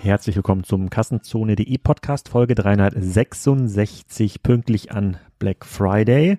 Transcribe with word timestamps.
Herzlich 0.00 0.36
willkommen 0.36 0.62
zum 0.62 0.90
Kassenzone.de 0.90 1.76
Podcast 1.78 2.28
Folge 2.28 2.54
366 2.54 4.44
pünktlich 4.44 4.92
an 4.92 5.16
Black 5.40 5.66
Friday. 5.66 6.38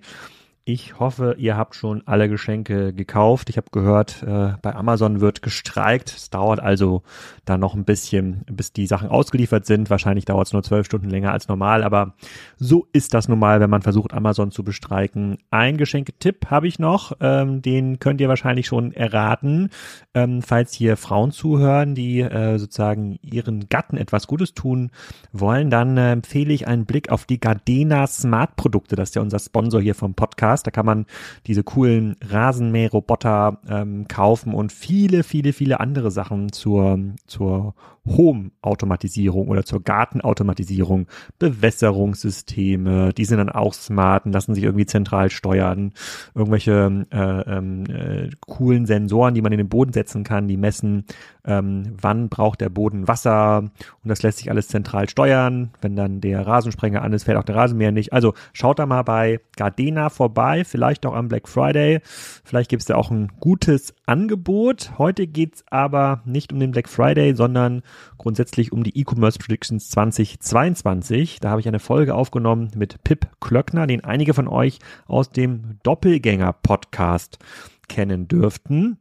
Ich 0.72 1.00
hoffe, 1.00 1.36
ihr 1.40 1.58
habt 1.58 1.74
schon 1.74 2.04
alle 2.06 2.30
Geschenke 2.30 2.94
gekauft. 2.94 3.50
Ich 3.50 3.58
habe 3.58 3.72
gehört, 3.72 4.22
äh, 4.22 4.52
bei 4.62 4.76
Amazon 4.76 5.20
wird 5.20 5.42
gestreikt. 5.42 6.14
Es 6.16 6.30
dauert 6.30 6.60
also 6.60 7.02
dann 7.44 7.60
noch 7.60 7.74
ein 7.74 7.86
bisschen, 7.86 8.44
bis 8.46 8.72
die 8.72 8.86
Sachen 8.86 9.10
ausgeliefert 9.10 9.66
sind. 9.66 9.90
Wahrscheinlich 9.90 10.26
dauert 10.26 10.46
es 10.46 10.54
nur 10.54 10.62
zwölf 10.62 10.86
Stunden 10.86 11.10
länger 11.10 11.32
als 11.32 11.48
normal, 11.48 11.84
aber 11.84 12.14
so 12.58 12.88
ist 12.94 13.16
das 13.16 13.28
nun 13.28 13.40
mal, 13.40 13.60
wenn 13.60 13.72
man 13.72 13.82
versucht, 13.82 14.14
Amazon 14.14 14.52
zu 14.52 14.64
bestreiken. 14.64 15.40
Ein 15.50 15.78
Geschenketipp 15.78 16.52
habe 16.52 16.68
ich 16.68 16.78
noch, 16.78 17.14
ähm, 17.20 17.64
den 17.64 17.98
könnt 17.98 18.22
ihr 18.22 18.30
wahrscheinlich 18.30 18.68
schon 18.68 18.94
erraten. 18.94 19.72
Ähm, 20.14 20.44
falls 20.44 20.72
hier 20.74 20.98
Frauen 20.98 21.32
zuhören, 21.32 21.96
die 21.96 22.20
äh, 22.20 22.60
sozusagen 22.60 23.18
ihren 23.24 23.70
Gatten 23.70 23.98
etwas 23.98 24.28
Gutes 24.28 24.54
tun 24.54 24.92
wollen, 25.34 25.72
dann 25.72 25.98
äh, 25.98 26.12
empfehle 26.12 26.54
ich 26.54 26.68
einen 26.68 26.86
Blick 26.86 27.10
auf 27.10 27.26
die 27.26 27.40
Gardena 27.40 28.06
Smart 28.06 28.56
Produkte. 28.56 28.96
Das 28.96 29.10
ist 29.10 29.16
ja 29.16 29.24
unser 29.24 29.40
Sponsor 29.40 29.82
hier 29.82 29.96
vom 29.96 30.14
Podcast. 30.14 30.59
Podcast. 30.60 30.68
Da 30.68 30.72
kann 30.72 30.86
man 30.86 31.06
diese 31.48 31.64
coolen 31.64 32.16
Rasenmäherroboter 32.22 33.60
ähm, 33.68 34.08
kaufen 34.08 34.54
und 34.54 34.72
viele, 34.72 35.24
viele, 35.24 35.54
viele 35.54 35.80
andere 35.80 36.12
Sachen 36.12 36.52
zur, 36.52 37.00
zur 37.28 37.74
Home-Automatisierung 38.10 39.48
oder 39.48 39.64
zur 39.64 39.84
Gartenautomatisierung, 39.84 41.08
Bewässerungssysteme, 41.38 43.14
die 43.14 43.26
sind 43.26 43.38
dann 43.38 43.50
auch 43.50 43.74
smart 43.74 44.26
und 44.26 44.34
lassen 44.34 44.56
sich 44.56 44.64
irgendwie 44.64 44.86
zentral 44.86 45.30
steuern, 45.30 45.94
irgendwelche 46.36 47.06
äh, 47.12 47.18
ähm, 47.18 47.86
äh, 47.86 48.30
coolen 48.46 48.86
Sensoren, 48.86 49.34
die 49.34 49.42
man 49.42 49.52
in 49.52 49.58
den 49.58 49.70
Boden 49.70 49.94
setzen 49.94 50.24
kann, 50.24 50.48
die 50.48 50.58
messen, 50.58 51.06
ähm, 51.46 51.96
wann 52.00 52.30
braucht 52.30 52.62
der 52.62 52.70
Boden 52.70 53.08
Wasser 53.08 53.60
und 53.60 54.10
das 54.10 54.22
lässt 54.24 54.40
sich 54.40 54.50
alles 54.50 54.68
zentral 54.68 55.10
steuern. 55.10 55.72
Wenn 55.82 55.96
dann 55.96 56.22
der 56.22 56.46
Rasensprenger 56.46 57.02
an 57.02 57.14
ist, 57.14 57.24
fällt 57.24 57.38
auch 57.38 57.44
der 57.44 57.56
Rasenmäher 57.56 57.92
nicht. 57.92 58.14
Also 58.14 58.34
schaut 58.54 58.80
da 58.80 58.86
mal 58.86 59.04
bei 59.04 59.40
Gardena 59.56 60.10
vorbei, 60.10 60.64
vielleicht 60.64 61.06
auch 61.06 61.14
am 61.14 61.28
Black 61.28 61.48
Friday. 61.48 62.02
Vielleicht 62.44 62.70
gibt 62.70 62.82
es 62.82 62.88
da 62.88 62.96
auch 62.96 63.12
ein 63.12 63.32
gutes 63.40 63.94
Angebot. 64.06 64.92
Heute 64.98 65.28
geht's 65.28 65.64
aber 65.70 66.22
nicht 66.26 66.54
um 66.54 66.60
den 66.60 66.72
Black 66.72 66.90
Friday, 66.90 67.36
sondern 67.36 67.82
grundsätzlich 68.18 68.72
um 68.72 68.84
die 68.84 68.98
E-Commerce 69.00 69.40
Predictions 69.40 69.90
2022. 69.90 71.40
Da 71.40 71.50
habe 71.50 71.62
ich 71.62 71.68
eine 71.68 71.80
Folge 71.80 72.16
aufgenommen 72.16 72.72
mit 72.76 73.04
Pip 73.04 73.28
Klöckner, 73.40 73.88
den 73.88 74.04
einige 74.04 74.34
von 74.34 74.48
euch 74.48 74.80
aus 75.08 75.30
dem 75.30 75.78
Doppelgänger 75.84 76.54
Podcast 76.54 77.40
kennen 77.88 78.28
dürften. 78.28 78.98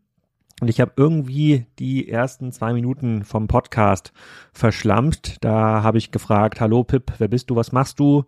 Und 0.60 0.68
ich 0.68 0.80
habe 0.80 0.92
irgendwie 0.96 1.66
die 1.78 2.08
ersten 2.08 2.50
zwei 2.50 2.72
Minuten 2.72 3.24
vom 3.24 3.46
Podcast 3.46 4.12
verschlampt. 4.52 5.36
Da 5.40 5.84
habe 5.84 5.98
ich 5.98 6.10
gefragt, 6.10 6.60
hallo 6.60 6.82
Pip, 6.82 7.12
wer 7.18 7.28
bist 7.28 7.50
du, 7.50 7.56
was 7.56 7.70
machst 7.70 8.00
du? 8.00 8.24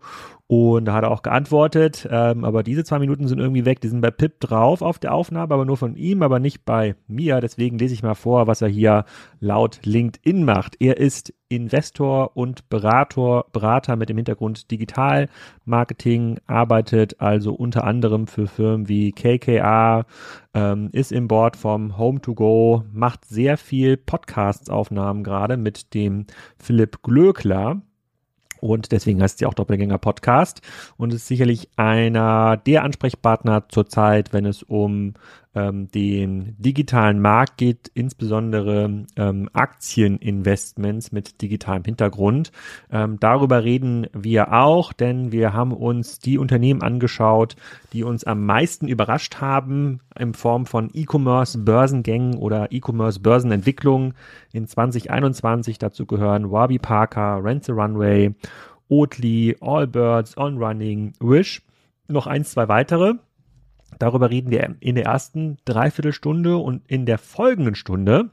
Und 0.51 0.83
da 0.83 0.91
hat 0.95 1.05
er 1.05 1.11
auch 1.11 1.21
geantwortet, 1.21 2.05
ähm, 2.11 2.43
aber 2.43 2.61
diese 2.61 2.83
zwei 2.83 2.99
Minuten 2.99 3.25
sind 3.25 3.39
irgendwie 3.39 3.63
weg. 3.63 3.79
Die 3.79 3.87
sind 3.87 4.01
bei 4.01 4.11
Pip 4.11 4.41
drauf 4.41 4.81
auf 4.81 4.99
der 4.99 5.13
Aufnahme, 5.13 5.53
aber 5.53 5.63
nur 5.63 5.77
von 5.77 5.95
ihm, 5.95 6.21
aber 6.23 6.39
nicht 6.39 6.65
bei 6.65 6.95
mir. 7.07 7.39
Deswegen 7.39 7.77
lese 7.77 7.93
ich 7.93 8.03
mal 8.03 8.15
vor, 8.15 8.47
was 8.47 8.61
er 8.61 8.67
hier 8.67 9.05
laut 9.39 9.79
LinkedIn 9.85 10.43
macht. 10.43 10.75
Er 10.81 10.97
ist 10.97 11.33
Investor 11.47 12.35
und 12.35 12.67
Berater, 12.67 13.45
Berater 13.53 13.95
mit 13.95 14.09
dem 14.09 14.17
Hintergrund 14.17 14.69
Digital 14.71 15.29
Marketing, 15.63 16.37
arbeitet 16.47 17.21
also 17.21 17.53
unter 17.53 17.85
anderem 17.85 18.27
für 18.27 18.47
Firmen 18.47 18.89
wie 18.89 19.13
KKA, 19.13 20.05
ähm, 20.53 20.89
ist 20.91 21.13
im 21.13 21.29
Board 21.29 21.55
vom 21.55 21.97
Home 21.97 22.19
to 22.19 22.35
Go, 22.35 22.83
macht 22.91 23.23
sehr 23.23 23.55
viel 23.55 23.95
Podcasts-Aufnahmen 23.95 25.23
gerade 25.23 25.55
mit 25.55 25.93
dem 25.93 26.25
Philipp 26.57 27.03
Glöckler 27.03 27.81
und 28.61 28.91
deswegen 28.91 29.21
heißt 29.21 29.41
ja 29.41 29.47
auch 29.47 29.53
Doppelgänger 29.53 29.97
Podcast 29.97 30.61
und 30.95 31.13
ist 31.13 31.27
sicherlich 31.27 31.69
einer 31.75 32.57
der 32.57 32.83
Ansprechpartner 32.83 33.65
zurzeit, 33.67 34.31
wenn 34.31 34.45
es 34.45 34.63
um 34.63 35.15
ähm, 35.53 35.89
den 35.91 36.55
digitalen 36.59 37.19
Markt 37.19 37.57
geht, 37.57 37.91
insbesondere 37.93 39.05
ähm, 39.15 39.49
Aktieninvestments 39.53 41.11
mit 41.11 41.41
digitalem 41.41 41.83
Hintergrund. 41.83 42.51
Ähm, 42.91 43.19
darüber 43.19 43.63
reden 43.63 44.07
wir 44.13 44.53
auch, 44.53 44.93
denn 44.93 45.31
wir 45.31 45.53
haben 45.53 45.73
uns 45.73 46.19
die 46.19 46.37
Unternehmen 46.37 46.81
angeschaut, 46.81 47.55
die 47.93 48.03
uns 48.03 48.23
am 48.23 48.45
meisten 48.45 48.87
überrascht 48.87 49.41
haben 49.41 49.99
in 50.17 50.33
Form 50.33 50.65
von 50.65 50.89
E-Commerce-Börsengängen 50.93 52.35
oder 52.35 52.71
E-Commerce-Börsenentwicklungen 52.71 54.13
in 54.53 54.67
2021. 54.67 55.79
Dazu 55.79 56.05
gehören 56.05 56.51
Warby 56.51 56.79
Parker, 56.79 57.43
Rent 57.43 57.65
the 57.65 57.73
Runway, 57.73 58.33
Oatly, 58.89 59.57
Allbirds, 59.61 60.37
On 60.37 60.57
Running, 60.57 61.13
Wish. 61.19 61.61
Noch 62.07 62.27
eins, 62.27 62.51
zwei 62.51 62.67
weitere. 62.67 63.15
Darüber 64.01 64.31
reden 64.31 64.49
wir 64.49 64.77
in 64.79 64.95
der 64.95 65.05
ersten 65.05 65.57
Dreiviertelstunde 65.65 66.57
und 66.57 66.81
in 66.87 67.05
der 67.05 67.19
folgenden 67.19 67.75
Stunde 67.75 68.31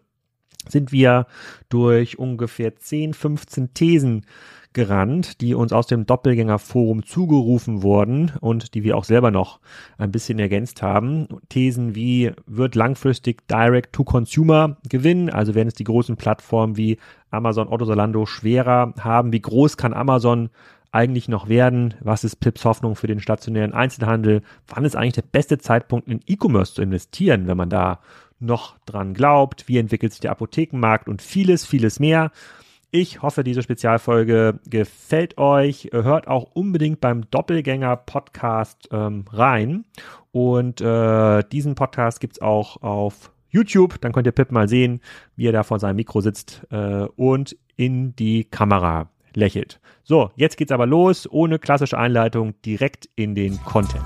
sind 0.67 0.93
wir 0.93 1.27
durch 1.69 2.19
ungefähr 2.19 2.77
10, 2.77 3.13
15 3.13 3.75
Thesen 3.75 4.25
gerannt, 4.73 5.43
die 5.43 5.55
uns 5.55 5.75
aus 5.75 5.87
dem 5.87 6.07
Doppelgängerforum 6.07 7.05
zugerufen 7.05 7.83
wurden 7.83 8.33
und 8.41 8.75
die 8.75 8.83
wir 8.83 8.97
auch 8.97 9.05
selber 9.05 9.31
noch 9.31 9.61
ein 9.99 10.11
bisschen 10.11 10.39
ergänzt 10.39 10.81
haben. 10.81 11.29
Thesen 11.51 11.95
wie 11.95 12.33
wird 12.47 12.75
langfristig 12.75 13.47
Direct 13.47 13.93
to 13.93 14.05
Consumer 14.05 14.79
gewinnen, 14.89 15.29
also 15.29 15.55
werden 15.55 15.69
es 15.69 15.75
die 15.75 15.85
großen 15.85 16.17
Plattformen 16.17 16.79
wie 16.79 16.97
Amazon, 17.31 17.69
Otto, 17.69 17.85
Zalando 17.85 18.25
schwerer 18.25 18.95
haben, 18.99 19.33
wie 19.33 19.43
groß 19.43 19.77
kann 19.77 19.93
Amazon 19.93 20.49
eigentlich 20.93 21.29
noch 21.29 21.49
werden? 21.49 21.95
Was 22.01 22.25
ist 22.25 22.37
Pips 22.37 22.65
Hoffnung 22.65 22.97
für 22.97 23.07
den 23.07 23.21
stationären 23.21 23.73
Einzelhandel? 23.73 24.43
Wann 24.67 24.85
ist 24.85 24.97
eigentlich 24.97 25.15
der 25.15 25.23
beste 25.23 25.59
Zeitpunkt 25.59 26.09
in 26.09 26.21
E-Commerce 26.27 26.75
zu 26.75 26.83
investieren, 26.83 27.47
wenn 27.47 27.57
man 27.57 27.71
da 27.71 28.01
noch 28.41 28.79
dran 28.87 29.15
glaubt? 29.15 29.69
Wie 29.69 29.79
entwickelt 29.79 30.13
sich 30.13 30.21
der 30.21 30.31
Apothekenmarkt 30.31 31.09
und 31.09 31.23
vieles, 31.23 31.67
vieles 31.67 32.01
mehr? 32.01 32.31
Ich 32.91 33.21
hoffe, 33.21 33.45
diese 33.45 33.63
Spezialfolge 33.63 34.61
gefällt 34.65 35.37
euch. 35.37 35.91
Hört 35.93 36.27
auch 36.27 36.45
unbedingt 36.55 37.01
beim 37.01 37.31
Doppelgänger-Podcast 37.31 38.89
ähm, 38.91 39.27
rein. 39.31 39.85
Und 40.33 40.81
äh, 40.81 41.43
diesen 41.53 41.75
Podcast 41.75 42.21
gibt's 42.21 42.41
auch 42.41 42.81
auf 42.81 43.31
YouTube. 43.51 44.01
Dann 44.01 44.13
könnt 44.13 44.27
ihr 44.27 44.33
Pip 44.33 44.53
mal 44.53 44.69
sehen, 44.69 45.01
wie 45.37 45.49
er 45.49 45.53
da 45.53 45.65
vor 45.65 45.79
seinem 45.79 45.97
Mikro 45.97 46.23
sitzt 46.23 46.67
äh, 46.71 47.07
und 47.17 47.57
in 47.77 48.17
die 48.17 48.45
Kamera 48.45 49.11
lächelt. 49.39 49.81
So, 50.03 50.31
jetzt 50.37 50.57
geht's 50.57 50.73
aber 50.73 50.87
los, 50.87 51.31
ohne 51.31 51.59
klassische 51.59 51.97
Einleitung, 51.97 52.61
direkt 52.63 53.09
in 53.15 53.35
den 53.35 53.59
Content. 53.65 54.05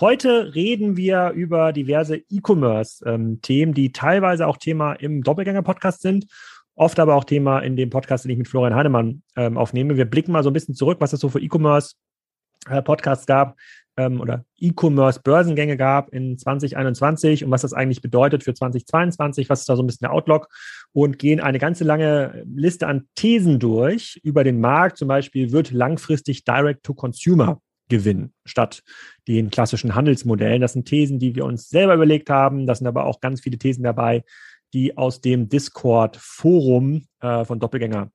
Heute 0.00 0.52
reden 0.54 0.96
wir 0.96 1.30
über 1.30 1.72
diverse 1.72 2.16
E-Commerce-Themen, 2.16 3.70
ähm, 3.70 3.74
die 3.74 3.92
teilweise 3.92 4.48
auch 4.48 4.56
Thema 4.56 4.94
im 4.94 5.22
Doppelgänger-Podcast 5.22 6.02
sind, 6.02 6.26
oft 6.74 6.98
aber 6.98 7.14
auch 7.14 7.22
Thema 7.22 7.60
in 7.60 7.76
dem 7.76 7.90
Podcast, 7.90 8.24
den 8.24 8.32
ich 8.32 8.38
mit 8.38 8.48
Florian 8.48 8.74
Heinemann 8.74 9.22
ähm, 9.36 9.56
aufnehme. 9.56 9.96
Wir 9.96 10.04
blicken 10.04 10.32
mal 10.32 10.42
so 10.42 10.50
ein 10.50 10.54
bisschen 10.54 10.74
zurück, 10.74 10.96
was 11.00 11.12
es 11.12 11.20
so 11.20 11.28
für 11.28 11.40
E-Commerce-Podcasts 11.40 13.24
äh, 13.24 13.28
gab 13.28 13.56
ähm, 13.96 14.20
oder 14.20 14.44
E-Commerce-Börsengänge 14.58 15.76
gab 15.76 16.10
in 16.10 16.38
2021 16.38 17.44
und 17.44 17.50
was 17.50 17.62
das 17.62 17.72
eigentlich 17.72 18.02
bedeutet 18.02 18.44
für 18.44 18.54
2022, 18.54 19.48
was 19.48 19.60
ist 19.60 19.68
da 19.68 19.76
so 19.76 19.82
ein 19.82 19.86
bisschen 19.86 20.04
der 20.04 20.12
Outlook 20.12 20.48
und 20.92 21.18
gehen 21.18 21.40
eine 21.40 21.58
ganze 21.58 21.84
lange 21.84 22.44
Liste 22.46 22.86
an 22.86 23.08
Thesen 23.14 23.58
durch 23.58 24.20
über 24.22 24.44
den 24.44 24.60
Markt. 24.60 24.98
Zum 24.98 25.08
Beispiel 25.08 25.52
wird 25.52 25.70
langfristig 25.70 26.44
Direct-to-Consumer 26.44 27.60
gewinnen 27.88 28.32
statt 28.44 28.82
den 29.28 29.50
klassischen 29.50 29.94
Handelsmodellen. 29.94 30.62
Das 30.62 30.72
sind 30.72 30.86
Thesen, 30.86 31.18
die 31.18 31.34
wir 31.34 31.44
uns 31.44 31.68
selber 31.68 31.94
überlegt 31.94 32.30
haben. 32.30 32.66
Das 32.66 32.78
sind 32.78 32.86
aber 32.86 33.04
auch 33.04 33.20
ganz 33.20 33.42
viele 33.42 33.58
Thesen 33.58 33.84
dabei, 33.84 34.24
die 34.72 34.96
aus 34.96 35.20
dem 35.20 35.48
Discord-Forum 35.48 37.06
äh, 37.20 37.44
von 37.44 37.60
Doppelgänger 37.60 38.10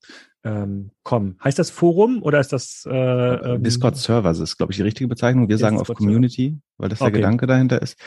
ähm, 0.48 0.92
kommen. 1.04 1.38
Heißt 1.44 1.60
das 1.60 1.70
Forum 1.70 2.22
oder 2.24 2.40
ist 2.40 2.54
das 2.54 2.88
äh, 2.90 2.96
ähm, 2.96 3.64
Discord 3.64 3.98
Server? 3.98 4.30
Das 4.30 4.40
ist, 4.40 4.58
glaube 4.58 4.72
ich, 4.72 4.78
die 4.78 4.84
richtige 4.84 5.08
Bezeichnung. 5.08 5.50
Wir 5.50 5.58
sagen 5.58 5.78
auf 5.78 5.88
Community, 5.88 6.58
weil 6.78 6.90
das 6.90 7.00
der 7.00 7.08
okay. 7.08 7.18
Gedanke 7.18 7.48
dahinter 7.48 7.82
ist. 7.82 7.98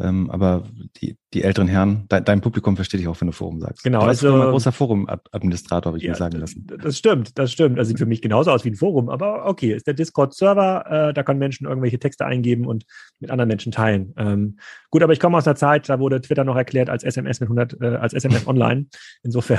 Ähm, 0.00 0.30
aber 0.30 0.62
die, 1.00 1.16
die 1.34 1.42
älteren 1.42 1.66
Herren, 1.66 2.06
de, 2.08 2.20
dein 2.20 2.40
Publikum 2.40 2.76
versteht 2.76 3.00
dich 3.00 3.08
auch, 3.08 3.20
wenn 3.20 3.26
du 3.26 3.32
Forum 3.32 3.60
sagst. 3.60 3.82
Genau. 3.82 4.00
Du 4.00 4.06
also 4.06 4.32
ein 4.32 4.50
großer 4.50 4.70
Forum-Administrator, 4.70 5.90
habe 5.90 5.98
ich 5.98 6.04
ja, 6.04 6.10
mir 6.10 6.16
sagen 6.16 6.38
lassen. 6.38 6.66
Das 6.66 6.96
stimmt, 6.96 7.36
das 7.38 7.52
stimmt. 7.52 7.78
Das 7.78 7.88
sieht 7.88 7.98
für 7.98 8.06
mich 8.06 8.22
genauso 8.22 8.52
aus 8.52 8.64
wie 8.64 8.70
ein 8.70 8.76
Forum, 8.76 9.08
aber 9.08 9.46
okay, 9.46 9.74
ist 9.74 9.86
der 9.86 9.94
Discord-Server, 9.94 11.08
äh, 11.08 11.14
da 11.14 11.22
können 11.24 11.40
Menschen 11.40 11.66
irgendwelche 11.66 11.98
Texte 11.98 12.26
eingeben 12.26 12.66
und 12.66 12.84
mit 13.18 13.30
anderen 13.30 13.48
Menschen 13.48 13.72
teilen. 13.72 14.14
Ähm, 14.16 14.58
gut, 14.90 15.02
aber 15.02 15.12
ich 15.12 15.20
komme 15.20 15.36
aus 15.36 15.46
einer 15.46 15.56
Zeit, 15.56 15.88
da 15.88 15.98
wurde 15.98 16.20
Twitter 16.20 16.44
noch 16.44 16.56
erklärt 16.56 16.90
als 16.90 17.02
SMS 17.02 17.40
mit 17.40 17.48
100, 17.48 17.80
äh, 17.80 17.86
als 17.96 18.14
SMS 18.14 18.46
online. 18.46 18.86
Insofern, 19.24 19.58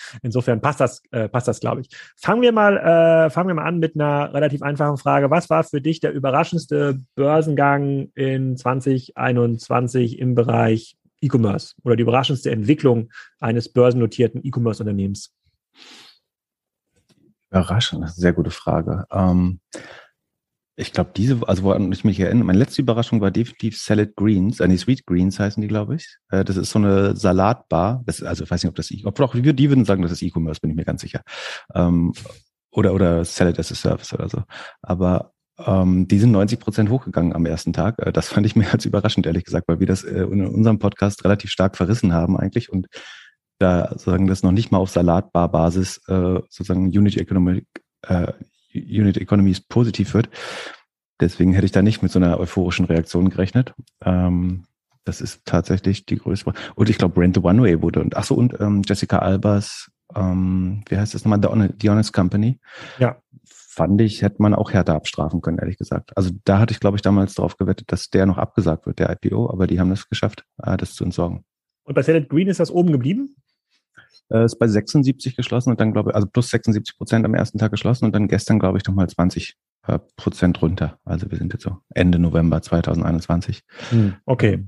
insofern 0.22 0.62
passt 0.62 0.80
das, 0.80 1.02
äh, 1.10 1.28
passt 1.28 1.48
das, 1.48 1.60
glaube 1.60 1.82
ich. 1.82 1.88
Fangen 2.16 2.40
wir 2.40 2.52
mal, 2.52 2.78
äh, 2.78 3.30
fangen 3.30 3.48
wir 3.48 3.54
mal 3.54 3.66
an 3.66 3.78
mit 3.78 3.94
einer 3.94 4.32
relativ 4.32 4.62
einfachen 4.62 4.96
Frage. 4.96 5.30
Was 5.30 5.50
war 5.50 5.64
für 5.64 5.82
dich 5.82 6.00
der 6.00 6.12
überraschendste 6.12 6.98
Börsengang 7.14 7.79
in 8.14 8.56
2021 8.56 10.18
im 10.18 10.34
Bereich 10.34 10.96
E-Commerce 11.20 11.74
oder 11.84 11.96
die 11.96 12.02
überraschendste 12.02 12.50
Entwicklung 12.50 13.10
eines 13.38 13.72
börsennotierten 13.72 14.44
E-Commerce-Unternehmens? 14.44 15.32
Überraschend, 17.50 18.08
sehr 18.10 18.32
gute 18.32 18.50
Frage. 18.50 19.04
Ähm, 19.10 19.60
ich 20.76 20.92
glaube, 20.92 21.10
diese, 21.14 21.46
also 21.46 21.62
woran 21.64 21.92
ich 21.92 22.04
mich 22.04 22.18
erinnere, 22.18 22.44
meine 22.44 22.58
letzte 22.58 22.80
Überraschung 22.80 23.20
war 23.20 23.30
definitiv 23.30 23.78
Salad 23.78 24.16
Greens, 24.16 24.60
äh, 24.60 24.68
nee, 24.68 24.78
Sweet 24.78 25.04
Greens 25.04 25.38
heißen 25.38 25.60
die, 25.60 25.68
glaube 25.68 25.96
ich. 25.96 26.16
Äh, 26.30 26.44
das 26.44 26.56
ist 26.56 26.70
so 26.70 26.78
eine 26.78 27.14
Salatbar. 27.16 28.02
Das, 28.06 28.22
also 28.22 28.44
ich 28.44 28.50
weiß 28.50 28.62
nicht, 28.62 28.70
ob 28.70 28.76
das, 28.76 28.90
ob 29.04 29.20
auch 29.20 29.34
die 29.34 29.68
würden 29.68 29.84
sagen, 29.84 30.02
das 30.02 30.12
ist 30.12 30.22
E-Commerce, 30.22 30.60
bin 30.60 30.70
ich 30.70 30.76
mir 30.76 30.84
ganz 30.84 31.02
sicher. 31.02 31.22
Ähm, 31.74 32.12
oder, 32.70 32.94
oder 32.94 33.24
Salad 33.24 33.58
as 33.58 33.72
a 33.72 33.74
Service 33.74 34.14
oder 34.14 34.28
so. 34.28 34.42
Aber 34.80 35.32
ähm, 35.66 36.08
die 36.08 36.18
sind 36.18 36.32
90 36.32 36.60
Prozent 36.60 36.90
hochgegangen 36.90 37.34
am 37.34 37.46
ersten 37.46 37.72
Tag. 37.72 37.98
Äh, 37.98 38.12
das 38.12 38.28
fand 38.28 38.46
ich 38.46 38.56
mehr 38.56 38.72
als 38.72 38.84
überraschend, 38.84 39.26
ehrlich 39.26 39.44
gesagt, 39.44 39.68
weil 39.68 39.80
wir 39.80 39.86
das 39.86 40.04
äh, 40.04 40.22
in 40.22 40.46
unserem 40.46 40.78
Podcast 40.78 41.24
relativ 41.24 41.50
stark 41.50 41.76
verrissen 41.76 42.12
haben 42.12 42.36
eigentlich 42.36 42.72
und 42.72 42.86
da 43.58 43.88
sozusagen 43.90 44.26
das 44.26 44.42
noch 44.42 44.52
nicht 44.52 44.72
mal 44.72 44.78
auf 44.78 44.90
Salatbar-Basis 44.90 46.00
äh, 46.08 46.40
sozusagen 46.48 46.86
Unit 46.86 47.18
Economic 47.18 47.66
äh, 48.02 48.32
Unit 48.74 49.18
Economies 49.18 49.60
positiv 49.60 50.14
wird. 50.14 50.30
Deswegen 51.20 51.52
hätte 51.52 51.66
ich 51.66 51.72
da 51.72 51.82
nicht 51.82 52.02
mit 52.02 52.10
so 52.10 52.18
einer 52.18 52.38
euphorischen 52.40 52.86
Reaktion 52.86 53.28
gerechnet. 53.28 53.74
Ähm, 54.02 54.64
das 55.04 55.20
ist 55.20 55.44
tatsächlich 55.44 56.06
die 56.06 56.16
größte. 56.16 56.52
Und 56.74 56.88
ich 56.88 56.98
glaube, 56.98 57.14
Brand 57.14 57.34
the 57.34 57.42
One 57.42 57.62
Way 57.62 57.82
wurde. 57.82 58.00
Und 58.00 58.16
ach 58.16 58.24
so, 58.24 58.34
und 58.34 58.58
ähm, 58.60 58.82
Jessica 58.86 59.18
Albers, 59.18 59.90
ähm, 60.14 60.82
wie 60.88 60.96
heißt 60.96 61.14
das 61.14 61.24
nochmal? 61.24 61.40
The 61.42 61.48
Honest, 61.48 61.74
The 61.80 61.90
Honest 61.90 62.12
Company. 62.12 62.58
Ja. 62.98 63.16
Fand 63.72 64.00
ich, 64.00 64.22
hätte 64.22 64.42
man 64.42 64.54
auch 64.54 64.72
härter 64.72 64.94
abstrafen 64.94 65.40
können, 65.42 65.58
ehrlich 65.58 65.78
gesagt. 65.78 66.16
Also 66.16 66.30
da 66.44 66.58
hatte 66.58 66.72
ich, 66.72 66.80
glaube 66.80 66.96
ich, 66.96 67.02
damals 67.02 67.34
darauf 67.34 67.56
gewettet, 67.56 67.92
dass 67.92 68.10
der 68.10 68.26
noch 68.26 68.36
abgesagt 68.36 68.86
wird, 68.86 68.98
der 68.98 69.16
IPO, 69.22 69.48
aber 69.48 69.66
die 69.66 69.78
haben 69.78 69.90
das 69.90 70.08
geschafft, 70.08 70.44
äh, 70.62 70.76
das 70.76 70.94
zu 70.94 71.04
entsorgen. 71.04 71.44
Und 71.84 71.94
bei 71.94 72.02
Salad 72.02 72.28
Green 72.28 72.48
ist 72.48 72.60
das 72.60 72.70
oben 72.70 72.92
geblieben? 72.92 73.36
äh, 74.30 74.44
ist 74.44 74.58
bei 74.58 74.68
76 74.68 75.36
geschlossen 75.36 75.70
und 75.70 75.80
dann 75.80 75.92
glaube 75.92 76.10
ich, 76.10 76.14
also 76.16 76.26
plus 76.26 76.50
76 76.50 76.96
Prozent 76.96 77.24
am 77.24 77.34
ersten 77.34 77.58
Tag 77.58 77.70
geschlossen 77.70 78.06
und 78.06 78.12
dann 78.12 78.28
gestern 78.28 78.58
glaube 78.58 78.78
ich 78.78 78.84
nochmal 78.86 79.08
20 79.08 79.56
äh, 79.86 79.98
Prozent 80.16 80.60
runter. 80.62 80.98
Also 81.04 81.30
wir 81.30 81.38
sind 81.38 81.52
jetzt 81.52 81.64
so 81.64 81.78
Ende 81.94 82.18
November 82.18 82.62
2021. 82.62 83.62
Hm, 83.90 84.14
okay. 84.24 84.66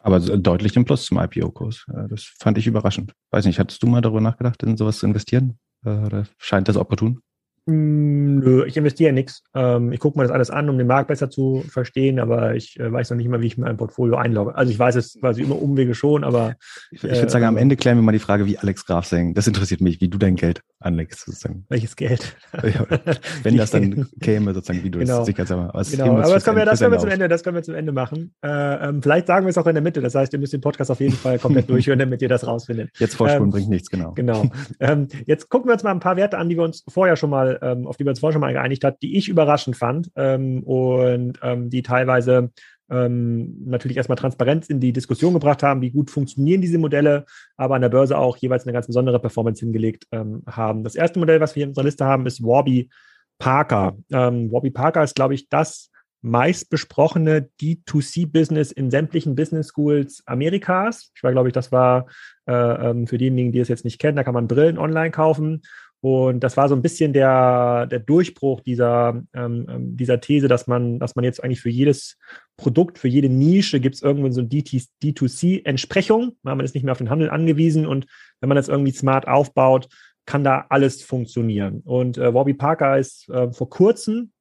Aber 0.00 0.18
deutlich 0.18 0.76
im 0.76 0.84
Plus 0.84 1.04
zum 1.04 1.18
IPO-Kurs. 1.18 1.86
Das 2.08 2.24
fand 2.40 2.58
ich 2.58 2.66
überraschend. 2.66 3.12
Weiß 3.30 3.44
nicht, 3.44 3.60
hattest 3.60 3.80
du 3.84 3.86
mal 3.86 4.00
darüber 4.00 4.20
nachgedacht, 4.20 4.60
in 4.64 4.76
sowas 4.76 4.98
zu 4.98 5.06
investieren? 5.06 5.60
Oder 5.84 6.24
scheint 6.38 6.66
das 6.66 6.76
opportun? 6.76 7.20
Hm, 7.66 8.40
nö, 8.40 8.64
ich 8.66 8.76
investiere 8.76 9.12
nichts. 9.12 9.44
Ähm, 9.54 9.92
ich 9.92 10.00
gucke 10.00 10.18
mir 10.18 10.24
das 10.24 10.32
alles 10.32 10.50
an, 10.50 10.68
um 10.68 10.78
den 10.78 10.86
Markt 10.88 11.08
besser 11.08 11.30
zu 11.30 11.62
verstehen, 11.68 12.18
aber 12.18 12.56
ich 12.56 12.78
äh, 12.80 12.92
weiß 12.92 13.10
noch 13.10 13.16
nicht 13.16 13.28
mal, 13.28 13.40
wie 13.40 13.46
ich 13.46 13.56
mein 13.56 13.76
Portfolio 13.76 14.16
einlogge. 14.16 14.54
Also 14.56 14.72
ich 14.72 14.78
weiß 14.78 14.96
es 14.96 15.18
quasi 15.20 15.42
immer 15.42 15.60
Umwege 15.60 15.94
schon, 15.94 16.24
aber. 16.24 16.56
Ich, 16.90 17.02
würde 17.02 17.28
sagen, 17.28 17.44
am 17.44 17.56
Ende 17.56 17.76
klären 17.76 17.98
wir 17.98 18.02
mal 18.02 18.12
die 18.12 18.18
Frage, 18.18 18.46
wie 18.46 18.58
Alex 18.58 18.84
Graf 18.84 19.06
sagen. 19.06 19.34
Das 19.34 19.46
interessiert 19.46 19.80
mich, 19.80 20.00
wie 20.00 20.08
du 20.08 20.18
dein 20.18 20.34
Geld 20.36 20.62
anlegst, 20.80 21.24
sozusagen. 21.24 21.64
Welches 21.68 21.96
Geld? 21.96 22.36
wenn 23.42 23.56
das 23.56 23.70
dann 23.70 24.08
käme, 24.20 24.54
sozusagen, 24.54 24.84
wie 24.84 24.90
du 24.90 24.98
genau. 24.98 25.20
es 25.20 25.26
sicher 25.26 25.46
sagst. 25.46 25.74
Was 25.74 25.90
genau, 25.92 26.16
aber 26.18 26.34
das 26.34 26.44
können 26.44 26.56
wir, 26.56 26.64
das 26.64 26.80
können 26.80 26.92
wir 26.92 26.98
zum 26.98 27.10
Ende, 27.10 27.28
das 27.28 27.42
können 27.42 27.56
wir 27.56 27.62
zum 27.62 27.74
Ende 27.74 27.92
machen. 27.92 28.34
Äh, 28.42 28.88
ähm, 28.88 29.02
vielleicht 29.02 29.26
sagen 29.26 29.46
wir 29.46 29.50
es 29.50 29.58
auch 29.58 29.66
in 29.66 29.74
der 29.74 29.82
Mitte. 29.82 30.00
Das 30.00 30.14
heißt, 30.14 30.32
ihr 30.32 30.38
müsst 30.38 30.52
den 30.52 30.60
Podcast 30.60 30.90
auf 30.90 31.00
jeden 31.00 31.14
Fall 31.14 31.38
komplett 31.38 31.70
durchhören, 31.70 31.98
damit 31.98 32.22
ihr 32.22 32.28
das 32.28 32.46
rausfindet. 32.46 32.90
Jetzt 32.98 33.14
vorspulen 33.14 33.44
ähm, 33.44 33.50
bringt 33.50 33.68
nichts, 33.68 33.90
genau. 33.90 34.12
Genau. 34.12 34.50
Ähm, 34.80 35.08
jetzt 35.26 35.48
gucken 35.48 35.68
wir 35.68 35.74
uns 35.74 35.82
mal 35.82 35.92
ein 35.92 36.00
paar 36.00 36.16
Werte 36.16 36.38
an, 36.38 36.48
die 36.48 36.56
wir 36.56 36.64
uns 36.64 36.84
vorher 36.88 37.16
schon 37.16 37.30
mal, 37.30 37.51
ähm, 37.62 37.86
auf 37.86 37.96
die 37.96 38.04
wir 38.04 38.10
uns 38.10 38.20
vorher 38.20 38.32
schon 38.32 38.40
mal 38.40 38.52
geeinigt 38.52 38.84
hat, 38.84 39.02
die 39.02 39.16
ich 39.16 39.28
überraschend 39.28 39.76
fand 39.76 40.10
ähm, 40.16 40.62
und 40.62 41.38
ähm, 41.42 41.70
die 41.70 41.82
teilweise 41.82 42.50
ähm, 42.90 43.64
natürlich 43.64 43.96
erstmal 43.96 44.16
Transparenz 44.16 44.68
in 44.68 44.78
die 44.78 44.92
Diskussion 44.92 45.32
gebracht 45.32 45.62
haben, 45.62 45.80
wie 45.80 45.90
gut 45.90 46.10
funktionieren 46.10 46.60
diese 46.60 46.78
Modelle, 46.78 47.24
aber 47.56 47.74
an 47.74 47.82
der 47.82 47.88
Börse 47.88 48.18
auch 48.18 48.36
jeweils 48.36 48.64
eine 48.64 48.72
ganz 48.72 48.86
besondere 48.86 49.18
Performance 49.18 49.60
hingelegt 49.60 50.06
ähm, 50.12 50.42
haben. 50.46 50.84
Das 50.84 50.94
erste 50.94 51.18
Modell, 51.18 51.40
was 51.40 51.56
wir 51.56 51.64
in 51.64 51.70
unserer 51.70 51.84
Liste 51.84 52.04
haben, 52.04 52.26
ist 52.26 52.42
Warby 52.42 52.90
Parker. 53.38 53.96
Ähm, 54.10 54.52
Warby 54.52 54.70
Parker 54.70 55.02
ist, 55.02 55.14
glaube 55.14 55.34
ich, 55.34 55.48
das 55.48 55.90
meist 56.20 56.70
besprochene 56.70 57.48
D2C-Business 57.60 58.70
in 58.70 58.90
sämtlichen 58.90 59.34
Business 59.34 59.72
Schools 59.74 60.22
Amerikas. 60.26 61.10
Ich 61.16 61.24
war, 61.24 61.32
glaube 61.32 61.48
ich, 61.48 61.52
das 61.52 61.72
war 61.72 62.06
äh, 62.46 62.52
ähm, 62.52 63.06
für 63.06 63.18
diejenigen, 63.18 63.52
die 63.52 63.58
es 63.58 63.68
jetzt 63.68 63.84
nicht 63.84 63.98
kennen, 63.98 64.16
da 64.16 64.22
kann 64.22 64.34
man 64.34 64.46
Brillen 64.46 64.78
online 64.78 65.10
kaufen 65.10 65.62
und 66.02 66.40
das 66.40 66.56
war 66.56 66.68
so 66.68 66.74
ein 66.74 66.82
bisschen 66.82 67.12
der, 67.12 67.86
der 67.86 68.00
Durchbruch 68.00 68.60
dieser, 68.60 69.22
ähm, 69.32 69.66
ähm 69.68 69.96
dieser 69.96 70.20
These, 70.20 70.48
dass 70.48 70.66
man, 70.66 70.98
dass 70.98 71.14
man 71.14 71.24
jetzt 71.24 71.42
eigentlich 71.42 71.60
für 71.60 71.70
jedes 71.70 72.18
Produkt, 72.56 72.98
für 72.98 73.06
jede 73.06 73.28
Nische 73.28 73.78
gibt 73.78 73.94
es 73.94 74.02
irgendwann 74.02 74.32
so 74.32 74.40
eine 74.40 74.48
D2C-Entsprechung. 74.48 76.36
Man 76.42 76.58
ist 76.58 76.74
nicht 76.74 76.82
mehr 76.82 76.90
auf 76.90 76.98
den 76.98 77.08
Handel 77.08 77.30
angewiesen 77.30 77.86
und 77.86 78.06
wenn 78.40 78.48
man 78.48 78.56
das 78.56 78.66
irgendwie 78.66 78.90
smart 78.90 79.28
aufbaut, 79.28 79.88
kann 80.26 80.42
da 80.42 80.66
alles 80.70 81.04
funktionieren. 81.04 81.82
Und 81.84 82.18
äh, 82.18 82.34
Warby 82.34 82.54
Parker 82.54 82.98
ist 82.98 83.28
äh, 83.28 83.52
vor 83.52 83.70
kurzem 83.70 84.32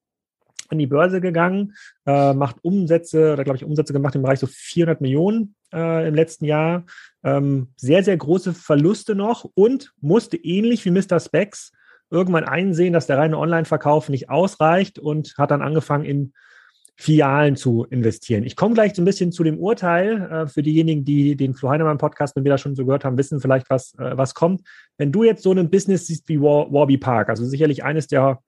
an 0.69 0.80
die 0.80 0.88
Börse 0.88 1.22
gegangen, 1.22 1.75
äh, 2.07 2.34
macht 2.34 2.64
Umsätze, 2.64 3.34
oder 3.34 3.44
glaube 3.44 3.57
ich 3.57 3.66
Umsätze 3.66 3.94
gemacht 3.94 4.16
im 4.16 4.24
Bereich 4.24 4.40
so 4.40 4.48
400 4.48 5.00
Millionen 5.00 5.54
äh, 5.73 6.07
im 6.07 6.15
letzten 6.15 6.45
Jahr 6.45 6.85
ähm, 7.23 7.69
sehr, 7.75 8.03
sehr 8.03 8.18
große 8.18 8.53
Verluste 8.53 9.15
noch 9.15 9.45
und 9.53 9.94
musste 10.01 10.38
ähnlich 10.38 10.85
wie 10.85 10.91
Mr. 10.91 11.19
Specs 11.19 11.71
irgendwann 12.09 12.44
einsehen, 12.44 12.94
dass 12.94 13.07
der 13.07 13.18
reine 13.18 13.38
Online-Verkauf 13.38 14.09
nicht 14.09 14.29
ausreicht 14.29 15.00
und 15.00 15.33
hat 15.38 15.51
dann 15.51 15.62
angefangen, 15.62 16.06
in 16.06 16.33
Filialen 16.97 17.56
zu 17.56 17.85
investieren. 17.89 18.44
Ich 18.44 18.56
komme 18.56 18.75
gleich 18.75 18.94
so 18.94 19.01
ein 19.01 19.06
bisschen 19.06 19.31
zu 19.31 19.44
dem 19.44 19.57
Urteil. 19.57 20.29
Äh, 20.31 20.47
für 20.47 20.62
diejenigen, 20.62 21.03
die 21.03 21.35
den 21.35 21.56
Flo 21.56 21.69
Heinemann 21.69 21.97
Podcast 21.97 22.35
mit 22.35 22.44
mir 22.44 22.51
da 22.51 22.57
schon 22.59 22.75
so 22.75 22.85
gehört 22.85 23.06
haben, 23.06 23.18
wissen 23.18 23.39
vielleicht, 23.39 23.69
was, 23.71 23.95
äh, 23.95 24.18
was 24.18 24.35
kommt. 24.35 24.62
Wenn 24.97 25.12
du 25.12 25.23
jetzt 25.23 25.41
so 25.41 25.51
ein 25.51 25.69
Business 25.71 26.06
siehst 26.06 26.29
wie 26.29 26.39
War, 26.39 26.71
Warby 26.71 26.97
Park, 26.97 27.29
also 27.29 27.45
sicherlich 27.45 27.83
eines 27.83 28.07
der 28.07 28.39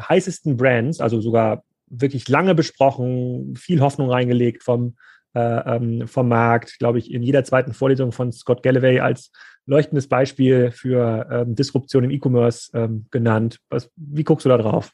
heißesten 0.00 0.56
Brands, 0.56 1.00
also 1.00 1.20
sogar 1.20 1.62
wirklich 1.86 2.28
lange 2.28 2.54
besprochen, 2.54 3.54
viel 3.56 3.80
Hoffnung 3.80 4.10
reingelegt 4.10 4.64
vom 4.64 4.96
äh, 5.34 5.76
ähm, 5.76 6.08
vom 6.08 6.28
Markt, 6.28 6.78
glaube 6.78 6.98
ich, 6.98 7.10
in 7.10 7.22
jeder 7.22 7.44
zweiten 7.44 7.72
Vorlesung 7.72 8.12
von 8.12 8.32
Scott 8.32 8.62
Galloway 8.62 9.00
als 9.00 9.30
leuchtendes 9.66 10.08
Beispiel 10.08 10.70
für 10.70 11.28
ähm, 11.30 11.54
Disruption 11.54 12.04
im 12.04 12.10
E-Commerce 12.10 12.70
ähm, 12.74 13.06
genannt. 13.10 13.58
Was, 13.68 13.90
wie 13.96 14.24
guckst 14.24 14.44
du 14.44 14.48
da 14.48 14.58
drauf? 14.58 14.90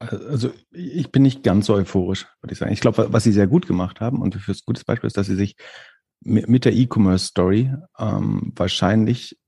Also 0.00 0.50
ich 0.72 1.12
bin 1.12 1.22
nicht 1.22 1.44
ganz 1.44 1.66
so 1.66 1.74
euphorisch, 1.74 2.26
würde 2.40 2.52
ich 2.54 2.58
sagen. 2.58 2.72
Ich 2.72 2.80
glaube, 2.80 3.12
was 3.12 3.22
sie 3.22 3.30
sehr 3.30 3.46
gut 3.46 3.68
gemacht 3.68 4.00
haben 4.00 4.20
und 4.20 4.34
für 4.34 4.50
ein 4.50 4.58
gutes 4.66 4.84
Beispiel 4.84 5.06
ist, 5.06 5.16
dass 5.16 5.28
sie 5.28 5.36
sich 5.36 5.54
mit 6.24 6.64
der 6.64 6.72
E-Commerce-Story 6.72 7.72
ähm, 7.98 8.52
wahrscheinlich 8.56 9.38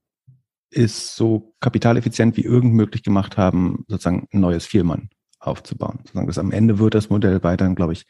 ist 0.70 1.16
so 1.16 1.54
kapitaleffizient 1.61 2.37
wie 2.37 2.44
irgend 2.44 2.75
möglich 2.75 3.02
gemacht 3.02 3.37
haben, 3.37 3.85
sozusagen 3.88 4.28
ein 4.32 4.40
neues 4.40 4.66
Vielmann 4.66 5.09
aufzubauen. 5.46 6.00
Dass 6.14 6.38
am 6.38 6.52
Ende 6.52 6.78
wird 6.78 6.94
das 6.94 7.10
Modell 7.10 7.42
weiterhin, 7.42 7.74
glaube 7.74 7.92
ich, 7.92 8.04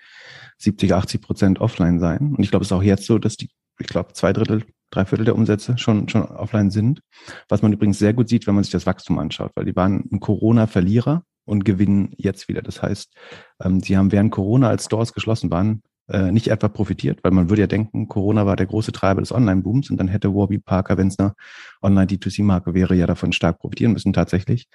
70, 0.58 0.94
80 0.94 1.20
Prozent 1.20 1.60
offline 1.60 1.98
sein. 1.98 2.34
Und 2.36 2.40
ich 2.40 2.50
glaube, 2.50 2.62
es 2.62 2.68
ist 2.68 2.72
auch 2.72 2.82
jetzt 2.82 3.06
so, 3.06 3.18
dass 3.18 3.36
die, 3.36 3.50
ich 3.78 3.86
glaube, 3.86 4.12
zwei 4.12 4.32
Drittel, 4.32 4.64
drei 4.90 5.04
Viertel 5.04 5.24
der 5.24 5.34
Umsätze 5.34 5.76
schon, 5.78 6.08
schon 6.08 6.22
offline 6.22 6.70
sind. 6.70 7.00
Was 7.48 7.62
man 7.62 7.72
übrigens 7.72 7.98
sehr 7.98 8.14
gut 8.14 8.28
sieht, 8.28 8.46
wenn 8.46 8.54
man 8.54 8.64
sich 8.64 8.72
das 8.72 8.86
Wachstum 8.86 9.18
anschaut, 9.18 9.52
weil 9.54 9.64
die 9.64 9.76
waren 9.76 10.04
ein 10.12 10.20
Corona-Verlierer 10.20 11.24
und 11.44 11.64
gewinnen 11.64 12.14
jetzt 12.16 12.48
wieder. 12.48 12.62
Das 12.62 12.82
heißt, 12.82 13.14
ähm, 13.62 13.80
sie 13.80 13.96
haben 13.96 14.12
während 14.12 14.30
Corona, 14.30 14.68
als 14.68 14.86
Stores 14.86 15.12
geschlossen 15.12 15.50
waren, 15.50 15.82
äh, 16.08 16.30
nicht 16.30 16.48
etwa 16.48 16.68
profitiert, 16.68 17.20
weil 17.22 17.32
man 17.32 17.48
würde 17.48 17.62
ja 17.62 17.66
denken, 17.66 18.08
Corona 18.08 18.44
war 18.44 18.56
der 18.56 18.66
große 18.66 18.92
Treiber 18.92 19.20
des 19.20 19.32
Online-Booms 19.32 19.90
und 19.90 19.96
dann 19.96 20.08
hätte 20.08 20.34
Warby 20.34 20.58
Parker, 20.58 20.98
wenn 20.98 21.08
es 21.08 21.18
eine 21.18 21.34
Online-D2C-Marke 21.82 22.74
wäre, 22.74 22.94
ja 22.94 23.06
davon 23.06 23.32
stark 23.32 23.58
profitieren 23.58 23.92
müssen 23.92 24.12
tatsächlich. 24.12 24.68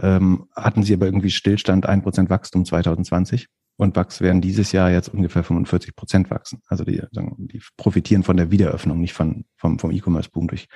Ähm, 0.00 0.48
hatten 0.54 0.82
sie 0.82 0.94
aber 0.94 1.06
irgendwie 1.06 1.30
Stillstand, 1.30 1.86
ein 1.86 2.02
Prozent 2.02 2.30
Wachstum 2.30 2.64
2020 2.64 3.48
und 3.76 3.96
Wachs 3.96 4.20
werden 4.20 4.42
dieses 4.42 4.72
Jahr 4.72 4.90
jetzt 4.90 5.08
ungefähr 5.08 5.42
45 5.42 5.96
Prozent 5.96 6.30
wachsen. 6.30 6.60
Also 6.66 6.84
die, 6.84 7.02
die 7.12 7.62
profitieren 7.76 8.22
von 8.22 8.36
der 8.36 8.50
Wiederöffnung, 8.50 9.00
nicht 9.00 9.14
von, 9.14 9.46
vom, 9.56 9.78
vom 9.78 9.90
E-Commerce-Boom 9.90 10.48
durch 10.48 10.68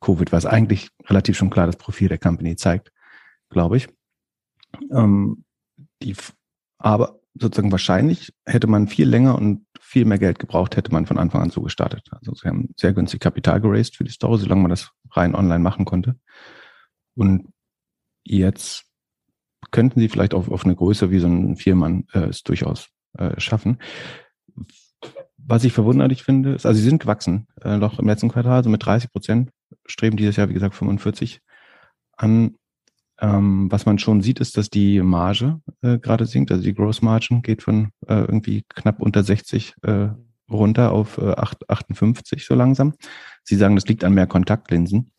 Covid, 0.00 0.32
was 0.32 0.44
eigentlich 0.44 0.90
relativ 1.06 1.36
schon 1.36 1.50
klar 1.50 1.66
das 1.66 1.76
Profil 1.76 2.08
der 2.08 2.18
Company 2.18 2.56
zeigt, 2.56 2.92
glaube 3.48 3.78
ich. 3.78 3.88
Ähm, 4.90 5.44
die, 6.02 6.14
aber 6.78 7.20
sozusagen 7.34 7.72
wahrscheinlich 7.72 8.34
hätte 8.44 8.66
man 8.66 8.88
viel 8.88 9.08
länger 9.08 9.36
und 9.36 9.64
viel 9.80 10.04
mehr 10.04 10.18
Geld 10.18 10.38
gebraucht, 10.38 10.76
hätte 10.76 10.92
man 10.92 11.06
von 11.06 11.18
Anfang 11.18 11.40
an 11.40 11.50
so 11.50 11.62
gestartet. 11.62 12.06
Also 12.10 12.34
sie 12.34 12.48
haben 12.48 12.68
sehr 12.76 12.92
günstig 12.92 13.20
Kapital 13.20 13.60
geraced 13.60 13.96
für 13.96 14.04
die 14.04 14.12
Story, 14.12 14.38
solange 14.38 14.62
man 14.62 14.70
das 14.70 14.90
rein 15.10 15.34
online 15.34 15.60
machen 15.60 15.84
konnte. 15.84 16.16
Und 17.14 17.51
jetzt 18.24 18.84
könnten 19.70 20.00
sie 20.00 20.08
vielleicht 20.08 20.34
auf, 20.34 20.50
auf 20.50 20.64
eine 20.64 20.74
Größe 20.74 21.10
wie 21.10 21.18
so 21.18 21.26
ein 21.26 21.56
Viermann 21.56 22.04
äh, 22.12 22.24
es 22.24 22.42
durchaus 22.42 22.88
äh, 23.18 23.38
schaffen. 23.40 23.78
Was 25.36 25.64
ich 25.64 25.72
verwunderlich 25.72 26.22
finde, 26.22 26.54
ist, 26.54 26.66
also 26.66 26.78
sie 26.78 26.88
sind 26.88 27.00
gewachsen, 27.00 27.46
äh, 27.62 27.76
noch 27.76 27.98
im 27.98 28.06
letzten 28.06 28.28
Quartal, 28.28 28.62
so 28.62 28.70
mit 28.70 28.84
30 28.84 29.10
Prozent, 29.10 29.50
streben 29.86 30.16
dieses 30.16 30.36
Jahr, 30.36 30.48
wie 30.48 30.54
gesagt, 30.54 30.74
45 30.74 31.40
an. 32.16 32.56
Ähm, 33.20 33.70
was 33.70 33.86
man 33.86 33.98
schon 33.98 34.20
sieht, 34.20 34.40
ist, 34.40 34.56
dass 34.56 34.68
die 34.68 35.00
Marge 35.00 35.60
äh, 35.82 35.98
gerade 35.98 36.26
sinkt, 36.26 36.50
also 36.50 36.62
die 36.64 36.74
Gross 36.74 37.02
Margin 37.02 37.42
geht 37.42 37.62
von 37.62 37.90
äh, 38.08 38.14
irgendwie 38.14 38.64
knapp 38.68 39.00
unter 39.00 39.22
60 39.22 39.74
äh, 39.82 40.08
runter 40.50 40.92
auf 40.92 41.18
äh, 41.18 41.32
8, 41.32 41.70
58 41.70 42.44
so 42.44 42.54
langsam. 42.54 42.94
Sie 43.44 43.56
sagen, 43.56 43.76
das 43.76 43.86
liegt 43.86 44.04
an 44.04 44.14
mehr 44.14 44.26
Kontaktlinsen. 44.26 45.12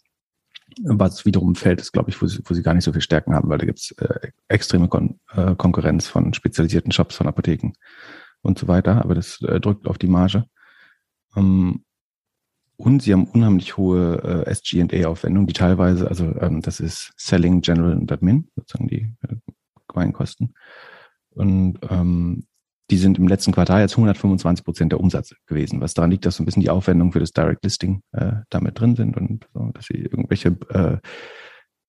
Was 0.84 1.25
wiederum 1.25 1.56
fällt, 1.56 1.82
ist, 1.82 1.92
glaube 1.92 2.10
ich, 2.10 2.22
wo 2.22 2.27
sie, 2.27 2.42
wo 2.46 2.53
sie 2.53 2.63
gar 2.63 2.74
nicht 2.74 2.84
so 2.84 2.94
viel 2.94 3.01
Stärken 3.01 3.34
haben, 3.34 3.50
weil 3.50 3.58
da 3.58 3.65
gibt's 3.65 3.92
äh, 3.92 4.32
extreme 4.48 4.88
Kon 4.88 5.20
äh, 5.34 5.56
Konkurrenz 5.56 6.08
von 6.08 6.34
spezialisierten 6.34 6.92
Shops, 6.92 7.15
von 7.15 7.27
Apotheken 7.27 7.74
und 8.42 8.58
so 8.58 8.68
weiter. 8.68 9.03
Aber 9.03 9.15
das 9.15 9.42
äh, 9.42 9.60
drückt 9.60 9.88
auf 9.88 9.98
die 9.98 10.08
Marge. 10.08 10.46
Ähm, 11.36 11.84
und 12.77 13.01
sie 13.01 13.13
haben 13.13 13.25
unheimlich 13.25 13.77
hohe 13.77 14.46
äh, 14.46 14.50
SG&A-Aufwendungen, 14.50 15.48
die 15.48 15.53
teilweise, 15.53 16.08
also 16.08 16.36
ähm, 16.39 16.62
das 16.62 16.80
ist 16.80 17.13
Selling, 17.18 17.62
General 17.62 17.96
und 17.96 18.12
Admin, 18.12 18.50
sozusagen 18.56 18.88
die 18.88 19.13
äh, 19.22 19.36
Gemeinkosten. 19.88 20.56
Und 21.30 21.80
ähm, 21.89 22.46
die 22.92 22.98
sind 22.98 23.18
im 23.18 23.28
letzten 23.28 23.52
Quartal 23.52 23.82
jetzt 23.82 23.94
125 23.94 24.66
Prozent 24.66 24.92
der 24.92 25.00
Umsatz 25.00 25.34
gewesen, 25.48 25.82
was 25.82 25.94
daran 25.94 26.12
liegt, 26.12 26.25
dass 26.25 26.36
so 26.36 26.44
ein 26.44 26.46
bisschen 26.46 26.62
die 26.62 26.70
Aufwendungen 26.70 27.13
für 27.13 27.20
das 27.20 27.32
Direct 27.32 27.63
Listing 27.63 28.02
äh, 28.12 28.34
damit 28.50 28.80
drin 28.80 28.96
sind 28.96 29.16
und 29.16 29.48
so, 29.54 29.72
dass 29.74 29.86
sie 29.86 29.98
irgendwelche 29.98 30.50
äh, 30.70 30.98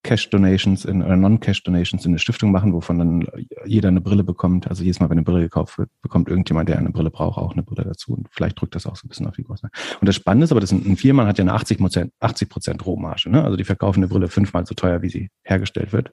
Cash 0.04 0.30
Donations 0.30 0.84
in, 0.84 1.02
oder 1.02 1.16
Non-Cash 1.16 1.64
Donations 1.64 2.04
in 2.04 2.12
eine 2.12 2.18
Stiftung 2.18 2.52
machen, 2.52 2.72
wovon 2.72 2.98
dann 2.98 3.26
jeder 3.64 3.88
eine 3.88 4.02
Brille 4.02 4.22
bekommt. 4.22 4.68
Also 4.68 4.84
jedes 4.84 5.00
Mal, 5.00 5.06
wenn 5.06 5.18
eine 5.18 5.24
Brille 5.24 5.40
gekauft 5.40 5.78
wird, 5.78 5.90
bekommt 6.02 6.28
irgendjemand, 6.28 6.68
der 6.68 6.78
eine 6.78 6.90
Brille 6.90 7.10
braucht, 7.10 7.38
auch 7.38 7.52
eine 7.52 7.62
Brille 7.62 7.84
dazu. 7.84 8.12
Und 8.12 8.28
vielleicht 8.30 8.60
drückt 8.60 8.74
das 8.74 8.86
auch 8.86 8.96
so 8.96 9.06
ein 9.06 9.08
bisschen 9.08 9.26
auf 9.26 9.34
die 9.34 9.42
Kosten. 9.42 9.70
Und 10.00 10.06
das 10.06 10.14
Spannende 10.14 10.44
ist 10.44 10.52
aber, 10.52 10.60
dass 10.60 10.72
ein, 10.72 10.96
Firma 10.96 11.26
hat 11.26 11.38
ja 11.38 11.42
eine 11.42 11.54
80 11.54 11.78
Prozent, 11.78 12.12
80 12.20 12.48
Prozent 12.48 12.86
Rohmarge. 12.86 13.30
Ne? 13.30 13.42
Also 13.42 13.56
die 13.56 13.64
verkaufen 13.64 14.00
eine 14.00 14.08
Brille 14.08 14.28
fünfmal 14.28 14.66
so 14.66 14.74
teuer, 14.74 15.00
wie 15.02 15.08
sie 15.08 15.30
hergestellt 15.42 15.92
wird, 15.92 16.12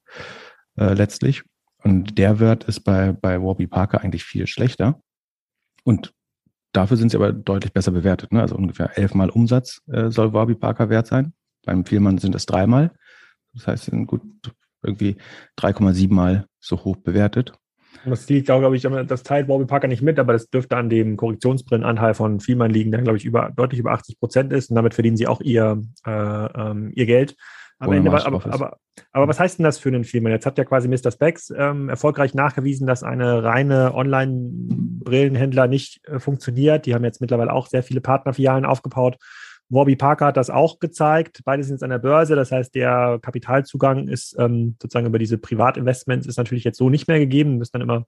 äh, 0.77 0.93
letztlich. 0.93 1.43
Und 1.83 2.17
der 2.17 2.39
Wert 2.39 2.63
ist 2.65 2.81
bei, 2.81 3.11
bei 3.11 3.41
Warby 3.41 3.67
Parker 3.67 4.01
eigentlich 4.01 4.23
viel 4.23 4.47
schlechter. 4.47 5.01
Und 5.83 6.13
dafür 6.73 6.97
sind 6.97 7.09
sie 7.09 7.17
aber 7.17 7.31
deutlich 7.33 7.73
besser 7.73 7.91
bewertet. 7.91 8.31
Ne? 8.31 8.41
Also 8.41 8.55
ungefähr 8.55 8.97
elfmal 8.97 9.29
Umsatz 9.29 9.81
äh, 9.91 10.09
soll 10.09 10.33
Warby 10.33 10.55
Parker 10.55 10.89
wert 10.89 11.07
sein. 11.07 11.33
Beim 11.65 11.85
Vielmann 11.85 12.17
sind 12.17 12.35
es 12.35 12.45
dreimal. 12.45 12.91
Das 13.53 13.67
heißt, 13.67 13.85
sie 13.85 13.91
sind 13.91 14.07
gut 14.07 14.21
irgendwie 14.83 15.17
3,7 15.59 16.13
mal 16.13 16.45
so 16.59 16.83
hoch 16.83 16.97
bewertet. 16.97 17.53
Das 18.05 18.27
liegt 18.29 18.49
auch, 18.49 18.59
glaube 18.59 18.75
ich, 18.75 18.81
das 18.81 19.23
teilt 19.23 19.47
Warby 19.47 19.65
Parker 19.65 19.87
nicht 19.87 20.01
mit, 20.01 20.17
aber 20.17 20.33
das 20.33 20.49
dürfte 20.49 20.77
an 20.77 20.89
dem 20.89 21.17
Korrektionsbrillenanteil 21.17 22.13
von 22.13 22.39
Vielmann 22.39 22.71
liegen, 22.71 22.91
der, 22.91 23.01
glaube 23.01 23.17
ich, 23.17 23.25
über, 23.25 23.51
deutlich 23.55 23.79
über 23.79 23.91
80 23.91 24.19
Prozent 24.19 24.53
ist. 24.53 24.69
Und 24.69 24.75
damit 24.75 24.93
verdienen 24.93 25.17
sie 25.17 25.27
auch 25.27 25.41
ihr, 25.41 25.81
äh, 26.05 26.11
ähm, 26.11 26.91
ihr 26.95 27.05
Geld. 27.05 27.35
Am 27.81 27.91
Ende, 27.93 28.11
aber, 28.11 28.25
aber, 28.27 28.53
aber, 28.53 28.77
aber, 29.11 29.27
was 29.27 29.39
heißt 29.39 29.57
denn 29.57 29.63
das 29.63 29.79
für 29.79 29.89
einen 29.89 30.03
Film? 30.03 30.27
Jetzt 30.27 30.45
hat 30.45 30.59
ja 30.59 30.65
quasi 30.65 30.87
Mr. 30.87 31.11
Specs 31.11 31.51
ähm, 31.57 31.89
erfolgreich 31.89 32.35
nachgewiesen, 32.35 32.85
dass 32.85 33.01
eine 33.01 33.43
reine 33.43 33.95
Online-Brillenhändler 33.95 35.67
nicht 35.67 35.99
äh, 36.07 36.19
funktioniert. 36.19 36.85
Die 36.85 36.93
haben 36.93 37.03
jetzt 37.03 37.21
mittlerweile 37.21 37.51
auch 37.51 37.65
sehr 37.65 37.81
viele 37.81 37.99
Partnerfilialen 37.99 38.65
aufgebaut. 38.65 39.17
Warby 39.69 39.95
Parker 39.95 40.27
hat 40.27 40.37
das 40.37 40.51
auch 40.51 40.77
gezeigt. 40.77 41.41
Beide 41.43 41.63
sind 41.63 41.75
jetzt 41.75 41.83
an 41.83 41.89
der 41.89 41.97
Börse. 41.97 42.35
Das 42.35 42.51
heißt, 42.51 42.75
der 42.75 43.17
Kapitalzugang 43.19 44.07
ist 44.07 44.35
ähm, 44.37 44.75
sozusagen 44.79 45.07
über 45.07 45.17
diese 45.17 45.39
Privatinvestments 45.39 46.27
ist 46.27 46.37
natürlich 46.37 46.65
jetzt 46.65 46.77
so 46.77 46.91
nicht 46.91 47.07
mehr 47.07 47.17
gegeben. 47.17 47.53
Wir 47.53 47.57
müssen 47.59 47.73
dann 47.73 47.81
immer 47.81 48.05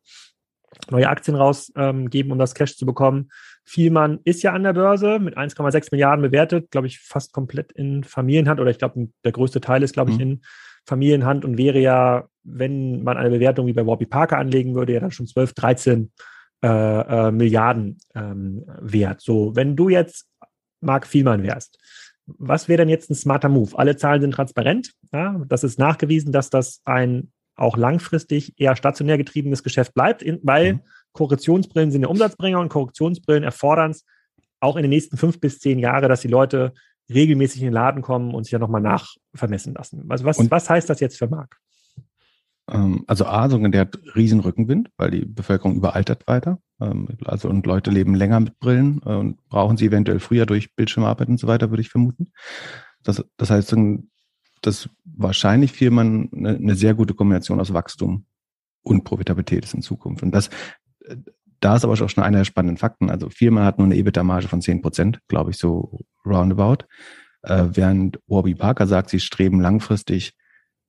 neue 0.91 1.09
Aktien 1.09 1.35
rausgeben, 1.35 2.11
ähm, 2.13 2.31
um 2.31 2.37
das 2.37 2.53
Cash 2.53 2.77
zu 2.77 2.85
bekommen. 2.85 3.31
Vielmann 3.65 4.19
ist 4.23 4.43
ja 4.43 4.53
an 4.53 4.63
der 4.63 4.73
Börse 4.73 5.19
mit 5.19 5.37
1,6 5.37 5.89
Milliarden 5.91 6.21
bewertet, 6.21 6.69
glaube 6.71 6.87
ich, 6.87 6.99
fast 6.99 7.31
komplett 7.31 7.71
in 7.71 8.03
Familienhand 8.03 8.59
oder 8.59 8.71
ich 8.71 8.77
glaube, 8.77 9.07
der 9.23 9.31
größte 9.31 9.61
Teil 9.61 9.83
ist, 9.83 9.93
glaube 9.93 10.11
ich, 10.11 10.17
mhm. 10.17 10.23
in 10.23 10.41
Familienhand 10.85 11.45
und 11.45 11.57
wäre 11.57 11.79
ja, 11.79 12.27
wenn 12.43 13.03
man 13.03 13.17
eine 13.17 13.29
Bewertung 13.29 13.67
wie 13.67 13.73
bei 13.73 13.85
Warby 13.85 14.05
Parker 14.05 14.37
anlegen 14.37 14.75
würde, 14.75 14.93
ja 14.93 14.99
dann 14.99 15.11
schon 15.11 15.27
12, 15.27 15.53
13 15.53 16.11
äh, 16.61 16.67
äh, 16.67 17.31
Milliarden 17.31 17.97
ähm, 18.15 18.63
wert. 18.81 19.21
So, 19.21 19.55
wenn 19.55 19.75
du 19.75 19.89
jetzt 19.89 20.27
Mark 20.81 21.07
Vielmann 21.07 21.43
wärst, 21.43 21.79
was 22.25 22.67
wäre 22.67 22.77
denn 22.77 22.89
jetzt 22.89 23.09
ein 23.09 23.15
smarter 23.15 23.49
Move? 23.49 23.77
Alle 23.77 23.95
Zahlen 23.95 24.21
sind 24.21 24.31
transparent. 24.31 24.93
Ja? 25.11 25.41
Das 25.47 25.63
ist 25.63 25.79
nachgewiesen, 25.79 26.31
dass 26.31 26.49
das 26.49 26.81
ein 26.85 27.31
auch 27.55 27.77
langfristig 27.77 28.59
eher 28.59 28.75
stationär 28.75 29.17
getriebenes 29.17 29.63
Geschäft 29.63 29.93
bleibt, 29.93 30.25
weil 30.41 30.73
mhm. 30.73 30.81
Korrektionsbrillen 31.13 31.91
sind 31.91 32.01
ja 32.01 32.07
Umsatzbringer 32.07 32.59
und 32.59 32.69
Korrektionsbrillen 32.69 33.43
erfordern 33.43 33.91
es 33.91 34.05
auch 34.59 34.75
in 34.75 34.83
den 34.83 34.89
nächsten 34.89 35.17
fünf 35.17 35.39
bis 35.39 35.59
zehn 35.59 35.79
Jahren, 35.79 36.09
dass 36.09 36.21
die 36.21 36.27
Leute 36.27 36.73
regelmäßig 37.13 37.61
in 37.61 37.67
den 37.67 37.73
Laden 37.73 38.01
kommen 38.01 38.33
und 38.33 38.45
sich 38.45 38.51
ja 38.51 38.59
nochmal 38.59 38.81
nachvermessen 38.81 39.73
lassen. 39.73 40.05
Also 40.09 40.25
was, 40.25 40.49
was 40.49 40.69
heißt 40.69 40.89
das 40.89 40.99
jetzt 40.99 41.17
für 41.17 41.27
Marc? 41.27 41.57
Ähm, 42.69 43.03
also 43.07 43.25
A, 43.25 43.47
der 43.47 43.81
hat 43.81 43.99
riesen 44.15 44.39
Rückenwind, 44.39 44.89
weil 44.97 45.11
die 45.11 45.25
Bevölkerung 45.25 45.75
überaltert 45.75 46.27
weiter. 46.27 46.59
Ähm, 46.79 47.09
also 47.25 47.49
und 47.49 47.65
Leute 47.65 47.91
leben 47.91 48.15
länger 48.15 48.39
mit 48.39 48.57
Brillen 48.59 49.01
äh, 49.05 49.15
und 49.15 49.47
brauchen 49.49 49.77
sie 49.77 49.87
eventuell 49.87 50.19
früher 50.19 50.45
durch 50.45 50.73
Bildschirmarbeit 50.75 51.27
und 51.27 51.39
so 51.39 51.47
weiter, 51.47 51.69
würde 51.69 51.81
ich 51.81 51.89
vermuten. 51.89 52.31
Das, 53.03 53.23
das 53.35 53.49
heißt, 53.49 53.75
dass 54.61 54.89
wahrscheinlich 55.03 55.73
Firmen 55.73 56.29
eine, 56.33 56.55
eine 56.55 56.75
sehr 56.75 56.93
gute 56.93 57.13
Kombination 57.13 57.59
aus 57.59 57.73
Wachstum 57.73 58.25
und 58.81 59.03
Profitabilität 59.03 59.65
ist 59.65 59.73
in 59.73 59.81
Zukunft. 59.81 60.23
Und 60.23 60.31
das, 60.31 60.49
da 61.59 61.75
ist 61.75 61.83
aber 61.85 61.93
auch 61.93 62.09
schon 62.09 62.23
einer 62.23 62.39
der 62.39 62.45
spannenden 62.45 62.77
Fakten. 62.77 63.09
Also 63.09 63.29
Firma 63.29 63.63
hat 63.63 63.77
nur 63.77 63.85
eine 63.85 63.95
EBITDA-Marge 63.95 64.47
von 64.47 64.61
10 64.61 64.81
Prozent, 64.81 65.19
glaube 65.27 65.51
ich, 65.51 65.57
so 65.57 66.01
roundabout. 66.25 66.85
Äh, 67.43 67.65
während 67.71 68.19
Warby 68.27 68.55
Parker 68.55 68.87
sagt, 68.87 69.09
sie 69.09 69.19
streben 69.19 69.61
langfristig 69.61 70.33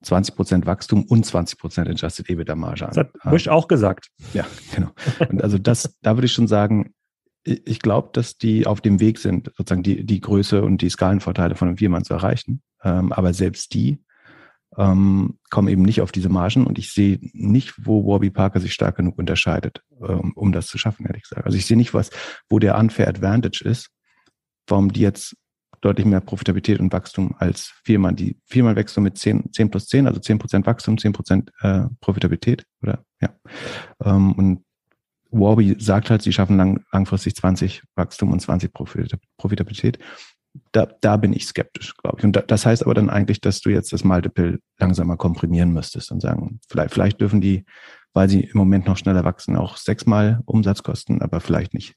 20 0.03 0.35
Prozent 0.35 0.65
Wachstum 0.65 1.03
und 1.03 1.25
20 1.25 1.59
Prozent 1.59 1.89
Adjusted 1.89 2.29
EBITDA-Marge 2.29 2.85
an. 2.85 2.91
Das 2.93 2.97
hat 2.97 3.13
Bush 3.31 3.47
auch 3.47 3.67
gesagt. 3.67 4.09
Ja, 4.33 4.45
genau. 4.73 4.91
Und 5.29 5.41
also 5.41 5.57
das, 5.57 5.97
da 6.01 6.15
würde 6.15 6.25
ich 6.25 6.33
schon 6.33 6.47
sagen, 6.47 6.93
ich 7.43 7.79
glaube, 7.79 8.09
dass 8.13 8.37
die 8.37 8.65
auf 8.65 8.81
dem 8.81 8.99
Weg 8.99 9.19
sind, 9.19 9.51
sozusagen 9.55 9.83
die, 9.83 10.03
die 10.03 10.19
Größe 10.19 10.63
und 10.63 10.81
die 10.81 10.89
Skalenvorteile 10.89 11.55
von 11.55 11.67
einem 11.67 11.77
Firma 11.77 12.01
zu 12.03 12.13
erreichen. 12.13 12.61
Ähm, 12.83 13.11
aber 13.11 13.33
selbst 13.33 13.73
die 13.73 13.99
ähm, 14.77 15.37
kommen 15.49 15.67
eben 15.67 15.83
nicht 15.83 16.01
auf 16.01 16.11
diese 16.11 16.29
Margen 16.29 16.65
und 16.65 16.77
ich 16.77 16.91
sehe 16.91 17.19
nicht, 17.33 17.73
wo 17.85 18.05
Warby 18.05 18.29
Parker 18.29 18.59
sich 18.59 18.73
stark 18.73 18.97
genug 18.97 19.17
unterscheidet, 19.17 19.81
ähm, 20.01 20.33
um 20.35 20.51
das 20.51 20.67
zu 20.67 20.77
schaffen, 20.77 21.05
ehrlich 21.05 21.23
gesagt. 21.23 21.45
Also 21.45 21.57
ich 21.57 21.65
sehe 21.65 21.77
nicht, 21.77 21.93
was, 21.93 22.09
wo 22.49 22.59
der 22.59 22.77
Unfair 22.77 23.07
Advantage 23.07 23.63
ist, 23.63 23.89
warum 24.67 24.91
die 24.91 25.01
jetzt 25.01 25.35
deutlich 25.81 26.05
mehr 26.05 26.21
Profitabilität 26.21 26.79
und 26.79 26.91
Wachstum 26.91 27.35
als 27.37 27.73
Firma. 27.83 28.11
Die 28.11 28.39
Firma 28.47 28.75
wächst 28.75 28.97
mit 28.97 29.17
10, 29.17 29.51
10 29.53 29.69
plus 29.69 29.87
10, 29.87 30.07
also 30.07 30.19
10 30.19 30.39
Prozent 30.39 30.65
Wachstum, 30.65 30.97
10 30.97 31.13
Prozent 31.13 31.51
äh, 31.61 31.83
Profitabilität, 32.01 32.65
oder, 32.81 33.03
ja. 33.21 33.29
Ähm, 34.03 34.31
und 34.33 34.65
Warby 35.31 35.75
sagt 35.79 36.09
halt, 36.09 36.21
sie 36.21 36.33
schaffen 36.33 36.57
lang, 36.57 36.83
langfristig 36.91 37.35
20 37.35 37.83
Wachstum 37.95 38.31
und 38.31 38.39
20 38.39 38.71
Profitabilität 38.73 39.99
da, 40.71 40.87
da 41.01 41.17
bin 41.17 41.33
ich 41.33 41.45
skeptisch, 41.45 41.95
glaube 41.97 42.17
ich. 42.19 42.25
Und 42.25 42.35
da, 42.35 42.41
das 42.41 42.65
heißt 42.65 42.83
aber 42.83 42.93
dann 42.93 43.09
eigentlich, 43.09 43.41
dass 43.41 43.61
du 43.61 43.69
jetzt 43.69 43.93
das 43.93 44.03
Multiple 44.03 44.59
langsamer 44.79 45.17
komprimieren 45.17 45.71
müsstest 45.71 46.11
und 46.11 46.21
sagen, 46.21 46.59
vielleicht, 46.69 46.93
vielleicht 46.93 47.21
dürfen 47.21 47.41
die, 47.41 47.65
weil 48.13 48.29
sie 48.29 48.41
im 48.41 48.57
Moment 48.57 48.85
noch 48.85 48.97
schneller 48.97 49.23
wachsen, 49.23 49.55
auch 49.55 49.77
sechsmal 49.77 50.41
Umsatz 50.45 50.83
kosten, 50.83 51.21
aber 51.21 51.39
vielleicht 51.39 51.73
nicht 51.73 51.95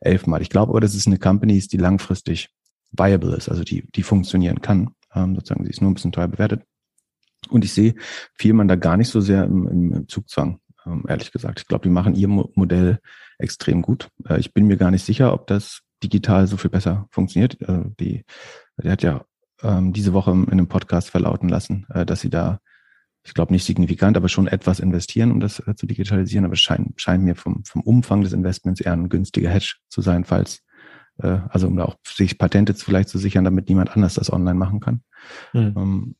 elfmal. 0.00 0.42
Ich 0.42 0.50
glaube 0.50 0.70
aber, 0.70 0.80
dass 0.80 0.94
es 0.94 1.06
eine 1.06 1.18
Company 1.18 1.56
ist, 1.56 1.72
die 1.72 1.76
langfristig 1.76 2.48
viable 2.92 3.36
ist, 3.36 3.48
also 3.48 3.62
die, 3.62 3.86
die 3.94 4.02
funktionieren 4.02 4.60
kann. 4.60 4.94
Ähm, 5.14 5.34
sozusagen, 5.34 5.64
sie 5.64 5.70
ist 5.70 5.80
nur 5.80 5.90
ein 5.90 5.94
bisschen 5.94 6.12
teuer 6.12 6.28
bewertet. 6.28 6.62
Und 7.48 7.64
ich 7.64 7.72
sehe 7.72 7.94
viel 8.34 8.52
man 8.52 8.68
da 8.68 8.76
gar 8.76 8.96
nicht 8.96 9.08
so 9.08 9.20
sehr 9.20 9.44
im, 9.44 9.66
im, 9.66 9.92
im 9.92 10.08
Zugzwang, 10.08 10.60
ähm, 10.86 11.04
ehrlich 11.08 11.32
gesagt. 11.32 11.60
Ich 11.60 11.66
glaube, 11.66 11.82
die 11.82 11.90
machen 11.90 12.14
ihr 12.14 12.28
Modell 12.28 13.00
extrem 13.38 13.82
gut. 13.82 14.08
Äh, 14.28 14.40
ich 14.40 14.52
bin 14.52 14.66
mir 14.66 14.76
gar 14.76 14.90
nicht 14.90 15.04
sicher, 15.04 15.32
ob 15.32 15.46
das 15.46 15.82
digital 16.02 16.46
so 16.46 16.56
viel 16.56 16.70
besser 16.70 17.06
funktioniert. 17.10 17.60
Äh, 17.62 17.84
die, 17.98 18.24
die 18.82 18.90
hat 18.90 19.02
ja 19.02 19.24
ähm, 19.62 19.92
diese 19.92 20.12
Woche 20.12 20.30
in 20.30 20.48
einem 20.48 20.68
Podcast 20.68 21.10
verlauten 21.10 21.48
lassen, 21.48 21.86
äh, 21.90 22.06
dass 22.06 22.20
sie 22.20 22.30
da, 22.30 22.60
ich 23.24 23.34
glaube 23.34 23.52
nicht 23.52 23.64
signifikant, 23.64 24.16
aber 24.16 24.28
schon 24.28 24.46
etwas 24.46 24.80
investieren, 24.80 25.32
um 25.32 25.40
das 25.40 25.60
äh, 25.66 25.74
zu 25.74 25.86
digitalisieren. 25.86 26.44
Aber 26.44 26.54
es 26.54 26.60
scheint, 26.60 27.00
scheint 27.00 27.24
mir 27.24 27.36
vom, 27.36 27.64
vom 27.64 27.82
Umfang 27.82 28.22
des 28.22 28.32
Investments 28.32 28.80
eher 28.80 28.92
ein 28.92 29.08
günstiger 29.08 29.50
Hedge 29.50 29.76
zu 29.88 30.00
sein, 30.00 30.24
falls 30.24 30.62
äh, 31.22 31.38
also 31.48 31.66
um 31.66 31.76
da 31.76 31.84
auch 31.84 31.96
sich 32.06 32.38
Patente 32.38 32.74
vielleicht 32.74 33.08
zu 33.08 33.18
sichern, 33.18 33.44
damit 33.44 33.68
niemand 33.68 33.90
anders 33.90 34.14
das 34.14 34.32
online 34.32 34.58
machen 34.58 34.80
kann. 34.80 35.02
Mhm. 35.52 35.74
Ähm, 35.76 36.14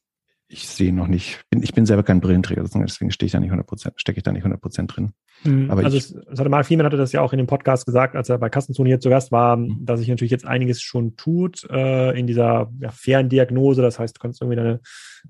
ich 0.49 0.69
sehe 0.69 0.93
noch 0.93 1.07
nicht, 1.07 1.45
ich 1.51 1.73
bin 1.75 1.87
selber 1.87 2.03
kein 2.03 2.21
Brillenträger, 2.21 2.63
deswegen 2.63 3.13
stehe 3.13 3.27
ich 3.27 3.33
da 3.33 3.39
nicht 3.39 3.53
100 3.53 3.93
stecke 3.95 4.19
ich 4.19 4.25
da 4.25 4.33
nicht 4.33 4.43
100 4.43 4.61
Prozent 4.61 4.95
drin. 4.95 5.13
Mhm. 5.45 5.71
Aber 5.71 5.85
also 5.85 5.97
ich, 5.97 6.15
es, 6.15 6.39
hatte 6.39 6.51
Mark 6.51 6.67
Fiemann 6.67 6.87
hatte 6.87 6.97
das 6.97 7.13
ja 7.13 7.21
auch 7.23 7.33
in 7.33 7.39
dem 7.39 7.47
Podcast 7.47 7.87
gesagt, 7.87 8.17
als 8.17 8.29
er 8.29 8.39
bei 8.39 8.49
Kassenzone 8.49 8.89
hier 8.89 9.01
zu 9.01 9.09
Gast 9.09 9.33
war, 9.33 9.57
mhm. 9.57 9.79
dass 9.81 10.01
sich 10.01 10.09
natürlich 10.09 10.31
jetzt 10.31 10.47
einiges 10.47 10.83
schon 10.83 11.17
tut 11.17 11.69
äh, 11.71 12.19
in 12.19 12.27
dieser 12.27 12.71
ja, 12.81 12.91
Ferndiagnose. 12.91 13.83
Das 13.83 13.99
heißt, 13.99 14.17
du 14.17 14.21
kannst 14.21 14.43
irgendwie 14.43 14.57
deine 14.57 14.81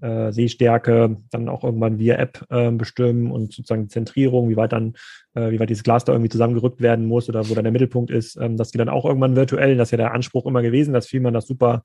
äh, 0.01 0.33
Sehstärke 0.33 1.17
dann 1.31 1.49
auch 1.49 1.65
irgendwann 1.65 1.99
via 1.99 2.17
App 2.17 2.45
äh, 2.51 2.71
bestimmen 2.71 3.31
und 3.31 3.53
sozusagen 3.53 3.89
Zentrierung, 3.89 4.49
wie 4.49 4.57
weit 4.57 4.73
dann, 4.73 4.95
äh, 5.35 5.51
wie 5.51 5.61
weit 5.61 5.71
dieses 5.71 5.85
Glas 5.85 6.05
da 6.05 6.13
irgendwie 6.13 6.31
zusammengerückt 6.31 6.81
werden 6.81 7.07
muss 7.07 7.29
oder 7.29 7.49
wo 7.49 7.55
dann 7.55 7.65
der 7.65 7.73
Mittelpunkt 7.73 8.11
ist, 8.11 8.37
ähm, 8.37 8.57
dass 8.57 8.71
die 8.71 8.79
dann 8.79 8.89
auch 8.89 9.05
irgendwann 9.05 9.37
virtuell, 9.37 9.77
das 9.77 9.89
ist 9.89 9.93
ja 9.93 9.99
der 9.99 10.15
Anspruch 10.15 10.47
immer 10.47 10.63
gewesen, 10.63 10.93
dass 10.95 11.07
Fiemann 11.07 11.35
das 11.35 11.47
super 11.47 11.83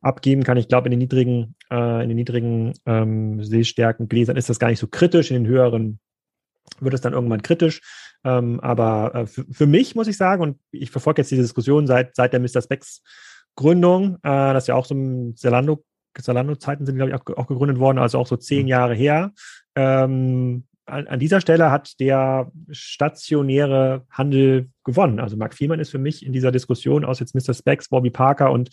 abgeben 0.00 0.42
kann. 0.42 0.56
Ich 0.56 0.68
glaube, 0.68 0.88
in 0.88 0.92
den 0.92 0.98
niedrigen, 0.98 1.54
äh, 1.70 2.02
in 2.02 2.08
den 2.08 2.16
niedrigen 2.16 2.72
ähm, 2.86 3.42
Sehstärken 3.44 4.08
Gläsern 4.08 4.36
ist 4.36 4.48
das 4.48 4.58
gar 4.58 4.68
nicht 4.68 4.78
so 4.78 4.86
kritisch, 4.86 5.30
in 5.30 5.42
den 5.42 5.46
höheren 5.46 6.00
wird 6.80 6.94
es 6.94 7.00
dann 7.00 7.12
irgendwann 7.12 7.42
kritisch. 7.42 7.80
Ähm, 8.24 8.60
aber 8.60 9.14
äh, 9.14 9.26
für, 9.26 9.44
für, 9.50 9.66
mich 9.66 9.94
muss 9.94 10.08
ich 10.08 10.16
sagen, 10.16 10.42
und 10.42 10.58
ich 10.70 10.90
verfolge 10.90 11.22
jetzt 11.22 11.30
diese 11.30 11.42
Diskussion 11.42 11.86
seit, 11.86 12.14
seit 12.14 12.32
der 12.32 12.40
Mr. 12.40 12.62
Specs 12.62 13.02
Gründung, 13.56 14.16
äh, 14.16 14.52
das 14.52 14.64
ist 14.64 14.68
ja 14.68 14.74
auch 14.74 14.86
so 14.86 14.94
ein 14.94 15.36
Zalando, 15.36 15.84
Zalando-Zeiten 16.18 16.86
sind, 16.86 16.96
glaube 16.96 17.10
ich, 17.10 17.16
auch, 17.16 17.36
auch, 17.36 17.46
gegründet 17.46 17.78
worden, 17.78 17.98
also 17.98 18.18
auch 18.18 18.26
so 18.26 18.36
zehn 18.36 18.62
mhm. 18.62 18.68
Jahre 18.68 18.94
her. 18.94 19.32
Ähm, 19.74 20.64
an, 20.86 21.06
an, 21.06 21.20
dieser 21.20 21.40
Stelle 21.40 21.70
hat 21.70 21.98
der 22.00 22.50
stationäre 22.70 24.04
Handel 24.10 24.68
gewonnen. 24.84 25.20
Also 25.20 25.36
Mark 25.36 25.54
Fiemann 25.54 25.80
ist 25.80 25.90
für 25.90 25.98
mich 25.98 26.24
in 26.24 26.32
dieser 26.32 26.52
Diskussion 26.52 27.04
aus 27.04 27.20
jetzt 27.20 27.34
Mr. 27.34 27.54
Specs, 27.54 27.88
Bobby 27.88 28.10
Parker 28.10 28.50
und 28.50 28.70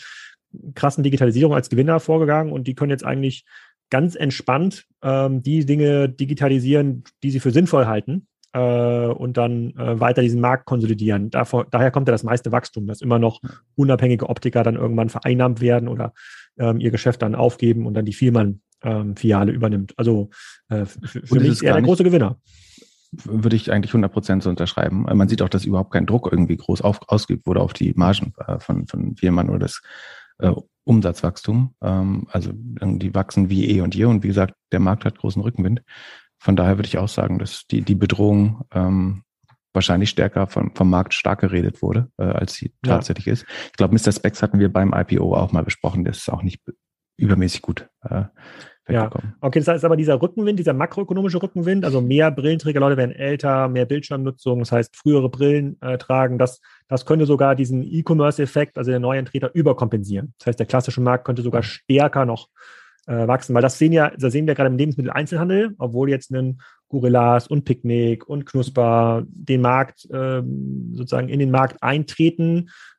krassen 0.73 1.03
Digitalisierung 1.03 1.53
als 1.53 1.69
Gewinner 1.69 1.99
vorgegangen 1.99 2.51
und 2.51 2.67
die 2.67 2.73
können 2.73 2.89
jetzt 2.89 3.05
eigentlich 3.05 3.45
ganz 3.89 4.15
entspannt 4.15 4.85
ähm, 5.01 5.41
die 5.41 5.65
Dinge 5.65 6.09
digitalisieren, 6.09 7.03
die 7.23 7.31
sie 7.31 7.39
für 7.39 7.51
sinnvoll 7.51 7.85
halten 7.85 8.27
äh, 8.53 9.07
und 9.07 9.37
dann 9.37 9.71
äh, 9.77 9.99
weiter 9.99 10.21
diesen 10.21 10.41
Markt 10.41 10.65
konsolidieren. 10.65 11.29
Davor, 11.29 11.67
daher 11.69 11.91
kommt 11.91 12.07
ja 12.07 12.11
das 12.11 12.23
meiste 12.23 12.51
Wachstum, 12.51 12.87
dass 12.87 13.01
immer 13.01 13.19
noch 13.19 13.41
unabhängige 13.75 14.29
Optiker 14.29 14.63
dann 14.63 14.75
irgendwann 14.75 15.09
vereinnahmt 15.09 15.61
werden 15.61 15.87
oder 15.87 16.13
ähm, 16.57 16.79
ihr 16.79 16.91
Geschäft 16.91 17.21
dann 17.21 17.35
aufgeben 17.35 17.85
und 17.85 17.93
dann 17.93 18.05
die 18.05 18.13
Vielmann-Filiale 18.13 19.51
ähm, 19.51 19.55
übernimmt. 19.55 19.93
Also 19.97 20.29
äh, 20.69 20.85
für, 20.85 21.21
für 21.25 21.35
mich 21.35 21.49
ist 21.49 21.63
er 21.63 21.73
der 21.73 21.83
große 21.83 22.03
Gewinner 22.03 22.37
würde 23.11 23.55
ich 23.55 23.71
eigentlich 23.71 23.91
100 23.91 24.11
Prozent 24.11 24.43
so 24.43 24.49
unterschreiben. 24.49 25.01
Man 25.01 25.27
sieht 25.27 25.41
auch, 25.41 25.49
dass 25.49 25.65
überhaupt 25.65 25.91
kein 25.91 26.05
Druck 26.05 26.29
irgendwie 26.31 26.57
groß 26.57 26.81
auf, 26.81 26.99
ausgeübt 27.07 27.47
wurde 27.47 27.61
auf 27.61 27.73
die 27.73 27.93
Margen 27.95 28.33
äh, 28.45 28.59
von, 28.59 28.85
von 28.87 29.15
Firmen 29.15 29.49
oder 29.49 29.59
das 29.59 29.81
äh, 30.39 30.51
Umsatzwachstum. 30.83 31.75
Ähm, 31.81 32.27
also 32.31 32.51
die 32.53 33.13
wachsen 33.13 33.49
wie 33.49 33.69
eh 33.69 33.81
und 33.81 33.95
je. 33.95 34.05
Und 34.05 34.23
wie 34.23 34.27
gesagt, 34.27 34.55
der 34.71 34.79
Markt 34.79 35.05
hat 35.05 35.17
großen 35.17 35.41
Rückenwind. 35.41 35.83
Von 36.39 36.55
daher 36.55 36.77
würde 36.77 36.87
ich 36.87 36.97
auch 36.97 37.09
sagen, 37.09 37.37
dass 37.37 37.67
die, 37.67 37.81
die 37.81 37.95
Bedrohung 37.95 38.65
ähm, 38.73 39.23
wahrscheinlich 39.73 40.09
stärker 40.09 40.47
vom, 40.47 40.73
vom 40.73 40.89
Markt 40.89 41.13
stark 41.13 41.41
geredet 41.41 41.81
wurde, 41.81 42.11
äh, 42.17 42.23
als 42.23 42.55
sie 42.55 42.73
ja. 42.85 42.95
tatsächlich 42.95 43.27
ist. 43.27 43.45
Ich 43.67 43.73
glaube, 43.73 43.93
Mr. 43.93 44.11
Specs 44.11 44.41
hatten 44.41 44.59
wir 44.59 44.71
beim 44.71 44.93
IPO 44.93 45.35
auch 45.35 45.51
mal 45.51 45.63
besprochen. 45.63 46.05
Das 46.05 46.17
ist 46.17 46.29
auch 46.29 46.41
nicht 46.41 46.61
übermäßig 47.17 47.61
gut. 47.61 47.87
Äh, 48.01 48.25
ja, 48.89 49.09
okay, 49.41 49.59
das 49.59 49.67
heißt 49.67 49.85
aber 49.85 49.95
dieser 49.95 50.21
Rückenwind, 50.21 50.59
dieser 50.59 50.73
makroökonomische 50.73 51.41
Rückenwind, 51.41 51.85
also 51.85 52.01
mehr 52.01 52.31
Brillenträger, 52.31 52.79
Leute 52.79 52.97
werden 52.97 53.11
älter, 53.11 53.67
mehr 53.67 53.85
Bildschirmnutzung, 53.85 54.59
das 54.59 54.71
heißt 54.71 54.95
frühere 54.95 55.29
Brillen 55.29 55.81
äh, 55.81 55.97
tragen, 55.97 56.37
das, 56.37 56.61
das 56.87 57.05
könnte 57.05 57.25
sogar 57.25 57.55
diesen 57.55 57.83
E-Commerce-Effekt, 57.83 58.77
also 58.77 58.91
der 58.91 58.99
neuen 58.99 59.25
Treter, 59.25 59.51
überkompensieren. 59.53 60.33
Das 60.39 60.47
heißt, 60.47 60.59
der 60.59 60.67
klassische 60.67 61.01
Markt 61.01 61.25
könnte 61.25 61.41
sogar 61.41 61.63
stärker 61.63 62.25
noch 62.25 62.49
äh, 63.07 63.27
wachsen, 63.27 63.55
weil 63.55 63.61
das 63.61 63.77
sehen 63.77 63.91
ja, 63.91 64.11
das 64.17 64.33
sehen 64.33 64.47
wir 64.47 64.55
gerade 64.55 64.69
im 64.69 64.77
Lebensmitteleinzelhandel, 64.77 65.75
obwohl 65.77 66.09
jetzt 66.09 66.31
ein 66.31 66.59
Gorillas 66.89 67.47
und 67.47 67.65
Picknick 67.65 68.27
und 68.27 68.45
Knusper 68.45 69.23
den 69.27 69.61
Markt 69.61 70.07
ähm, 70.11 70.91
sozusagen 70.93 71.29
in 71.29 71.39
den 71.39 71.51
Markt 71.51 71.81
eintreten, 71.81 72.69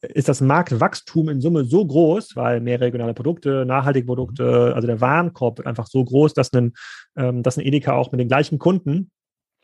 ist 0.00 0.28
das 0.28 0.40
Marktwachstum 0.40 1.28
in 1.28 1.40
Summe 1.40 1.64
so 1.64 1.86
groß, 1.86 2.36
weil 2.36 2.60
mehr 2.60 2.80
regionale 2.80 3.14
Produkte, 3.14 3.64
nachhaltige 3.66 4.06
Produkte, 4.06 4.72
also 4.74 4.86
der 4.86 5.00
Warenkorb 5.00 5.58
wird 5.58 5.66
einfach 5.66 5.86
so 5.86 6.04
groß, 6.04 6.34
dass 6.34 6.52
ein, 6.52 6.72
ähm, 7.16 7.42
dass 7.42 7.56
ein 7.56 7.64
Edeka 7.64 7.92
auch 7.92 8.12
mit 8.12 8.20
den 8.20 8.28
gleichen 8.28 8.58
Kunden, 8.58 9.10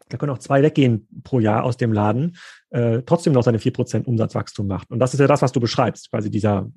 da 0.09 0.17
können 0.17 0.33
auch 0.33 0.39
zwei 0.39 0.63
weggehen 0.63 1.09
pro 1.23 1.41
Jahr 1.41 1.65
aus 1.65 1.77
dem 1.77 1.93
Laden, 1.93 2.37
äh, 2.71 3.03
trotzdem 3.03 3.33
noch 3.33 3.45
seine 3.45 3.59
4% 3.59 4.07
Umsatzwachstum 4.07 4.67
macht. 4.67 4.91
Und 4.91 4.99
das 4.99 5.15
ist 5.15 5.21
ja 5.21 5.27
das, 5.27 5.43
was 5.43 5.53
du 5.53 5.61
beschreibst, 5.61 6.11
quasi 6.11 6.31
dieser 6.31 6.71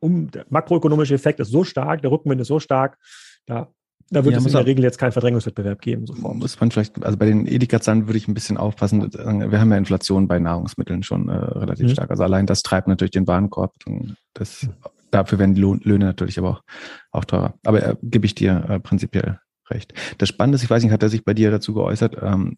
um, 0.00 0.28
makroökonomische 0.48 1.14
Effekt 1.14 1.40
ist 1.40 1.50
so 1.50 1.64
stark, 1.64 2.02
der 2.02 2.10
Rückenwind 2.10 2.40
ist 2.40 2.48
so 2.48 2.60
stark, 2.60 2.98
da 3.46 3.72
da 4.10 4.24
wird 4.24 4.32
ja, 4.32 4.38
es 4.40 4.46
in 4.46 4.52
der 4.52 4.66
Regel 4.66 4.84
jetzt 4.84 4.98
keinen 4.98 5.12
Verdrängungswettbewerb 5.12 5.80
geben. 5.80 6.06
Sofort. 6.06 6.36
Muss 6.36 6.58
man 6.60 6.70
vielleicht, 6.70 7.02
also 7.04 7.18
bei 7.18 7.26
den 7.26 7.46
Edeka-Zahlen 7.46 8.06
würde 8.06 8.18
ich 8.18 8.28
ein 8.28 8.34
bisschen 8.34 8.56
aufpassen. 8.56 9.12
Wir 9.12 9.60
haben 9.60 9.70
ja 9.70 9.76
Inflation 9.76 10.28
bei 10.28 10.38
Nahrungsmitteln 10.38 11.02
schon 11.02 11.28
äh, 11.28 11.32
relativ 11.32 11.88
mhm. 11.88 11.92
stark. 11.92 12.10
Also 12.10 12.22
allein 12.22 12.46
das 12.46 12.62
treibt 12.62 12.88
natürlich 12.88 13.10
den 13.10 13.26
Warenkorb. 13.26 13.74
Das, 14.34 14.62
mhm. 14.62 14.74
Dafür 15.10 15.38
werden 15.38 15.54
die 15.54 15.62
Löhne 15.62 16.04
natürlich 16.04 16.38
aber 16.38 16.50
auch, 16.50 16.62
auch 17.12 17.24
teurer. 17.24 17.54
Aber 17.64 17.82
äh, 17.82 17.96
gebe 18.02 18.26
ich 18.26 18.34
dir 18.34 18.64
äh, 18.68 18.80
prinzipiell 18.80 19.40
recht. 19.70 19.94
Das 20.18 20.28
Spannende 20.28 20.56
ist, 20.56 20.62
ich 20.62 20.70
weiß 20.70 20.82
nicht, 20.82 20.92
hat 20.92 21.02
er 21.02 21.08
sich 21.08 21.24
bei 21.24 21.34
dir 21.34 21.50
dazu 21.50 21.74
geäußert? 21.74 22.16
Ähm, 22.20 22.56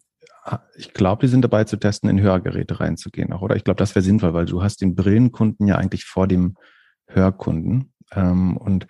ich 0.75 0.93
glaube, 0.93 1.25
die 1.25 1.29
sind 1.29 1.43
dabei 1.43 1.65
zu 1.65 1.77
testen, 1.77 2.09
in 2.09 2.19
Hörgeräte 2.19 2.79
reinzugehen 2.79 3.31
auch, 3.31 3.41
oder? 3.41 3.55
Ich 3.55 3.63
glaube, 3.63 3.77
das 3.77 3.95
wäre 3.95 4.03
sinnvoll, 4.03 4.33
weil 4.33 4.45
du 4.45 4.63
hast 4.63 4.81
den 4.81 4.95
Brillenkunden 4.95 5.67
ja 5.67 5.77
eigentlich 5.77 6.05
vor 6.05 6.27
dem 6.27 6.55
Hörkunden. 7.07 7.93
Ähm, 8.13 8.57
und 8.57 8.87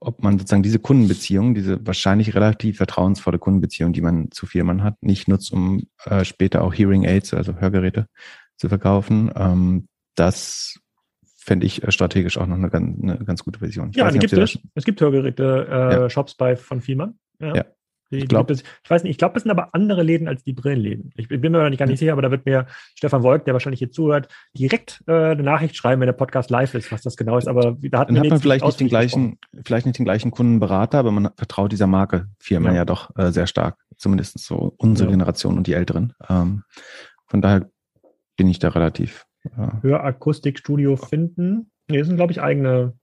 ob 0.00 0.22
man 0.22 0.38
sozusagen 0.38 0.62
diese 0.62 0.78
Kundenbeziehung, 0.78 1.54
diese 1.54 1.86
wahrscheinlich 1.86 2.34
relativ 2.34 2.78
vertrauensvolle 2.78 3.38
Kundenbeziehung, 3.38 3.92
die 3.92 4.00
man 4.00 4.30
zu 4.30 4.46
Firmen 4.46 4.82
hat, 4.82 4.96
nicht 5.02 5.28
nutzt, 5.28 5.52
um 5.52 5.84
äh, 6.06 6.24
später 6.24 6.62
auch 6.62 6.74
Hearing 6.74 7.04
Aids, 7.04 7.34
also 7.34 7.56
Hörgeräte 7.56 8.06
zu 8.56 8.68
verkaufen. 8.68 9.30
Ähm, 9.36 9.88
das 10.14 10.80
fände 11.36 11.66
ich 11.66 11.82
äh, 11.82 11.92
strategisch 11.92 12.38
auch 12.38 12.46
noch 12.46 12.56
eine 12.56 12.70
ganz, 12.70 13.02
eine 13.02 13.18
ganz 13.24 13.44
gute 13.44 13.60
Vision. 13.60 13.90
Ich 13.90 13.96
ja, 13.96 14.10
nicht, 14.10 14.20
gibt 14.20 14.32
es. 14.32 14.58
Es 14.74 14.84
gibt 14.84 15.00
Hörgeräte-Shops 15.00 16.32
äh, 16.32 16.34
ja. 16.34 16.36
bei 16.38 16.56
von 16.56 16.80
Vielmann. 16.80 17.18
Ja. 17.38 17.56
ja. 17.56 17.64
Ich, 18.12 18.26
glaub, 18.26 18.50
ich 18.50 18.62
weiß 18.88 19.04
nicht, 19.04 19.12
ich 19.12 19.18
glaube, 19.18 19.36
es 19.36 19.44
sind 19.44 19.52
aber 19.52 19.72
andere 19.72 20.02
Läden 20.02 20.26
als 20.26 20.42
die 20.42 20.52
Brillenläden. 20.52 21.12
Ich 21.16 21.28
bin 21.28 21.40
mir 21.40 21.58
da 21.58 21.70
nicht 21.70 21.78
gar 21.78 21.86
nicht 21.86 22.00
sicher, 22.00 22.12
aber 22.12 22.22
da 22.22 22.30
wird 22.32 22.44
mir 22.44 22.66
Stefan 22.96 23.22
Wolk, 23.22 23.44
der 23.44 23.54
wahrscheinlich 23.54 23.78
hier 23.78 23.92
zuhört, 23.92 24.28
direkt 24.52 25.04
äh, 25.06 25.12
eine 25.12 25.44
Nachricht 25.44 25.76
schreiben, 25.76 26.00
wenn 26.00 26.06
der 26.06 26.12
Podcast 26.12 26.50
live 26.50 26.74
ist, 26.74 26.90
was 26.90 27.02
das 27.02 27.16
genau 27.16 27.38
ist. 27.38 27.46
Aber 27.46 27.76
da 27.80 28.00
hat 28.00 28.08
Dann 28.08 28.18
hat 28.18 28.28
man 28.28 28.40
vielleicht 28.40 28.64
nicht 28.64 28.80
den 28.80 28.88
gleichen, 28.88 29.38
vielleicht 29.64 29.86
nicht 29.86 29.98
den 29.98 30.04
gleichen 30.04 30.32
Kundenberater, 30.32 30.98
aber 30.98 31.12
man 31.12 31.30
vertraut 31.36 31.70
dieser 31.70 31.86
Marke 31.86 32.26
Firma 32.40 32.70
ja, 32.70 32.76
ja 32.76 32.84
doch 32.84 33.16
äh, 33.16 33.30
sehr 33.30 33.46
stark. 33.46 33.78
Zumindest 33.96 34.38
so 34.40 34.74
unsere 34.76 35.08
ja. 35.08 35.16
Generation 35.16 35.56
und 35.56 35.68
die 35.68 35.74
Älteren. 35.74 36.12
Ähm, 36.28 36.64
von 37.26 37.40
daher 37.40 37.70
bin 38.36 38.48
ich 38.48 38.58
da 38.58 38.70
relativ. 38.70 39.26
Äh, 39.44 39.82
Hörakustikstudio 39.82 40.96
finden. 40.96 41.70
Nee, 41.88 41.98
das 41.98 42.08
sind, 42.08 42.16
glaube 42.16 42.32
ich, 42.32 42.40
eigene, 42.40 42.94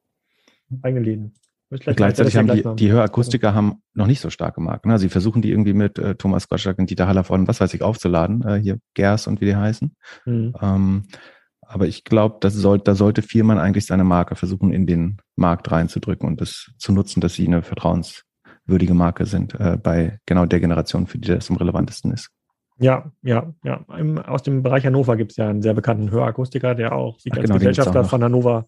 eigene 0.81 1.03
Läden. 1.03 1.33
Gleichzeitig 1.69 2.37
haben 2.37 2.47
die, 2.47 2.63
die 2.75 2.91
Hörakustiker 2.91 3.53
haben 3.53 3.81
noch 3.93 4.07
nicht 4.07 4.21
so 4.21 4.29
starke 4.29 4.61
Marken. 4.61 4.89
Ne? 4.89 4.99
Sie 4.99 5.09
versuchen 5.09 5.41
die 5.41 5.51
irgendwie 5.51 5.73
mit 5.73 5.99
äh, 5.99 6.15
Thomas 6.15 6.47
Gottschalk 6.47 6.79
und 6.79 6.89
Dieter 6.89 7.07
Haller 7.07 7.25
von 7.25 7.47
was 7.47 7.59
weiß 7.59 7.73
ich 7.73 7.81
aufzuladen, 7.81 8.41
äh, 8.43 8.55
hier 8.55 8.79
Gers 8.93 9.27
und 9.27 9.41
wie 9.41 9.45
die 9.45 9.55
heißen. 9.55 9.93
Mhm. 10.25 10.53
Ähm, 10.61 11.03
aber 11.61 11.87
ich 11.87 12.05
glaube, 12.05 12.37
das 12.39 12.53
soll, 12.53 12.79
da 12.79 12.95
sollte 12.95 13.21
Firmen 13.21 13.57
eigentlich 13.57 13.85
seine 13.85 14.05
Marke 14.05 14.35
versuchen, 14.35 14.71
in 14.71 14.87
den 14.87 15.17
Markt 15.35 15.69
reinzudrücken 15.69 16.27
und 16.27 16.39
das 16.39 16.71
zu 16.77 16.93
nutzen, 16.93 17.19
dass 17.19 17.33
sie 17.33 17.45
eine 17.45 17.61
vertrauenswürdige 17.61 18.93
Marke 18.93 19.25
sind 19.25 19.53
äh, 19.59 19.77
bei 19.81 20.19
genau 20.25 20.45
der 20.45 20.61
Generation, 20.61 21.07
für 21.07 21.17
die 21.17 21.27
das 21.27 21.49
am 21.49 21.57
relevantesten 21.57 22.13
ist. 22.13 22.29
Ja, 22.79 23.11
ja, 23.21 23.53
ja. 23.63 23.83
Im, 23.97 24.19
aus 24.19 24.43
dem 24.43 24.63
Bereich 24.63 24.85
Hannover 24.85 25.17
gibt 25.17 25.31
es 25.31 25.37
ja 25.37 25.49
einen 25.49 25.61
sehr 25.61 25.73
bekannten 25.73 26.11
Hörakustiker, 26.11 26.75
der 26.75 26.93
auch 26.93 27.19
sich 27.19 27.33
Ach, 27.33 27.37
als 27.37 27.47
genau, 27.47 27.57
Gesellschafter 27.57 28.03
von 28.05 28.23
Hannover 28.23 28.67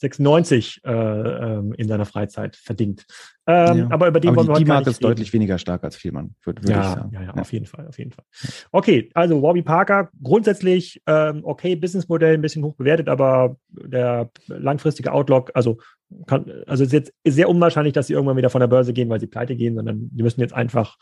96 0.00 0.80
äh, 0.84 0.90
ähm, 0.90 1.74
in 1.74 1.86
seiner 1.86 2.06
Freizeit 2.06 2.56
verdient. 2.56 3.04
Ähm, 3.46 3.78
ja. 3.78 3.86
Aber 3.90 4.08
über 4.08 4.20
den 4.20 4.30
aber 4.30 4.54
die, 4.54 4.64
die 4.64 4.68
Marke 4.68 4.90
ist 4.90 5.04
deutlich 5.04 5.32
weniger 5.32 5.58
stark 5.58 5.84
als 5.84 5.96
Vielmann, 5.96 6.34
würde 6.42 6.62
würd 6.62 6.70
ja, 6.70 6.80
ich 6.80 6.86
sagen. 6.86 7.10
Ja, 7.12 7.22
ja, 7.22 7.34
auf 7.34 7.52
jeden 7.52 7.66
Fall, 7.66 7.86
auf 7.86 7.98
jeden 7.98 8.12
Fall. 8.12 8.24
Okay, 8.72 9.10
also 9.12 9.42
Warby 9.42 9.62
Parker, 9.62 10.08
grundsätzlich 10.22 11.02
ähm, 11.06 11.40
okay, 11.42 11.76
Businessmodell 11.76 12.34
ein 12.34 12.40
bisschen 12.40 12.64
hoch 12.64 12.74
bewertet, 12.76 13.08
aber 13.08 13.56
der 13.68 14.30
langfristige 14.46 15.12
Outlook, 15.12 15.50
also 15.54 15.78
kann, 16.26 16.50
also 16.66 16.84
ist 16.84 16.92
jetzt 16.92 17.12
sehr 17.26 17.48
unwahrscheinlich, 17.48 17.92
dass 17.92 18.06
sie 18.06 18.14
irgendwann 18.14 18.36
wieder 18.36 18.50
von 18.50 18.60
der 18.60 18.68
Börse 18.68 18.92
gehen, 18.92 19.10
weil 19.10 19.20
sie 19.20 19.26
pleite 19.26 19.54
gehen, 19.54 19.74
sondern 19.74 20.08
die 20.12 20.22
müssen 20.22 20.40
jetzt 20.40 20.54
einfach 20.54 20.96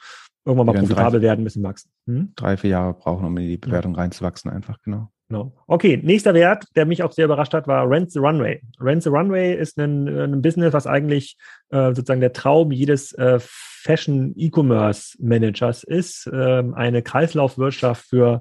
irgendwann 0.45 0.67
mal 0.67 0.81
profitabel 0.81 1.21
drei, 1.21 1.27
werden, 1.27 1.45
bisschen 1.45 1.63
wachsen. 1.63 1.91
Hm? 2.07 2.33
Drei, 2.35 2.57
vier 2.57 2.71
Jahre 2.71 2.95
brauchen, 2.95 3.25
um 3.25 3.37
in 3.37 3.47
die 3.47 3.57
Bewertung 3.59 3.95
ja. 3.95 4.01
reinzuwachsen, 4.01 4.51
einfach, 4.51 4.79
genau. 4.83 5.11
Genau. 5.29 5.53
Okay, 5.67 6.01
nächster 6.03 6.33
Wert, 6.33 6.65
der 6.75 6.87
mich 6.87 7.03
auch 7.03 7.13
sehr 7.13 7.27
überrascht 7.27 7.53
hat, 7.53 7.69
war 7.69 7.87
Rent 7.89 8.11
the 8.11 8.19
Runway. 8.19 8.63
Rent 8.81 9.03
the 9.03 9.11
Runway 9.11 9.55
ist 9.55 9.79
ein, 9.79 10.09
ein 10.09 10.41
Business, 10.41 10.73
was 10.73 10.87
eigentlich 10.87 11.37
äh, 11.69 11.89
sozusagen 11.89 12.23
der 12.23 12.33
Traum 12.33 12.73
jedes 12.73 13.13
äh, 13.13 13.39
Fashion-E-Commerce-Managers 13.39 15.85
ist. 15.85 16.31
Ähm, 16.33 16.73
eine 16.73 17.03
Kreislaufwirtschaft 17.03 18.09
für 18.09 18.41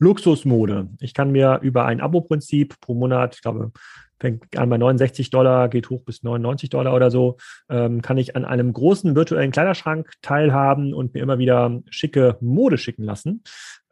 Luxusmode. 0.00 0.88
Ich 0.98 1.14
kann 1.14 1.30
mir 1.30 1.60
über 1.62 1.84
ein 1.84 2.00
Abo-Prinzip 2.00 2.80
pro 2.80 2.94
Monat, 2.94 3.36
ich 3.36 3.42
glaube, 3.42 3.70
fängt 4.18 4.56
an 4.56 4.70
bei 4.70 4.78
69 4.78 5.30
Dollar, 5.30 5.68
geht 5.68 5.90
hoch 5.90 6.02
bis 6.02 6.22
99 6.22 6.70
Dollar 6.70 6.94
oder 6.94 7.10
so, 7.10 7.36
ähm, 7.68 8.02
kann 8.02 8.18
ich 8.18 8.36
an 8.36 8.44
einem 8.44 8.72
großen 8.72 9.14
virtuellen 9.14 9.50
Kleiderschrank 9.50 10.12
teilhaben 10.22 10.94
und 10.94 11.14
mir 11.14 11.22
immer 11.22 11.38
wieder 11.38 11.80
schicke 11.90 12.36
Mode 12.40 12.78
schicken 12.78 13.04
lassen. 13.04 13.42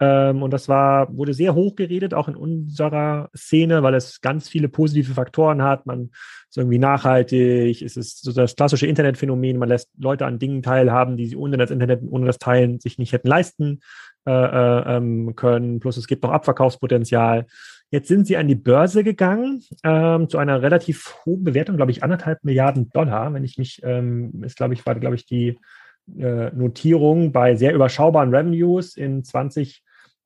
Ähm, 0.02 0.42
und 0.42 0.52
das 0.52 0.68
war, 0.68 1.16
wurde 1.16 1.32
sehr 1.32 1.54
hoch 1.54 1.76
geredet, 1.76 2.12
auch 2.12 2.26
in 2.26 2.34
unserer 2.34 3.30
Szene, 3.36 3.84
weil 3.84 3.94
es 3.94 4.20
ganz 4.20 4.48
viele 4.48 4.68
positive 4.68 5.14
Faktoren 5.14 5.62
hat. 5.62 5.86
Man 5.86 6.10
ist 6.48 6.58
irgendwie 6.58 6.80
nachhaltig, 6.80 7.82
es 7.82 7.96
ist 7.96 8.24
so 8.24 8.32
das 8.32 8.56
klassische 8.56 8.88
Internetphänomen, 8.88 9.58
man 9.58 9.68
lässt 9.68 9.90
Leute 9.96 10.26
an 10.26 10.40
Dingen 10.40 10.60
teilhaben, 10.60 11.16
die 11.16 11.28
sie 11.28 11.36
ohne 11.36 11.56
das 11.56 11.70
Internet, 11.70 12.00
ohne 12.10 12.26
das 12.26 12.38
Teilen 12.38 12.80
sich 12.80 12.98
nicht 12.98 13.12
hätten 13.12 13.28
leisten 13.28 13.78
äh, 14.26 14.32
äh, 14.32 14.96
ähm, 14.96 15.36
können. 15.36 15.78
Plus 15.78 15.96
es 15.96 16.08
gibt 16.08 16.24
noch 16.24 16.32
Abverkaufspotenzial. 16.32 17.46
Jetzt 17.92 18.08
sind 18.08 18.26
sie 18.26 18.36
an 18.36 18.48
die 18.48 18.56
Börse 18.56 19.04
gegangen 19.04 19.62
ähm, 19.84 20.28
zu 20.28 20.38
einer 20.38 20.62
relativ 20.62 21.14
hohen 21.24 21.44
Bewertung, 21.44 21.76
glaube 21.76 21.92
ich, 21.92 22.02
anderthalb 22.02 22.42
Milliarden 22.42 22.90
Dollar. 22.90 23.32
Wenn 23.32 23.44
ich 23.44 23.56
mich, 23.56 23.80
ähm, 23.84 24.42
ist 24.42 24.56
glaube 24.56 24.74
ich, 24.74 24.84
war 24.84 24.96
glaube 24.96 25.14
ich 25.14 25.26
die 25.26 25.58
äh, 26.18 26.50
Notierung 26.50 27.30
bei 27.30 27.54
sehr 27.54 27.72
überschaubaren 27.72 28.34
Revenues 28.34 28.96
in 28.96 29.22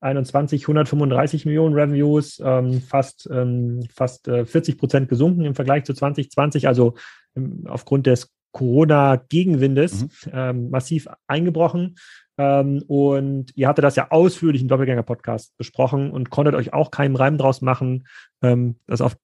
2021 0.01 0.63
135 0.65 1.47
Millionen 1.47 1.75
Revenues, 1.75 2.41
ähm, 2.45 2.81
fast, 2.83 3.29
ähm, 3.33 3.87
fast 3.93 4.29
äh, 4.29 4.45
40 4.45 4.79
Prozent 4.79 5.09
gesunken 5.09 5.45
im 5.45 5.55
Vergleich 5.55 5.85
zu 5.85 5.95
2020, 5.95 6.69
also 6.69 6.95
ähm, 7.35 7.65
aufgrund 7.67 8.07
des 8.07 8.33
Corona-Gegenwindes 8.53 10.03
mhm. 10.03 10.09
ähm, 10.33 10.71
massiv 10.71 11.09
eingebrochen. 11.27 11.97
Ähm, 12.39 12.83
und 12.87 13.57
ihr 13.57 13.69
hattet 13.69 13.85
das 13.85 13.97
ja 13.97 14.11
ausführlich 14.11 14.63
im 14.63 14.69
Doppelgänger-Podcast 14.69 15.57
besprochen 15.57 16.11
und 16.11 16.31
konntet 16.31 16.55
euch 16.55 16.73
auch 16.73 16.91
keinen 16.91 17.17
Reim 17.17 17.39
draus 17.39 17.63
machen, 17.63 18.07
ähm, 18.43 18.77
dass 18.87 19.01
auf, 19.01 19.17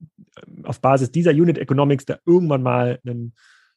auf 0.65 0.81
Basis 0.81 1.13
dieser 1.13 1.33
Unit 1.33 1.59
Economics 1.59 2.07
da 2.07 2.19
irgendwann 2.27 2.63
mal 2.63 2.99
ein 3.07 3.35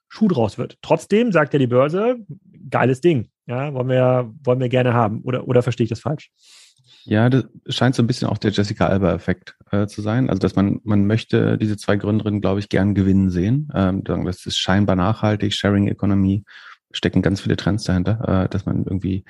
Schuh 0.08 0.27
draus 0.27 0.58
wird. 0.58 0.77
Trotzdem 0.81 1.31
sagt 1.31 1.53
ja 1.53 1.60
die 1.60 1.67
Börse, 1.67 2.17
geiles 2.69 3.01
Ding. 3.01 3.29
Ja, 3.47 3.73
wollen 3.73 3.89
wir, 3.89 4.34
wollen 4.43 4.60
wir 4.60 4.69
gerne 4.69 4.93
haben. 4.93 5.21
Oder, 5.21 5.47
oder 5.47 5.62
verstehe 5.62 5.84
ich 5.84 5.89
das 5.89 5.99
falsch? 5.99 6.31
Ja, 7.03 7.29
das 7.29 7.45
scheint 7.67 7.95
so 7.95 8.03
ein 8.03 8.07
bisschen 8.07 8.27
auch 8.27 8.37
der 8.37 8.51
Jessica 8.51 8.87
Alba-Effekt 8.87 9.55
äh, 9.71 9.87
zu 9.87 10.01
sein. 10.01 10.29
Also, 10.29 10.39
dass 10.39 10.55
man, 10.55 10.81
man 10.83 11.05
möchte 11.05 11.57
diese 11.57 11.77
zwei 11.77 11.97
Gründerinnen, 11.97 12.41
glaube 12.41 12.59
ich, 12.59 12.69
gern 12.69 12.95
gewinnen 12.95 13.29
sehen. 13.29 13.69
Ähm, 13.73 14.03
das 14.03 14.45
ist 14.45 14.57
scheinbar 14.57 14.95
nachhaltig, 14.95 15.53
Sharing 15.53 15.87
Economy, 15.87 16.43
stecken 16.91 17.21
ganz 17.21 17.41
viele 17.41 17.57
Trends 17.57 17.83
dahinter, 17.83 18.45
äh, 18.45 18.49
dass 18.49 18.65
man 18.65 18.85
irgendwie 18.85 19.25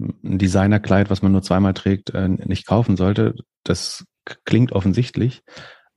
ein 0.00 0.38
Designerkleid, 0.38 1.10
was 1.10 1.22
man 1.22 1.32
nur 1.32 1.42
zweimal 1.42 1.74
trägt, 1.74 2.10
äh, 2.10 2.28
nicht 2.28 2.66
kaufen 2.66 2.96
sollte. 2.96 3.34
Das 3.62 4.04
klingt 4.44 4.72
offensichtlich. 4.72 5.42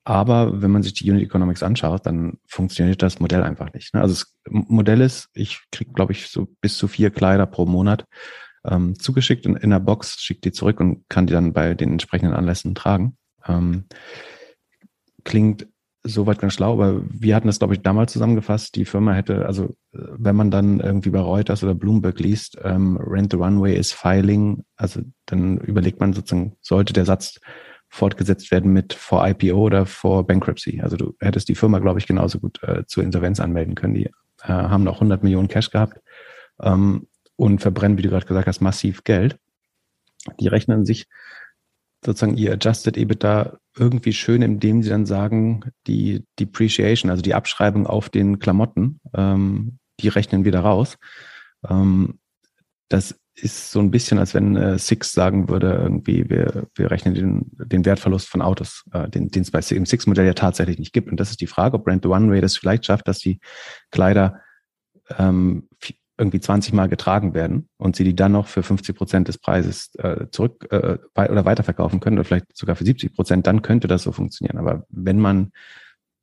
Aber 0.04 0.62
wenn 0.62 0.70
man 0.70 0.84
sich 0.84 0.94
die 0.94 1.10
Unit 1.10 1.24
Economics 1.24 1.64
anschaut, 1.64 2.06
dann 2.06 2.38
funktioniert 2.46 3.02
das 3.02 3.20
Modell 3.20 3.42
einfach 3.42 3.74
nicht. 3.74 3.96
Ne? 3.96 4.02
Also 4.02 4.14
das 4.14 4.36
Modell 4.48 5.02
ist, 5.02 5.30
ich 5.34 5.62
kriege, 5.72 5.92
glaube 5.94 6.12
ich, 6.12 6.28
so 6.28 6.48
bis 6.62 6.78
zu 6.78 6.88
vier 6.88 7.10
Kleider 7.10 7.48
pro 7.48 7.66
Monat 7.66 8.06
ähm, 8.68 8.98
zugeschickt 9.00 9.46
in, 9.46 9.56
in 9.56 9.70
der 9.70 9.80
Box, 9.80 10.22
schickt 10.22 10.46
die 10.46 10.52
zurück 10.52 10.80
und 10.80 11.08
kann 11.10 11.28
die 11.28 11.34
dann 11.34 11.54
bei 11.54 11.74
den 11.74 11.92
entsprechenden 11.92 12.34
Anlässen 12.34 12.76
tragen. 12.76 13.18
Ähm, 13.48 13.86
klingt 15.24 15.68
soweit 16.04 16.40
ganz 16.40 16.54
schlau, 16.54 16.74
aber 16.74 17.02
wir 17.10 17.36
hatten 17.36 17.48
das, 17.48 17.58
glaube 17.58 17.74
ich, 17.74 17.82
damals 17.82 18.14
zusammengefasst. 18.14 18.76
Die 18.76 18.86
Firma 18.86 19.14
hätte, 19.14 19.48
also 19.48 19.76
wenn 19.92 20.36
man 20.36 20.52
dann 20.52 20.80
irgendwie 20.80 21.10
bei 21.10 21.20
Reuters 21.20 21.64
oder 21.64 21.74
Bloomberg 21.74 22.20
liest, 22.20 22.60
ähm, 22.64 22.98
Rent 22.98 23.32
the 23.32 23.38
Runway 23.38 23.76
is 23.76 23.92
filing, 23.92 24.64
also 24.76 25.02
dann 25.26 25.58
überlegt 25.58 26.00
man 26.00 26.14
sozusagen, 26.14 26.58
sollte 26.62 26.94
der 26.94 27.06
Satz 27.06 27.40
fortgesetzt 27.90 28.52
werden 28.52 28.72
mit 28.72 28.94
vor 28.94 29.28
IPO 29.28 29.58
oder 29.58 29.86
vor 29.86 30.28
Bankruptcy. 30.28 30.82
Also 30.82 30.96
du 30.96 31.16
hättest 31.20 31.50
die 31.50 31.56
Firma, 31.56 31.80
glaube 31.80 32.00
ich, 32.00 32.08
genauso 32.08 32.40
gut 32.40 32.62
äh, 32.62 32.86
zur 32.86 33.04
Insolvenz 33.04 33.40
anmelden 33.40 33.74
können. 33.74 33.96
Die 33.96 34.06
äh, 34.06 34.48
haben 34.48 34.84
noch 34.84 34.96
100 34.96 35.24
Millionen 35.24 35.48
Cash 35.48 35.72
gehabt 35.72 36.00
ähm, 36.62 37.08
und 37.36 37.60
verbrennen, 37.60 37.98
wie 37.98 38.02
du 38.02 38.10
gerade 38.10 38.26
gesagt 38.26 38.48
hast, 38.48 38.62
massiv 38.62 39.04
Geld. 39.04 39.38
Die 40.40 40.48
rechnen 40.48 40.86
sich 40.86 41.08
sozusagen 42.06 42.38
ihr 42.38 42.54
Adjusted 42.54 42.98
EBITDA 42.98 43.58
irgendwie 43.78 44.14
schön, 44.14 44.42
indem 44.42 44.84
sie 44.84 44.90
dann 44.90 45.06
sagen, 45.06 45.72
die 45.88 46.24
Depreciation, 46.40 47.10
also 47.10 47.22
die 47.22 47.34
Abschreibung 47.34 47.88
auf 47.88 48.10
den 48.10 48.40
Klamotten, 48.40 49.00
ähm, 49.14 49.80
die 50.00 50.08
rechnen 50.08 50.46
wieder 50.46 50.60
raus. 50.62 50.98
Ähm, 51.68 52.20
das 52.90 53.20
ist 53.36 53.72
so 53.72 53.80
ein 53.80 53.92
bisschen, 53.92 54.18
als 54.18 54.34
wenn 54.34 54.56
äh, 54.56 54.80
Six 54.80 55.12
sagen 55.12 55.50
würde, 55.50 55.74
irgendwie, 55.74 56.30
wir, 56.30 56.68
wir 56.76 56.92
rechnen 56.92 57.16
den, 57.16 57.52
den 57.54 57.84
Wertverlust 57.84 58.30
von 58.30 58.42
Autos, 58.42 58.86
äh, 58.94 59.10
den 59.10 59.30
es 59.34 59.52
bei 59.52 59.60
im 59.72 59.86
Six-Modell 59.86 60.26
ja 60.26 60.34
tatsächlich 60.34 60.80
nicht 60.80 60.94
gibt. 60.94 61.10
Und 61.10 61.20
das 61.20 61.32
ist 61.32 61.42
die 61.42 61.48
Frage, 61.48 61.76
ob 61.76 61.84
Brand 61.84 62.04
the 62.04 62.10
One 62.10 62.32
Way 62.32 62.40
das 62.40 62.58
vielleicht 62.58 62.86
schafft, 62.86 63.08
dass 63.08 63.20
die 63.20 63.40
Kleider 63.92 64.40
ähm, 65.18 65.68
irgendwie 66.18 66.40
20 66.40 66.74
Mal 66.74 66.88
getragen 66.88 67.34
werden 67.34 67.68
und 67.78 67.96
sie 67.96 68.04
die 68.04 68.16
dann 68.16 68.32
noch 68.32 68.48
für 68.48 68.64
50 68.64 68.96
Prozent 68.96 69.28
des 69.28 69.38
Preises 69.38 69.94
äh, 69.96 70.28
zurück 70.32 70.68
äh, 70.72 70.98
oder 71.14 71.46
weiterverkaufen 71.46 72.00
können 72.00 72.18
oder 72.18 72.26
vielleicht 72.26 72.56
sogar 72.56 72.76
für 72.76 72.86
70 72.86 73.14
Prozent, 73.14 73.48
dann 73.48 73.62
könnte 73.62 73.88
das 73.88 74.04
so 74.04 74.12
funktionieren. 74.12 74.58
Aber 74.58 74.86
wenn 74.90 75.20
man 75.20 75.52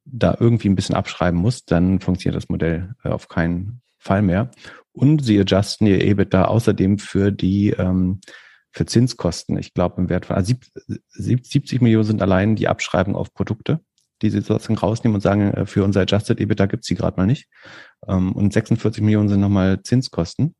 da 0.04 0.36
irgendwie 0.38 0.68
ein 0.68 0.74
bisschen 0.74 0.94
abschreiben 0.94 1.38
muss, 1.38 1.64
dann 1.64 2.00
funktioniert 2.00 2.36
das 2.36 2.48
Modell 2.48 2.94
äh, 3.04 3.10
auf 3.10 3.28
keinen 3.28 3.82
Fall 3.98 4.22
mehr. 4.22 4.50
Und 4.92 5.24
sie 5.24 5.38
adjusten 5.38 5.86
ihr 5.86 6.02
EBITDA 6.02 6.44
außerdem 6.44 6.98
für 6.98 7.30
die 7.30 7.70
ähm, 7.70 8.20
für 8.72 8.86
Zinskosten. 8.86 9.58
Ich 9.58 9.74
glaube 9.74 10.00
im 10.00 10.08
Wert 10.08 10.26
von 10.26 10.36
also 10.36 10.54
70 11.10 11.82
Millionen 11.82 12.04
sind 12.04 12.22
allein 12.22 12.56
die 12.56 12.68
Abschreibung 12.68 13.14
auf 13.14 13.34
Produkte 13.34 13.80
die 14.22 14.30
sie 14.30 14.40
sozusagen 14.40 14.78
rausnehmen 14.78 15.14
und 15.16 15.20
sagen, 15.20 15.52
äh, 15.52 15.66
für 15.66 15.84
unser 15.84 16.02
Adjusted 16.02 16.40
EBITDA 16.40 16.66
gibt's 16.66 16.86
die 16.86 16.94
gerade 16.94 17.16
mal 17.16 17.26
nicht. 17.26 17.48
Ähm, 18.06 18.32
und 18.32 18.52
46 18.52 19.02
Millionen 19.02 19.28
sind 19.28 19.40
nochmal 19.40 19.82
Zinskosten. 19.82 20.54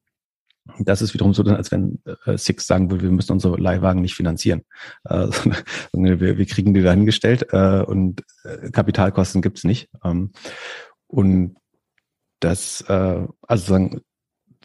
Das 0.79 1.03
ist 1.03 1.12
wiederum 1.12 1.35
so, 1.35 1.42
als 1.42 1.72
wenn 1.72 2.01
äh, 2.27 2.38
Six 2.38 2.66
sagen 2.66 2.90
würde, 2.90 3.05
wir 3.05 3.11
müssen 3.11 3.33
unsere 3.33 3.57
Leihwagen 3.57 4.01
nicht 4.01 4.14
finanzieren. 4.14 4.62
Äh, 5.05 5.29
wir, 5.92 6.46
kriegen 6.46 6.75
die 6.75 6.83
dahingestellt 6.83 7.53
und 7.53 8.22
Kapitalkosten 8.72 9.42
gibt's 9.42 9.64
nicht. 9.64 9.88
Ähm, 10.05 10.33
und 11.09 11.57
das, 12.40 12.85
also 12.88 13.27
sagen, 13.51 14.01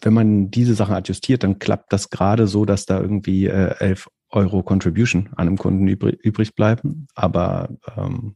wenn 0.01 0.13
man 0.13 0.51
diese 0.51 0.75
Sachen 0.75 0.95
adjustiert, 0.95 1.43
dann 1.43 1.59
klappt 1.59 1.91
das 1.93 2.09
gerade 2.09 2.47
so, 2.47 2.65
dass 2.65 2.85
da 2.85 2.99
irgendwie 2.99 3.47
äh, 3.47 3.75
11 3.79 4.07
Euro 4.29 4.63
Contribution 4.63 5.29
an 5.35 5.47
einem 5.47 5.57
Kunden 5.57 5.87
übrig, 5.87 6.19
übrig 6.21 6.55
bleiben. 6.55 7.07
Aber 7.15 7.69
ähm, 7.95 8.35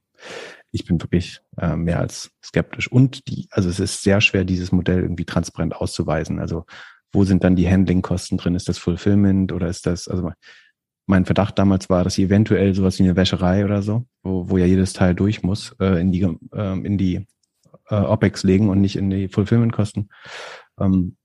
ich 0.71 0.85
bin 0.85 1.01
wirklich 1.01 1.41
äh, 1.57 1.75
mehr 1.75 1.99
als 1.99 2.31
skeptisch. 2.43 2.91
Und 2.91 3.27
die, 3.27 3.47
also 3.51 3.69
es 3.69 3.79
ist 3.79 4.03
sehr 4.03 4.21
schwer, 4.21 4.45
dieses 4.45 4.71
Modell 4.71 5.01
irgendwie 5.01 5.25
transparent 5.25 5.75
auszuweisen. 5.75 6.39
Also 6.39 6.65
wo 7.11 7.25
sind 7.25 7.43
dann 7.43 7.55
die 7.55 7.69
Handlingkosten 7.69 8.37
drin? 8.37 8.55
Ist 8.55 8.69
das 8.69 8.77
Fulfillment 8.77 9.51
oder 9.51 9.67
ist 9.67 9.85
das, 9.85 10.07
also 10.07 10.31
mein 11.07 11.25
Verdacht 11.25 11.59
damals 11.59 11.89
war, 11.89 12.03
dass 12.03 12.13
sie 12.13 12.23
eventuell 12.23 12.73
sowas 12.73 12.97
wie 12.99 13.03
eine 13.03 13.15
Wäscherei 13.15 13.65
oder 13.65 13.81
so, 13.81 14.05
wo, 14.23 14.49
wo 14.49 14.57
ja 14.57 14.65
jedes 14.65 14.93
Teil 14.93 15.13
durch 15.13 15.43
muss, 15.43 15.75
äh, 15.79 15.99
in 15.99 16.11
die, 16.11 16.21
äh, 16.21 16.85
in 16.85 16.97
die 16.97 17.27
äh, 17.89 17.95
OPEX 17.95 18.43
legen 18.43 18.69
und 18.69 18.79
nicht 18.79 18.95
in 18.95 19.09
die 19.09 19.27
Fulfillment-Kosten. 19.27 20.09
Ähm, 20.79 21.17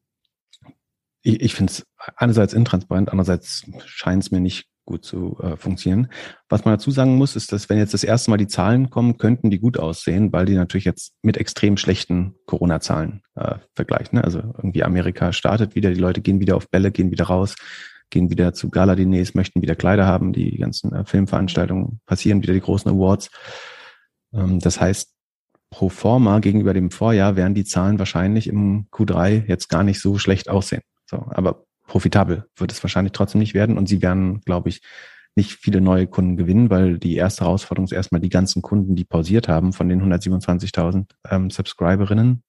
ich 1.22 1.40
ich 1.40 1.54
finde 1.54 1.72
es 1.72 1.86
einerseits 2.16 2.52
intransparent, 2.52 3.10
andererseits 3.10 3.64
scheint 3.84 4.24
es 4.24 4.30
mir 4.30 4.40
nicht 4.40 4.68
gut 4.86 5.04
zu 5.04 5.36
äh, 5.42 5.56
funktionieren. 5.56 6.08
Was 6.48 6.64
man 6.64 6.74
dazu 6.74 6.90
sagen 6.90 7.16
muss, 7.16 7.36
ist, 7.36 7.52
dass 7.52 7.68
wenn 7.68 7.76
jetzt 7.78 7.92
das 7.92 8.04
erste 8.04 8.30
Mal 8.30 8.38
die 8.38 8.46
Zahlen 8.46 8.88
kommen, 8.88 9.18
könnten 9.18 9.50
die 9.50 9.58
gut 9.58 9.78
aussehen, 9.78 10.32
weil 10.32 10.46
die 10.46 10.54
natürlich 10.54 10.84
jetzt 10.84 11.12
mit 11.22 11.36
extrem 11.36 11.76
schlechten 11.76 12.34
Corona-Zahlen 12.46 13.22
äh, 13.34 13.56
vergleichen. 13.74 14.16
Ne? 14.16 14.24
Also 14.24 14.38
irgendwie 14.38 14.84
Amerika 14.84 15.32
startet 15.32 15.74
wieder, 15.74 15.90
die 15.90 16.00
Leute 16.00 16.22
gehen 16.22 16.40
wieder 16.40 16.56
auf 16.56 16.70
Bälle, 16.70 16.92
gehen 16.92 17.10
wieder 17.10 17.24
raus, 17.26 17.56
gehen 18.10 18.30
wieder 18.30 18.54
zu 18.54 18.70
Gala-Diners, 18.70 19.34
möchten 19.34 19.60
wieder 19.60 19.74
Kleider 19.74 20.06
haben, 20.06 20.32
die 20.32 20.56
ganzen 20.56 20.94
äh, 20.94 21.04
Filmveranstaltungen 21.04 22.00
passieren, 22.06 22.42
wieder 22.42 22.54
die 22.54 22.60
großen 22.60 22.90
Awards. 22.90 23.30
Ähm, 24.32 24.60
das 24.60 24.80
heißt, 24.80 25.12
pro 25.70 25.88
forma 25.88 26.38
gegenüber 26.38 26.72
dem 26.72 26.90
Vorjahr 26.90 27.36
werden 27.36 27.54
die 27.54 27.64
Zahlen 27.64 27.98
wahrscheinlich 27.98 28.46
im 28.46 28.86
Q3 28.92 29.46
jetzt 29.46 29.68
gar 29.68 29.82
nicht 29.82 30.00
so 30.00 30.16
schlecht 30.16 30.48
aussehen. 30.48 30.82
So, 31.10 31.26
aber 31.28 31.64
profitabel 31.86 32.46
wird 32.56 32.72
es 32.72 32.82
wahrscheinlich 32.82 33.12
trotzdem 33.12 33.40
nicht 33.40 33.54
werden 33.54 33.78
und 33.78 33.88
sie 33.88 34.02
werden, 34.02 34.40
glaube 34.42 34.68
ich, 34.68 34.82
nicht 35.36 35.52
viele 35.52 35.82
neue 35.82 36.06
Kunden 36.06 36.36
gewinnen, 36.36 36.70
weil 36.70 36.98
die 36.98 37.14
erste 37.14 37.44
Herausforderung 37.44 37.84
ist 37.84 37.92
erstmal 37.92 38.22
die 38.22 38.30
ganzen 38.30 38.62
Kunden, 38.62 38.96
die 38.96 39.04
pausiert 39.04 39.48
haben, 39.48 39.74
von 39.74 39.88
den 39.88 40.02
127.000 40.02 41.10
ähm, 41.30 41.50
Subscriberinnen, 41.50 42.42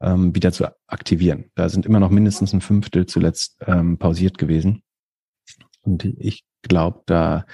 ähm, 0.00 0.34
wieder 0.34 0.52
zu 0.52 0.66
aktivieren. 0.86 1.50
Da 1.56 1.68
sind 1.68 1.86
immer 1.86 1.98
noch 1.98 2.10
mindestens 2.10 2.52
ein 2.52 2.60
Fünftel 2.60 3.06
zuletzt 3.06 3.58
ähm, 3.66 3.98
pausiert 3.98 4.38
gewesen. 4.38 4.82
Und 5.82 6.04
ich 6.04 6.44
glaube, 6.62 7.02
da 7.06 7.46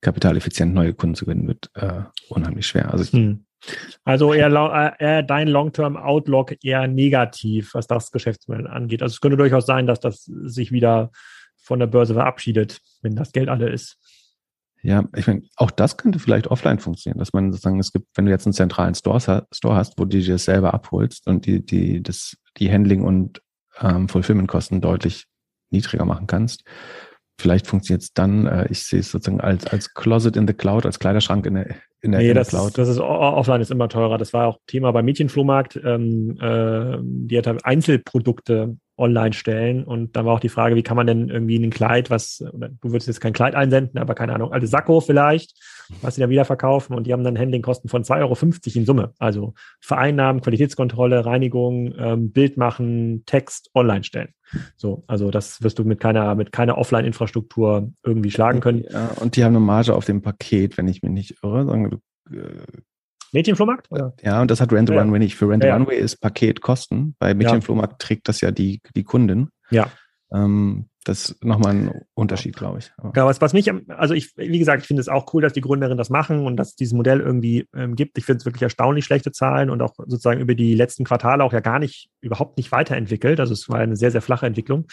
kapitaleffizient 0.00 0.74
neue 0.74 0.94
Kunden 0.94 1.14
zu 1.14 1.26
gewinnen, 1.26 1.46
wird 1.46 1.70
äh, 1.74 2.02
unheimlich 2.28 2.66
schwer. 2.66 2.90
Also 2.90 3.04
ich, 3.04 3.12
hm. 3.12 3.46
Also 4.04 4.34
eher, 4.34 4.48
äh, 4.48 5.04
eher 5.04 5.22
dein 5.22 5.48
Long-Term-Outlook 5.48 6.62
eher 6.62 6.86
negativ, 6.86 7.74
was 7.74 7.86
das 7.86 8.10
Geschäftsmodell 8.10 8.66
angeht. 8.66 9.02
Also 9.02 9.14
es 9.14 9.20
könnte 9.20 9.36
durchaus 9.36 9.66
sein, 9.66 9.86
dass 9.86 10.00
das 10.00 10.24
sich 10.24 10.72
wieder 10.72 11.10
von 11.56 11.78
der 11.78 11.86
Börse 11.86 12.14
verabschiedet, 12.14 12.80
wenn 13.02 13.16
das 13.16 13.32
Geld 13.32 13.48
alle 13.48 13.70
ist. 13.70 13.98
Ja, 14.82 15.08
ich 15.16 15.26
meine, 15.26 15.44
auch 15.56 15.70
das 15.70 15.96
könnte 15.96 16.18
vielleicht 16.18 16.48
offline 16.48 16.78
funktionieren, 16.78 17.18
dass 17.18 17.32
man 17.32 17.50
sozusagen, 17.50 17.80
es 17.80 17.90
gibt, 17.90 18.06
wenn 18.16 18.26
du 18.26 18.30
jetzt 18.30 18.46
einen 18.46 18.52
zentralen 18.52 18.94
Store, 18.94 19.18
hast, 19.18 19.98
wo 19.98 20.04
du 20.04 20.18
dir 20.18 20.34
das 20.34 20.44
selber 20.44 20.74
abholst 20.74 21.26
und 21.26 21.46
die, 21.46 21.64
die, 21.64 22.02
das, 22.02 22.36
die 22.58 22.70
Handling- 22.70 23.02
und 23.02 23.40
ähm, 23.80 24.10
Fulfillment-Kosten 24.10 24.82
deutlich 24.82 25.24
niedriger 25.70 26.04
machen 26.04 26.26
kannst, 26.26 26.64
vielleicht 27.38 27.66
funktioniert 27.66 28.02
es 28.02 28.12
dann, 28.12 28.46
äh, 28.46 28.66
ich 28.70 28.82
sehe 28.82 29.00
es 29.00 29.10
sozusagen 29.10 29.40
als, 29.40 29.66
als 29.66 29.94
Closet 29.94 30.36
in 30.36 30.46
the 30.46 30.54
Cloud, 30.54 30.86
als 30.86 30.98
Kleiderschrank 30.98 31.46
in 31.46 31.54
der, 31.54 31.66
in 32.00 32.12
der, 32.12 32.20
nee, 32.20 32.28
in 32.28 32.34
der 32.34 32.42
das, 32.42 32.48
Cloud. 32.48 32.78
Das 32.78 32.88
ist 32.88 33.00
offline 33.00 33.60
ist 33.60 33.70
immer 33.70 33.88
teurer. 33.88 34.18
Das 34.18 34.32
war 34.32 34.46
auch 34.46 34.58
Thema 34.66 34.92
beim 34.92 35.04
Mädchenflohmarkt. 35.04 35.80
Ähm, 35.84 36.38
äh, 36.40 36.98
die 37.02 37.38
hat 37.38 37.46
halt 37.46 37.64
Einzelprodukte 37.64 38.76
online 38.96 39.32
stellen. 39.32 39.84
Und 39.84 40.16
dann 40.16 40.24
war 40.26 40.34
auch 40.34 40.40
die 40.40 40.48
Frage, 40.48 40.76
wie 40.76 40.82
kann 40.82 40.96
man 40.96 41.06
denn 41.06 41.28
irgendwie 41.28 41.58
ein 41.58 41.70
Kleid, 41.70 42.10
was, 42.10 42.44
oder 42.52 42.68
du 42.68 42.90
würdest 42.90 43.08
jetzt 43.08 43.20
kein 43.20 43.32
Kleid 43.32 43.54
einsenden, 43.54 43.98
aber 43.98 44.14
keine 44.14 44.34
Ahnung, 44.34 44.52
alte 44.52 44.66
Sakko 44.66 45.00
vielleicht, 45.00 45.56
was 46.00 46.14
sie 46.14 46.20
dann 46.20 46.30
wieder 46.30 46.44
verkaufen 46.44 46.94
und 46.94 47.06
die 47.06 47.12
haben 47.12 47.24
dann 47.24 47.38
Handlingkosten 47.38 47.90
von 47.90 48.04
2,50 48.04 48.20
Euro 48.20 48.78
in 48.78 48.86
Summe. 48.86 49.12
Also 49.18 49.54
Vereinnahmen, 49.80 50.40
Qualitätskontrolle, 50.40 51.26
Reinigung, 51.26 51.94
ähm, 51.98 52.32
Bild 52.32 52.56
machen, 52.56 53.24
Text 53.26 53.70
online 53.74 54.04
stellen. 54.04 54.32
So, 54.76 55.04
also 55.06 55.30
das 55.30 55.62
wirst 55.62 55.78
du 55.78 55.84
mit 55.84 55.98
keiner, 55.98 56.34
mit 56.34 56.52
keiner 56.52 56.78
Offline-Infrastruktur 56.78 57.92
irgendwie 58.04 58.30
schlagen 58.30 58.60
können. 58.60 58.84
Ja, 58.88 59.10
und 59.20 59.36
die 59.36 59.44
haben 59.44 59.56
eine 59.56 59.64
Marge 59.64 59.94
auf 59.94 60.04
dem 60.04 60.22
Paket, 60.22 60.78
wenn 60.78 60.86
ich 60.86 61.02
mich 61.02 61.12
nicht 61.12 61.36
irre. 61.42 61.66
Sagen, 61.66 62.00
äh, 62.30 62.36
Mädchenflohmarkt? 63.34 63.90
Oder? 63.90 64.14
Ja, 64.22 64.40
und 64.40 64.50
das 64.50 64.60
hat 64.60 64.72
Rent 64.72 64.88
the 64.88 64.94
ja. 64.94 65.02
Runway 65.02 65.18
nicht. 65.18 65.34
Für 65.34 65.48
Rent 65.48 65.62
the 65.62 65.68
ja. 65.68 65.76
Runway 65.76 65.98
ist 65.98 66.16
Paketkosten. 66.16 67.16
Bei 67.18 67.34
Mädchenflohmarkt 67.34 68.00
trägt 68.00 68.28
das 68.28 68.40
ja 68.40 68.50
die, 68.50 68.80
die 68.96 69.04
Kundin. 69.04 69.48
Ja. 69.70 69.88
Ähm, 70.32 70.88
das 71.04 71.30
ist 71.30 71.44
nochmal 71.44 71.74
ein 71.74 72.00
Unterschied, 72.14 72.56
glaube 72.56 72.78
ich. 72.78 72.92
Ja, 73.14 73.26
was, 73.26 73.40
was 73.40 73.52
mich, 73.52 73.70
also 73.88 74.14
ich, 74.14 74.36
wie 74.36 74.58
gesagt, 74.58 74.82
ich 74.82 74.88
finde 74.88 75.02
es 75.02 75.08
auch 75.08 75.32
cool, 75.34 75.42
dass 75.42 75.52
die 75.52 75.60
Gründerin 75.60 75.98
das 75.98 76.08
machen 76.08 76.46
und 76.46 76.56
dass 76.56 76.70
es 76.70 76.76
dieses 76.76 76.94
Modell 76.94 77.20
irgendwie 77.20 77.68
ähm, 77.74 77.94
gibt. 77.94 78.16
Ich 78.16 78.24
finde 78.24 78.38
es 78.38 78.44
wirklich 78.46 78.62
erstaunlich 78.62 79.04
schlechte 79.04 79.30
Zahlen 79.30 79.68
und 79.68 79.82
auch 79.82 79.94
sozusagen 79.98 80.40
über 80.40 80.54
die 80.54 80.74
letzten 80.74 81.04
Quartale 81.04 81.44
auch 81.44 81.52
ja 81.52 81.60
gar 81.60 81.78
nicht, 81.78 82.08
überhaupt 82.22 82.56
nicht 82.56 82.72
weiterentwickelt. 82.72 83.38
Also 83.38 83.52
es 83.52 83.68
war 83.68 83.78
eine 83.78 83.96
sehr, 83.96 84.10
sehr 84.10 84.22
flache 84.22 84.46
Entwicklung. 84.46 84.86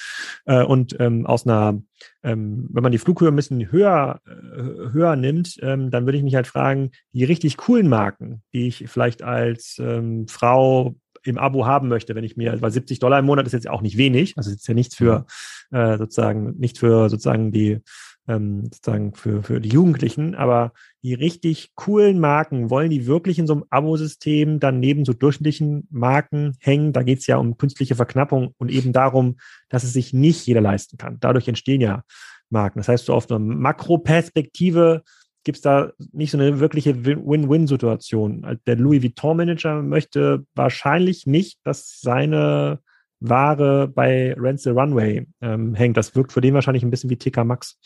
Äh, 0.45 0.63
und 0.63 0.97
ähm, 0.99 1.25
aus 1.25 1.47
einer, 1.47 1.81
ähm, 2.23 2.67
wenn 2.71 2.83
man 2.83 2.91
die 2.91 2.97
Flughöhe 2.97 3.29
ein 3.29 3.35
bisschen 3.35 3.71
höher, 3.71 4.19
äh, 4.27 4.91
höher 4.91 5.15
nimmt, 5.15 5.57
ähm, 5.61 5.91
dann 5.91 6.05
würde 6.05 6.17
ich 6.17 6.23
mich 6.23 6.35
halt 6.35 6.47
fragen, 6.47 6.91
die 7.13 7.23
richtig 7.23 7.55
coolen 7.55 7.87
Marken, 7.87 8.43
die 8.53 8.67
ich 8.67 8.85
vielleicht 8.87 9.23
als 9.23 9.77
ähm, 9.79 10.27
Frau 10.27 10.95
im 11.23 11.37
Abo 11.37 11.65
haben 11.65 11.87
möchte, 11.87 12.15
wenn 12.15 12.23
ich 12.23 12.37
mir, 12.37 12.61
weil 12.61 12.71
70 12.71 12.99
Dollar 12.99 13.19
im 13.19 13.25
Monat 13.25 13.45
ist 13.45 13.53
jetzt 13.53 13.69
auch 13.69 13.81
nicht 13.81 13.97
wenig, 13.97 14.37
also 14.37 14.51
ist 14.51 14.67
ja 14.67 14.73
nichts 14.73 14.95
für 14.95 15.25
äh, 15.71 15.97
sozusagen, 15.97 16.57
nicht 16.57 16.77
für 16.77 17.09
sozusagen 17.09 17.51
die 17.51 17.79
ähm, 18.27 18.65
sozusagen 18.65 19.13
für, 19.13 19.43
für 19.43 19.59
die 19.59 19.69
Jugendlichen, 19.69 20.35
aber 20.35 20.73
die 21.03 21.13
richtig 21.13 21.71
coolen 21.75 22.19
Marken, 22.19 22.69
wollen 22.69 22.89
die 22.89 23.07
wirklich 23.07 23.39
in 23.39 23.47
so 23.47 23.53
einem 23.53 23.65
Abo-System 23.69 24.59
dann 24.59 24.79
neben 24.79 25.05
so 25.05 25.13
durchschnittlichen 25.13 25.87
Marken 25.89 26.55
hängen? 26.59 26.93
Da 26.93 27.03
geht 27.03 27.19
es 27.19 27.27
ja 27.27 27.37
um 27.37 27.57
künstliche 27.57 27.95
Verknappung 27.95 28.53
und 28.57 28.69
eben 28.69 28.93
darum, 28.93 29.37
dass 29.69 29.83
es 29.83 29.93
sich 29.93 30.13
nicht 30.13 30.45
jeder 30.45 30.61
leisten 30.61 30.97
kann. 30.97 31.17
Dadurch 31.19 31.47
entstehen 31.47 31.81
ja 31.81 32.03
Marken. 32.49 32.79
Das 32.79 32.87
heißt, 32.87 33.05
so 33.05 33.13
auf 33.13 33.29
einer 33.29 33.39
Makroperspektive 33.39 35.03
gibt 35.43 35.57
es 35.57 35.61
da 35.61 35.91
nicht 36.11 36.31
so 36.31 36.37
eine 36.37 36.59
wirkliche 36.59 37.05
Win-Win-Situation. 37.05 38.59
Der 38.65 38.75
Louis 38.75 39.03
Vuitton-Manager 39.03 39.81
möchte 39.81 40.45
wahrscheinlich 40.55 41.25
nicht, 41.25 41.59
dass 41.63 41.99
seine 41.99 42.79
Ware 43.21 43.87
bei 43.87 44.33
Rent 44.37 44.59
the 44.59 44.71
Runway 44.71 45.27
ähm, 45.41 45.75
hängt. 45.75 45.95
Das 45.95 46.15
wirkt 46.15 46.33
für 46.33 46.41
den 46.41 46.55
wahrscheinlich 46.55 46.83
ein 46.83 46.89
bisschen 46.89 47.09
wie 47.09 47.17
TK 47.17 47.45
Max. 47.45 47.77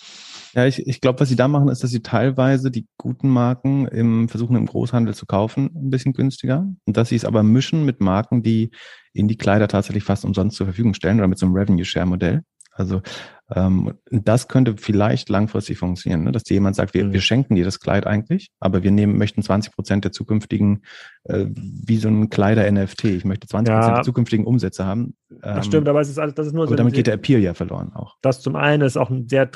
Ja, 0.53 0.65
ich, 0.65 0.87
ich 0.87 1.01
glaube, 1.01 1.19
was 1.19 1.29
sie 1.29 1.35
da 1.35 1.49
machen, 1.49 1.67
ist, 1.67 1.83
dass 1.83 1.91
sie 1.91 2.01
teilweise 2.01 2.71
die 2.71 2.87
guten 2.97 3.29
Marken 3.29 3.85
im 3.87 4.29
versuchen 4.29 4.55
im 4.55 4.65
Großhandel 4.65 5.13
zu 5.13 5.25
kaufen, 5.25 5.69
ein 5.75 5.89
bisschen 5.89 6.13
günstiger. 6.13 6.65
Und 6.85 6.97
dass 6.97 7.09
sie 7.09 7.17
es 7.17 7.25
aber 7.25 7.43
mischen 7.43 7.85
mit 7.85 7.99
Marken, 7.99 8.41
die 8.41 8.71
in 9.13 9.27
die 9.27 9.37
Kleider 9.37 9.67
tatsächlich 9.67 10.05
fast 10.05 10.23
umsonst 10.23 10.55
zur 10.55 10.67
Verfügung 10.67 10.93
stellen 10.93 11.19
oder 11.19 11.27
mit 11.27 11.37
so 11.37 11.45
einem 11.45 11.55
Revenue-Share-Modell. 11.55 12.43
Also 12.75 13.01
ähm, 13.53 13.93
das 14.09 14.47
könnte 14.47 14.75
vielleicht 14.77 15.29
langfristig 15.29 15.77
funktionieren, 15.77 16.23
ne? 16.23 16.31
dass 16.31 16.43
dir 16.43 16.55
jemand 16.55 16.75
sagt, 16.75 16.93
wir, 16.93 17.03
wir 17.11 17.19
mhm. 17.19 17.21
schenken 17.21 17.55
dir 17.55 17.63
das 17.63 17.79
Kleid 17.79 18.05
eigentlich, 18.05 18.49
aber 18.59 18.83
wir 18.83 18.91
nehmen, 18.91 19.17
möchten 19.17 19.41
20 19.41 19.73
Prozent 19.73 20.03
der 20.03 20.11
zukünftigen, 20.11 20.83
äh, 21.23 21.45
wie 21.55 21.97
so 21.97 22.09
ein 22.09 22.29
Kleider-NFT, 22.29 23.05
ich 23.05 23.25
möchte 23.25 23.47
20 23.47 23.73
Prozent 23.73 23.89
ja. 23.89 23.95
der 23.95 24.03
zukünftigen 24.03 24.45
Umsätze 24.45 24.85
haben. 24.85 25.15
Ähm, 25.31 25.39
das 25.41 25.67
stimmt, 25.67 25.87
aber 25.87 26.01
es 26.01 26.09
ist 26.09 26.19
alles, 26.19 26.35
das 26.35 26.47
ist 26.47 26.53
nur 26.53 26.65
so. 26.65 26.69
Aber 26.69 26.77
damit 26.77 26.95
geht 26.95 27.07
der 27.07 27.13
Appeal 27.13 27.39
ja 27.39 27.53
verloren 27.53 27.93
auch. 27.93 28.17
Das 28.21 28.41
zum 28.41 28.55
einen 28.55 28.81
ist 28.81 28.97
auch 28.97 29.09
ein 29.09 29.29
sehr 29.29 29.49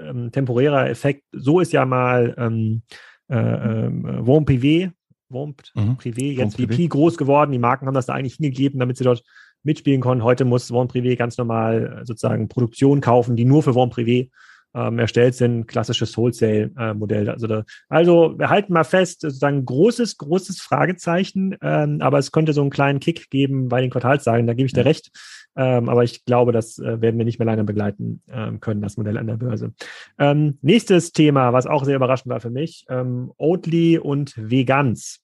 ähm, 0.00 0.30
temporärer 0.32 0.88
Effekt. 0.88 1.24
So 1.32 1.60
ist 1.60 1.72
ja 1.72 1.84
mal 1.84 2.34
ähm, 2.38 2.82
äh, 3.28 3.36
äh, 3.36 3.90
Warm 3.92 4.44
Privé, 4.44 4.92
Warm 5.28 5.54
mhm. 5.74 5.96
Privé, 5.98 6.32
jetzt 6.32 6.60
VP 6.60 6.86
groß 6.86 7.18
geworden. 7.18 7.50
Die 7.50 7.58
Marken 7.58 7.86
haben 7.86 7.94
das 7.94 8.06
da 8.06 8.14
eigentlich 8.14 8.36
hingegeben, 8.36 8.78
damit 8.78 8.96
sie 8.96 9.04
dort 9.04 9.24
mitspielen 9.66 10.00
konnten. 10.00 10.24
Heute 10.24 10.46
muss 10.46 10.68
Vaughn 10.68 10.88
Privé 10.88 11.16
ganz 11.16 11.36
normal 11.36 12.00
äh, 12.00 12.06
sozusagen 12.06 12.48
Produktion 12.48 13.02
kaufen, 13.02 13.36
die 13.36 13.44
nur 13.44 13.62
für 13.62 13.74
Vaughn 13.74 13.90
Privé 13.90 14.30
ähm, 14.74 14.98
erstellt 14.98 15.34
sind, 15.34 15.66
klassisches 15.66 16.16
Wholesale-Modell. 16.16 17.30
Also, 17.30 17.46
da, 17.46 17.64
also 17.88 18.38
wir 18.38 18.50
halten 18.50 18.72
mal 18.72 18.84
fest, 18.84 19.22
sozusagen 19.22 19.64
großes, 19.64 20.18
großes 20.18 20.60
Fragezeichen, 20.60 21.56
ähm, 21.62 21.98
aber 22.00 22.18
es 22.18 22.30
könnte 22.30 22.52
so 22.52 22.60
einen 22.60 22.70
kleinen 22.70 23.00
Kick 23.00 23.30
geben 23.30 23.68
bei 23.68 23.80
den 23.80 23.90
Quartalszahlen, 23.90 24.46
da 24.46 24.54
gebe 24.54 24.66
ich 24.66 24.72
dir 24.72 24.84
recht. 24.84 25.10
Ähm, 25.56 25.88
aber 25.88 26.04
ich 26.04 26.26
glaube, 26.26 26.52
das 26.52 26.78
äh, 26.78 27.00
werden 27.00 27.16
wir 27.16 27.24
nicht 27.24 27.38
mehr 27.38 27.46
lange 27.46 27.64
begleiten 27.64 28.22
ähm, 28.30 28.60
können, 28.60 28.82
das 28.82 28.98
Modell 28.98 29.16
an 29.16 29.26
der 29.26 29.38
Börse. 29.38 29.72
Ähm, 30.18 30.58
nächstes 30.60 31.12
Thema, 31.12 31.54
was 31.54 31.66
auch 31.66 31.84
sehr 31.84 31.96
überraschend 31.96 32.30
war 32.30 32.40
für 32.40 32.50
mich, 32.50 32.84
ähm, 32.90 33.32
Oatly 33.38 33.98
und 33.98 34.34
Vegans. 34.36 35.20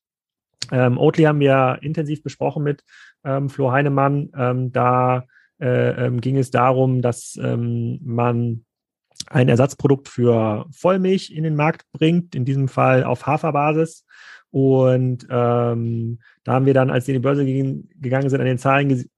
Ähm, 0.70 0.96
Oatly 0.96 1.24
haben 1.24 1.40
wir 1.40 1.78
intensiv 1.82 2.22
besprochen 2.22 2.62
mit 2.62 2.82
ähm, 3.24 3.48
Flo 3.48 3.72
Heinemann. 3.72 4.30
Ähm, 4.36 4.72
da 4.72 5.24
äh, 5.60 6.06
ähm, 6.06 6.20
ging 6.20 6.36
es 6.36 6.50
darum, 6.50 7.02
dass 7.02 7.38
ähm, 7.42 8.00
man 8.02 8.64
ein 9.28 9.48
Ersatzprodukt 9.48 10.08
für 10.08 10.66
Vollmilch 10.72 11.30
in 11.30 11.44
den 11.44 11.56
Markt 11.56 11.86
bringt, 11.92 12.34
in 12.34 12.44
diesem 12.44 12.68
Fall 12.68 13.04
auf 13.04 13.26
Haferbasis. 13.26 14.04
Und 14.50 15.26
ähm, 15.30 16.18
da 16.44 16.52
haben 16.52 16.66
wir 16.66 16.74
dann, 16.74 16.90
als 16.90 17.06
wir 17.06 17.14
in 17.14 17.20
die 17.20 17.24
Börse 17.24 17.44
gegen, 17.44 17.88
gegangen 18.00 18.28
sind, 18.28 18.40
an 18.40 18.46
den 18.46 18.58
Zahlen 18.58 18.88
ges 18.88 19.08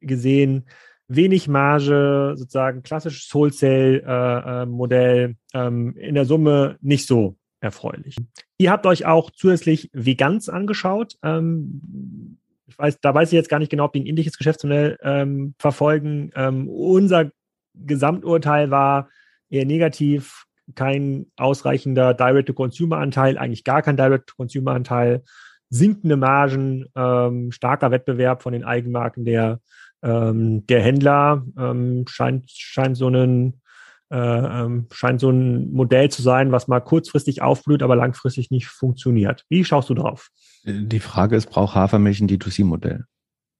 gesehen, 0.00 0.66
wenig 1.08 1.48
Marge, 1.48 2.34
sozusagen 2.36 2.82
klassisches 2.82 3.32
Wholesale-Modell, 3.32 5.36
äh, 5.52 5.58
äh, 5.58 5.66
ähm, 5.66 5.96
in 5.96 6.14
der 6.14 6.24
Summe 6.24 6.76
nicht 6.80 7.06
so 7.06 7.36
erfreulich. 7.60 8.16
Ihr 8.58 8.70
habt 8.70 8.86
euch 8.86 9.06
auch 9.06 9.30
zusätzlich 9.30 9.90
Vegans 9.92 10.48
angeschaut. 10.48 11.16
Ähm, 11.22 12.38
ich 12.66 12.78
weiß, 12.78 13.00
da 13.00 13.14
weiß 13.14 13.28
ich 13.28 13.36
jetzt 13.36 13.48
gar 13.48 13.58
nicht 13.58 13.70
genau, 13.70 13.84
ob 13.84 13.92
die 13.92 14.00
ein 14.00 14.06
ähnliches 14.06 14.36
Geschäftsmodell 14.36 14.98
ähm, 15.02 15.54
verfolgen. 15.58 16.30
Ähm, 16.34 16.68
unser 16.68 17.30
Gesamturteil 17.74 18.70
war 18.70 19.08
eher 19.48 19.64
negativ, 19.64 20.44
kein 20.74 21.26
ausreichender 21.36 22.14
Direct-to-Consumer-Anteil, 22.14 23.38
eigentlich 23.38 23.64
gar 23.64 23.82
kein 23.82 23.96
Direct-to-Consumer-Anteil, 23.96 25.22
sinkende 25.70 26.16
Margen, 26.16 26.86
ähm, 26.96 27.52
starker 27.52 27.90
Wettbewerb 27.90 28.42
von 28.42 28.52
den 28.52 28.64
Eigenmarken 28.64 29.24
der, 29.24 29.60
ähm, 30.02 30.66
der 30.66 30.82
Händler, 30.82 31.44
ähm, 31.58 32.04
scheint, 32.08 32.50
scheint 32.50 32.96
so 32.96 33.06
einen 33.06 33.60
äh, 34.08 34.16
ähm, 34.16 34.86
scheint 34.92 35.20
so 35.20 35.30
ein 35.30 35.72
Modell 35.72 36.10
zu 36.10 36.22
sein, 36.22 36.52
was 36.52 36.68
mal 36.68 36.80
kurzfristig 36.80 37.42
aufblüht, 37.42 37.82
aber 37.82 37.96
langfristig 37.96 38.52
nicht 38.52 38.68
funktioniert. 38.68 39.44
Wie 39.48 39.64
schaust 39.64 39.90
du 39.90 39.94
drauf? 39.94 40.30
Die 40.66 41.00
Frage 41.00 41.36
ist, 41.36 41.48
braucht 41.48 41.74
Hafermilch 41.74 42.20
ein 42.20 42.28
D2C-Modell? 42.28 43.04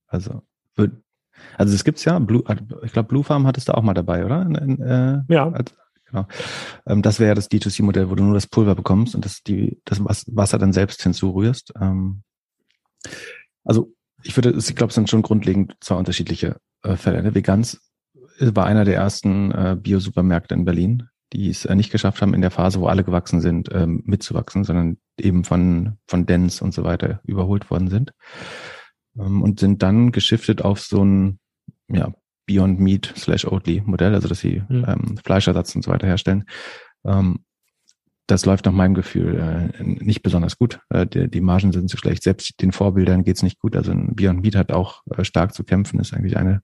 Also, 0.09 0.43
wird, 0.75 0.93
also 1.57 1.75
es 1.75 1.85
gibt's 1.85 2.05
ja, 2.05 2.19
Blue, 2.19 2.43
ich 2.83 2.93
glaube, 2.93 3.09
Blue 3.09 3.25
Farm 3.25 3.47
hattest 3.47 3.69
du 3.69 3.75
auch 3.75 3.83
mal 3.83 3.95
dabei, 3.95 4.25
oder? 4.25 4.43
In, 4.43 4.55
in, 4.57 4.83
äh, 4.83 5.23
ja. 5.29 5.49
Als, 5.51 5.75
genau. 6.07 6.27
Ähm, 6.87 7.03
das 7.03 7.21
wäre 7.21 7.29
ja 7.29 7.35
das 7.35 7.51
D2C-Modell, 7.51 8.11
wo 8.11 8.17
du 8.17 8.25
nur 8.25 8.35
das 8.35 8.49
Pulver 8.49 8.75
bekommst 8.75 9.15
und 9.15 9.25
das, 9.25 9.43
die, 9.43 9.81
das 9.85 10.01
Wasser 10.01 10.59
dann 10.59 10.73
selbst 10.73 11.03
hinzurührst. 11.03 11.75
Ähm, 11.81 12.23
also 13.65 13.93
ich 14.23 14.37
würde, 14.37 14.51
ich 14.51 14.75
glaube, 14.75 14.91
es 14.91 14.95
sind 14.95 15.09
schon 15.09 15.23
grundlegend 15.23 15.77
zwei 15.81 15.95
unterschiedliche 15.95 16.57
äh, 16.83 16.97
Fälle. 16.97 17.23
Ne? 17.23 17.35
Veganz 17.35 17.81
war 18.41 18.67
einer 18.67 18.85
der 18.85 18.97
ersten 18.97 19.53
äh, 19.53 19.77
Bio-Supermärkte 19.81 20.55
in 20.55 20.65
Berlin, 20.65 21.09
die 21.37 21.51
es 21.51 21.65
äh, 21.65 21.75
nicht 21.75 21.93
geschafft 21.93 22.23
haben, 22.23 22.35
in 22.35 22.41
der 22.41 22.51
Phase, 22.51 22.81
wo 22.81 22.87
alle 22.87 23.05
gewachsen 23.05 23.41
sind, 23.41 23.69
ähm, 23.73 24.03
mitzuwachsen, 24.07 24.65
sondern 24.65 24.97
eben 25.19 25.45
von, 25.45 25.99
von 26.07 26.27
Dens 26.27 26.63
und 26.63 26.73
so 26.73 26.83
weiter 26.83 27.21
überholt 27.25 27.71
worden 27.71 27.89
sind. 27.89 28.13
Ähm, 29.19 29.43
und 29.43 29.61
sind 29.61 29.83
dann 29.83 30.13
geschiftet 30.13 30.63
auf 30.63 30.81
so 30.81 31.05
ein, 31.05 31.39
ja, 31.89 32.13
Beyond 32.47 32.81
Meat 32.81 33.13
slash 33.17 33.45
Oatly 33.45 33.83
Modell, 33.85 34.15
also 34.15 34.29
dass 34.29 34.39
sie 34.39 34.63
mhm. 34.69 34.85
ähm, 34.87 35.19
Fleischersatz 35.23 35.75
und 35.75 35.83
so 35.83 35.91
weiter 35.91 36.07
herstellen. 36.07 36.45
Ähm, 37.05 37.41
das 38.29 38.45
läuft 38.47 38.65
nach 38.65 38.73
meinem 38.73 38.95
Gefühl 38.95 39.39
äh, 39.39 39.83
nicht 39.83 40.23
besonders 40.23 40.57
gut. 40.59 40.81
Äh, 40.89 41.07
die, 41.07 41.29
die 41.29 41.41
Margen 41.41 41.73
sind 41.73 41.91
zu 41.91 41.97
schlecht. 41.97 42.23
Selbst 42.23 42.61
den 42.63 42.73
Vorbildern 42.73 43.25
geht's 43.25 43.43
nicht 43.43 43.59
gut. 43.59 43.77
Also 43.77 43.93
ein 43.93 44.15
Beyond 44.15 44.43
Meat 44.43 44.57
hat 44.57 44.73
auch 44.73 45.03
äh, 45.17 45.25
stark 45.25 45.55
zu 45.55 45.65
kämpfen, 45.65 46.01
ist 46.01 46.15
eigentlich 46.15 46.37
eine 46.37 46.63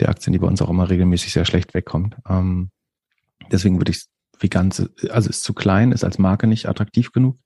der 0.00 0.08
Aktien, 0.08 0.32
die 0.32 0.38
bei 0.38 0.46
uns 0.46 0.62
auch 0.62 0.70
immer 0.70 0.88
regelmäßig 0.88 1.32
sehr 1.32 1.44
schlecht 1.44 1.74
wegkommt. 1.74 2.16
Ähm, 2.28 2.70
deswegen 3.50 3.78
würde 3.78 3.92
ich 3.92 4.04
wie 4.40 4.48
ganz, 4.48 4.86
also 5.10 5.30
ist 5.30 5.44
zu 5.44 5.54
klein, 5.54 5.92
ist 5.92 6.04
als 6.04 6.18
Marke 6.18 6.46
nicht 6.46 6.68
attraktiv 6.68 7.12
genug. 7.12 7.38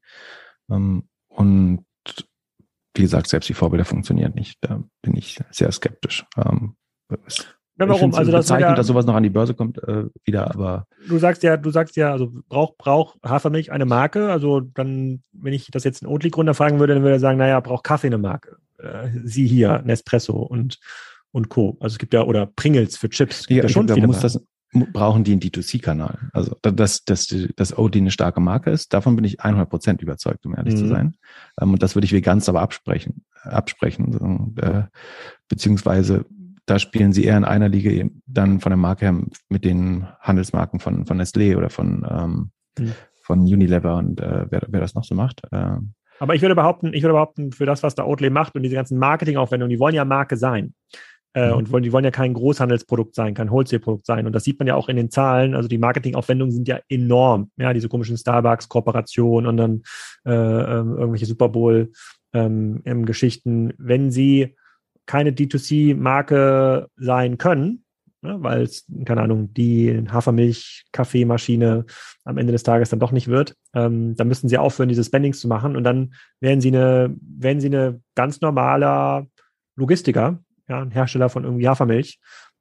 Ähm, 0.71 1.09
und 1.29 1.85
wie 2.95 3.03
gesagt, 3.03 3.29
selbst 3.29 3.49
die 3.49 3.55
Vorbilder 3.55 3.85
funktionieren 3.85 4.33
nicht. 4.35 4.59
Da 4.61 4.83
bin 5.03 5.17
ich 5.17 5.39
sehr 5.51 5.71
skeptisch. 5.71 6.25
Ähm, 6.37 6.75
ja, 7.79 7.89
warum? 7.89 8.13
Also 8.15 8.33
das 8.33 8.51
wieder, 8.51 8.75
dass 8.75 8.89
sowas 8.89 9.07
noch 9.07 9.15
an 9.15 9.23
die 9.23 9.31
Börse 9.31 9.55
kommt 9.55 9.79
äh, 9.85 10.07
wieder, 10.25 10.51
aber 10.51 10.87
du 11.07 11.19
sagst 11.19 11.45
ja, 11.45 11.57
du 11.57 11.71
sagst 11.71 11.95
ja, 11.97 12.11
also 12.11 12.33
braucht 12.49 12.77
braucht 12.77 13.19
Hafermilch 13.25 13.71
eine 13.71 13.85
Marke. 13.85 14.31
Also 14.31 14.61
dann, 14.61 15.23
wenn 15.33 15.53
ich 15.53 15.71
das 15.71 15.85
jetzt 15.85 16.03
in 16.03 16.09
Oatly-Gründer 16.09 16.55
fragen 16.55 16.81
würde, 16.81 16.95
dann 16.95 17.05
würde 17.05 17.17
er 17.17 17.21
sagen, 17.21 17.39
naja, 17.39 17.61
braucht 17.61 17.85
Kaffee 17.85 18.09
eine 18.09 18.19
Marke. 18.19 18.57
Äh, 18.79 19.11
sie 19.23 19.47
hier, 19.47 19.81
Nespresso 19.85 20.37
und 20.37 20.81
und 21.31 21.51
Co. 21.51 21.77
Also 21.79 21.95
es 21.95 21.99
gibt 21.99 22.15
ja, 22.15 22.23
oder 22.23 22.47
Pringles 22.47 22.97
für 22.97 23.11
Chips. 23.11 23.47
Ja, 23.49 23.63
ja 23.63 23.69
schon 23.69 23.87
da 23.87 23.97
muss 23.99 24.21
das, 24.21 24.41
brauchen 24.73 25.25
die 25.25 25.33
einen 25.33 25.41
D2C-Kanal. 25.41 26.31
Also, 26.33 26.57
dass, 26.63 27.05
dass, 27.05 27.35
dass 27.57 27.77
Oatly 27.77 28.01
eine 28.01 28.11
starke 28.11 28.41
Marke 28.41 28.71
ist, 28.71 28.93
davon 28.93 29.17
bin 29.17 29.25
ich 29.25 29.41
100 29.41 29.69
Prozent 29.69 30.03
überzeugt, 30.03 30.45
um 30.47 30.55
ehrlich 30.55 30.75
mhm. 30.75 30.79
zu 30.79 30.89
sein. 30.89 31.17
Ähm, 31.61 31.73
und 31.73 31.83
das 31.83 31.95
würde 31.95 32.05
ich 32.05 32.13
wie 32.13 32.21
ganz 32.21 32.49
aber 32.49 32.61
absprechen, 32.61 33.25
absprechen. 33.43 34.57
Äh, 34.59 34.83
beziehungsweise 35.49 36.27
da 36.67 36.79
spielen 36.79 37.13
sie 37.13 37.25
eher 37.25 37.37
in 37.37 37.45
einer 37.45 37.69
Liga 37.69 38.09
dann 38.27 38.61
von 38.61 38.71
der 38.71 38.77
Marke 38.77 39.07
her 39.07 39.19
mit 39.49 39.65
den 39.65 40.07
Handelsmarken 40.21 40.81
von, 40.81 41.07
von 41.07 41.21
Nestlé 41.21 41.57
oder 41.57 41.71
von, 41.71 42.07
ähm, 42.09 42.51
mhm. 42.79 42.93
von 43.23 43.41
Unilever 43.41 43.97
und 43.97 44.21
äh, 44.21 44.47
wer, 44.51 44.63
wer 44.69 44.81
das 44.81 44.95
noch 44.95 45.05
so 45.05 45.15
macht. 45.15 45.41
Äh, 45.51 45.79
aber 46.21 46.35
ich 46.35 46.43
würde 46.43 46.55
behaupten, 46.55 46.93
ich 46.93 47.03
würde 47.03 47.15
behaupten, 47.15 47.53
für 47.53 47.65
das, 47.65 47.83
was 47.83 47.95
da 47.95 48.05
Oatly 48.05 48.29
macht 48.29 48.55
und 48.55 48.63
diese 48.63 48.75
ganzen 48.75 48.99
Marketingaufwendungen, 48.99 49.71
die 49.71 49.79
wollen 49.79 49.95
ja 49.95 50.05
Marke 50.05 50.37
sein. 50.37 50.75
Äh, 51.39 51.51
mhm. 51.51 51.57
Und 51.57 51.73
wollen, 51.73 51.85
die 51.85 51.93
wollen 51.93 52.05
ja 52.05 52.11
kein 52.11 52.35
Großhandelsprodukt 52.35 53.15
sein, 53.15 53.35
kein 53.35 53.51
Wholesale-Produkt 53.51 54.07
sein. 54.07 54.27
Und 54.27 54.33
das 54.33 54.43
sieht 54.43 54.59
man 54.59 54.67
ja 54.67 54.75
auch 54.75 54.89
in 54.89 54.97
den 54.97 55.09
Zahlen. 55.09 55.55
Also 55.55 55.69
die 55.69 55.79
Marketingaufwendungen 55.79 56.53
sind 56.53 56.67
ja 56.67 56.81
enorm. 56.89 57.53
Ja, 57.57 57.73
diese 57.73 57.89
komischen 57.89 58.17
Starbucks-Kooperationen 58.17 59.49
und 59.49 59.57
dann 59.57 59.83
äh, 60.27 60.33
äh, 60.33 60.79
irgendwelche 60.79 61.27
Super 61.27 61.49
Bowl-Geschichten. 61.49 63.71
Ähm, 63.71 63.75
Wenn 63.79 64.11
sie 64.11 64.57
keine 65.07 65.31
D2C-Marke 65.31 66.89
sein 66.97 67.39
können, 67.39 67.85
ne, 68.23 68.37
weil 68.41 68.63
es, 68.63 68.87
keine 69.05 69.23
Ahnung, 69.23 69.55
die 69.55 70.05
Hafermilch-Kaffeemaschine 70.11 71.85
am 72.25 72.39
Ende 72.39 72.53
des 72.53 72.65
Tages 72.65 72.91
dann 72.91 72.99
doch 72.99 73.13
nicht 73.13 73.29
wird, 73.29 73.55
ähm, 73.75 74.17
dann 74.17 74.27
müssen 74.27 74.49
sie 74.49 74.59
aufhören, 74.59 74.89
diese 74.89 75.05
Spendings 75.05 75.39
zu 75.39 75.47
machen 75.47 75.77
und 75.77 75.85
dann 75.85 76.15
werden 76.41 76.61
sie 76.61 76.69
eine, 76.69 77.15
werden 77.21 77.61
sie 77.61 77.69
eine 77.69 78.01
ganz 78.17 78.41
normaler 78.41 79.29
Logistiker, 79.77 80.41
ja, 80.69 80.81
ein 80.81 80.91
Hersteller 80.91 81.29
von 81.29 81.45
irgendwie 81.45 81.69
Hafermilch, 81.69 82.19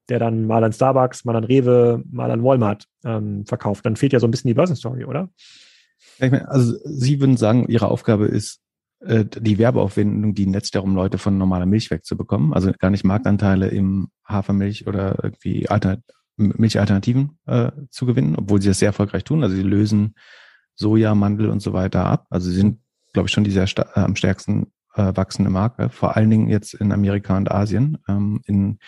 der 0.09 0.19
dann 0.19 0.45
mal 0.45 0.63
an 0.63 0.73
Starbucks, 0.73 1.25
mal 1.25 1.35
an 1.35 1.43
Rewe, 1.43 2.03
mal 2.09 2.31
an 2.31 2.43
Walmart 2.43 2.85
ähm, 3.03 3.45
verkauft. 3.45 3.85
Dann 3.85 3.95
fehlt 3.95 4.13
ja 4.13 4.19
so 4.19 4.27
ein 4.27 4.31
bisschen 4.31 4.47
die 4.47 4.53
Börsenstory, 4.53 5.05
oder? 5.05 5.29
Ich 6.19 6.31
meine, 6.31 6.47
also 6.49 6.75
Sie 6.83 7.19
würden 7.19 7.37
sagen, 7.37 7.67
Ihre 7.67 7.89
Aufgabe 7.89 8.25
ist, 8.25 8.61
äh, 8.99 9.25
die 9.25 9.57
Werbeaufwendung 9.57 10.33
dienen 10.33 10.53
letztlich 10.53 10.71
darum, 10.71 10.95
Leute 10.95 11.17
von 11.17 11.37
normaler 11.37 11.65
Milch 11.65 11.91
wegzubekommen. 11.91 12.53
Also 12.53 12.71
gar 12.79 12.89
nicht 12.89 13.03
Marktanteile 13.03 13.67
im 13.67 14.09
Hafermilch 14.25 14.87
oder 14.87 15.23
irgendwie 15.23 15.67
Alternat 15.69 16.01
Milchalternativen 16.37 17.39
äh, 17.47 17.71
zu 17.89 18.05
gewinnen, 18.05 18.35
obwohl 18.35 18.61
sie 18.61 18.67
das 18.67 18.79
sehr 18.79 18.89
erfolgreich 18.89 19.23
tun. 19.23 19.43
Also 19.43 19.55
sie 19.55 19.63
lösen 19.63 20.13
Soja, 20.75 21.15
Mandel 21.15 21.49
und 21.49 21.61
so 21.61 21.73
weiter 21.73 22.05
ab. 22.05 22.27
Also 22.29 22.49
sie 22.49 22.55
sind, 22.55 22.79
glaube 23.13 23.27
ich, 23.27 23.33
schon 23.33 23.43
die 23.43 23.49
sehr 23.49 23.65
äh, 23.65 23.99
am 23.99 24.15
stärksten 24.15 24.71
äh, 24.97 25.15
wachsende 25.15 25.49
Marke, 25.49 25.89
vor 25.89 26.17
allen 26.17 26.29
Dingen 26.29 26.49
jetzt 26.49 26.73
in 26.73 26.91
Amerika 26.91 27.37
und 27.37 27.51
Asien. 27.51 27.97
Ähm, 28.07 28.41
in, 28.45 28.79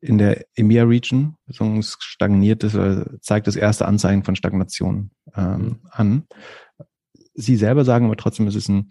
in 0.00 0.18
der 0.18 0.44
EMEA-Region 0.56 1.36
so 1.46 1.80
stagniert 1.82 2.64
es, 2.64 2.76
zeigt 3.20 3.46
das 3.46 3.56
erste 3.56 3.86
Anzeichen 3.86 4.24
von 4.24 4.36
Stagnation 4.36 5.10
ähm, 5.36 5.60
mhm. 5.60 5.78
an. 5.90 6.26
Sie 7.34 7.56
selber 7.56 7.84
sagen 7.84 8.06
aber 8.06 8.16
trotzdem, 8.16 8.46
es 8.46 8.54
ist 8.54 8.68
ein, 8.68 8.90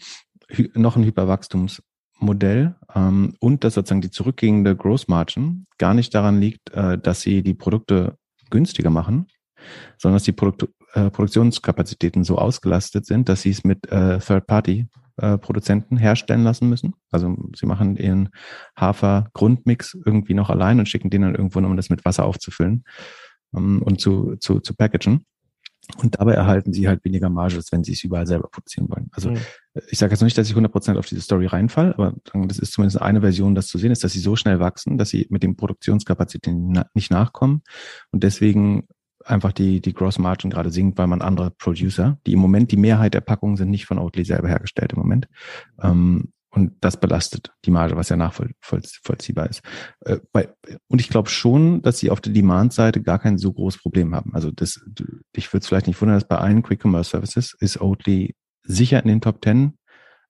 noch 0.73 0.95
ein 0.95 1.03
Hyperwachstumsmodell 1.03 2.75
ähm, 2.95 3.35
und 3.39 3.63
dass 3.63 3.75
sozusagen 3.75 4.01
die 4.01 4.11
zurückgehende 4.11 4.75
Gross 4.75 5.07
Margin 5.07 5.65
gar 5.77 5.93
nicht 5.93 6.13
daran 6.15 6.39
liegt, 6.39 6.71
äh, 6.71 6.97
dass 6.97 7.21
sie 7.21 7.43
die 7.43 7.53
Produkte 7.53 8.17
günstiger 8.49 8.89
machen, 8.89 9.27
sondern 9.97 10.15
dass 10.15 10.23
die 10.23 10.31
Produkt, 10.31 10.73
äh, 10.93 11.09
Produktionskapazitäten 11.09 12.23
so 12.23 12.37
ausgelastet 12.37 13.05
sind, 13.05 13.29
dass 13.29 13.41
sie 13.41 13.51
es 13.51 13.63
mit 13.63 13.89
äh, 13.91 14.19
Third-Party 14.19 14.87
äh, 15.17 15.37
Produzenten 15.37 15.97
herstellen 15.97 16.43
lassen 16.43 16.69
müssen. 16.69 16.93
Also 17.11 17.37
sie 17.55 17.65
machen 17.65 17.97
ihren 17.97 18.29
Hafer-Grundmix 18.77 19.97
irgendwie 20.05 20.33
noch 20.33 20.49
allein 20.49 20.79
und 20.79 20.87
schicken 20.87 21.09
den 21.09 21.23
dann 21.23 21.35
irgendwo, 21.35 21.59
um 21.59 21.77
das 21.77 21.89
mit 21.89 22.05
Wasser 22.05 22.25
aufzufüllen 22.25 22.83
ähm, 23.55 23.81
und 23.81 23.99
zu, 24.01 24.35
zu, 24.37 24.59
zu 24.59 24.75
packagen. 24.75 25.25
Und 25.97 26.19
dabei 26.19 26.33
erhalten 26.33 26.73
sie 26.73 26.87
halt 26.87 27.03
weniger 27.03 27.29
Marge, 27.29 27.55
als 27.55 27.71
wenn 27.71 27.83
sie 27.83 27.93
es 27.93 28.03
überall 28.03 28.27
selber 28.27 28.47
produzieren 28.49 28.87
wollen. 28.89 29.09
Also 29.11 29.31
mhm. 29.31 29.37
ich 29.89 29.97
sage 29.97 30.13
jetzt 30.13 30.21
nicht, 30.21 30.37
dass 30.37 30.49
ich 30.49 30.55
100% 30.55 30.97
auf 30.97 31.07
diese 31.07 31.21
Story 31.21 31.47
reinfall, 31.47 31.93
aber 31.93 32.13
das 32.47 32.59
ist 32.59 32.73
zumindest 32.73 33.01
eine 33.01 33.21
Version, 33.21 33.55
das 33.55 33.67
zu 33.67 33.77
sehen 33.77 33.91
ist, 33.91 34.03
dass 34.03 34.13
sie 34.13 34.19
so 34.19 34.35
schnell 34.35 34.59
wachsen, 34.59 34.97
dass 34.97 35.09
sie 35.09 35.27
mit 35.29 35.43
den 35.43 35.55
Produktionskapazitäten 35.55 36.83
nicht 36.93 37.11
nachkommen 37.11 37.63
und 38.11 38.23
deswegen 38.23 38.87
einfach 39.25 39.51
die, 39.51 39.81
die 39.81 39.93
Gross 39.93 40.19
Margin 40.19 40.49
gerade 40.49 40.71
sinkt, 40.71 40.97
weil 40.97 41.07
man 41.07 41.21
andere 41.21 41.51
Producer, 41.51 42.17
die 42.25 42.33
im 42.33 42.39
Moment 42.39 42.71
die 42.71 42.77
Mehrheit 42.77 43.13
der 43.13 43.21
Packungen 43.21 43.57
sind 43.57 43.69
nicht 43.69 43.85
von 43.85 43.99
Oatly 43.99 44.23
selber 44.25 44.47
hergestellt 44.47 44.93
im 44.93 44.99
Moment. 44.99 45.27
Ähm, 45.81 46.31
und 46.53 46.73
das 46.81 46.99
belastet 46.99 47.53
die 47.63 47.71
Marge, 47.71 47.95
was 47.95 48.09
ja 48.09 48.17
nachvollziehbar 48.17 49.49
ist. 49.49 49.61
Äh, 50.01 50.19
und 50.87 50.99
ich 50.99 51.09
glaube 51.09 51.29
schon, 51.29 51.81
dass 51.81 51.99
sie 51.99 52.11
auf 52.11 52.19
der 52.19 52.33
Demand-Seite 52.33 53.01
gar 53.01 53.19
kein 53.19 53.37
so 53.37 53.53
großes 53.53 53.81
Problem 53.81 54.13
haben. 54.13 54.35
Also 54.35 54.51
das, 54.51 54.81
ich 55.33 55.53
würde 55.53 55.61
es 55.61 55.67
vielleicht 55.67 55.87
nicht 55.87 56.01
wundern, 56.01 56.17
dass 56.17 56.27
bei 56.27 56.37
allen 56.37 56.61
Quick 56.61 56.83
Commerce 56.83 57.09
Services 57.09 57.55
ist 57.59 57.79
Oatly 57.79 58.35
sicher 58.63 59.01
in 59.01 59.07
den 59.07 59.21
Top 59.21 59.43
10, 59.43 59.77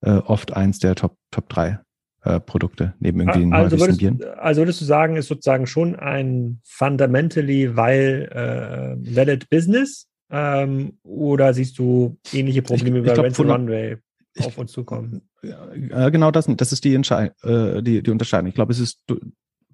äh, 0.02 0.12
oft 0.12 0.54
eins 0.54 0.78
der 0.78 0.94
Top, 0.96 1.18
Top 1.32 1.50
3 1.50 1.80
äh, 2.24 2.40
Produkte 2.40 2.94
neben 3.00 3.20
irgendwie 3.20 3.40
den 3.40 3.54
also 3.54 3.80
würdest, 3.80 4.00
Bieren. 4.00 4.24
Also 4.38 4.62
würdest 4.62 4.82
du 4.82 4.86
sagen, 4.86 5.16
ist 5.16 5.28
sozusagen 5.28 5.68
schon 5.68 5.96
ein 5.96 6.60
fundamentally 6.64 7.76
weil 7.76 8.30
äh, 8.32 9.16
valid 9.16 9.50
Business 9.50 10.08
ähm, 10.30 10.98
oder 11.04 11.54
siehst 11.54 11.78
du 11.80 12.18
ähnliche 12.32 12.62
Probleme 12.62 13.00
ich, 13.00 13.06
ich 13.06 13.14
bei 13.14 13.22
Rent 13.22 13.40
Runway 13.40 13.98
auf 14.40 14.58
uns 14.58 14.72
zukommen? 14.72 15.22
Ja, 15.42 16.10
genau 16.10 16.32
das, 16.32 16.48
das 16.56 16.72
ist 16.72 16.84
die, 16.84 16.94
Entschei 16.94 17.32
äh, 17.44 17.82
die, 17.82 18.04
die 18.04 18.12
Unterscheidung. 18.12 18.48
Ich 18.48 18.56
glaube, 18.56 18.72
es 18.72 18.80
ist 18.80 19.04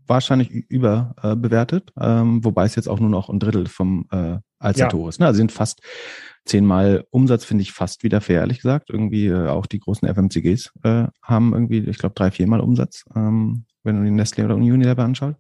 wahrscheinlich 0.08 0.50
überbewertet, 0.50 1.92
äh, 2.00 2.20
ähm, 2.20 2.44
wobei 2.44 2.66
es 2.66 2.76
jetzt 2.76 2.88
auch 2.88 3.00
nur 3.00 3.10
noch 3.10 3.30
ein 3.30 3.40
Drittel 3.40 3.68
vom 3.68 4.08
äh, 4.12 4.38
Alzator 4.60 5.04
ja. 5.04 5.10
ist. 5.10 5.20
Ne? 5.20 5.26
Also 5.28 5.38
sind 5.38 5.52
fast 5.52 5.82
zehnmal 6.46 7.06
Umsatz 7.12 7.46
finde 7.46 7.62
ich 7.62 7.72
fast 7.72 8.04
wieder 8.04 8.22
fair, 8.22 8.42
ehrlich 8.42 8.58
gesagt. 8.58 8.90
Irgendwie 8.90 9.28
äh, 9.28 9.48
auch 9.48 9.66
die 9.66 9.80
großen 9.80 10.08
FMCGs 10.08 10.72
äh, 10.84 11.08
haben 11.22 11.54
irgendwie, 11.54 11.80
ich 11.80 11.98
glaube, 11.98 12.16
drei, 12.16 12.32
viermal 12.32 12.62
Umsatz, 12.62 13.04
ähm, 13.16 13.66
wenn 13.84 13.98
du 13.98 14.04
die 14.04 14.12
Nestle 14.12 14.46
oder 14.46 14.56
Unilever 14.56 15.04
anschaust. 15.04 15.38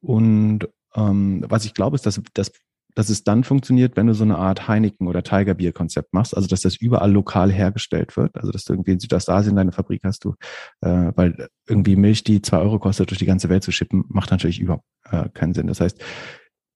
Und 0.00 0.68
ähm, 0.94 1.44
was 1.48 1.64
ich 1.64 1.74
glaube, 1.74 1.96
ist, 1.96 2.06
dass, 2.06 2.20
dass, 2.34 2.52
dass 2.98 3.10
es 3.10 3.22
dann 3.22 3.44
funktioniert, 3.44 3.96
wenn 3.96 4.08
du 4.08 4.12
so 4.12 4.24
eine 4.24 4.38
Art 4.38 4.66
Heineken 4.66 5.06
oder 5.06 5.22
Tiger 5.22 5.54
Bier 5.54 5.70
Konzept 5.72 6.12
machst, 6.12 6.36
also 6.36 6.48
dass 6.48 6.62
das 6.62 6.74
überall 6.74 7.12
lokal 7.12 7.52
hergestellt 7.52 8.16
wird, 8.16 8.34
also 8.34 8.50
dass 8.50 8.64
du 8.64 8.72
irgendwie 8.72 8.90
in 8.90 8.98
Südostasien 8.98 9.54
deine 9.54 9.70
Fabrik 9.70 10.00
hast, 10.02 10.24
du, 10.24 10.34
äh, 10.80 11.12
weil 11.14 11.46
irgendwie 11.68 11.94
Milch, 11.94 12.24
die 12.24 12.42
zwei 12.42 12.58
Euro 12.58 12.80
kostet, 12.80 13.10
durch 13.10 13.20
die 13.20 13.24
ganze 13.24 13.48
Welt 13.50 13.62
zu 13.62 13.70
schippen, 13.70 14.02
macht 14.08 14.32
natürlich 14.32 14.58
überhaupt 14.58 14.82
äh, 15.12 15.28
keinen 15.28 15.54
Sinn. 15.54 15.68
Das 15.68 15.80
heißt, 15.80 16.02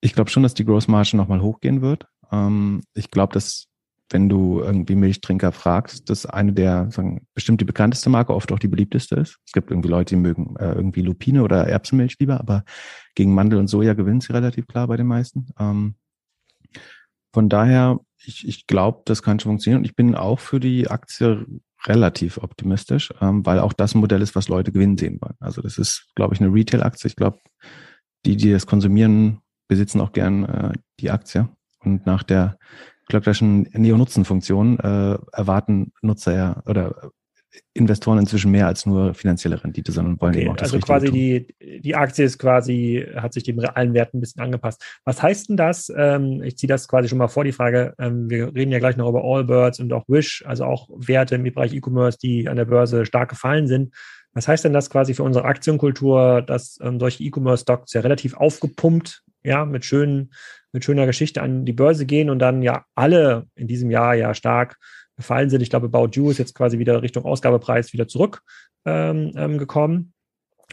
ich 0.00 0.14
glaube 0.14 0.30
schon, 0.30 0.44
dass 0.44 0.54
die 0.54 0.64
Gross 0.64 0.86
Margin 0.86 1.16
nochmal 1.16 1.42
hochgehen 1.42 1.82
wird. 1.82 2.06
Ähm, 2.30 2.82
ich 2.94 3.10
glaube, 3.10 3.34
dass 3.34 3.66
wenn 4.12 4.28
du 4.28 4.60
irgendwie 4.60 4.94
Milchtrinker 4.94 5.50
fragst, 5.50 6.08
dass 6.08 6.24
eine 6.24 6.52
der, 6.52 6.88
sagen, 6.92 7.26
bestimmt 7.34 7.60
die 7.60 7.64
bekannteste 7.64 8.10
Marke, 8.10 8.32
oft 8.32 8.52
auch 8.52 8.60
die 8.60 8.68
beliebteste 8.68 9.16
ist. 9.16 9.38
Es 9.44 9.52
gibt 9.52 9.72
irgendwie 9.72 9.88
Leute, 9.88 10.14
die 10.14 10.20
mögen 10.20 10.54
äh, 10.60 10.72
irgendwie 10.72 11.02
Lupine 11.02 11.42
oder 11.42 11.66
Erbsenmilch 11.66 12.16
lieber, 12.20 12.38
aber 12.38 12.62
gegen 13.16 13.34
Mandel 13.34 13.58
und 13.58 13.66
Soja 13.66 13.94
gewinnt 13.94 14.22
sie 14.22 14.32
relativ 14.32 14.68
klar 14.68 14.86
bei 14.86 14.96
den 14.96 15.08
meisten. 15.08 15.48
Ähm, 15.58 15.96
von 17.32 17.48
daher, 17.48 18.00
ich, 18.24 18.46
ich 18.46 18.66
glaube, 18.66 19.02
das 19.04 19.22
kann 19.22 19.40
schon 19.40 19.50
funktionieren. 19.50 19.80
Und 19.80 19.84
ich 19.84 19.96
bin 19.96 20.14
auch 20.14 20.38
für 20.38 20.60
die 20.60 20.88
Aktie 20.88 21.46
relativ 21.84 22.38
optimistisch, 22.38 23.12
ähm, 23.20 23.44
weil 23.44 23.58
auch 23.58 23.72
das 23.72 23.94
ein 23.94 24.00
Modell 24.00 24.22
ist, 24.22 24.36
was 24.36 24.48
Leute 24.48 24.72
gewinnen 24.72 24.98
sehen 24.98 25.18
wollen. 25.20 25.36
Also 25.40 25.62
das 25.62 25.78
ist, 25.78 26.10
glaube 26.14 26.34
ich, 26.34 26.40
eine 26.40 26.52
Retail-Aktie. 26.52 27.08
Ich 27.08 27.16
glaube, 27.16 27.38
die, 28.24 28.36
die 28.36 28.52
das 28.52 28.66
konsumieren, 28.66 29.40
besitzen 29.68 30.00
auch 30.00 30.12
gern 30.12 30.44
äh, 30.44 30.72
die 31.00 31.10
Aktie. 31.10 31.48
Und 31.80 32.06
nach 32.06 32.22
der 32.22 32.58
glöcklerschen 33.08 33.62
Neo-Nutzen-Funktion 33.72 34.78
äh, 34.78 35.18
erwarten 35.32 35.92
Nutzer 36.02 36.34
ja 36.36 36.62
oder 36.66 37.10
Investoren 37.74 38.18
inzwischen 38.18 38.50
mehr 38.50 38.66
als 38.66 38.86
nur 38.86 39.14
finanzielle 39.14 39.62
Rendite, 39.62 39.92
sondern 39.92 40.20
wollen 40.20 40.34
okay, 40.34 40.42
eben 40.42 40.50
auch 40.52 40.56
das 40.56 40.72
Also 40.72 40.86
quasi 40.86 41.10
die, 41.10 41.54
die 41.82 41.94
Aktie 41.96 42.24
ist 42.24 42.38
quasi, 42.38 43.06
hat 43.16 43.32
sich 43.32 43.44
dem 43.44 43.58
realen 43.58 43.94
Wert 43.94 44.14
ein 44.14 44.20
bisschen 44.20 44.42
angepasst. 44.42 44.82
Was 45.04 45.22
heißt 45.22 45.48
denn 45.48 45.56
das? 45.56 45.92
Ähm, 45.96 46.42
ich 46.42 46.56
ziehe 46.56 46.68
das 46.68 46.88
quasi 46.88 47.08
schon 47.08 47.18
mal 47.18 47.28
vor, 47.28 47.44
die 47.44 47.52
Frage, 47.52 47.94
ähm, 47.98 48.30
wir 48.30 48.54
reden 48.54 48.72
ja 48.72 48.78
gleich 48.78 48.96
noch 48.96 49.08
über 49.08 49.24
Allbirds 49.24 49.80
und 49.80 49.92
auch 49.92 50.04
Wish, 50.08 50.44
also 50.46 50.64
auch 50.64 50.88
Werte 50.94 51.34
im 51.34 51.44
Bereich 51.44 51.74
E-Commerce, 51.74 52.18
die 52.18 52.48
an 52.48 52.56
der 52.56 52.64
Börse 52.64 53.04
stark 53.04 53.30
gefallen 53.30 53.66
sind. 53.66 53.94
Was 54.34 54.48
heißt 54.48 54.64
denn 54.64 54.72
das 54.72 54.88
quasi 54.88 55.12
für 55.14 55.24
unsere 55.24 55.44
Aktienkultur, 55.44 56.42
dass 56.42 56.78
ähm, 56.82 56.98
solche 56.98 57.22
E-Commerce-Stocks 57.24 57.92
ja 57.92 58.00
relativ 58.00 58.34
aufgepumpt 58.34 59.22
ja, 59.44 59.64
mit 59.64 59.84
schönen, 59.84 60.32
mit 60.72 60.84
schöner 60.84 61.06
Geschichte 61.06 61.42
an 61.42 61.64
die 61.64 61.72
Börse 61.72 62.06
gehen 62.06 62.30
und 62.30 62.38
dann 62.38 62.62
ja 62.62 62.84
alle 62.94 63.46
in 63.54 63.66
diesem 63.66 63.90
Jahr 63.90 64.14
ja 64.14 64.34
stark 64.34 64.76
gefallen 65.16 65.50
sind. 65.50 65.60
Ich 65.60 65.70
glaube, 65.70 65.86
About 65.86 66.10
You 66.12 66.30
ist 66.30 66.38
jetzt 66.38 66.54
quasi 66.54 66.78
wieder 66.78 67.02
Richtung 67.02 67.24
Ausgabepreis 67.24 67.92
wieder 67.92 68.08
zurück 68.08 68.42
ähm, 68.84 69.32
ähm, 69.36 69.58
gekommen. 69.58 70.14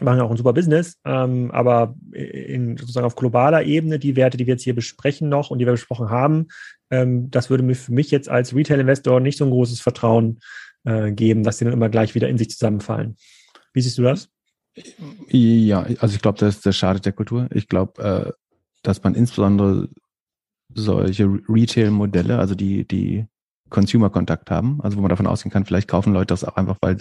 Machen 0.00 0.18
ja 0.18 0.24
auch 0.24 0.30
ein 0.30 0.36
super 0.36 0.54
Business, 0.54 0.98
ähm, 1.04 1.50
aber 1.50 1.94
in, 2.12 2.76
sozusagen 2.78 3.06
auf 3.06 3.16
globaler 3.16 3.64
Ebene 3.64 3.98
die 3.98 4.16
Werte, 4.16 4.38
die 4.38 4.46
wir 4.46 4.54
jetzt 4.54 4.62
hier 4.62 4.74
besprechen 4.74 5.28
noch 5.28 5.50
und 5.50 5.58
die 5.58 5.66
wir 5.66 5.72
besprochen 5.72 6.08
haben, 6.08 6.48
ähm, 6.90 7.30
das 7.30 7.50
würde 7.50 7.62
mir 7.62 7.74
für 7.74 7.92
mich 7.92 8.10
jetzt 8.10 8.28
als 8.28 8.54
Retail-Investor 8.54 9.20
nicht 9.20 9.36
so 9.36 9.44
ein 9.44 9.50
großes 9.50 9.80
Vertrauen 9.80 10.40
äh, 10.84 11.12
geben, 11.12 11.42
dass 11.42 11.58
die 11.58 11.64
dann 11.64 11.74
immer 11.74 11.90
gleich 11.90 12.14
wieder 12.14 12.28
in 12.28 12.38
sich 12.38 12.50
zusammenfallen. 12.50 13.16
Wie 13.74 13.82
siehst 13.82 13.98
du 13.98 14.02
das? 14.02 14.30
Ja, 15.28 15.82
also 15.98 16.14
ich 16.14 16.22
glaube, 16.22 16.38
das, 16.38 16.60
das 16.60 16.76
schadet 16.76 17.04
der 17.04 17.12
Kultur. 17.12 17.48
Ich 17.52 17.68
glaube, 17.68 18.02
äh, 18.02 18.32
dass 18.82 19.02
man 19.02 19.14
insbesondere 19.14 19.88
solche 20.72 21.24
Retail-Modelle, 21.48 22.38
also 22.38 22.54
die, 22.54 22.86
die 22.86 23.26
Consumer-Kontakt 23.70 24.50
haben, 24.50 24.80
also 24.82 24.96
wo 24.96 25.00
man 25.00 25.08
davon 25.08 25.26
ausgehen 25.26 25.52
kann, 25.52 25.64
vielleicht 25.64 25.88
kaufen 25.88 26.12
Leute 26.12 26.26
das 26.26 26.44
auch 26.44 26.56
einfach, 26.56 26.76
weil, 26.80 26.98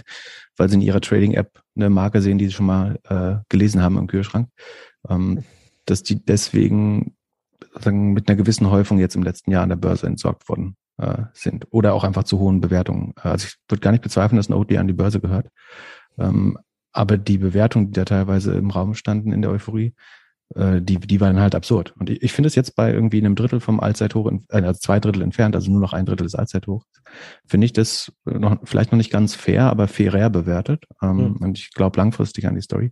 weil 0.57 0.69
sie 0.69 0.75
in 0.75 0.81
ihrer 0.81 1.01
Trading-App 1.01 1.61
eine 1.75 1.89
Marke 1.89 2.21
sehen, 2.21 2.37
die 2.37 2.45
sie 2.45 2.53
schon 2.53 2.65
mal 2.65 2.99
äh, 3.09 3.43
gelesen 3.49 3.81
haben 3.81 3.97
im 3.97 4.07
Kühlschrank, 4.07 4.49
ähm, 5.09 5.43
dass 5.85 6.03
die 6.03 6.23
deswegen 6.23 7.15
sagen, 7.79 8.13
mit 8.13 8.29
einer 8.29 8.37
gewissen 8.37 8.69
Häufung 8.69 8.99
jetzt 8.99 9.15
im 9.15 9.23
letzten 9.23 9.51
Jahr 9.51 9.63
an 9.63 9.69
der 9.69 9.75
Börse 9.75 10.07
entsorgt 10.07 10.47
worden 10.49 10.75
äh, 10.97 11.23
sind 11.33 11.67
oder 11.71 11.93
auch 11.93 12.03
einfach 12.03 12.23
zu 12.23 12.39
hohen 12.39 12.61
Bewertungen. 12.61 13.13
Also 13.15 13.47
ich 13.47 13.55
würde 13.67 13.81
gar 13.81 13.91
nicht 13.91 14.03
bezweifeln, 14.03 14.37
dass 14.37 14.49
ein 14.49 14.53
OD 14.53 14.77
an 14.77 14.87
die 14.87 14.93
Börse 14.93 15.19
gehört. 15.19 15.47
Ähm, 16.17 16.57
aber 16.91 17.17
die 17.17 17.37
Bewertungen, 17.37 17.87
die 17.87 17.93
da 17.93 18.05
teilweise 18.05 18.53
im 18.53 18.71
Raum 18.71 18.95
standen 18.95 19.31
in 19.31 19.41
der 19.41 19.51
Euphorie, 19.51 19.93
äh, 20.55 20.81
die, 20.81 20.97
die 20.97 21.21
waren 21.21 21.39
halt 21.39 21.55
absurd. 21.55 21.93
Und 21.99 22.09
ich, 22.09 22.23
ich 22.23 22.33
finde 22.33 22.47
es 22.47 22.55
jetzt 22.55 22.75
bei 22.75 22.91
irgendwie 22.91 23.19
einem 23.19 23.35
Drittel 23.35 23.59
vom 23.59 23.79
Allzeithoch, 23.79 24.31
äh, 24.31 24.61
also 24.61 24.79
zwei 24.79 24.99
Drittel 24.99 25.21
entfernt, 25.21 25.55
also 25.55 25.71
nur 25.71 25.81
noch 25.81 25.93
ein 25.93 26.05
Drittel 26.05 26.23
des 26.23 26.35
Allzeithochs, 26.35 26.85
finde 27.45 27.65
ich 27.65 27.73
das 27.73 28.11
noch, 28.25 28.57
vielleicht 28.63 28.91
noch 28.91 28.97
nicht 28.97 29.11
ganz 29.11 29.35
fair, 29.35 29.63
aber 29.63 29.87
fairer 29.87 30.29
bewertet. 30.29 30.85
Ähm, 31.01 31.17
mhm. 31.17 31.35
Und 31.37 31.59
ich 31.59 31.71
glaube 31.71 31.97
langfristig 31.97 32.47
an 32.47 32.55
die 32.55 32.61
Story. 32.61 32.91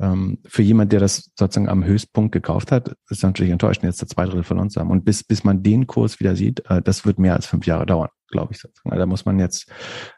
Ähm, 0.00 0.38
für 0.46 0.62
jemand, 0.62 0.92
der 0.92 1.00
das 1.00 1.30
sozusagen 1.36 1.68
am 1.68 1.84
Höchstpunkt 1.84 2.32
gekauft 2.32 2.70
hat, 2.70 2.94
ist 3.10 3.22
natürlich 3.22 3.50
enttäuschend, 3.50 3.84
jetzt 3.84 4.08
zwei 4.08 4.24
Drittel 4.26 4.44
verloren 4.44 4.70
zu 4.70 4.80
haben. 4.80 4.90
Und 4.90 5.04
bis, 5.04 5.24
bis 5.24 5.42
man 5.42 5.62
den 5.62 5.86
Kurs 5.86 6.20
wieder 6.20 6.36
sieht, 6.36 6.62
äh, 6.68 6.80
das 6.82 7.04
wird 7.04 7.18
mehr 7.18 7.34
als 7.34 7.46
fünf 7.46 7.66
Jahre 7.66 7.84
dauern, 7.84 8.10
glaube 8.28 8.52
ich. 8.52 8.60
Sozusagen. 8.60 8.90
Also 8.90 9.00
da 9.00 9.06
muss 9.06 9.24
man 9.24 9.40
jetzt 9.40 9.70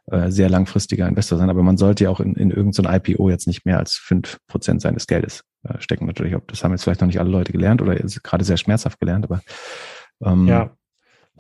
äh, 0.07 0.31
sehr 0.31 0.51
langfristiger 0.51 1.09
Investor 1.09 1.39
sein. 1.39 1.49
Aber 1.49 1.63
man 1.63 1.79
sollte 1.79 2.05
ja 2.05 2.11
auch 2.11 2.21
in, 2.21 2.35
in 2.35 2.51
irgendein 2.51 2.95
IPO 2.95 3.31
jetzt 3.31 3.47
nicht 3.47 3.65
mehr 3.65 3.79
als 3.79 3.95
fünf 3.95 4.39
Prozent 4.49 4.83
seines 4.83 5.07
Geldes 5.07 5.41
äh, 5.41 5.50
stecken. 5.79 6.07
Natürlich, 6.07 6.37
das 6.47 6.65
haben 6.65 6.73
jetzt 6.73 6.85
vielleicht 6.85 7.01
noch 7.01 7.07
nicht 7.07 7.21
alle 7.21 7.31
Leute 7.31 7.53
gelernt 7.53 7.83
oder 7.83 7.95
gerade 7.95 8.45
sehr 8.45 8.57
schmerzhaft 8.57 8.99
gelernt, 9.01 9.25
aber 9.25 9.43
ähm, 10.25 10.49
ja. 10.49 10.77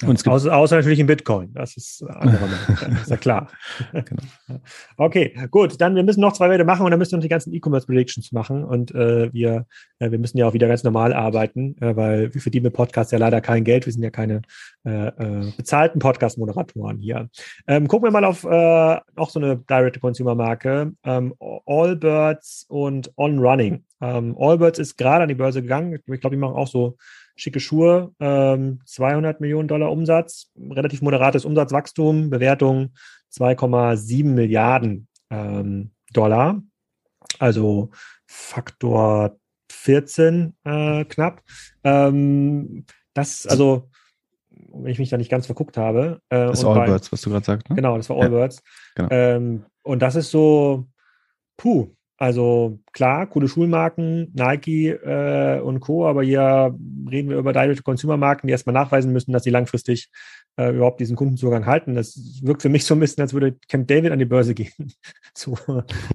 Und 0.02 0.16
gibt 0.16 0.28
außer, 0.28 0.54
außer 0.54 0.76
natürlich 0.76 0.98
in 0.98 1.06
Bitcoin. 1.06 1.52
Das 1.52 1.76
ist, 1.76 2.02
ist 3.02 3.10
ja 3.10 3.16
klar. 3.16 3.48
genau. 3.92 4.22
Okay, 4.96 5.34
gut. 5.50 5.80
Dann 5.80 5.94
wir 5.94 6.02
müssen 6.02 6.20
noch 6.20 6.32
zwei 6.32 6.50
Werte 6.50 6.64
machen 6.64 6.84
und 6.84 6.90
dann 6.90 6.98
müssen 6.98 7.12
wir 7.12 7.18
noch 7.18 7.22
die 7.22 7.28
ganzen 7.28 7.52
E-Commerce 7.52 7.86
Predictions 7.86 8.32
machen 8.32 8.64
und 8.64 8.94
äh, 8.94 9.32
wir 9.32 9.66
äh, 9.98 10.10
wir 10.10 10.18
müssen 10.18 10.38
ja 10.38 10.46
auch 10.46 10.54
wieder 10.54 10.68
ganz 10.68 10.82
normal 10.82 11.12
arbeiten, 11.12 11.76
äh, 11.80 11.94
weil 11.94 12.34
wir 12.34 12.40
verdienen 12.40 12.64
mit 12.64 12.74
Podcasts 12.74 13.12
ja 13.12 13.18
leider 13.18 13.40
kein 13.40 13.64
Geld. 13.64 13.86
Wir 13.86 13.92
sind 13.92 14.02
ja 14.02 14.10
keine 14.10 14.42
äh, 14.84 15.08
äh, 15.08 15.52
bezahlten 15.56 16.00
Podcast-Moderatoren 16.00 16.98
hier. 16.98 17.28
Ähm, 17.66 17.86
gucken 17.86 18.08
wir 18.08 18.12
mal 18.12 18.24
auf 18.24 18.44
äh, 18.44 19.00
noch 19.16 19.30
so 19.30 19.40
eine 19.40 19.56
Direct-to-Consumer-Marke. 19.56 20.92
Ähm, 21.04 21.34
Allbirds 21.66 22.66
und 22.68 23.12
On 23.16 23.38
Running. 23.38 23.84
Ähm, 24.00 24.36
Allbirds 24.38 24.78
ist 24.78 24.96
gerade 24.96 25.22
an 25.22 25.28
die 25.28 25.34
Börse 25.34 25.62
gegangen. 25.62 25.92
Ich 25.94 26.20
glaube, 26.20 26.36
die 26.36 26.40
machen 26.40 26.56
auch 26.56 26.68
so 26.68 26.96
schicke 27.36 27.60
Schuhe, 27.60 28.12
ähm, 28.20 28.80
200 28.84 29.40
Millionen 29.40 29.68
Dollar 29.68 29.90
Umsatz, 29.90 30.50
relativ 30.58 31.02
moderates 31.02 31.44
Umsatzwachstum, 31.44 32.30
Bewertung 32.30 32.90
2,7 33.32 34.24
Milliarden 34.24 35.08
ähm, 35.30 35.92
Dollar, 36.12 36.62
also 37.38 37.90
Faktor 38.26 39.36
14 39.70 40.54
äh, 40.64 41.04
knapp. 41.04 41.42
Ähm, 41.84 42.84
das, 43.14 43.46
also, 43.46 43.88
wenn 44.50 44.92
ich 44.92 44.98
mich 44.98 45.10
da 45.10 45.16
nicht 45.16 45.30
ganz 45.30 45.46
verguckt 45.46 45.76
habe. 45.76 46.20
Äh, 46.28 46.46
das 46.46 46.60
ist 46.60 46.64
Allbirds, 46.64 47.12
was 47.12 47.20
du 47.22 47.30
gerade 47.30 47.44
sagst. 47.44 47.70
Ne? 47.70 47.76
Genau, 47.76 47.96
das 47.96 48.08
war 48.10 48.20
Allbirds. 48.20 48.62
Ja, 48.96 49.06
genau. 49.06 49.08
Ähm, 49.10 49.66
und 49.82 50.00
das 50.02 50.16
ist 50.16 50.30
so, 50.30 50.86
puh, 51.56 51.94
also 52.20 52.78
klar, 52.92 53.26
coole 53.28 53.48
Schulmarken, 53.48 54.30
Nike 54.34 54.90
äh, 54.90 55.58
und 55.58 55.80
Co., 55.80 56.06
aber 56.06 56.22
hier 56.22 56.76
reden 57.10 57.30
wir 57.30 57.38
über 57.38 57.54
Direct-to-Consumer-Marken, 57.54 58.46
die 58.46 58.52
erstmal 58.52 58.74
nachweisen 58.74 59.10
müssen, 59.10 59.32
dass 59.32 59.42
sie 59.42 59.48
langfristig 59.48 60.10
äh, 60.56 60.68
überhaupt 60.68 61.00
diesen 61.00 61.16
Kundenzugang 61.16 61.64
halten. 61.64 61.94
Das 61.94 62.40
wirkt 62.42 62.60
für 62.60 62.68
mich 62.68 62.84
so 62.84 62.92
ein 62.92 63.00
bisschen, 63.00 63.22
als 63.22 63.32
würde 63.32 63.56
Camp 63.68 63.88
David 63.88 64.12
an 64.12 64.18
die 64.18 64.26
Börse 64.26 64.52
gehen, 64.52 64.92
zu, 65.34 65.56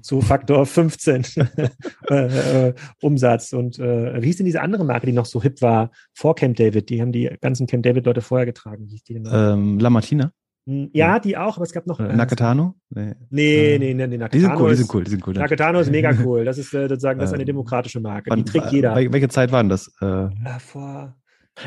zu 0.00 0.20
Faktor 0.20 0.64
15 0.64 1.26
äh, 2.08 2.68
äh, 2.68 2.74
Umsatz. 3.00 3.52
Und 3.52 3.80
äh, 3.80 4.22
wie 4.22 4.26
hieß 4.26 4.36
denn 4.36 4.46
diese 4.46 4.62
andere 4.62 4.84
Marke, 4.84 5.06
die 5.06 5.12
noch 5.12 5.26
so 5.26 5.42
hip 5.42 5.60
war 5.60 5.90
vor 6.14 6.36
Camp 6.36 6.56
David? 6.56 6.88
Die 6.88 7.02
haben 7.02 7.10
die 7.10 7.36
ganzen 7.40 7.66
Camp 7.66 7.82
David-Leute 7.82 8.20
vorher 8.20 8.46
getragen. 8.46 8.86
Wie 8.86 8.92
hieß 8.92 9.02
die 9.02 9.14
denn? 9.14 9.28
Ähm, 9.28 9.80
La 9.80 9.90
Martina. 9.90 10.30
Hm, 10.66 10.90
ja, 10.92 11.20
die 11.20 11.36
auch, 11.36 11.56
aber 11.56 11.64
es 11.64 11.72
gab 11.72 11.86
noch. 11.86 12.00
Äh, 12.00 12.14
Nakatano? 12.14 12.74
Nee, 12.90 13.14
nee, 13.30 13.76
nee, 13.78 13.94
nee, 13.94 14.06
nee 14.06 14.18
Nakatano. 14.18 14.30
Die 14.32 14.40
sind 14.40 14.60
cool, 14.60 14.70
die 14.70 14.76
sind 14.76 14.94
cool, 14.94 15.04
die 15.04 15.10
sind 15.10 15.26
cool. 15.26 15.34
Nakatano 15.34 15.80
ist 15.80 15.90
mega 15.90 16.12
cool. 16.24 16.44
Das 16.44 16.58
ist 16.58 16.74
äh, 16.74 16.88
sozusagen, 16.88 17.20
das 17.20 17.30
ist 17.30 17.34
eine 17.34 17.44
demokratische 17.44 18.00
Marke. 18.00 18.30
Wann, 18.30 18.44
die 18.44 18.50
trägt 18.50 18.72
jeder. 18.72 18.94
Welche 18.94 19.28
Zeit 19.28 19.52
waren 19.52 19.68
das? 19.68 19.92
Äh, 20.00 20.06
äh 20.06 20.30
vor. 20.58 21.16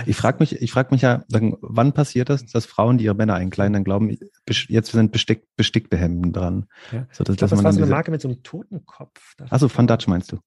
Ich 0.06 0.18
frage 0.18 0.38
mich, 0.40 0.62
ich 0.62 0.72
frage 0.72 0.90
mich 0.92 1.02
ja, 1.02 1.24
wann 1.30 1.94
passiert 1.94 2.30
das, 2.30 2.46
dass 2.46 2.68
Frauen, 2.68 3.00
die 3.00 3.06
ihre 3.06 3.16
Männer 3.16 3.34
einkleiden, 3.34 3.74
dann 3.74 3.84
glauben, 3.84 4.16
jetzt 4.46 4.92
sind 4.92 5.12
bestick, 5.12 5.48
bestickte 5.56 5.98
Hemden 5.98 6.32
dran. 6.32 6.68
Ja. 6.92 7.08
So, 7.12 7.24
dass, 7.24 7.34
ich 7.34 7.40
glaub, 7.40 7.50
das 7.50 7.64
war 7.64 7.74
so 7.74 7.82
eine 7.82 7.90
Marke 7.90 8.12
mit 8.12 8.22
so 8.22 8.28
einem 8.28 8.44
Totenkopf. 8.44 9.36
Achso, 9.50 9.68
Van 9.76 9.88
Dutch 9.88 10.08
meinst 10.08 10.32
du? 10.32 10.38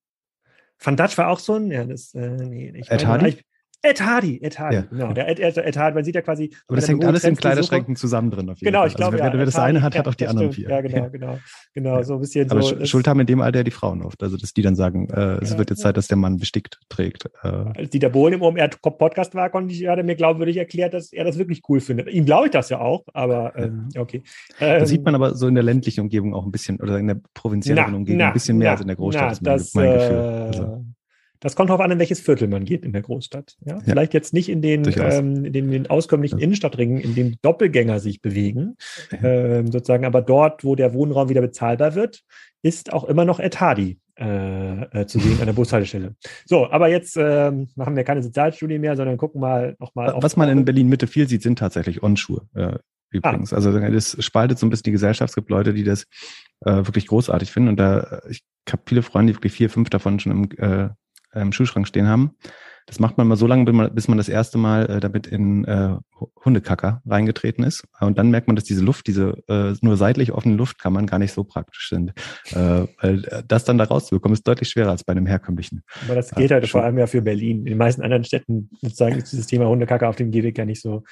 Van 0.79 0.97
Dutch 0.97 1.19
war 1.19 1.29
auch 1.29 1.41
so 1.41 1.55
ein, 1.55 1.73
ja, 1.73 1.85
das, 1.85 2.15
äh, 2.15 2.29
nee, 2.29 2.73
ich 2.77 2.89
Ed 2.89 3.05
Hardy? 3.05 3.39
Ed 3.85 4.01
Hardy, 4.01 4.41
Ed 4.41 4.59
Hardy, 4.61 4.77
ja. 4.77 4.83
genau. 4.83 5.13
Der 5.13 5.29
Ed, 5.29 5.41
Ed, 5.41 5.57
Ed 5.57 5.77
Hardy, 5.77 5.95
man 5.97 6.05
sieht 6.05 6.15
ja 6.15 6.23
quasi. 6.23 6.53
Aber 6.69 6.77
das 6.77 6.89
hängt 6.89 7.05
alles 7.05 7.25
in 7.25 7.35
Kleiderschränken 7.35 7.97
zusammen 7.97 8.31
drin. 8.31 8.49
Auf 8.49 8.59
jeden 8.61 8.73
genau, 8.73 8.87
ich 8.87 8.95
glaube, 8.95 9.15
also, 9.15 9.25
wer, 9.25 9.33
ja, 9.33 9.39
wer 9.39 9.45
das 9.45 9.59
eine 9.59 9.83
hat, 9.83 9.99
hat 9.99 10.07
auch 10.07 10.15
die 10.15 10.29
anderen 10.29 10.53
vier. 10.53 10.71
Ja, 10.71 10.81
genau, 10.81 11.11
genau, 11.11 11.39
genau, 11.75 11.97
ja. 11.97 12.05
so 12.05 12.15
ein 12.15 12.21
bisschen. 12.21 12.49
Aber 12.49 12.63
so, 12.63 12.85
Schuld 12.85 13.09
haben 13.09 13.19
in 13.19 13.27
dem 13.27 13.41
Alter 13.41 13.65
die 13.65 13.73
Frauen 13.73 14.03
oft, 14.03 14.23
also 14.23 14.37
dass 14.37 14.55
die 14.55 14.63
dann 14.63 14.77
sagen, 14.77 15.09
äh, 15.11 15.43
es 15.43 15.59
wird 15.59 15.71
jetzt 15.71 15.81
Zeit, 15.81 15.97
dass 15.97 16.07
der 16.07 16.17
Mann 16.17 16.39
bestickt 16.39 16.79
trägt. 16.89 17.27
Äh. 17.43 17.49
Als 17.49 17.91
Dieter 17.91 18.09
Bohlen 18.09 18.35
im 18.35 18.43
OMR-Podcast 18.43 19.35
war, 19.35 19.51
konnte 19.51 19.75
ich, 19.75 19.89
hat 19.89 19.99
er 19.99 20.05
mir 20.05 20.15
glaubwürdig 20.15 20.59
erklärt, 20.59 20.95
dass 20.95 21.13
er 21.13 21.25
das 21.25 21.39
wirklich 21.39 21.63
cool 21.69 21.81
findet. 21.81 22.09
Ihm 22.09 22.25
glaube 22.25 22.47
ich 22.47 22.53
das 22.53 22.69
ja 22.69 22.81
auch, 22.81 23.05
aber 23.13 23.57
ähm, 23.57 23.89
okay. 23.99 24.23
Ähm, 24.61 24.79
das 24.79 24.91
sieht 24.91 25.05
man 25.05 25.17
aber 25.17 25.35
so 25.35 25.49
in 25.49 25.55
der 25.57 25.65
ländlichen 25.65 26.03
Umgebung 26.03 26.35
auch 26.35 26.45
ein 26.45 26.53
bisschen, 26.53 26.81
oder 26.81 26.99
in 26.99 27.09
der 27.09 27.21
provinziellen 27.35 27.95
Umgebung 27.95 28.19
na, 28.19 28.29
ein 28.29 28.33
bisschen 28.33 28.59
mehr 28.59 28.69
na, 28.69 28.73
als 28.73 28.81
in 28.83 28.87
der 28.87 28.97
Großstadt, 28.97 29.39
na, 29.41 29.53
das, 29.55 29.75
mein, 29.75 29.87
mein 29.87 29.99
Gefühl. 29.99 30.17
Äh, 30.17 30.19
also. 30.19 30.85
Das 31.43 31.57
kommt 31.57 31.71
darauf 31.71 31.85
an, 31.85 31.91
in 31.91 31.99
welches 31.99 32.21
Viertel 32.21 32.47
man 32.47 32.65
geht 32.65 32.85
in 32.85 32.93
der 32.93 33.03
Großstadt. 33.03 33.57
Ja? 33.65 33.75
ja. 33.75 33.81
Vielleicht 33.81 34.15
jetzt 34.15 34.33
nicht 34.33 34.49
in 34.49 34.63
den, 34.63 34.85
ähm, 34.97 35.45
in 35.45 35.53
den, 35.53 35.65
in 35.67 35.71
den 35.71 35.91
auskömmlichen 35.91 36.39
ja. 36.39 36.45
Innenstadtringen, 36.45 36.99
in 36.99 37.15
denen 37.15 37.37
Doppelgänger 37.43 37.99
sich 37.99 38.23
bewegen, 38.23 38.77
ähm, 39.23 39.71
sozusagen, 39.71 40.05
aber 40.05 40.23
dort, 40.23 40.65
wo 40.65 40.77
der 40.77 40.95
Wohnraum 40.95 41.29
wieder 41.29 41.41
bezahlbar 41.41 41.97
wird, 41.97 42.23
ist 42.63 42.93
auch 42.93 43.05
immer 43.05 43.25
noch 43.25 43.41
Hardy 43.41 43.99
äh, 44.17 45.01
äh, 45.01 45.07
zu 45.07 45.19
sehen 45.19 45.41
an 45.41 45.47
der 45.47 45.53
Bushaltestelle. 45.53 46.15
So, 46.45 46.71
aber 46.71 46.89
jetzt 46.89 47.17
äh, 47.17 47.51
machen 47.75 47.97
wir 47.97 48.05
keine 48.05 48.23
Sozialstudie 48.23 48.79
mehr, 48.79 48.95
sondern 48.95 49.17
gucken 49.17 49.41
mal 49.41 49.75
nochmal. 49.81 50.15
Was 50.21 50.37
man 50.37 50.49
in 50.49 50.65
Berlin 50.65 50.89
Mitte 50.89 51.09
viel 51.09 51.29
sieht, 51.29 51.43
sind 51.43 51.59
tatsächlich 51.59 52.05
On-Schuhe. 52.05 52.47
Äh, 52.55 52.79
übrigens. 53.11 53.53
Ah. 53.53 53.57
Also 53.57 53.77
das 53.77 54.17
spaltet 54.25 54.61
so 54.61 54.67
ein 54.67 54.71
bisschen 54.71 54.85
die 54.85 54.93
Gesellschaft. 54.93 55.31
Es 55.31 55.35
gibt 55.35 55.51
Leute, 55.51 55.75
die 55.75 55.83
das 55.83 56.05
äh, 56.61 56.77
wirklich 56.77 57.09
großartig 57.09 57.51
finden. 57.51 57.71
Und 57.71 57.81
da, 57.81 58.21
ich 58.29 58.45
habe 58.71 58.83
viele 58.87 59.03
Freunde, 59.03 59.33
die 59.33 59.37
wirklich 59.39 59.55
vier, 59.55 59.71
fünf 59.71 59.91
davon 59.91 60.21
schon 60.21 60.33
im 60.33 60.51
äh, 60.59 60.91
im 61.35 61.53
Schuhschrank 61.53 61.87
stehen 61.87 62.09
haben. 62.09 62.37
Das 62.87 62.99
macht 62.99 63.17
man 63.17 63.29
mal 63.29 63.37
so 63.37 63.47
lange, 63.47 63.91
bis 63.91 64.09
man 64.09 64.19
das 64.19 64.29
erste 64.29 64.59
Mal 64.59 64.87
äh, 64.91 65.01
damit 65.01 65.27
in 65.27 65.65
äh, 65.65 65.97
Hundekacker 66.45 67.03
reingetreten 67.07 67.65
ist. 67.65 67.85
Und 68.01 68.19
dann 68.19 68.31
merkt 68.31 68.47
man, 68.47 68.57
dass 68.57 68.65
diese 68.65 68.83
Luft, 68.83 69.07
diese 69.07 69.43
äh, 69.49 69.75
nur 69.81 69.97
seitlich 69.97 70.33
offene 70.33 70.57
Luftkammern 70.57 71.07
gar 71.07 71.19
nicht 71.19 71.33
so 71.33 71.45
praktisch 71.45 71.89
sind. 71.89 72.13
Äh, 72.51 72.87
weil 73.01 73.25
äh, 73.25 73.43
das 73.47 73.65
dann 73.65 73.79
da 73.79 73.85
rauszubekommen, 73.85 74.35
ist 74.35 74.47
deutlich 74.47 74.69
schwerer 74.69 74.91
als 74.91 75.05
bei 75.05 75.13
einem 75.13 75.27
herkömmlichen. 75.27 75.83
Aber 76.05 76.15
das 76.15 76.31
geht 76.31 76.51
halt 76.51 76.69
vor 76.69 76.83
allem 76.83 76.99
ja 76.99 77.07
für 77.07 77.23
Berlin. 77.23 77.61
In 77.61 77.67
den 77.67 77.79
meisten 77.79 78.03
anderen 78.03 78.25
Städten 78.25 78.71
sozusagen 78.81 79.17
ist 79.17 79.33
dieses 79.33 79.47
Thema 79.47 79.69
Hundekacker 79.69 80.09
auf 80.09 80.17
dem 80.17 80.31
Gehweg 80.31 80.59
ja 80.59 80.65
nicht 80.65 80.81
so. 80.81 81.05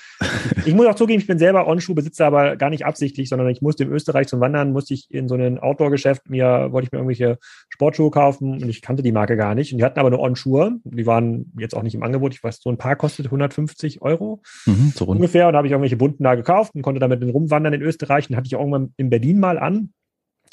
ich 0.64 0.74
muss 0.74 0.86
auch 0.86 0.94
zugeben, 0.94 1.20
ich 1.20 1.26
bin 1.26 1.38
selber 1.38 1.66
On-Schuh-Besitzer, 1.66 2.26
aber 2.26 2.56
gar 2.56 2.70
nicht 2.70 2.84
absichtlich, 2.84 3.28
sondern 3.28 3.48
ich 3.48 3.62
musste 3.62 3.84
in 3.84 3.90
Österreich 3.90 4.28
zum 4.28 4.40
Wandern, 4.40 4.72
musste 4.72 4.94
ich 4.94 5.10
in 5.10 5.28
so 5.28 5.34
ein 5.34 5.58
Outdoor-Geschäft 5.58 6.28
mir, 6.28 6.68
wollte 6.70 6.86
ich 6.86 6.92
mir 6.92 6.98
irgendwelche 6.98 7.38
Sportschuhe 7.68 8.10
kaufen 8.10 8.62
und 8.62 8.68
ich 8.68 8.82
kannte 8.82 9.02
die 9.02 9.12
Marke 9.12 9.36
gar 9.36 9.54
nicht. 9.54 9.72
Und 9.72 9.78
die 9.78 9.84
hatten 9.84 9.98
aber 9.98 10.10
nur 10.10 10.20
On-Schuhe. 10.20 10.78
Die 10.84 11.06
waren 11.06 11.52
jetzt 11.58 11.76
auch 11.76 11.82
nicht 11.82 11.94
im 11.94 12.02
Angebot. 12.02 12.34
Ich 12.34 12.42
weiß, 12.42 12.60
so 12.60 12.70
ein 12.70 12.78
Paar 12.78 12.96
kostet 12.96 13.26
150 13.26 14.02
Euro 14.02 14.42
mhm, 14.66 14.92
so 15.00 15.10
ungefähr. 15.10 15.48
Und 15.48 15.56
habe 15.56 15.66
ich 15.66 15.72
irgendwelche 15.72 15.96
bunten 15.96 16.24
da 16.24 16.34
gekauft 16.34 16.74
und 16.74 16.82
konnte 16.82 17.00
damit 17.00 17.22
rumwandern 17.22 17.74
in 17.74 17.82
Österreich. 17.82 18.30
Und 18.30 18.36
hatte 18.36 18.46
ich 18.46 18.56
auch 18.56 18.60
irgendwann 18.60 18.94
in 18.96 19.10
Berlin 19.10 19.40
mal 19.40 19.58
an. 19.58 19.92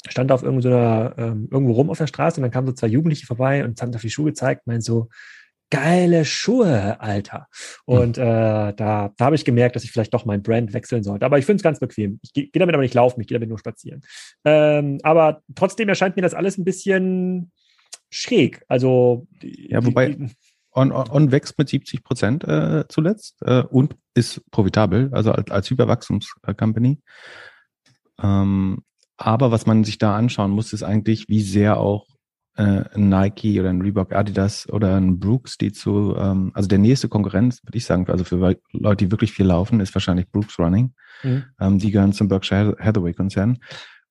Stand 0.08 0.32
auf 0.32 0.42
irgendwo, 0.42 0.62
so 0.62 0.68
einer, 0.68 1.14
ähm, 1.18 1.48
irgendwo 1.50 1.72
rum 1.72 1.90
auf 1.90 1.98
der 1.98 2.06
Straße 2.06 2.38
und 2.38 2.42
dann 2.42 2.50
kamen 2.50 2.68
so 2.68 2.72
zwei 2.72 2.86
Jugendliche 2.86 3.26
vorbei 3.26 3.64
und 3.64 3.80
haben 3.82 3.94
auf 3.94 4.00
die 4.00 4.10
Schuhe 4.10 4.26
gezeigt, 4.26 4.66
meinen 4.66 4.80
so, 4.80 5.08
geile 5.70 6.24
Schuhe, 6.24 7.00
Alter. 7.00 7.48
Und 7.84 8.16
mhm. 8.16 8.22
äh, 8.22 8.72
da, 8.74 9.12
da 9.16 9.24
habe 9.24 9.36
ich 9.36 9.44
gemerkt, 9.44 9.76
dass 9.76 9.84
ich 9.84 9.92
vielleicht 9.92 10.14
doch 10.14 10.24
mein 10.24 10.42
Brand 10.42 10.72
wechseln 10.72 11.02
sollte. 11.02 11.26
Aber 11.26 11.38
ich 11.38 11.46
finde 11.46 11.56
es 11.56 11.62
ganz 11.62 11.78
bequem. 11.78 12.20
Ich 12.22 12.32
gehe 12.32 12.46
geh 12.46 12.58
damit 12.58 12.74
aber 12.74 12.82
nicht 12.82 12.94
laufen, 12.94 13.20
ich 13.20 13.26
gehe 13.26 13.36
damit 13.36 13.48
nur 13.48 13.58
spazieren. 13.58 14.00
Ähm, 14.44 14.98
aber 15.02 15.42
trotzdem 15.54 15.88
erscheint 15.88 16.16
mir 16.16 16.22
das 16.22 16.34
alles 16.34 16.58
ein 16.58 16.64
bisschen 16.64 17.52
schräg. 18.10 18.62
Also 18.68 19.26
ja, 19.42 19.84
wobei 19.84 20.10
die, 20.10 20.30
On, 20.78 20.92
On 20.92 21.32
wächst 21.32 21.58
mit 21.58 21.68
70 21.68 22.04
Prozent 22.04 22.44
äh, 22.44 22.84
zuletzt 22.88 23.42
äh, 23.42 23.62
und 23.62 23.96
ist 24.14 24.48
profitabel, 24.50 25.10
also 25.12 25.32
als, 25.32 25.50
als 25.50 25.70
Überwachstumscompany. 25.70 27.00
Ähm, 28.22 28.82
aber 29.16 29.50
was 29.50 29.66
man 29.66 29.84
sich 29.84 29.98
da 29.98 30.16
anschauen 30.16 30.52
muss, 30.52 30.72
ist 30.72 30.84
eigentlich, 30.84 31.28
wie 31.28 31.42
sehr 31.42 31.78
auch 31.78 32.06
äh, 32.56 32.84
ein 32.94 33.08
Nike 33.08 33.58
oder 33.60 33.70
ein 33.70 33.82
Reebok 33.82 34.12
Adidas 34.12 34.68
oder 34.68 34.96
ein 34.96 35.18
Brooks, 35.18 35.58
die 35.58 35.72
zu, 35.72 36.14
ähm, 36.16 36.52
also 36.54 36.68
der 36.68 36.78
nächste 36.78 37.08
Konkurrenz, 37.08 37.60
würde 37.64 37.78
ich 37.78 37.84
sagen, 37.84 38.08
also 38.08 38.24
für 38.24 38.56
Leute, 38.72 39.04
die 39.04 39.10
wirklich 39.10 39.32
viel 39.32 39.46
laufen, 39.46 39.80
ist 39.80 39.94
wahrscheinlich 39.94 40.30
Brooks 40.30 40.58
Running. 40.58 40.94
Mhm. 41.22 41.44
Ähm, 41.60 41.78
die 41.78 41.90
gehören 41.90 42.12
zum 42.12 42.28
Berkshire 42.28 42.76
Hathaway 42.80 43.12
Konzern. 43.12 43.58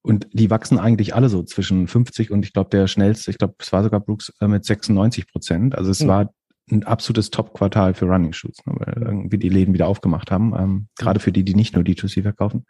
Und 0.01 0.27
die 0.31 0.49
wachsen 0.49 0.79
eigentlich 0.79 1.15
alle 1.15 1.27
so 1.27 1.43
zwischen 1.43 1.87
50 1.87 2.31
und 2.31 2.45
ich 2.45 2.53
glaube 2.53 2.69
der 2.69 2.87
schnellste, 2.87 3.31
ich 3.31 3.37
glaube 3.37 3.55
es 3.59 3.73
war 3.73 3.83
sogar 3.83 3.99
Brooks 3.99 4.31
äh, 4.39 4.47
mit 4.47 4.63
96 4.63 5.27
Prozent. 5.27 5.75
Also 5.75 5.91
es 5.91 6.01
mhm. 6.01 6.07
war 6.07 6.33
ein 6.71 6.83
absolutes 6.83 7.29
Top-Quartal 7.29 7.93
für 7.93 8.05
Running 8.05 8.33
Shoes, 8.33 8.57
ne, 8.65 8.73
weil 8.77 9.01
irgendwie 9.01 9.37
die 9.37 9.49
Läden 9.49 9.73
wieder 9.73 9.87
aufgemacht 9.87 10.31
haben, 10.31 10.53
ähm, 10.57 10.87
gerade 10.97 11.19
für 11.19 11.31
die, 11.31 11.43
die 11.43 11.55
nicht 11.55 11.75
nur 11.75 11.83
D2C 11.83 12.21
verkaufen. 12.21 12.65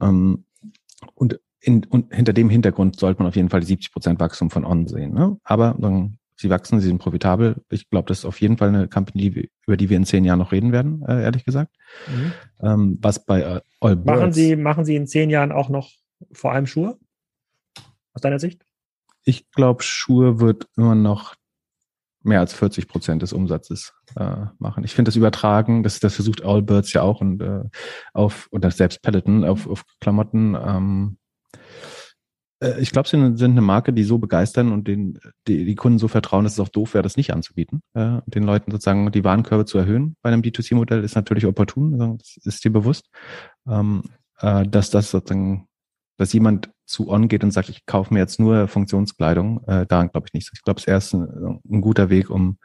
Ähm, 0.00 0.44
und, 1.14 1.40
in, 1.60 1.84
und 1.84 2.14
hinter 2.14 2.32
dem 2.32 2.50
Hintergrund 2.50 2.98
sollte 2.98 3.20
man 3.20 3.28
auf 3.28 3.36
jeden 3.36 3.48
Fall 3.48 3.60
die 3.60 3.66
70 3.66 3.92
Prozent 3.92 4.20
Wachstum 4.20 4.50
von 4.50 4.64
On 4.64 4.86
sehen. 4.86 5.14
Ne? 5.14 5.38
Aber 5.44 5.76
dann, 5.78 6.18
sie 6.36 6.50
wachsen, 6.50 6.80
sie 6.80 6.88
sind 6.88 6.98
profitabel. 6.98 7.56
Ich 7.70 7.88
glaube, 7.88 8.08
das 8.08 8.20
ist 8.20 8.24
auf 8.26 8.40
jeden 8.40 8.58
Fall 8.58 8.68
eine 8.68 8.88
Company, 8.88 9.48
über 9.66 9.76
die 9.76 9.88
wir 9.88 9.96
in 9.96 10.04
zehn 10.04 10.24
Jahren 10.24 10.38
noch 10.38 10.52
reden 10.52 10.72
werden, 10.72 11.02
äh, 11.06 11.22
ehrlich 11.22 11.44
gesagt. 11.44 11.74
Mhm. 12.08 12.32
Ähm, 12.60 12.98
was 13.00 13.24
bei 13.24 13.40
äh, 13.40 13.60
All 13.80 13.96
Birds, 13.96 14.20
machen 14.20 14.32
Sie, 14.32 14.56
machen 14.56 14.84
Sie 14.84 14.96
in 14.96 15.06
zehn 15.06 15.30
Jahren 15.30 15.52
auch 15.52 15.68
noch 15.68 15.90
vor 16.32 16.52
allem 16.52 16.66
Schuhe? 16.66 16.98
Aus 18.12 18.20
deiner 18.22 18.38
Sicht? 18.38 18.64
Ich 19.24 19.50
glaube, 19.50 19.82
Schuhe 19.82 20.40
wird 20.40 20.68
immer 20.76 20.94
noch 20.94 21.34
mehr 22.26 22.40
als 22.40 22.52
40 22.54 22.88
Prozent 22.88 23.22
des 23.22 23.32
Umsatzes 23.32 23.94
äh, 24.16 24.46
machen. 24.58 24.84
Ich 24.84 24.94
finde 24.94 25.08
das 25.08 25.16
übertragen, 25.16 25.82
das, 25.82 26.00
das 26.00 26.14
versucht 26.14 26.44
Allbirds 26.44 26.92
ja 26.92 27.02
auch 27.02 27.20
und 27.20 27.40
äh, 27.40 27.64
auf, 28.12 28.48
oder 28.50 28.70
selbst 28.70 29.02
Peloton 29.02 29.44
auf, 29.44 29.66
auf 29.68 29.84
Klamotten. 30.00 30.54
Ähm, 30.54 31.18
äh, 32.60 32.80
ich 32.80 32.90
glaube, 32.90 33.08
sie 33.08 33.16
sind 33.36 33.52
eine 33.52 33.60
Marke, 33.60 33.92
die 33.92 34.04
so 34.04 34.18
begeistern 34.18 34.72
und 34.72 34.88
den, 34.88 35.18
die, 35.46 35.64
die 35.64 35.74
Kunden 35.74 35.98
so 35.98 36.08
vertrauen, 36.08 36.44
dass 36.44 36.54
es 36.54 36.60
auch 36.60 36.68
doof 36.68 36.94
wäre, 36.94 37.02
das 37.02 37.16
nicht 37.16 37.32
anzubieten. 37.32 37.82
Äh, 37.94 38.18
den 38.26 38.42
Leuten 38.42 38.70
sozusagen 38.70 39.10
die 39.12 39.24
Warenkörbe 39.24 39.64
zu 39.64 39.78
erhöhen 39.78 40.16
bei 40.22 40.30
einem 40.30 40.42
D2C-Modell 40.42 41.04
ist 41.04 41.14
natürlich 41.14 41.46
opportun, 41.46 41.94
also 41.94 42.16
das 42.18 42.36
ist 42.44 42.64
dir 42.64 42.72
bewusst, 42.72 43.08
ähm, 43.68 44.02
äh, 44.40 44.66
dass 44.66 44.90
das 44.90 45.10
sozusagen 45.10 45.65
dass 46.16 46.32
jemand 46.32 46.70
zu 46.86 47.08
On 47.08 47.28
geht 47.28 47.44
und 47.44 47.50
sagt, 47.50 47.68
ich 47.68 47.86
kaufe 47.86 48.12
mir 48.14 48.20
jetzt 48.20 48.38
nur 48.40 48.68
Funktionskleidung, 48.68 49.62
äh, 49.66 49.86
daran 49.86 50.10
glaube 50.10 50.26
ich 50.28 50.34
nicht. 50.34 50.50
Ich 50.52 50.62
glaube, 50.62 50.78
es 50.78 50.84
ist 50.84 50.88
erst 50.88 51.14
ein, 51.14 51.60
ein, 51.68 51.80
guter 51.80 52.10
Weg, 52.10 52.30
um 52.30 52.58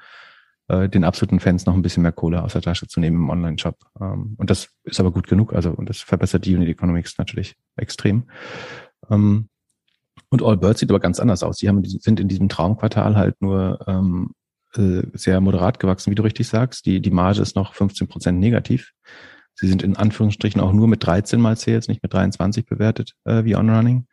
äh, 0.68 0.88
den 0.88 1.04
absoluten 1.04 1.40
Fans 1.40 1.66
noch 1.66 1.74
ein 1.74 1.82
bisschen 1.82 2.04
mehr 2.04 2.12
Kohle 2.12 2.44
aus 2.44 2.54
der 2.54 2.62
Tasche 2.62 2.88
zu 2.88 3.00
nehmen 3.00 3.18
im 3.18 3.30
Online-Shop. 3.30 3.78
Ähm, 4.00 4.36
und 4.38 4.50
das 4.50 4.70
ist 4.84 5.00
aber 5.00 5.12
gut 5.12 5.28
genug. 5.28 5.54
Also, 5.54 5.72
und 5.72 5.90
das 5.90 6.00
verbessert 6.00 6.46
die 6.46 6.56
Unit 6.56 6.70
Economics 6.70 7.18
natürlich 7.18 7.56
extrem. 7.76 8.30
Ähm, 9.10 9.50
und 10.30 10.44
All 10.44 10.58
Birds 10.58 10.80
sieht 10.80 10.90
aber 10.90 11.00
ganz 11.00 11.20
anders 11.20 11.44
aus. 11.44 11.58
Die 11.58 11.68
haben, 11.68 11.84
sind 11.84 12.20
in 12.20 12.28
diesem 12.28 12.48
Traumquartal 12.48 13.16
halt 13.16 13.42
nur 13.42 13.80
ähm, 13.88 14.32
äh, 14.76 15.02
sehr 15.14 15.42
moderat 15.42 15.80
gewachsen, 15.80 16.12
wie 16.12 16.16
du 16.16 16.24
richtig 16.24 16.48
sagst. 16.48 16.86
Die, 16.86 17.02
die 17.02 17.12
Marge 17.12 17.42
ist 17.42 17.56
noch 17.56 17.74
15 17.74 18.08
Prozent 18.08 18.40
negativ. 18.40 18.94
Sie 19.62 19.68
sind 19.68 19.84
in 19.84 19.96
Anführungsstrichen 19.96 20.60
auch 20.60 20.74
nur 20.74 20.88
mit 20.88 21.06
13 21.06 21.40
mal 21.40 21.56
Sales, 21.56 21.88
nicht 21.88 22.02
mit 22.02 22.12
23 22.12 22.66
bewertet 22.66 23.14
äh, 23.26 23.44
wie 23.44 23.56
On-Running. 23.56 24.08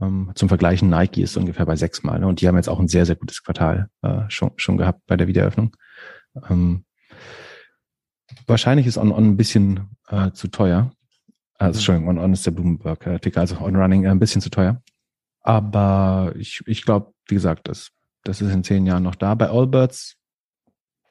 Ähm, 0.00 0.30
zum 0.36 0.48
Vergleichen, 0.48 0.88
Nike 0.88 1.22
ist 1.22 1.36
ungefähr 1.36 1.66
bei 1.66 1.74
sechs 1.74 2.04
Mal. 2.04 2.20
Ne? 2.20 2.28
Und 2.28 2.40
die 2.40 2.46
haben 2.46 2.54
jetzt 2.54 2.68
auch 2.68 2.78
ein 2.78 2.86
sehr, 2.86 3.04
sehr 3.04 3.16
gutes 3.16 3.42
Quartal 3.42 3.88
äh, 4.02 4.20
schon, 4.28 4.52
schon 4.54 4.76
gehabt 4.76 5.00
bei 5.08 5.16
der 5.16 5.26
Wiedereröffnung. 5.26 5.74
Ähm, 6.48 6.84
wahrscheinlich 8.46 8.86
ist 8.86 8.96
On-On 8.96 9.24
ein 9.24 9.36
bisschen 9.36 9.96
äh, 10.06 10.30
zu 10.30 10.46
teuer. 10.46 10.92
Also, 11.58 11.78
Entschuldigung, 11.78 12.10
On-On 12.10 12.32
ist 12.32 12.46
der 12.46 12.52
Bloomberg-Artikel, 12.52 13.40
also 13.40 13.58
On-Running 13.58 14.04
äh, 14.04 14.10
ein 14.10 14.20
bisschen 14.20 14.40
zu 14.40 14.50
teuer. 14.50 14.80
Aber 15.40 16.32
ich, 16.36 16.62
ich 16.66 16.84
glaube, 16.84 17.12
wie 17.26 17.34
gesagt, 17.34 17.66
das, 17.66 17.90
das 18.22 18.40
ist 18.40 18.54
in 18.54 18.62
zehn 18.62 18.86
Jahren 18.86 19.02
noch 19.02 19.16
da. 19.16 19.34
Bei 19.34 19.50
Allbirds 19.50 20.16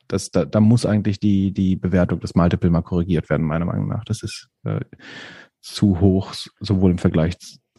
das, 0.07 0.31
da, 0.31 0.45
da 0.45 0.59
muss 0.59 0.85
eigentlich 0.85 1.19
die, 1.19 1.51
die 1.51 1.75
Bewertung 1.75 2.19
des 2.19 2.35
Multiple 2.35 2.69
mal 2.69 2.81
korrigiert 2.81 3.29
werden, 3.29 3.45
meiner 3.45 3.65
Meinung 3.65 3.87
nach. 3.87 4.03
Das 4.05 4.23
ist 4.23 4.49
äh, 4.63 4.81
zu 5.61 5.99
hoch, 5.99 6.33
sowohl 6.59 6.91
im 6.91 6.97
Vergleich 6.97 7.35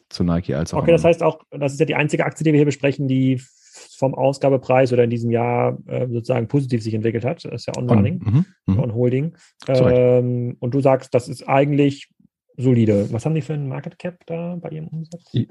zu 0.09 0.25
Nike 0.25 0.55
als 0.55 0.75
auch. 0.75 0.83
Okay, 0.83 0.93
das 0.93 1.05
heißt 1.05 1.23
auch, 1.23 1.41
das 1.51 1.73
ist 1.73 1.81
ja 1.81 1.87
die 1.87 1.95
einzige 1.95 2.25
Aktie, 2.25 2.45
die 2.45 2.53
wir 2.53 2.59
hier 2.59 2.67
besprechen, 2.67 3.09
die 3.09 3.41
vom 3.97 4.15
Ausgabepreis 4.15 4.93
oder 4.93 5.05
in 5.05 5.11
diesem 5.11 5.31
Jahr 5.31 5.79
äh, 5.87 6.07
sozusagen 6.09 6.49
positiv 6.49 6.83
sich 6.83 6.95
entwickelt 6.95 7.25
hat. 7.25 7.45
Das 7.45 7.53
ist 7.53 7.67
ja 7.67 7.75
On-Running, 7.77 8.23
On, 8.25 8.45
mhm, 8.67 8.81
On 8.81 8.95
Holding. 8.95 9.37
Ähm, 9.69 10.57
und 10.61 10.75
du 10.75 10.81
sagst, 10.81 11.15
das 11.15 11.29
ist 11.29 11.49
eigentlich 11.49 12.09
solide. 12.57 13.13
Was 13.13 13.25
haben 13.27 13.35
die 13.35 13.43
für 13.43 13.55
einen 13.55 13.69
Market 13.69 13.99
Cap 13.99 14.25
da 14.27 14.57
bei 14.57 14.71
ihrem 14.71 14.89
Umsatz? 14.89 15.29
Ich 15.33 15.49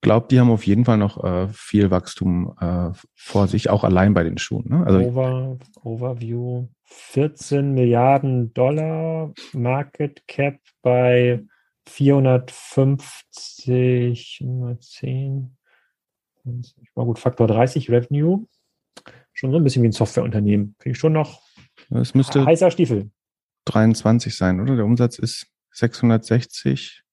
glaube, 0.00 0.28
die 0.30 0.40
haben 0.40 0.50
auf 0.50 0.66
jeden 0.66 0.84
Fall 0.84 0.98
noch 0.98 1.24
äh, 1.24 1.48
viel 1.48 1.90
Wachstum 1.90 2.54
äh, 2.60 2.90
vor 3.14 3.48
sich, 3.48 3.70
auch 3.70 3.82
allein 3.84 4.14
bei 4.14 4.22
den 4.24 4.38
Schuhen. 4.38 4.68
Ne? 4.68 4.84
Also, 4.86 5.00
Over, 5.00 5.58
Overview 5.82 6.68
14 6.84 7.72
Milliarden 7.72 8.54
Dollar 8.54 9.32
Market 9.52 10.26
Cap 10.28 10.60
bei 10.82 11.44
450, 11.88 14.44
10, 14.80 15.56
war 16.94 17.04
gut, 17.04 17.18
Faktor 17.18 17.48
30 17.48 17.90
Revenue. 17.90 18.46
Schon 19.32 19.50
so 19.50 19.56
ein 19.58 19.64
bisschen 19.64 19.82
wie 19.82 19.88
ein 19.88 19.92
Softwareunternehmen. 19.92 20.76
Finde 20.78 20.94
ich 20.94 20.98
schon 20.98 21.12
noch 21.12 21.42
das 21.90 22.14
müsste 22.14 22.44
heißer 22.44 22.70
Stiefel. 22.70 23.10
23 23.66 24.36
sein, 24.36 24.60
oder? 24.60 24.76
Der 24.76 24.84
Umsatz 24.84 25.18
ist 25.18 25.48
660 25.72 27.02
ähm, 27.02 27.05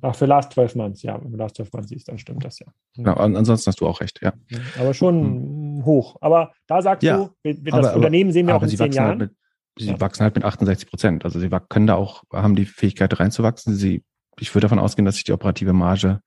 Ach, 0.00 0.14
für 0.14 0.26
Last 0.26 0.52
12 0.52 0.74
Months, 0.76 1.02
ja. 1.02 1.22
Wenn 1.22 1.32
du 1.32 1.36
Last 1.36 1.56
12 1.56 1.72
Months 1.72 1.88
siehst, 1.90 2.08
dann 2.08 2.18
stimmt 2.18 2.44
das 2.44 2.58
ja. 2.60 2.66
Genau, 2.96 3.14
ansonsten 3.14 3.68
hast 3.68 3.80
du 3.80 3.86
auch 3.86 4.00
recht, 4.00 4.20
ja. 4.22 4.32
Aber 4.78 4.94
schon 4.94 5.76
mhm. 5.76 5.84
hoch. 5.84 6.16
Aber 6.20 6.52
da 6.66 6.80
sagst 6.80 7.02
ja, 7.02 7.30
du, 7.44 7.54
das 7.64 7.86
aber, 7.86 7.96
Unternehmen 7.96 8.32
sehen 8.32 8.46
wir 8.46 8.56
auch 8.56 8.62
in 8.62 8.68
zehn 8.70 8.92
Jahren. 8.92 9.08
Halt 9.08 9.18
mit, 9.18 9.30
sie 9.78 9.88
ja. 9.88 10.00
wachsen 10.00 10.22
halt 10.22 10.34
mit 10.34 10.44
68 10.44 10.88
Prozent. 10.88 11.24
Also 11.24 11.38
sie 11.38 11.50
können 11.68 11.86
da 11.86 11.96
auch, 11.96 12.24
haben 12.32 12.56
die 12.56 12.64
Fähigkeit 12.64 13.18
reinzuwachsen. 13.20 13.74
Sie, 13.74 14.02
ich 14.38 14.54
würde 14.54 14.64
davon 14.64 14.78
ausgehen, 14.78 15.04
dass 15.04 15.16
sich 15.16 15.24
die 15.24 15.32
operative 15.32 15.74
Marge 15.74 16.20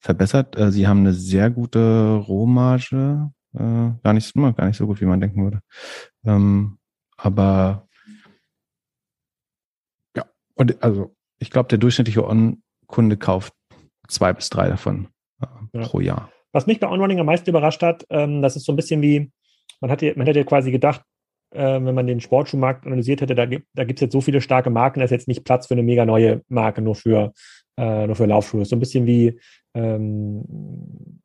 verbessert. 0.00 0.58
Äh, 0.58 0.70
sie 0.70 0.86
haben 0.86 1.00
eine 1.00 1.14
sehr 1.14 1.50
gute 1.50 2.16
Rohmarge. 2.16 3.30
Äh, 3.54 3.58
gar 4.02 4.12
nicht, 4.12 4.34
gar 4.34 4.66
nicht 4.66 4.76
so 4.76 4.86
gut, 4.86 5.00
wie 5.00 5.06
man 5.06 5.20
denken 5.20 5.42
würde. 5.42 5.60
Ähm, 6.24 6.78
aber 7.16 7.88
ja, 10.14 10.26
und 10.54 10.82
also 10.82 11.14
ich 11.38 11.50
glaube, 11.50 11.68
der 11.68 11.78
durchschnittliche 11.78 12.26
On 12.28 12.62
Kunde 12.94 13.16
kauft 13.16 13.52
zwei 14.06 14.32
bis 14.32 14.50
drei 14.50 14.68
davon 14.68 15.08
äh, 15.42 15.46
ja. 15.78 15.82
pro 15.82 15.98
Jahr. 15.98 16.30
Was 16.52 16.68
mich 16.68 16.78
bei 16.78 16.88
Onrunning 16.88 17.18
am 17.18 17.26
meisten 17.26 17.50
überrascht 17.50 17.82
hat, 17.82 18.06
ähm, 18.08 18.40
das 18.40 18.54
ist 18.54 18.64
so 18.64 18.72
ein 18.72 18.76
bisschen 18.76 19.02
wie, 19.02 19.32
man, 19.80 19.90
hat, 19.90 20.00
man 20.14 20.26
hätte 20.28 20.44
quasi 20.44 20.70
gedacht, 20.70 21.02
äh, 21.50 21.58
wenn 21.58 21.94
man 21.96 22.06
den 22.06 22.20
Sportschuhmarkt 22.20 22.86
analysiert 22.86 23.20
hätte, 23.20 23.34
da 23.34 23.46
gibt 23.46 23.66
es 23.74 24.00
jetzt 24.00 24.12
so 24.12 24.20
viele 24.20 24.40
starke 24.40 24.70
Marken, 24.70 25.00
da 25.00 25.06
ist 25.06 25.10
jetzt 25.10 25.26
nicht 25.26 25.44
Platz 25.44 25.66
für 25.66 25.74
eine 25.74 25.82
mega 25.82 26.06
neue 26.06 26.42
Marke, 26.48 26.82
nur 26.82 26.94
für, 26.94 27.32
äh, 27.76 28.06
nur 28.06 28.14
für 28.14 28.26
Laufschuhe. 28.26 28.64
So 28.64 28.76
ein 28.76 28.80
bisschen 28.80 29.06
wie, 29.06 29.40
ähm, 29.74 30.44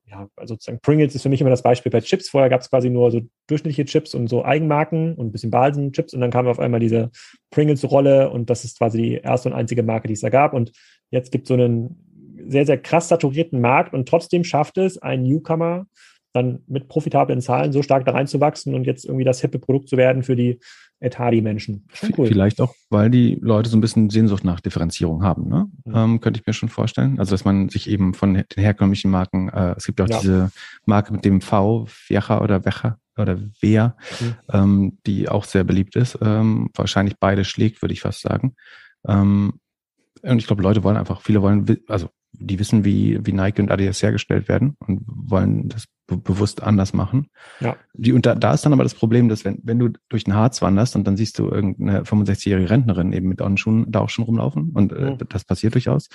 ja, 0.07 0.27
also 0.35 0.55
sozusagen 0.55 0.79
Pringles 0.81 1.13
ist 1.13 1.21
für 1.21 1.29
mich 1.29 1.41
immer 1.41 1.51
das 1.51 1.61
Beispiel 1.61 1.91
bei 1.91 2.01
Chips. 2.01 2.29
Vorher 2.29 2.49
gab 2.49 2.61
es 2.61 2.69
quasi 2.71 2.89
nur 2.89 3.11
so 3.11 3.21
durchschnittliche 3.45 3.85
Chips 3.85 4.15
und 4.15 4.27
so 4.27 4.43
Eigenmarken 4.43 5.13
und 5.13 5.27
ein 5.27 5.31
bisschen 5.31 5.51
Balsen-Chips 5.51 6.15
und 6.15 6.21
dann 6.21 6.31
kam 6.31 6.47
auf 6.47 6.59
einmal 6.59 6.79
diese 6.79 7.11
Pringles-Rolle 7.51 8.31
und 8.31 8.49
das 8.49 8.65
ist 8.65 8.79
quasi 8.79 8.97
die 8.97 9.13
erste 9.13 9.49
und 9.49 9.55
einzige 9.55 9.83
Marke, 9.83 10.07
die 10.07 10.15
es 10.15 10.21
da 10.21 10.29
gab. 10.29 10.53
Und 10.53 10.71
jetzt 11.11 11.31
gibt 11.31 11.45
es 11.45 11.47
so 11.49 11.53
einen 11.55 11.95
sehr, 12.47 12.65
sehr 12.65 12.77
krass 12.77 13.09
saturierten 13.09 13.61
Markt 13.61 13.93
und 13.93 14.07
trotzdem 14.07 14.43
schafft 14.43 14.77
es 14.77 14.97
ein 14.97 15.23
Newcomer 15.23 15.85
dann 16.33 16.59
mit 16.67 16.87
profitablen 16.87 17.41
Zahlen 17.41 17.71
so 17.71 17.81
stark 17.81 18.05
da 18.05 18.11
reinzuwachsen 18.11 18.75
und 18.75 18.85
jetzt 18.85 19.05
irgendwie 19.05 19.25
das 19.25 19.41
hippe 19.41 19.59
Produkt 19.59 19.89
zu 19.89 19.97
werden 19.97 20.23
für 20.23 20.35
die 20.35 20.59
Etadi-Menschen. 20.99 21.87
Cool. 22.17 22.27
Vielleicht 22.27 22.59
auch, 22.61 22.75
weil 22.89 23.09
die 23.09 23.39
Leute 23.41 23.69
so 23.69 23.77
ein 23.77 23.81
bisschen 23.81 24.09
Sehnsucht 24.09 24.43
nach 24.43 24.59
Differenzierung 24.59 25.23
haben, 25.23 25.47
ne? 25.47 25.69
Mhm. 25.85 25.95
Ähm, 25.95 26.19
könnte 26.19 26.39
ich 26.39 26.45
mir 26.45 26.53
schon 26.53 26.69
vorstellen. 26.69 27.19
Also, 27.19 27.31
dass 27.31 27.45
man 27.45 27.69
sich 27.69 27.89
eben 27.89 28.13
von 28.13 28.33
den 28.33 28.45
herkömmlichen 28.55 29.09
Marken, 29.09 29.49
äh, 29.49 29.75
es 29.77 29.85
gibt 29.85 29.99
ja 29.99 30.05
auch 30.05 30.09
ja. 30.09 30.19
diese 30.19 30.51
Marke 30.85 31.13
mit 31.13 31.23
dem 31.23 31.41
V, 31.41 31.85
Viecha 31.87 32.41
oder 32.41 32.65
Wecha 32.65 32.97
oder 33.17 33.39
Wea, 33.61 33.95
mhm. 34.19 34.35
ähm, 34.51 34.97
die 35.05 35.29
auch 35.29 35.45
sehr 35.45 35.63
beliebt 35.63 35.95
ist. 35.95 36.17
Ähm, 36.21 36.69
wahrscheinlich 36.75 37.15
beide 37.17 37.45
schlägt, 37.45 37.81
würde 37.81 37.93
ich 37.93 38.01
fast 38.01 38.21
sagen. 38.21 38.55
Ähm, 39.07 39.53
und 40.21 40.37
ich 40.37 40.47
glaube, 40.47 40.63
Leute 40.63 40.83
wollen 40.83 40.97
einfach, 40.97 41.21
viele 41.21 41.41
wollen, 41.41 41.65
also 41.87 42.09
die 42.31 42.59
wissen, 42.59 42.85
wie, 42.85 43.19
wie 43.25 43.33
Nike 43.33 43.61
und 43.61 43.71
Adidas 43.71 44.01
hergestellt 44.01 44.47
werden 44.47 44.75
und 44.85 45.01
wollen 45.05 45.69
das 45.69 45.85
be 46.07 46.17
bewusst 46.17 46.63
anders 46.63 46.93
machen. 46.93 47.29
Ja. 47.59 47.75
Die, 47.93 48.13
und 48.13 48.25
da, 48.25 48.35
da 48.35 48.53
ist 48.53 48.65
dann 48.65 48.73
aber 48.73 48.83
das 48.83 48.95
Problem, 48.95 49.29
dass 49.29 49.45
wenn, 49.45 49.59
wenn 49.63 49.79
du 49.79 49.89
durch 50.09 50.23
den 50.23 50.35
Harz 50.35 50.61
wanderst 50.61 50.95
und 50.95 51.05
dann 51.05 51.17
siehst 51.17 51.39
du 51.39 51.49
irgendeine 51.49 52.03
65-jährige 52.03 52.69
Rentnerin 52.69 53.13
eben 53.13 53.29
mit 53.29 53.41
On-Schuhen 53.41 53.91
da 53.91 54.01
auch 54.01 54.09
schon 54.09 54.25
rumlaufen 54.25 54.71
und 54.73 54.91
äh, 54.91 55.11
mhm. 55.11 55.17
das 55.29 55.43
passiert 55.43 55.73
durchaus, 55.75 56.09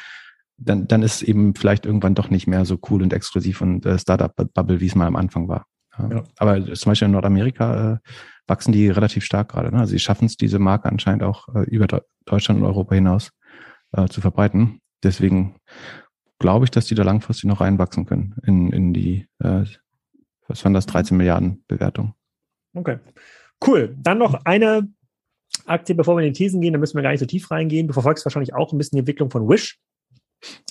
dann, 0.57 0.87
dann 0.87 1.03
ist 1.03 1.23
eben 1.23 1.55
vielleicht 1.55 1.87
irgendwann 1.87 2.15
doch 2.15 2.31
nicht 2.31 2.47
mehr 2.47 2.65
so 2.65 2.79
cool 2.91 3.03
und 3.03 3.13
exklusiv 3.13 3.61
und 3.61 3.85
äh, 3.87 3.99
Startup-Bubble, 3.99 4.81
wie 4.81 4.87
es 4.87 4.95
mal 4.95 5.07
am 5.07 5.17
Anfang 5.17 5.49
war. 5.49 5.67
Ja. 5.99 6.25
Aber 6.39 6.75
zum 6.75 6.91
Beispiel 6.91 7.07
in 7.07 7.13
Nordamerika 7.13 7.95
äh, 7.95 7.99
wachsen 8.47 8.73
die 8.73 8.89
relativ 8.89 9.25
stark 9.25 9.51
gerade. 9.51 9.71
Ne? 9.71 9.79
Also 9.79 9.93
sie 9.93 9.99
schaffen 9.99 10.27
es, 10.27 10.37
diese 10.37 10.59
Marke 10.59 10.89
anscheinend 10.89 11.23
auch 11.23 11.49
äh, 11.55 11.63
über 11.65 11.87
Deutschland 12.25 12.61
und 12.61 12.67
Europa 12.67 12.95
hinaus 12.95 13.31
äh, 13.97 14.07
zu 14.09 14.21
verbreiten. 14.21 14.81
Deswegen 15.03 15.57
glaube 16.39 16.65
ich, 16.65 16.71
dass 16.71 16.87
die 16.87 16.95
da 16.95 17.03
langfristig 17.03 17.49
noch 17.49 17.61
reinwachsen 17.61 18.07
können 18.07 18.35
in, 18.45 18.73
in 18.73 18.93
die, 18.93 19.27
äh, 19.39 19.65
was 20.49 20.65
waren 20.65 20.75
das, 20.75 20.87
13 20.87 21.17
Milliarden 21.17 21.65
Bewertung. 21.69 22.15
Okay. 22.75 22.99
Cool. 23.65 23.97
Dann 23.99 24.19
noch 24.19 24.35
eine 24.45 24.89
Aktie, 25.67 25.95
bevor 25.95 26.17
wir 26.17 26.25
in 26.25 26.33
die 26.33 26.39
Thesen 26.39 26.61
gehen, 26.61 26.73
da 26.73 26.79
müssen 26.79 26.97
wir 26.97 27.03
gar 27.03 27.11
nicht 27.11 27.21
so 27.21 27.27
tief 27.27 27.51
reingehen. 27.51 27.87
Du 27.87 27.95
verfolgst 27.95 28.25
wahrscheinlich 28.25 28.55
auch 28.55 28.73
ein 28.73 28.79
bisschen 28.79 28.97
die 28.97 29.01
Entwicklung 29.01 29.31
von 29.31 29.49
Wish. 29.49 29.79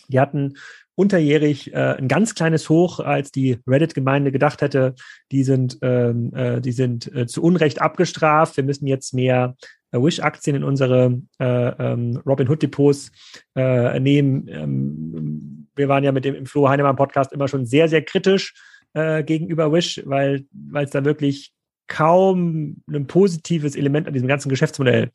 Die 0.09 0.19
hatten 0.19 0.55
unterjährig 0.95 1.73
äh, 1.73 1.95
ein 1.97 2.07
ganz 2.07 2.35
kleines 2.35 2.69
Hoch, 2.69 2.99
als 2.99 3.31
die 3.31 3.59
Reddit-Gemeinde 3.65 4.31
gedacht 4.31 4.61
hätte, 4.61 4.93
die 5.31 5.43
sind, 5.43 5.79
ähm, 5.81 6.31
äh, 6.35 6.61
die 6.61 6.71
sind 6.71 7.11
äh, 7.15 7.25
zu 7.25 7.41
Unrecht 7.41 7.81
abgestraft. 7.81 8.57
Wir 8.57 8.63
müssen 8.63 8.85
jetzt 8.85 9.13
mehr 9.13 9.55
Wish-Aktien 10.01 10.55
in 10.55 10.63
unsere 10.63 11.21
äh, 11.39 11.45
ähm, 11.45 12.21
Robin-Hood-Depots 12.25 13.11
äh, 13.55 13.99
nehmen. 13.99 14.47
Ähm, 14.47 15.67
wir 15.75 15.89
waren 15.89 16.03
ja 16.03 16.11
mit 16.11 16.25
dem 16.25 16.35
im 16.35 16.45
Flo 16.45 16.69
Heinemann 16.69 16.95
Podcast 16.95 17.33
immer 17.33 17.47
schon 17.47 17.65
sehr, 17.65 17.87
sehr 17.89 18.03
kritisch 18.03 18.53
äh, 18.93 19.23
gegenüber 19.23 19.71
Wish, 19.71 20.01
weil 20.05 20.45
es 20.75 20.91
da 20.91 21.05
wirklich 21.05 21.53
kaum 21.87 22.81
ein 22.89 23.07
positives 23.07 23.75
Element 23.75 24.07
an 24.07 24.13
diesem 24.13 24.27
ganzen 24.27 24.49
Geschäftsmodell 24.49 25.03
äh, 25.03 25.09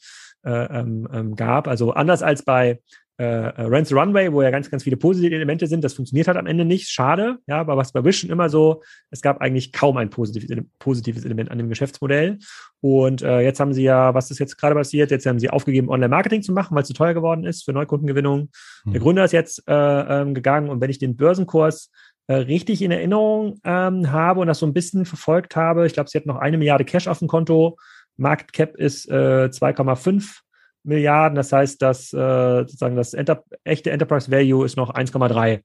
ähm, 0.51 1.09
ähm, 1.13 1.37
gab. 1.37 1.69
Also 1.69 1.93
anders 1.93 2.23
als 2.23 2.45
bei 2.45 2.81
äh, 3.19 3.25
äh 3.25 3.63
Rent 3.63 3.89
the 3.89 3.95
Runway, 3.95 4.33
wo 4.33 4.43
ja 4.43 4.51
ganz, 4.51 4.71
ganz 4.71 4.85
viele 4.85 4.97
positive 4.97 5.35
Elemente 5.35 5.67
sind, 5.67 5.83
das 5.83 5.95
funktioniert 5.95 6.29
halt 6.29 6.37
am 6.37 6.47
Ende 6.47 6.65
nicht. 6.65 6.89
Schade, 6.89 7.39
ja, 7.47 7.61
aber 7.61 7.77
was 7.77 7.93
bei 7.93 8.05
Vision 8.05 8.31
immer 8.31 8.49
so, 8.49 8.83
es 9.11 9.21
gab 9.21 9.41
eigentlich 9.41 9.73
kaum 9.73 9.97
ein 9.97 10.11
positives, 10.11 10.57
positives 10.79 11.25
Element 11.25 11.51
an 11.51 11.59
dem 11.59 11.69
Geschäftsmodell. 11.69 12.39
Und 12.81 13.23
äh, 13.23 13.41
jetzt 13.41 13.61
haben 13.61 13.73
sie 13.73 13.83
ja, 13.83 14.15
was 14.15 14.31
ist 14.31 14.39
jetzt 14.39 14.57
gerade 14.57 14.75
passiert? 14.75 15.11
Jetzt 15.11 15.27
haben 15.27 15.41
sie 15.41 15.51
aufgegeben, 15.51 15.89
Online-Marketing 15.89 16.43
zu 16.43 16.53
machen, 16.53 16.75
weil 16.75 16.83
es 16.83 16.89
zu 16.89 16.95
teuer 16.95 17.15
geworden 17.15 17.45
ist 17.45 17.65
für 17.65 17.73
Neukundengewinnung. 17.73 18.51
Mhm. 18.85 18.93
Der 18.93 19.01
Gründer 19.01 19.25
ist 19.25 19.33
jetzt 19.33 19.65
äh, 19.69 19.73
ähm, 19.73 20.35
gegangen 20.35 20.71
und 20.71 20.81
wenn 20.81 20.91
ich 20.91 20.99
den 20.99 21.17
Börsenkurs 21.17 21.91
äh, 22.29 22.35
richtig 22.35 22.83
in 22.83 22.91
Erinnerung 22.91 23.59
ähm, 23.65 24.13
habe 24.13 24.41
und 24.41 24.49
das 24.49 24.59
so 24.59 24.67
ein 24.67 24.75
bisschen 24.75 25.07
verfolgt 25.07 25.57
habe. 25.57 25.87
Ich 25.87 25.95
glaube, 25.95 26.11
sie 26.11 26.19
hat 26.19 26.27
noch 26.27 26.37
eine 26.37 26.59
Milliarde 26.59 26.85
Cash 26.85 27.09
auf 27.09 27.21
dem 27.21 27.29
Konto. 27.29 27.79
Market 28.19 28.53
Cap 28.53 28.77
ist 28.77 29.09
äh, 29.09 29.49
2,5 29.51 30.41
Milliarden. 30.85 31.37
Das 31.37 31.53
heißt, 31.53 31.81
dass 31.81 32.13
äh, 32.13 32.61
sozusagen 32.61 32.97
das 32.97 33.15
Enter 33.15 33.45
echte 33.65 33.91
Enterprise 33.91 34.31
Value 34.31 34.65
ist 34.65 34.77
noch 34.77 34.93
1,3 34.95 35.63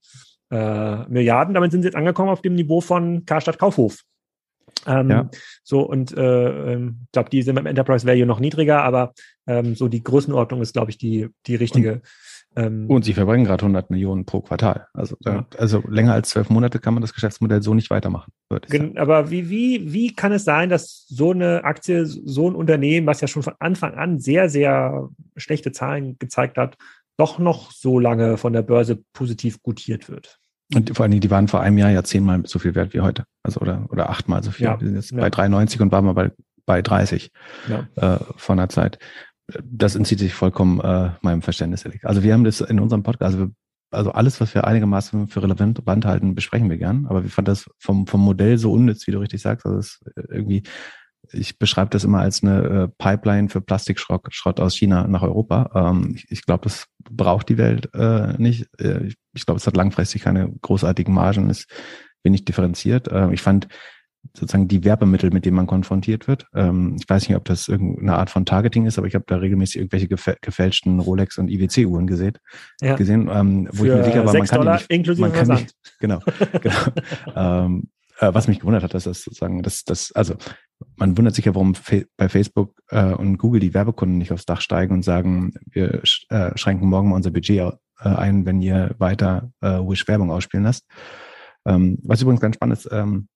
äh, 0.51 1.09
Milliarden. 1.09 1.53
Damit 1.53 1.71
sind 1.71 1.81
sie 1.81 1.87
jetzt 1.87 1.95
angekommen 1.95 2.29
auf 2.29 2.41
dem 2.41 2.55
Niveau 2.55 2.81
von 2.81 3.25
Karstadt 3.25 3.59
Kaufhof. 3.59 4.03
Ähm, 4.85 5.09
ja. 5.09 5.29
So 5.63 5.81
und 5.81 6.15
äh, 6.15 6.73
ähm, 6.73 6.99
ich 7.05 7.11
glaube, 7.11 7.29
die 7.29 7.41
sind 7.41 7.55
beim 7.55 7.65
Enterprise 7.65 8.05
Value 8.05 8.25
noch 8.25 8.39
niedriger, 8.39 8.83
aber 8.83 9.13
ähm, 9.47 9.75
so 9.75 9.87
die 9.87 10.03
Größenordnung 10.03 10.61
ist, 10.61 10.73
glaube 10.73 10.91
ich, 10.91 10.97
die, 10.97 11.29
die 11.45 11.55
richtige. 11.55 11.93
Und 11.93 12.01
ähm, 12.55 12.89
und 12.89 13.03
sie 13.03 13.13
verbringen 13.13 13.45
gerade 13.45 13.63
100 13.63 13.89
Millionen 13.89 14.25
pro 14.25 14.41
Quartal. 14.41 14.87
Also, 14.93 15.15
ja. 15.21 15.45
also 15.57 15.83
länger 15.87 16.13
als 16.13 16.29
zwölf 16.29 16.49
Monate 16.49 16.79
kann 16.79 16.93
man 16.93 17.01
das 17.01 17.13
Geschäftsmodell 17.13 17.63
so 17.63 17.73
nicht 17.73 17.89
weitermachen. 17.89 18.31
Aber 18.95 19.31
wie, 19.31 19.49
wie, 19.49 19.91
wie 19.91 20.13
kann 20.13 20.31
es 20.31 20.43
sein, 20.43 20.69
dass 20.69 21.05
so 21.07 21.31
eine 21.31 21.63
Aktie, 21.63 22.05
so 22.05 22.49
ein 22.49 22.55
Unternehmen, 22.55 23.07
was 23.07 23.21
ja 23.21 23.27
schon 23.27 23.43
von 23.43 23.55
Anfang 23.59 23.95
an 23.95 24.19
sehr, 24.19 24.49
sehr 24.49 25.09
schlechte 25.35 25.71
Zahlen 25.71 26.17
gezeigt 26.19 26.57
hat, 26.57 26.77
doch 27.17 27.39
noch 27.39 27.71
so 27.71 27.99
lange 27.99 28.37
von 28.37 28.53
der 28.53 28.61
Börse 28.61 29.03
positiv 29.13 29.61
gutiert 29.63 30.09
wird? 30.09 30.39
Und 30.73 30.95
vor 30.95 31.03
allen 31.03 31.11
Dingen, 31.11 31.21
die 31.21 31.31
waren 31.31 31.47
vor 31.47 31.61
einem 31.61 31.77
Jahr 31.77 31.91
ja 31.91 32.03
zehnmal 32.03 32.43
so 32.45 32.59
viel 32.59 32.75
wert 32.75 32.93
wie 32.93 33.01
heute. 33.01 33.25
Also 33.43 33.59
oder, 33.61 33.85
oder 33.89 34.09
achtmal 34.09 34.43
so 34.43 34.51
viel. 34.51 34.65
Ja. 34.65 34.79
Wir 34.79 34.87
sind 34.87 34.95
jetzt 34.95 35.11
ja. 35.11 35.19
bei 35.19 35.29
93 35.29 35.81
und 35.81 35.91
waren 35.91 36.05
mal 36.05 36.13
bei, 36.13 36.31
bei 36.65 36.81
30 36.81 37.31
ja. 37.67 37.87
äh, 37.95 38.19
von 38.37 38.57
der 38.57 38.69
Zeit 38.69 38.99
das 39.63 39.95
entzieht 39.95 40.19
sich 40.19 40.33
vollkommen 40.33 40.79
äh, 40.79 41.11
meinem 41.21 41.41
Verständnis. 41.41 41.85
Also 42.03 42.23
wir 42.23 42.33
haben 42.33 42.43
das 42.43 42.61
in 42.61 42.79
unserem 42.79 43.03
Podcast, 43.03 43.35
also, 43.35 43.51
also 43.91 44.11
alles, 44.11 44.41
was 44.41 44.55
wir 44.55 44.65
einigermaßen 44.65 45.27
für 45.27 45.43
relevant 45.43 46.05
halten, 46.05 46.35
besprechen 46.35 46.69
wir 46.69 46.77
gern. 46.77 47.05
Aber 47.07 47.23
wir 47.23 47.29
fanden 47.29 47.51
das 47.51 47.69
vom, 47.77 48.07
vom 48.07 48.21
Modell 48.21 48.57
so 48.57 48.71
unnütz, 48.71 49.05
wie 49.07 49.11
du 49.11 49.19
richtig 49.19 49.41
sagst. 49.41 49.65
Also 49.65 49.77
es 49.77 49.99
irgendwie, 50.29 50.63
ich 51.31 51.59
beschreibe 51.59 51.89
das 51.91 52.03
immer 52.03 52.19
als 52.19 52.43
eine 52.43 52.63
äh, 52.63 52.87
Pipeline 52.97 53.49
für 53.49 53.61
Plastikschrott 53.61 54.25
Schrott 54.29 54.59
aus 54.59 54.75
China 54.75 55.07
nach 55.07 55.21
Europa. 55.21 55.71
Ähm, 55.75 56.13
ich 56.15 56.25
ich 56.29 56.45
glaube, 56.45 56.63
das 56.63 56.87
braucht 57.09 57.49
die 57.49 57.57
Welt 57.57 57.89
äh, 57.93 58.33
nicht. 58.37 58.67
Äh, 58.79 59.07
ich, 59.07 59.15
ich 59.33 59.45
glaube, 59.45 59.59
es 59.59 59.67
hat 59.67 59.77
langfristig 59.77 60.23
keine 60.23 60.51
großartigen 60.61 61.13
Margen, 61.13 61.49
ist 61.49 61.67
wenig 62.23 62.45
differenziert. 62.45 63.09
Äh, 63.09 63.31
ich 63.33 63.41
fand 63.41 63.67
sozusagen 64.35 64.67
die 64.67 64.83
Werbemittel, 64.83 65.31
mit 65.31 65.45
denen 65.45 65.57
man 65.57 65.67
konfrontiert 65.67 66.27
wird. 66.27 66.47
Ähm, 66.55 66.95
ich 66.99 67.07
weiß 67.07 67.27
nicht, 67.27 67.37
ob 67.37 67.45
das 67.45 67.67
irgendeine 67.67 68.15
Art 68.15 68.29
von 68.29 68.45
Targeting 68.45 68.85
ist, 68.85 68.97
aber 68.97 69.07
ich 69.07 69.15
habe 69.15 69.25
da 69.27 69.37
regelmäßig 69.37 69.77
irgendwelche 69.77 70.07
gefälschten 70.07 70.99
Rolex 70.99 71.37
und 71.37 71.49
IWC-Uhren 71.49 72.07
gesehen, 72.07 72.37
ja. 72.81 72.95
gesehen 72.95 73.29
ähm, 73.31 73.67
wo 73.71 73.83
Für 73.83 73.89
ich 73.89 73.95
mir 73.95 74.03
sicher 74.05 74.25
war, 74.25 74.33
man 74.33 74.47
kann 74.47 74.59
Dollar 74.59 74.81
die 74.89 74.97
nicht, 74.97 75.19
man 75.19 75.33
kann 75.33 75.47
nicht, 75.47 75.75
genau, 75.99 76.19
genau. 76.61 76.79
ähm, 77.35 77.89
äh, 78.19 78.33
was 78.33 78.47
mich 78.47 78.59
gewundert 78.59 78.83
hat, 78.83 78.93
dass 78.93 79.03
das 79.03 79.23
sozusagen, 79.23 79.61
dass 79.61 79.83
das, 79.83 80.11
also 80.13 80.35
man 80.95 81.17
wundert 81.17 81.35
sich 81.35 81.45
ja, 81.45 81.55
warum 81.55 81.75
bei 82.17 82.29
Facebook 82.29 82.75
äh, 82.89 83.13
und 83.13 83.37
Google 83.37 83.59
die 83.59 83.73
Werbekunden 83.73 84.17
nicht 84.17 84.31
aufs 84.31 84.45
Dach 84.45 84.61
steigen 84.61 84.93
und 84.95 85.03
sagen, 85.03 85.53
wir 85.69 86.01
sch 86.03 86.25
äh, 86.29 86.57
schränken 86.57 86.89
morgen 86.89 87.09
mal 87.09 87.15
unser 87.15 87.31
Budget 87.31 87.73
äh, 87.99 88.09
ein, 88.09 88.45
wenn 88.45 88.61
ihr 88.61 88.95
weiter 88.97 89.51
äh, 89.61 89.79
Wish 89.79 90.07
Werbung 90.07 90.31
ausspielen 90.31 90.63
lasst. 90.63 90.85
Ähm, 91.65 91.99
was 92.03 92.21
übrigens 92.21 92.41
ganz 92.41 92.55
spannend 92.55 92.77
ist, 92.77 92.89
ähm, 92.91 93.27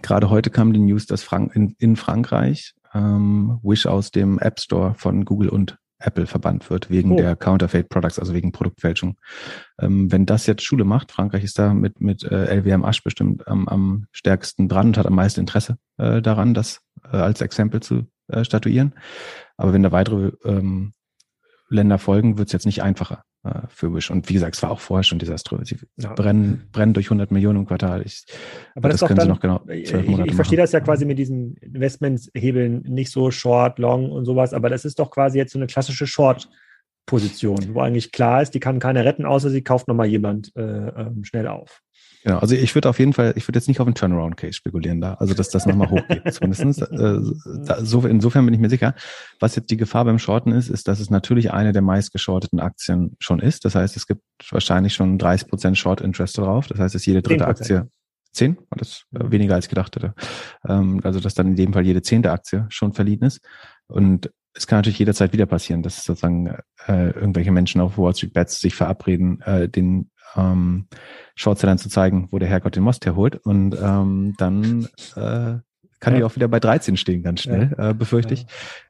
Gerade 0.00 0.30
heute 0.30 0.50
kam 0.50 0.72
die 0.72 0.80
News, 0.80 1.06
dass 1.06 1.22
Frank 1.22 1.54
in, 1.54 1.74
in 1.78 1.96
Frankreich 1.96 2.74
ähm, 2.94 3.58
Wish 3.62 3.86
aus 3.86 4.10
dem 4.10 4.38
App 4.38 4.60
Store 4.60 4.94
von 4.94 5.24
Google 5.24 5.50
und 5.50 5.76
Apple 5.98 6.26
verbannt 6.26 6.68
wird, 6.70 6.90
wegen 6.90 7.12
oh. 7.12 7.16
der 7.16 7.36
Counterfeit 7.36 7.88
Products, 7.88 8.18
also 8.18 8.34
wegen 8.34 8.52
Produktfälschung. 8.52 9.18
Ähm, 9.80 10.10
wenn 10.10 10.26
das 10.26 10.46
jetzt 10.46 10.62
Schule 10.62 10.84
macht, 10.84 11.12
Frankreich 11.12 11.44
ist 11.44 11.58
da 11.58 11.74
mit, 11.74 12.00
mit 12.00 12.24
äh, 12.24 12.56
LWM 12.56 12.84
Asch 12.84 13.02
bestimmt 13.04 13.44
ähm, 13.46 13.68
am 13.68 14.06
stärksten 14.12 14.68
dran 14.68 14.88
und 14.88 14.98
hat 14.98 15.06
am 15.06 15.14
meisten 15.14 15.40
Interesse 15.40 15.76
äh, 15.98 16.20
daran, 16.20 16.54
das 16.54 16.80
äh, 17.04 17.16
als 17.16 17.40
Exempel 17.40 17.80
zu 17.80 18.06
äh, 18.28 18.44
statuieren. 18.44 18.94
Aber 19.56 19.72
wenn 19.72 19.82
da 19.82 19.92
weitere 19.92 20.32
ähm, 20.44 20.94
Länder 21.68 21.98
folgen, 21.98 22.38
wird 22.38 22.48
es 22.48 22.52
jetzt 22.52 22.66
nicht 22.66 22.82
einfacher 22.82 23.22
äh, 23.44 23.62
für 23.68 23.92
Wish. 23.94 24.10
Und 24.10 24.28
wie 24.28 24.34
gesagt, 24.34 24.56
es 24.56 24.62
war 24.62 24.70
auch 24.70 24.80
vorher 24.80 25.02
schon 25.02 25.18
desaströs. 25.18 25.68
Sie 25.68 25.76
ja. 25.96 26.12
brennen, 26.14 26.68
brennen 26.72 26.94
durch 26.94 27.06
100 27.06 27.30
Millionen 27.30 27.60
im 27.60 27.66
Quartal. 27.66 28.02
Ich, 28.04 28.24
aber 28.74 28.88
das, 28.88 29.00
das 29.00 29.08
können 29.08 29.18
dann, 29.18 29.26
Sie 29.26 29.32
noch 29.32 29.40
genau 29.40 29.58
zwölf 29.58 30.06
Monate 30.06 30.22
Ich, 30.22 30.28
ich 30.28 30.34
verstehe 30.34 30.58
das 30.58 30.72
ja 30.72 30.80
quasi 30.80 31.04
mit 31.04 31.18
diesen 31.18 31.56
Investmentshebeln 31.56 32.82
nicht 32.82 33.10
so 33.10 33.30
Short, 33.30 33.78
Long 33.78 34.10
und 34.10 34.24
sowas, 34.24 34.52
aber 34.52 34.68
das 34.68 34.84
ist 34.84 34.98
doch 34.98 35.10
quasi 35.10 35.38
jetzt 35.38 35.52
so 35.52 35.58
eine 35.58 35.66
klassische 35.66 36.06
Short- 36.06 36.48
Position, 37.04 37.74
wo 37.74 37.80
eigentlich 37.80 38.12
klar 38.12 38.42
ist, 38.42 38.54
die 38.54 38.60
kann 38.60 38.78
keiner 38.78 39.04
retten, 39.04 39.26
außer 39.26 39.50
sie 39.50 39.62
kauft 39.62 39.88
nochmal 39.88 40.06
jemand 40.06 40.54
äh, 40.56 40.62
ähm, 40.62 41.24
schnell 41.24 41.48
auf. 41.48 41.82
Genau, 42.24 42.38
also 42.38 42.54
ich 42.54 42.74
würde 42.74 42.88
auf 42.88 42.98
jeden 42.98 43.12
Fall, 43.12 43.32
ich 43.36 43.48
würde 43.48 43.58
jetzt 43.58 43.68
nicht 43.68 43.80
auf 43.80 43.86
einen 43.86 43.94
Turnaround-Case 43.94 44.52
spekulieren 44.52 45.00
da, 45.00 45.14
also 45.14 45.34
dass 45.34 45.50
das 45.50 45.66
nochmal 45.66 45.90
hochgeht 45.90 46.22
zumindestens. 46.34 46.78
Äh, 46.78 47.18
da, 47.64 47.84
so, 47.84 48.06
insofern 48.06 48.44
bin 48.44 48.54
ich 48.54 48.60
mir 48.60 48.70
sicher. 48.70 48.94
Was 49.40 49.56
jetzt 49.56 49.70
die 49.70 49.76
Gefahr 49.76 50.04
beim 50.04 50.18
Shorten 50.18 50.52
ist, 50.52 50.68
ist, 50.68 50.86
dass 50.88 51.00
es 51.00 51.10
natürlich 51.10 51.52
eine 51.52 51.72
der 51.72 51.82
meistgeschorteten 51.82 52.60
Aktien 52.60 53.16
schon 53.18 53.40
ist. 53.40 53.64
Das 53.64 53.74
heißt, 53.74 53.96
es 53.96 54.06
gibt 54.06 54.22
wahrscheinlich 54.50 54.94
schon 54.94 55.18
30 55.18 55.48
Prozent 55.48 55.78
Short-Interest 55.78 56.38
drauf. 56.38 56.68
Das 56.68 56.78
heißt, 56.78 56.94
dass 56.94 57.06
jede 57.06 57.22
dritte 57.22 57.44
10%. 57.44 57.48
Aktie 57.48 57.88
zehn, 58.32 58.56
das 58.70 58.88
ist 58.88 59.06
weniger 59.10 59.54
als 59.54 59.66
ich 59.66 59.68
gedacht 59.68 59.94
hätte. 59.96 60.14
Ähm, 60.66 61.00
also 61.04 61.20
dass 61.20 61.34
dann 61.34 61.48
in 61.48 61.56
dem 61.56 61.72
Fall 61.72 61.84
jede 61.84 62.02
zehnte 62.02 62.32
Aktie 62.32 62.66
schon 62.70 62.92
verliehen 62.92 63.22
ist. 63.22 63.40
Und 63.86 64.30
es 64.54 64.66
kann 64.66 64.78
natürlich 64.78 64.98
jederzeit 64.98 65.32
wieder 65.32 65.46
passieren, 65.46 65.82
dass 65.82 66.04
sozusagen 66.04 66.56
äh, 66.86 67.10
irgendwelche 67.10 67.52
Menschen 67.52 67.80
auf 67.80 67.96
Wall 67.98 68.14
Street 68.14 68.32
Bets 68.32 68.60
sich 68.60 68.74
verabreden, 68.74 69.40
äh, 69.42 69.68
den 69.68 70.10
ähm, 70.36 70.86
Shortsellern 71.34 71.78
zu 71.78 71.88
zeigen, 71.88 72.28
wo 72.30 72.38
der 72.38 72.48
Herrgott 72.48 72.76
den 72.76 72.82
Most 72.82 73.06
herholt. 73.06 73.36
Und 73.36 73.76
ähm, 73.80 74.34
dann 74.38 74.84
äh, 75.16 75.58
kann 76.00 76.12
ja. 76.14 76.16
die 76.16 76.24
auch 76.24 76.36
wieder 76.36 76.48
bei 76.48 76.60
13 76.60 76.96
stehen, 76.96 77.22
ganz 77.22 77.42
schnell, 77.42 77.74
ja. 77.76 77.90
äh, 77.90 77.94
befürchte 77.94 78.34
ich. 78.34 78.46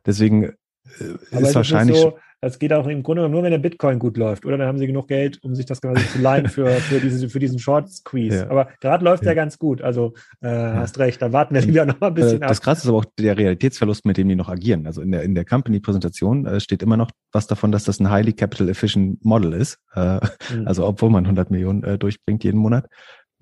Deswegen 0.06 0.44
äh, 0.44 1.40
ist 1.40 1.54
wahrscheinlich. 1.54 1.98
So, 1.98 2.18
das 2.42 2.58
geht 2.58 2.72
auch 2.72 2.88
im 2.88 3.04
Grunde 3.04 3.28
nur, 3.28 3.44
wenn 3.44 3.52
der 3.52 3.58
Bitcoin 3.58 4.00
gut 4.00 4.16
läuft. 4.16 4.44
Oder 4.44 4.58
dann 4.58 4.66
haben 4.66 4.78
sie 4.78 4.88
genug 4.88 5.06
Geld, 5.06 5.38
um 5.44 5.54
sich 5.54 5.64
das 5.64 5.80
quasi 5.80 6.04
zu 6.08 6.18
leihen 6.18 6.48
für, 6.48 6.66
für, 6.66 6.98
diese, 6.98 7.28
für 7.28 7.38
diesen 7.38 7.60
Short-Squeeze. 7.60 8.36
Ja. 8.38 8.50
Aber 8.50 8.68
gerade 8.80 9.04
läuft 9.04 9.22
ja. 9.22 9.26
der 9.26 9.36
ganz 9.36 9.58
gut. 9.58 9.80
Also 9.80 10.14
äh, 10.42 10.48
ja. 10.48 10.74
hast 10.74 10.98
recht, 10.98 11.22
da 11.22 11.32
warten 11.32 11.54
wir 11.54 11.62
lieber 11.62 11.86
noch 11.86 12.00
mal 12.00 12.08
ein 12.08 12.14
bisschen 12.14 12.42
äh, 12.42 12.48
Das 12.48 12.60
Krasse 12.60 12.82
ist 12.82 12.88
aber 12.88 12.98
auch 12.98 13.04
der 13.16 13.38
Realitätsverlust, 13.38 14.04
mit 14.04 14.16
dem 14.16 14.28
die 14.28 14.34
noch 14.34 14.48
agieren. 14.48 14.88
Also 14.88 15.02
in 15.02 15.12
der, 15.12 15.22
in 15.22 15.36
der 15.36 15.44
Company-Präsentation 15.44 16.44
äh, 16.46 16.58
steht 16.58 16.82
immer 16.82 16.96
noch 16.96 17.12
was 17.30 17.46
davon, 17.46 17.70
dass 17.70 17.84
das 17.84 18.00
ein 18.00 18.10
highly 18.10 18.32
capital 18.32 18.68
efficient 18.68 19.24
Model 19.24 19.52
ist. 19.52 19.78
Äh, 19.94 20.16
mhm. 20.52 20.66
Also 20.66 20.84
obwohl 20.84 21.10
man 21.10 21.24
100 21.24 21.48
Millionen 21.52 21.84
äh, 21.84 21.96
durchbringt 21.96 22.42
jeden 22.42 22.58
Monat. 22.58 22.86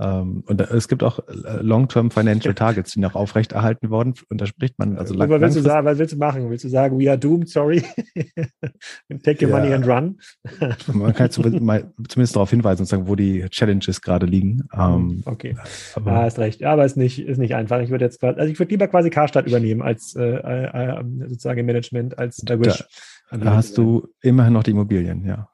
Ähm, 0.01 0.42
und 0.46 0.61
es 0.61 0.88
gibt 0.88 1.03
auch 1.03 1.18
äh, 1.28 1.61
Long-Term 1.61 2.11
Financial 2.11 2.55
Targets, 2.55 2.92
die 2.92 3.01
noch 3.01 3.14
aufrechterhalten 3.14 3.90
worden. 3.90 4.14
Und 4.30 4.40
da 4.40 4.46
spricht 4.46 4.78
man 4.78 4.96
also 4.96 5.12
lang, 5.14 5.28
was 5.28 5.40
willst 5.40 5.57
du 5.59 5.61
sagen? 5.61 5.86
Was 5.86 5.98
willst 5.98 6.14
du 6.14 6.18
machen? 6.18 6.51
Willst 6.51 6.64
du 6.64 6.68
sagen, 6.68 6.98
we 6.98 7.09
are 7.09 7.18
doomed, 7.18 7.51
sorry? 7.51 7.82
Take 9.22 9.44
your 9.44 9.51
ja. 9.51 9.59
money 9.59 9.74
and 9.74 9.86
run? 9.86 10.18
man 10.94 11.12
kann 11.12 11.30
zumindest 11.30 12.34
darauf 12.34 12.48
hinweisen 12.48 12.82
und 12.82 12.86
sagen, 12.86 13.09
wo 13.09 13.14
die 13.14 13.46
Challenges 13.51 14.01
gerade 14.01 14.24
liegen. 14.24 14.66
Ähm, 14.74 15.22
okay. 15.26 15.55
Aber 15.94 16.12
ah, 16.12 16.22
hast 16.22 16.38
recht. 16.38 16.64
Aber 16.64 16.84
ist 16.84 16.96
nicht, 16.96 17.18
ist 17.18 17.38
nicht 17.38 17.55
einfach. 17.55 17.80
Ich 17.80 17.90
würde 17.90 18.07
jetzt 18.07 18.24
also 18.24 18.51
ich 18.51 18.59
würde 18.59 18.70
lieber 18.70 18.88
quasi 18.88 19.11
Karstadt 19.11 19.46
übernehmen 19.46 19.82
als 19.82 20.16
äh, 20.16 20.22
äh, 20.22 20.98
äh 20.98 21.05
sozusagen 21.28 21.61
im 21.61 21.66
Management 21.66 22.18
als 22.18 22.36
der 22.36 22.59
Wish. 22.59 22.84
Da, 23.30 23.36
da 23.36 23.55
hast 23.55 23.76
du 23.76 24.09
immerhin 24.22 24.55
noch 24.55 24.62
die 24.62 24.70
Immobilien, 24.70 25.24
ja. 25.26 25.48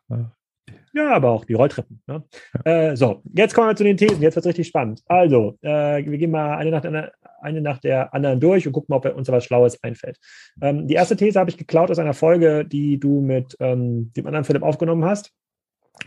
Ja, 0.96 1.14
aber 1.14 1.30
auch 1.30 1.44
die 1.44 1.52
Rolltreppen. 1.52 2.00
Ne? 2.06 2.24
Ja. 2.64 2.90
Äh, 2.90 2.96
so, 2.96 3.20
jetzt 3.34 3.54
kommen 3.54 3.68
wir 3.68 3.76
zu 3.76 3.84
den 3.84 3.98
Thesen. 3.98 4.22
Jetzt 4.22 4.34
wird 4.34 4.46
es 4.46 4.48
richtig 4.48 4.68
spannend. 4.68 5.02
Also, 5.06 5.58
äh, 5.60 6.02
wir 6.02 6.16
gehen 6.16 6.30
mal 6.30 6.56
eine 6.56 6.70
nach, 6.70 6.80
der, 6.80 7.12
eine 7.42 7.60
nach 7.60 7.78
der 7.78 8.14
anderen 8.14 8.40
durch 8.40 8.66
und 8.66 8.72
gucken 8.72 8.86
mal, 8.88 8.96
ob 8.96 9.14
uns 9.14 9.28
was 9.28 9.44
Schlaues 9.44 9.82
einfällt. 9.82 10.18
Ähm, 10.62 10.88
die 10.88 10.94
erste 10.94 11.14
These 11.14 11.38
habe 11.38 11.50
ich 11.50 11.58
geklaut 11.58 11.90
aus 11.90 11.98
einer 11.98 12.14
Folge, 12.14 12.64
die 12.64 12.98
du 12.98 13.20
mit 13.20 13.54
ähm, 13.60 14.10
dem 14.16 14.26
anderen 14.26 14.46
Philipp 14.46 14.62
aufgenommen 14.62 15.04
hast. 15.04 15.32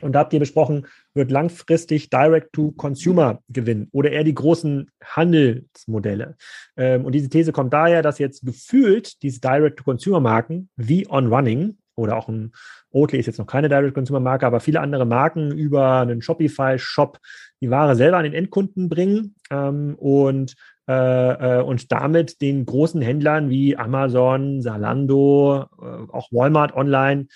Und 0.02 0.14
da 0.14 0.20
habt 0.20 0.34
ihr 0.34 0.40
besprochen, 0.40 0.88
wird 1.14 1.30
langfristig 1.30 2.10
Direct-to-Consumer 2.10 3.44
gewinnen 3.50 3.90
oder 3.92 4.12
eher 4.12 4.24
die 4.24 4.34
großen 4.34 4.90
Handelsmodelle. 5.04 6.36
Ähm, 6.78 7.06
und 7.06 7.14
diese 7.14 7.30
These 7.30 7.52
kommt 7.52 7.74
daher, 7.74 8.02
dass 8.02 8.18
jetzt 8.18 8.44
gefühlt 8.44 9.22
diese 9.22 9.40
Direct-to-Consumer-Marken 9.40 10.70
wie 10.76 11.08
On 11.10 11.32
Running 11.32 11.78
oder 11.96 12.18
auch 12.18 12.28
ein 12.28 12.54
Oatly 12.92 13.20
ist 13.20 13.28
jetzt 13.28 13.40
noch 13.40 13.48
keine 13.48 13.70
Direct-Consumer-Marke, 13.70 14.46
aber 14.46 14.60
viele 14.60 14.82
andere 14.82 15.06
Marken 15.06 15.52
über 15.52 16.00
einen 16.00 16.22
Shopify-Shop 16.22 17.20
die 17.62 17.70
Ware 17.70 17.96
selber 17.96 18.18
an 18.18 18.24
den 18.24 18.34
Endkunden 18.34 18.90
bringen 18.90 19.36
ähm, 19.52 19.96
und 19.96 20.56
äh, 20.90 21.60
äh, 21.60 21.62
und 21.62 21.92
damit 21.92 22.42
den 22.42 22.66
großen 22.66 23.00
Händlern 23.00 23.52
wie 23.52 23.78
Amazon, 23.78 24.60
Zalando, 24.60 25.68
äh, 25.80 25.86
auch 26.12 26.32
Walmart 26.32 26.74
online 26.76 27.28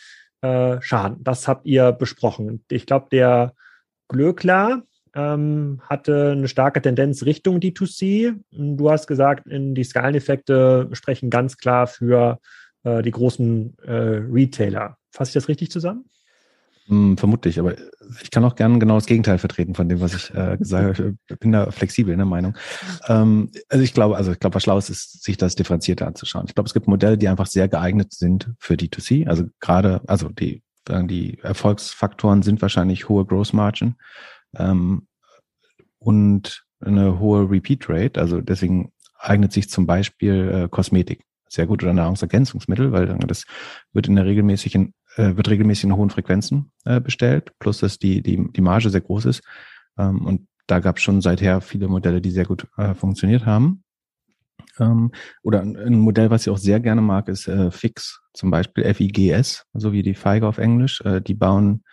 schaden. 0.82 1.24
Das 1.24 1.48
habt 1.48 1.66
ihr 1.66 1.94
besprochen. 1.94 2.66
Ich 2.70 2.86
glaube, 2.86 3.08
der 3.14 3.54
Glöckler 4.10 4.84
ähm, 5.16 5.80
hatte 5.90 6.32
eine 6.32 6.50
starke 6.50 6.82
Tendenz 6.82 7.24
Richtung 7.24 7.60
D2C. 7.60 8.36
Du 8.52 8.92
hast 8.92 9.08
gesagt, 9.08 9.44
die 9.48 9.84
Skaleneffekte 9.86 10.90
sprechen 10.92 11.30
ganz 11.30 11.56
klar 11.56 11.88
für 11.88 12.40
die 12.86 13.12
großen 13.12 13.78
Retailer. 13.88 14.98
Fasse 15.14 15.30
ich 15.30 15.34
das 15.34 15.48
richtig 15.48 15.70
zusammen? 15.70 16.06
Hm, 16.88 17.18
vermutlich, 17.18 17.60
aber 17.60 17.76
ich 18.22 18.30
kann 18.30 18.44
auch 18.44 18.56
gerne 18.56 18.78
genau 18.78 18.96
das 18.96 19.06
Gegenteil 19.06 19.38
vertreten 19.38 19.74
von 19.74 19.88
dem, 19.88 20.02
was 20.02 20.14
ich 20.14 20.34
äh, 20.34 20.58
gesagt 20.58 21.00
habe. 21.00 21.16
Ich 21.30 21.40
bin 21.40 21.54
da 21.54 21.72
flexibel 21.72 22.12
in 22.12 22.18
der 22.18 22.26
Meinung. 22.26 22.58
Ähm, 23.08 23.52
also 23.70 23.84
ich 23.84 23.94
glaube, 23.94 24.18
also 24.18 24.34
ich 24.34 24.40
glaube, 24.40 24.56
was 24.56 24.64
schlau 24.64 24.78
ist, 24.78 24.90
ist, 24.90 25.24
sich 25.24 25.38
das 25.38 25.56
differenzierter 25.56 26.08
anzuschauen. 26.08 26.46
Ich 26.48 26.56
glaube, 26.56 26.68
es 26.68 26.74
gibt 26.74 26.88
Modelle, 26.88 27.18
die 27.18 27.30
einfach 27.30 27.46
sehr 27.46 27.70
geeignet 27.70 28.12
sind 28.12 28.52
für 28.60 28.74
D2C. 28.74 29.28
Also 29.28 29.46
gerade, 29.62 30.02
also 30.08 30.28
die, 30.28 30.62
die 30.90 31.40
Erfolgsfaktoren 31.42 32.42
sind 32.42 32.62
wahrscheinlich 32.62 33.08
hohe 33.08 33.26
Gross 33.26 33.54
Margin 33.54 33.96
ähm, 34.58 35.08
und 36.00 36.66
eine 36.82 37.20
hohe 37.20 37.50
Repeat 37.50 37.88
Rate. 37.88 38.20
Also 38.20 38.42
deswegen 38.42 38.92
eignet 39.20 39.54
sich 39.54 39.70
zum 39.70 39.86
Beispiel 39.86 40.64
äh, 40.66 40.68
Kosmetik 40.70 41.24
sehr 41.54 41.68
gut 41.68 41.84
oder 41.84 41.94
Nahrungsergänzungsmittel, 41.94 42.92
weil 42.92 43.08
das 43.28 43.46
wird 43.94 44.08
in 44.08 44.16
der 44.16 44.26
regelmäßigen, 44.26 44.94
äh, 45.16 45.36
wird 45.36 45.50
regelmäßig 45.50 45.86
in 45.86 45.96
hohen 45.96 46.10
Frequenzen 46.10 46.72
äh, 46.86 47.00
bestellt, 47.00 47.52
plus 47.60 47.80
dass 47.80 48.00
die, 48.00 48.22
die, 48.22 48.52
die 48.52 48.62
Marge 48.62 48.90
sehr 48.90 49.02
groß 49.02 49.26
ist. 49.26 49.44
Ähm, 49.98 50.26
und 50.26 50.48
da 50.68 50.80
gab 50.80 50.98
es 50.98 51.04
schon 51.04 51.22
seither 51.22 51.62
viele 51.62 51.88
Modelle, 51.88 52.22
die 52.22 52.32
sehr 52.32 52.46
gut 52.46 52.68
äh, 52.78 52.94
funktioniert 52.94 53.46
haben. 53.46 53.84
Ähm, 54.80 55.12
oder 55.44 55.62
ein, 55.62 56.00
Modell, 56.00 56.30
was 56.30 56.44
ich 56.44 56.50
auch 56.50 56.58
sehr 56.58 56.80
gerne 56.80 57.02
mag, 57.02 57.28
ist 57.28 57.48
äh, 57.48 57.70
Fix, 57.72 58.22
zum 58.34 58.50
Beispiel 58.50 58.92
FIGS, 58.94 59.66
so 59.74 59.92
wie 59.92 60.04
die 60.04 60.16
Feige 60.16 60.48
auf 60.48 60.58
Englisch. 60.58 61.02
Äh, 61.02 61.22
die 61.22 61.34
bauen 61.34 61.84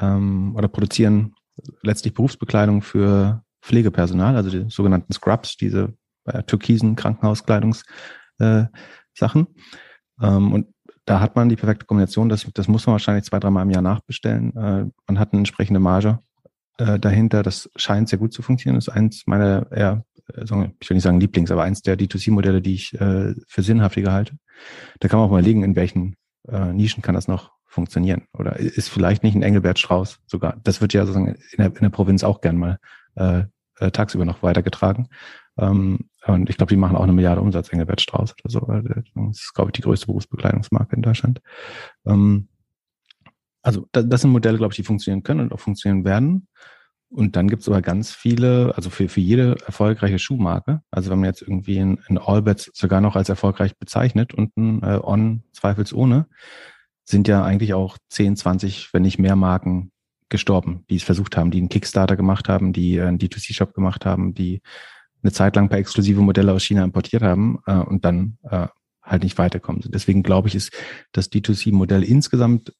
ähm, 0.00 0.54
oder 0.56 0.68
produzieren 0.68 1.34
letztlich 1.82 2.14
Berufsbekleidung 2.14 2.82
für 2.82 3.42
Pflegepersonal, 3.62 4.36
also 4.36 4.50
die 4.50 4.70
sogenannten 4.70 5.12
Scrubs, 5.12 5.56
diese 5.56 5.94
äh, 6.24 6.42
türkisen 6.42 6.96
Krankenhauskleidungs 6.96 7.84
äh. 8.38 8.64
Ähm, 10.20 10.52
und 10.52 10.66
da 11.06 11.20
hat 11.20 11.36
man 11.36 11.48
die 11.48 11.56
perfekte 11.56 11.86
Kombination. 11.86 12.28
Das, 12.28 12.46
das 12.52 12.68
muss 12.68 12.86
man 12.86 12.92
wahrscheinlich 12.92 13.24
zwei, 13.24 13.38
dreimal 13.38 13.62
im 13.62 13.70
Jahr 13.70 13.82
nachbestellen. 13.82 14.54
Äh, 14.56 14.86
man 15.06 15.18
hat 15.18 15.32
eine 15.32 15.40
entsprechende 15.40 15.80
Marge 15.80 16.18
äh, 16.78 16.98
dahinter. 16.98 17.42
Das 17.42 17.70
scheint 17.76 18.08
sehr 18.08 18.18
gut 18.18 18.32
zu 18.32 18.42
funktionieren. 18.42 18.76
Das 18.76 18.88
ist 18.88 18.94
eins 18.94 19.22
meiner 19.26 19.70
eher, 19.70 20.04
äh, 20.34 20.42
ich 20.42 20.50
will 20.90 20.94
nicht 20.96 21.04
sagen 21.04 21.20
Lieblings, 21.20 21.52
aber 21.52 21.62
eins 21.62 21.80
der 21.82 21.96
D2C-Modelle, 21.96 22.60
die 22.60 22.74
ich 22.74 23.00
äh, 23.00 23.34
für 23.46 23.62
sinnhaftiger 23.62 24.12
halte. 24.12 24.36
Da 24.98 25.08
kann 25.08 25.20
man 25.20 25.28
auch 25.28 25.32
mal 25.32 25.42
legen, 25.42 25.62
in 25.62 25.76
welchen 25.76 26.16
äh, 26.48 26.72
Nischen 26.72 27.02
kann 27.02 27.14
das 27.14 27.28
noch 27.28 27.52
funktionieren. 27.64 28.24
Oder 28.36 28.56
ist 28.56 28.88
vielleicht 28.88 29.22
nicht 29.22 29.36
ein 29.36 29.42
Engelbert 29.42 29.78
Strauß 29.78 30.18
sogar. 30.26 30.56
Das 30.64 30.80
wird 30.80 30.92
ja 30.92 31.06
sozusagen 31.06 31.36
in 31.52 31.58
der, 31.58 31.66
in 31.66 31.82
der 31.82 31.90
Provinz 31.90 32.24
auch 32.24 32.40
gern 32.40 32.56
mal 32.56 32.78
äh, 33.14 33.44
tagsüber 33.92 34.24
noch 34.24 34.42
weitergetragen. 34.42 35.08
Ähm, 35.58 36.10
und 36.26 36.50
ich 36.50 36.56
glaube, 36.56 36.70
die 36.70 36.76
machen 36.76 36.96
auch 36.96 37.02
eine 37.02 37.12
Milliarde 37.12 37.40
Umsatz, 37.40 37.72
Engelbert 37.72 38.00
Strauß 38.00 38.34
oder 38.44 38.50
so. 38.50 38.60
Das 38.60 39.38
ist, 39.38 39.54
glaube 39.54 39.70
ich, 39.70 39.72
die 39.74 39.82
größte 39.82 40.06
Berufsbekleidungsmarke 40.06 40.96
in 40.96 41.02
Deutschland. 41.02 41.40
Ähm, 42.04 42.48
also 43.62 43.86
das, 43.92 44.08
das 44.08 44.20
sind 44.20 44.30
Modelle, 44.30 44.58
glaube 44.58 44.72
ich, 44.72 44.76
die 44.76 44.84
funktionieren 44.84 45.22
können 45.22 45.40
und 45.40 45.52
auch 45.52 45.60
funktionieren 45.60 46.04
werden. 46.04 46.48
Und 47.08 47.36
dann 47.36 47.48
gibt 47.48 47.62
es 47.62 47.68
aber 47.68 47.82
ganz 47.82 48.12
viele, 48.12 48.74
also 48.74 48.90
für, 48.90 49.08
für 49.08 49.20
jede 49.20 49.56
erfolgreiche 49.64 50.18
Schuhmarke, 50.18 50.82
also 50.90 51.10
wenn 51.10 51.20
man 51.20 51.28
jetzt 51.28 51.42
irgendwie 51.42 51.78
ein, 51.78 52.00
ein 52.08 52.18
Allbets 52.18 52.70
sogar 52.74 53.00
noch 53.00 53.14
als 53.14 53.28
erfolgreich 53.28 53.78
bezeichnet 53.78 54.34
und 54.34 54.56
ein 54.56 54.82
äh, 54.82 54.98
On 55.02 55.44
zweifelsohne, 55.52 56.26
sind 57.04 57.28
ja 57.28 57.44
eigentlich 57.44 57.74
auch 57.74 57.98
10, 58.10 58.36
20, 58.36 58.92
wenn 58.92 59.02
nicht 59.02 59.18
mehr 59.18 59.36
Marken 59.36 59.92
gestorben, 60.28 60.84
die 60.90 60.96
es 60.96 61.04
versucht 61.04 61.36
haben, 61.36 61.52
die 61.52 61.58
einen 61.58 61.68
Kickstarter 61.68 62.16
gemacht 62.16 62.48
haben, 62.48 62.72
die 62.72 63.00
einen 63.00 63.18
D2C-Shop 63.18 63.74
gemacht 63.74 64.04
haben, 64.04 64.34
die 64.34 64.60
eine 65.22 65.32
Zeit 65.32 65.56
lang 65.56 65.66
ein 65.66 65.68
paar 65.68 65.78
exklusive 65.78 66.20
Modelle 66.20 66.52
aus 66.52 66.64
China 66.64 66.84
importiert 66.84 67.22
haben 67.22 67.58
äh, 67.66 67.74
und 67.74 68.04
dann 68.04 68.38
äh, 68.48 68.68
halt 69.02 69.22
nicht 69.22 69.38
weiterkommen. 69.38 69.82
Deswegen 69.86 70.22
glaube 70.22 70.48
ich, 70.48 70.54
ist 70.54 70.72
das 71.12 71.30
D2C-Modell 71.30 72.02
insgesamt 72.02 72.72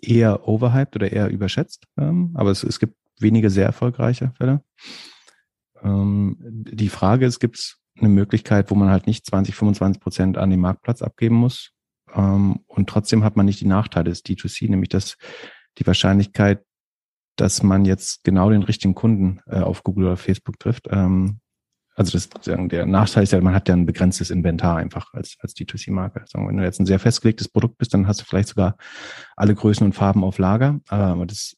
eher 0.00 0.48
overhyped 0.48 0.96
oder 0.96 1.12
eher 1.12 1.30
überschätzt. 1.30 1.86
Ähm, 1.98 2.32
aber 2.34 2.50
es, 2.50 2.62
es 2.62 2.78
gibt 2.78 2.96
wenige 3.18 3.50
sehr 3.50 3.66
erfolgreiche 3.66 4.32
Fälle. 4.36 4.62
Ähm, 5.82 6.36
die 6.40 6.88
Frage 6.88 7.26
ist, 7.26 7.40
gibt 7.40 7.56
es 7.56 7.78
eine 7.98 8.08
Möglichkeit, 8.08 8.70
wo 8.70 8.74
man 8.74 8.90
halt 8.90 9.06
nicht 9.06 9.26
20, 9.26 9.54
25 9.54 10.00
Prozent 10.00 10.38
an 10.38 10.50
den 10.50 10.60
Marktplatz 10.60 11.02
abgeben 11.02 11.36
muss 11.36 11.72
ähm, 12.14 12.60
und 12.66 12.88
trotzdem 12.88 13.24
hat 13.24 13.36
man 13.36 13.46
nicht 13.46 13.60
die 13.60 13.66
Nachteile 13.66 14.10
des 14.10 14.24
D2C, 14.24 14.68
nämlich 14.68 14.88
dass 14.88 15.16
die 15.78 15.86
Wahrscheinlichkeit, 15.86 16.64
dass 17.36 17.62
man 17.62 17.84
jetzt 17.84 18.24
genau 18.24 18.50
den 18.50 18.62
richtigen 18.62 18.94
Kunden 18.94 19.40
äh, 19.46 19.60
auf 19.60 19.82
Google 19.82 20.06
oder 20.06 20.16
Facebook 20.16 20.58
trifft, 20.58 20.88
ähm, 20.90 21.38
also 21.94 22.12
das 22.12 22.28
der 22.44 22.86
Nachteil 22.86 23.22
ist 23.22 23.32
ja, 23.32 23.40
man 23.40 23.54
hat 23.54 23.68
ja 23.68 23.74
ein 23.74 23.86
begrenztes 23.86 24.30
Inventar 24.30 24.78
einfach 24.78 25.12
als, 25.12 25.36
als 25.40 25.54
D2C-Marke. 25.54 26.24
Wenn 26.32 26.56
du 26.56 26.62
jetzt 26.62 26.80
ein 26.80 26.86
sehr 26.86 26.98
festgelegtes 26.98 27.48
Produkt 27.48 27.78
bist, 27.78 27.92
dann 27.92 28.06
hast 28.06 28.20
du 28.20 28.24
vielleicht 28.24 28.48
sogar 28.48 28.76
alle 29.36 29.54
Größen 29.54 29.84
und 29.84 29.92
Farben 29.92 30.24
auf 30.24 30.38
Lager, 30.38 30.80
aber 30.88 31.26
das, 31.26 31.56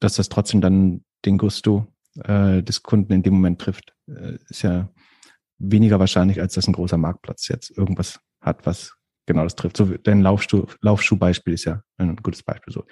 dass 0.00 0.14
das 0.14 0.28
trotzdem 0.28 0.60
dann 0.60 1.04
den 1.24 1.38
Gusto 1.38 1.86
äh, 2.24 2.62
des 2.62 2.82
Kunden 2.82 3.12
in 3.12 3.22
dem 3.22 3.34
Moment 3.34 3.60
trifft, 3.60 3.94
äh, 4.08 4.38
ist 4.48 4.62
ja 4.62 4.88
weniger 5.58 5.98
wahrscheinlich, 5.98 6.40
als 6.40 6.54
dass 6.54 6.66
ein 6.66 6.72
großer 6.72 6.96
Marktplatz 6.96 7.48
jetzt 7.48 7.76
irgendwas 7.76 8.20
hat, 8.40 8.66
was 8.66 8.94
genau 9.26 9.42
das 9.42 9.56
trifft. 9.56 9.76
So, 9.76 9.86
dein 9.96 10.22
Laufschuh, 10.22 10.66
Laufschuhbeispiel 10.80 11.54
ist 11.54 11.64
ja 11.64 11.82
ein 11.98 12.16
gutes 12.16 12.42
Beispiel. 12.42 12.72
So, 12.72 12.84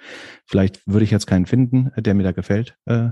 vielleicht 0.45 0.85
würde 0.85 1.05
ich 1.05 1.11
jetzt 1.11 1.27
keinen 1.27 1.45
finden, 1.45 1.91
der 1.97 2.13
mir 2.13 2.23
da 2.23 2.31
gefällt 2.31 2.77
äh, 2.85 3.09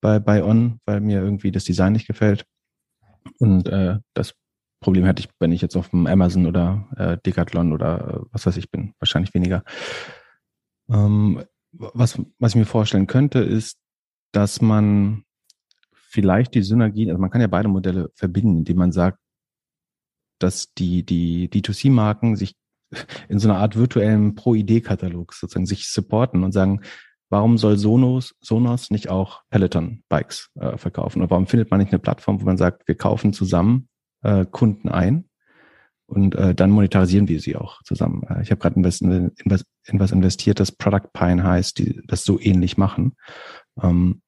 bei 0.00 0.18
bei 0.18 0.42
On, 0.42 0.80
weil 0.86 1.00
mir 1.00 1.20
irgendwie 1.20 1.52
das 1.52 1.64
Design 1.64 1.92
nicht 1.92 2.06
gefällt. 2.06 2.46
Und 3.38 3.68
äh, 3.68 3.98
das 4.14 4.34
Problem 4.80 5.04
hätte 5.04 5.20
ich, 5.20 5.28
wenn 5.38 5.52
ich 5.52 5.62
jetzt 5.62 5.76
auf 5.76 5.90
dem 5.90 6.06
Amazon 6.06 6.46
oder 6.46 6.88
äh, 6.96 7.16
Decathlon 7.24 7.72
oder 7.72 8.22
äh, 8.22 8.26
was 8.32 8.46
weiß 8.46 8.56
ich 8.56 8.70
bin, 8.70 8.94
wahrscheinlich 8.98 9.32
weniger. 9.34 9.64
Ähm, 10.90 11.42
was, 11.72 12.20
was 12.38 12.52
ich 12.52 12.56
mir 12.56 12.66
vorstellen 12.66 13.06
könnte, 13.06 13.38
ist, 13.38 13.78
dass 14.32 14.60
man 14.60 15.24
vielleicht 15.92 16.54
die 16.54 16.62
Synergien, 16.62 17.10
also 17.10 17.20
man 17.20 17.30
kann 17.30 17.40
ja 17.40 17.46
beide 17.46 17.68
Modelle 17.68 18.10
verbinden, 18.14 18.58
indem 18.58 18.76
man 18.76 18.92
sagt, 18.92 19.18
dass 20.38 20.74
die, 20.74 21.04
die 21.04 21.48
D2C-Marken 21.48 22.36
sich 22.36 22.56
in 23.28 23.38
so 23.38 23.48
einer 23.48 23.58
Art 23.58 23.76
virtuellen 23.76 24.34
Pro-Idee-Katalog 24.34 25.32
sozusagen 25.32 25.66
sich 25.66 25.88
supporten 25.88 26.44
und 26.44 26.52
sagen, 26.52 26.82
warum 27.32 27.56
soll 27.56 27.78
Sonos, 27.78 28.34
Sonos 28.42 28.90
nicht 28.90 29.08
auch 29.08 29.40
Peloton-Bikes 29.48 30.50
äh, 30.60 30.76
verkaufen? 30.76 31.22
Oder 31.22 31.30
warum 31.30 31.46
findet 31.46 31.70
man 31.70 31.80
nicht 31.80 31.90
eine 31.90 31.98
Plattform, 31.98 32.40
wo 32.40 32.44
man 32.44 32.58
sagt, 32.58 32.86
wir 32.86 32.94
kaufen 32.94 33.32
zusammen 33.32 33.88
äh, 34.22 34.44
Kunden 34.44 34.90
ein 34.90 35.24
und 36.06 36.34
äh, 36.34 36.54
dann 36.54 36.70
monetarisieren 36.70 37.28
wir 37.28 37.40
sie 37.40 37.56
auch 37.56 37.82
zusammen? 37.84 38.22
Äh, 38.28 38.42
ich 38.42 38.50
habe 38.50 38.60
gerade 38.60 38.76
in, 38.76 38.84
in, 38.84 39.32
in, 39.84 39.98
was 39.98 40.12
investiert, 40.12 40.60
das 40.60 40.72
Product 40.72 41.08
Pine 41.14 41.42
heißt, 41.42 41.78
die 41.78 42.02
das 42.06 42.22
so 42.24 42.38
ähnlich 42.38 42.76
machen. 42.76 43.16
Ähm, 43.82 44.20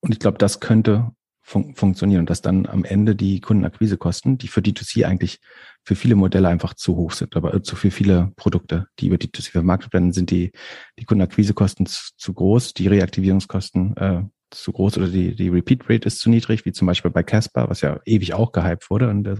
und 0.00 0.12
ich 0.12 0.18
glaube, 0.18 0.38
das 0.38 0.60
könnte 0.60 1.12
fun 1.44 1.74
funktionieren 1.74 2.20
und 2.20 2.30
dass 2.30 2.40
dann 2.40 2.66
am 2.66 2.84
Ende 2.84 3.14
die 3.14 3.40
Kundenakquisekosten, 3.40 4.38
die 4.38 4.48
für 4.48 4.60
D2C 4.60 5.04
eigentlich 5.04 5.40
für 5.84 5.94
viele 5.94 6.14
Modelle 6.14 6.48
einfach 6.48 6.72
zu 6.72 6.96
hoch 6.96 7.12
sind, 7.12 7.36
aber 7.36 7.62
zu 7.62 7.76
für 7.76 7.90
viele 7.90 8.32
Produkte, 8.36 8.86
die 8.98 9.08
über 9.08 9.16
D2C 9.16 9.50
vermarktet 9.50 9.92
werden, 9.92 10.12
sind 10.12 10.30
die, 10.30 10.52
die 10.98 11.04
Kundenakquisekosten 11.04 11.84
zu, 11.84 12.12
zu 12.16 12.32
groß, 12.32 12.72
die 12.72 12.88
Reaktivierungskosten 12.88 13.96
äh, 13.98 14.22
zu 14.50 14.72
groß 14.72 14.96
oder 14.98 15.08
die, 15.08 15.34
die 15.34 15.48
Repeat 15.48 15.88
Rate 15.90 16.06
ist 16.06 16.20
zu 16.20 16.30
niedrig, 16.30 16.64
wie 16.64 16.72
zum 16.72 16.86
Beispiel 16.86 17.10
bei 17.10 17.22
Casper, 17.22 17.68
was 17.68 17.82
ja 17.82 18.00
ewig 18.06 18.32
auch 18.32 18.52
gehypt 18.52 18.88
wurde 18.88 19.10
und 19.10 19.26
äh, 19.26 19.36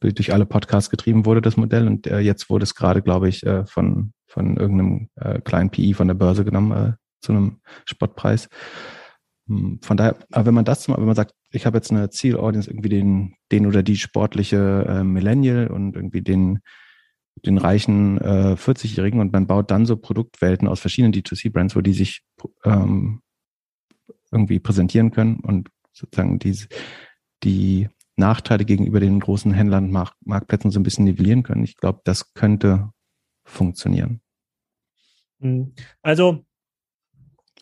durch, 0.00 0.14
durch 0.14 0.32
alle 0.32 0.46
Podcasts 0.46 0.90
getrieben 0.90 1.26
wurde, 1.26 1.42
das 1.42 1.56
Modell. 1.56 1.88
Und 1.88 2.06
äh, 2.06 2.20
jetzt 2.20 2.50
wurde 2.50 2.62
es 2.64 2.74
gerade, 2.74 3.02
glaube 3.02 3.28
ich, 3.28 3.44
äh, 3.44 3.66
von, 3.66 4.12
von 4.28 4.56
irgendeinem 4.56 5.08
äh, 5.16 5.40
kleinen 5.40 5.70
PI 5.70 5.94
von 5.94 6.06
der 6.06 6.14
Börse 6.14 6.44
genommen, 6.44 6.72
äh, 6.72 6.92
zu 7.20 7.32
einem 7.32 7.60
Spottpreis. 7.84 8.48
Hm, 9.52 9.78
von 9.82 9.96
daher, 9.96 10.16
aber 10.30 10.46
wenn 10.46 10.54
man 10.54 10.64
das 10.64 10.88
wenn 10.88 11.04
man 11.04 11.14
sagt, 11.14 11.34
ich 11.50 11.66
habe 11.66 11.76
jetzt 11.76 11.90
eine 11.90 12.08
Zielaudience, 12.08 12.68
irgendwie 12.68 12.88
den, 12.88 13.34
den 13.50 13.66
oder 13.66 13.82
die 13.82 13.96
sportliche 13.96 14.86
äh, 14.88 15.04
Millennial 15.04 15.66
und 15.66 15.94
irgendwie 15.94 16.22
den, 16.22 16.60
den 17.44 17.58
reichen 17.58 18.18
äh, 18.18 18.56
40-Jährigen 18.56 19.20
und 19.20 19.32
man 19.32 19.46
baut 19.46 19.70
dann 19.70 19.84
so 19.84 19.96
Produktwelten 19.96 20.68
aus 20.68 20.80
verschiedenen 20.80 21.12
D2C-Brands, 21.12 21.76
wo 21.76 21.82
die 21.82 21.92
sich 21.92 22.22
ähm, 22.64 23.20
irgendwie 24.30 24.58
präsentieren 24.58 25.10
können 25.10 25.40
und 25.40 25.68
sozusagen 25.92 26.38
die, 26.38 26.56
die 27.42 27.88
Nachteile 28.16 28.64
gegenüber 28.64 29.00
den 29.00 29.20
großen 29.20 29.52
Händlern 29.52 29.84
und 29.84 29.90
Mark 29.90 30.14
Marktplätzen 30.24 30.70
so 30.70 30.80
ein 30.80 30.84
bisschen 30.84 31.04
nivellieren 31.04 31.42
können. 31.42 31.64
Ich 31.64 31.76
glaube, 31.76 32.00
das 32.04 32.32
könnte 32.32 32.90
funktionieren. 33.44 34.22
Hm. 35.40 35.74
Also 36.00 36.46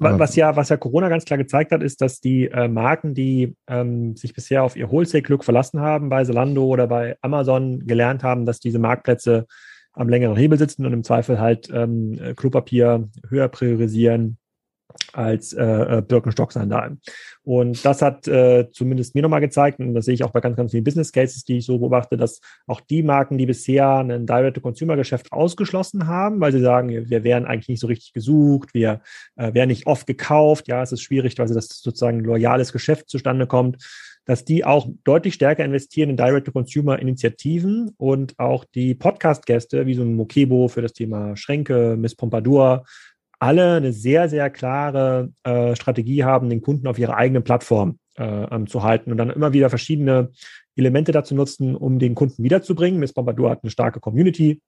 was 0.00 0.36
ja, 0.36 0.56
was 0.56 0.68
ja 0.70 0.76
Corona 0.76 1.08
ganz 1.08 1.24
klar 1.24 1.38
gezeigt 1.38 1.72
hat, 1.72 1.82
ist, 1.82 2.00
dass 2.00 2.20
die 2.20 2.46
äh, 2.46 2.68
Marken, 2.68 3.14
die 3.14 3.56
ähm, 3.68 4.16
sich 4.16 4.32
bisher 4.32 4.62
auf 4.62 4.76
ihr 4.76 4.90
Wholesale-Glück 4.90 5.44
verlassen 5.44 5.80
haben, 5.80 6.08
bei 6.08 6.24
Zalando 6.24 6.64
oder 6.64 6.86
bei 6.86 7.16
Amazon 7.20 7.86
gelernt 7.86 8.22
haben, 8.22 8.46
dass 8.46 8.60
diese 8.60 8.78
Marktplätze 8.78 9.46
am 9.92 10.08
längeren 10.08 10.36
Hebel 10.36 10.58
sitzen 10.58 10.86
und 10.86 10.92
im 10.92 11.04
Zweifel 11.04 11.38
halt 11.40 11.68
ähm, 11.72 12.18
Klopapier 12.36 13.08
höher 13.28 13.48
priorisieren 13.48 14.38
als 15.12 15.52
äh, 15.52 15.64
äh, 15.64 16.02
Birkenstock-Sandalen. 16.02 17.00
Und 17.42 17.84
das 17.84 18.02
hat 18.02 18.28
äh, 18.28 18.68
zumindest 18.70 19.14
mir 19.14 19.22
nochmal 19.22 19.40
gezeigt, 19.40 19.80
und 19.80 19.94
das 19.94 20.04
sehe 20.04 20.14
ich 20.14 20.24
auch 20.24 20.30
bei 20.30 20.40
ganz, 20.40 20.56
ganz 20.56 20.70
vielen 20.72 20.84
Business 20.84 21.12
Cases, 21.12 21.44
die 21.44 21.58
ich 21.58 21.66
so 21.66 21.78
beobachte, 21.78 22.16
dass 22.16 22.40
auch 22.66 22.80
die 22.80 23.02
Marken, 23.02 23.38
die 23.38 23.46
bisher 23.46 23.98
ein 23.98 24.26
Direct-to-Consumer-Geschäft 24.26 25.32
ausgeschlossen 25.32 26.06
haben, 26.06 26.40
weil 26.40 26.52
sie 26.52 26.60
sagen, 26.60 26.88
wir 26.90 27.24
wären 27.24 27.46
eigentlich 27.46 27.68
nicht 27.68 27.80
so 27.80 27.86
richtig 27.86 28.12
gesucht, 28.12 28.74
wir 28.74 29.00
äh, 29.36 29.54
werden 29.54 29.68
nicht 29.68 29.86
oft 29.86 30.06
gekauft, 30.06 30.68
ja, 30.68 30.82
es 30.82 30.92
ist 30.92 31.02
schwierig, 31.02 31.38
weil 31.38 31.48
das 31.48 31.68
sozusagen 31.68 32.20
loyales 32.20 32.72
Geschäft 32.72 33.08
zustande 33.08 33.46
kommt, 33.46 33.78
dass 34.30 34.44
die 34.44 34.64
auch 34.64 34.88
deutlich 35.04 35.34
stärker 35.34 35.64
investieren 35.64 36.10
in 36.10 36.16
Direct-to-Consumer-Initiativen 36.16 37.94
und 37.96 38.38
auch 38.38 38.64
die 38.64 38.94
Podcast-Gäste, 38.94 39.86
wie 39.86 39.94
so 39.94 40.02
ein 40.02 40.14
Mokebo 40.14 40.68
für 40.68 40.82
das 40.82 40.92
Thema 40.92 41.36
Schränke, 41.36 41.96
Miss 41.98 42.14
Pompadour, 42.14 42.84
alle 43.40 43.76
eine 43.76 43.92
sehr, 43.92 44.28
sehr 44.28 44.50
klare 44.50 45.32
äh, 45.44 45.74
Strategie 45.74 46.24
haben, 46.24 46.50
den 46.50 46.60
Kunden 46.60 46.86
auf 46.86 46.98
ihrer 46.98 47.16
eigenen 47.16 47.42
Plattform 47.42 47.98
äh, 48.16 48.24
ähm, 48.24 48.66
zu 48.66 48.82
halten 48.82 49.10
und 49.10 49.16
dann 49.16 49.30
immer 49.30 49.52
wieder 49.52 49.70
verschiedene 49.70 50.30
Elemente 50.76 51.10
dazu 51.10 51.34
nutzen, 51.34 51.74
um 51.74 51.98
den 51.98 52.14
Kunden 52.14 52.42
wiederzubringen. 52.44 53.00
Miss 53.00 53.14
Pompadour 53.14 53.50
hat 53.50 53.64
eine 53.64 53.70
starke 53.70 53.98
Community. 53.98 54.60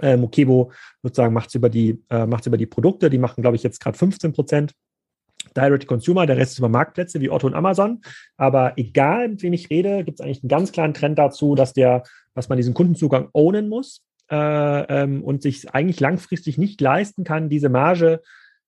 Äh, 0.00 0.16
Mokebo 0.16 0.70
sozusagen 1.02 1.32
macht 1.32 1.48
es 1.48 1.54
über 1.54 1.70
die 1.70 2.02
äh, 2.10 2.26
über 2.46 2.56
die 2.58 2.66
Produkte. 2.66 3.08
Die 3.08 3.18
machen, 3.18 3.40
glaube 3.40 3.56
ich, 3.56 3.62
jetzt 3.62 3.80
gerade 3.80 3.96
15 3.96 4.32
Prozent. 4.32 4.72
Direct 5.56 5.86
Consumer, 5.86 6.26
der 6.26 6.36
Rest 6.36 6.52
ist 6.52 6.58
über 6.58 6.68
Marktplätze 6.68 7.20
wie 7.20 7.30
Otto 7.30 7.46
und 7.46 7.54
Amazon. 7.54 8.00
Aber 8.36 8.74
egal, 8.76 9.28
mit 9.28 9.42
wem 9.42 9.52
ich 9.52 9.70
rede, 9.70 10.04
gibt 10.04 10.20
es 10.20 10.24
eigentlich 10.24 10.42
einen 10.42 10.48
ganz 10.48 10.72
klaren 10.72 10.94
Trend 10.94 11.18
dazu, 11.18 11.54
dass 11.54 11.72
der, 11.72 12.02
dass 12.34 12.48
man 12.48 12.56
diesen 12.56 12.74
Kundenzugang 12.74 13.28
ownen 13.32 13.68
muss 13.68 14.02
äh, 14.34 15.02
ähm, 15.02 15.22
und 15.22 15.42
sich 15.42 15.72
eigentlich 15.72 16.00
langfristig 16.00 16.58
nicht 16.58 16.80
leisten 16.80 17.22
kann, 17.22 17.48
diese 17.48 17.68
Marge 17.68 18.20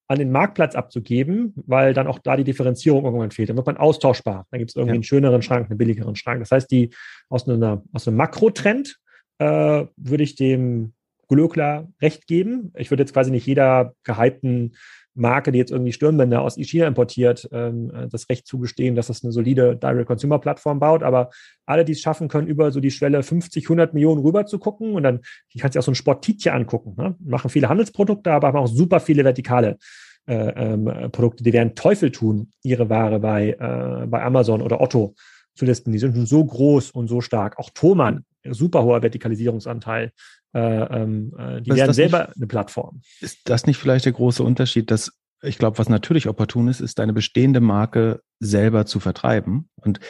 an 0.09 0.19
den 0.19 0.31
Marktplatz 0.31 0.77
abzugeben, 0.77 1.53
weil 1.67 1.93
dann 1.93 2.07
auch 2.07 2.21
da 2.21 2.37
die 2.37 2.45
Differenzierung 2.45 3.05
irgendwann 3.05 3.33
fehlt. 3.33 3.49
Dann 3.49 3.57
wird 3.57 3.67
man 3.67 3.77
austauschbar. 3.77 4.47
Dann 4.51 4.59
gibt 4.59 4.71
es 4.71 4.77
irgendwie 4.77 4.91
ja. 4.91 4.95
einen 4.95 5.03
schöneren 5.03 5.43
Schrank, 5.43 5.69
einen 5.69 5.79
billigeren 5.79 6.15
Schrank. 6.15 6.39
Das 6.39 6.53
heißt, 6.53 6.71
die 6.71 6.91
aus, 7.29 7.49
einer, 7.49 7.83
aus 7.93 8.07
einem 8.07 8.17
Makrotrend 8.17 9.01
äh, 9.39 9.85
würde 9.97 10.23
ich 10.23 10.37
dem 10.37 10.93
Glöckler 11.29 11.89
recht 12.01 12.27
geben. 12.27 12.73
Ich 12.77 12.91
würde 12.91 13.03
jetzt 13.03 13.13
quasi 13.13 13.31
nicht 13.31 13.47
jeder 13.47 13.95
gehypten 14.05 14.77
Marke, 15.17 15.51
die 15.51 15.59
jetzt 15.59 15.73
irgendwie 15.73 15.93
Stirnbänder 15.93 16.43
aus 16.43 16.57
China 16.57 16.87
importiert, 16.87 17.49
ähm, 17.51 17.91
äh, 17.95 18.09
das 18.09 18.29
Recht 18.29 18.47
zugestehen, 18.47 18.95
dass 18.95 19.07
das 19.07 19.25
eine 19.25 19.33
solide 19.33 19.77
Direct-Consumer-Plattform 19.77 20.79
baut. 20.79 21.03
Aber 21.03 21.31
alle, 21.65 21.85
die 21.85 21.93
es 21.93 22.01
schaffen 22.01 22.29
können, 22.29 22.47
über 22.47 22.71
so 22.71 22.81
die 22.81 22.91
Schwelle 22.91 23.23
50, 23.23 23.65
100 23.65 23.95
Millionen 23.95 24.21
rüber 24.21 24.47
zu 24.47 24.59
gucken 24.59 24.93
und 24.93 25.03
dann, 25.03 25.21
ich 25.49 25.61
kann 25.61 25.73
sich 25.73 25.79
auch 25.79 25.85
so 25.85 25.91
ein 25.91 25.97
Sportitje 25.97 26.53
angucken, 26.53 26.95
ne? 26.97 27.17
machen 27.19 27.51
viele 27.51 27.69
Handelsprodukte, 27.69 28.31
aber 28.31 28.49
haben 28.49 28.59
auch 28.59 28.67
super 28.67 29.01
viele 29.01 29.25
vertikale 29.25 29.79
äh, 30.27 30.35
ähm, 30.35 31.11
Produkte, 31.13 31.43
die 31.43 31.53
werden 31.53 31.75
Teufel 31.75 32.11
tun, 32.11 32.51
ihre 32.63 32.91
Ware 32.91 33.19
bei, 33.21 33.51
äh, 33.51 34.07
bei 34.07 34.23
Amazon 34.23 34.61
oder 34.61 34.81
Otto 34.81 35.15
zu 35.55 35.65
listen. 35.65 35.93
Die 35.93 35.99
sind 35.99 36.15
schon 36.15 36.27
so 36.27 36.45
groß 36.45 36.91
und 36.91 37.09
so 37.09 37.21
stark. 37.21 37.59
Auch 37.59 37.71
Thomann, 37.71 38.25
super 38.51 38.83
hoher 38.83 39.03
Vertikalisierungsanteil. 39.03 40.13
Äh, 40.55 40.59
ähm, 40.59 41.35
äh, 41.39 41.61
die 41.63 41.73
werden 41.73 41.93
selber 41.93 42.27
nicht, 42.27 42.37
eine 42.37 42.47
Plattform. 42.47 43.01
Ist 43.21 43.49
das 43.49 43.67
nicht 43.67 43.79
vielleicht 43.79 44.05
der 44.05 44.13
große 44.13 44.43
Unterschied, 44.43 44.91
dass 44.91 45.13
ich 45.43 45.59
glaube, 45.59 45.79
was 45.79 45.89
natürlich 45.89 46.29
opportun 46.29 46.69
ist, 46.69 46.81
ist 46.81 46.99
deine 46.99 47.13
bestehende 47.13 47.61
Marke 47.61 48.23
selber 48.41 48.87
zu 48.87 49.01
vertreiben 49.01 49.69
und 49.77 50.01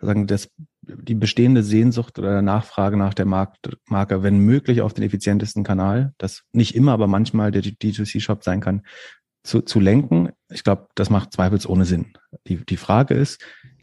sagen, 0.00 0.26
das, 0.26 0.50
die 0.82 1.14
bestehende 1.14 1.62
Sehnsucht 1.62 2.18
oder 2.18 2.42
Nachfrage 2.42 2.96
nach 2.96 3.14
der 3.14 3.26
Markt, 3.26 3.76
Marke, 3.86 4.22
wenn 4.22 4.38
möglich, 4.38 4.80
auf 4.80 4.94
den 4.94 5.04
effizientesten 5.04 5.64
Kanal, 5.64 6.14
das 6.18 6.42
nicht 6.52 6.74
immer, 6.74 6.92
aber 6.92 7.06
manchmal 7.06 7.50
der 7.50 7.62
D2C-Shop 7.62 8.42
sein 8.42 8.60
kann, 8.60 8.82
zu, 9.42 9.62
zu 9.62 9.80
lenken. 9.80 10.30
Ich 10.50 10.64
glaube, 10.64 10.88
das 10.94 11.10
macht 11.10 11.32
zweifelsohne 11.32 11.84
Sinn. 11.84 12.12
Die, 12.46 12.64
die 12.64 12.76
Frage 12.76 13.14
ist, 13.14 13.42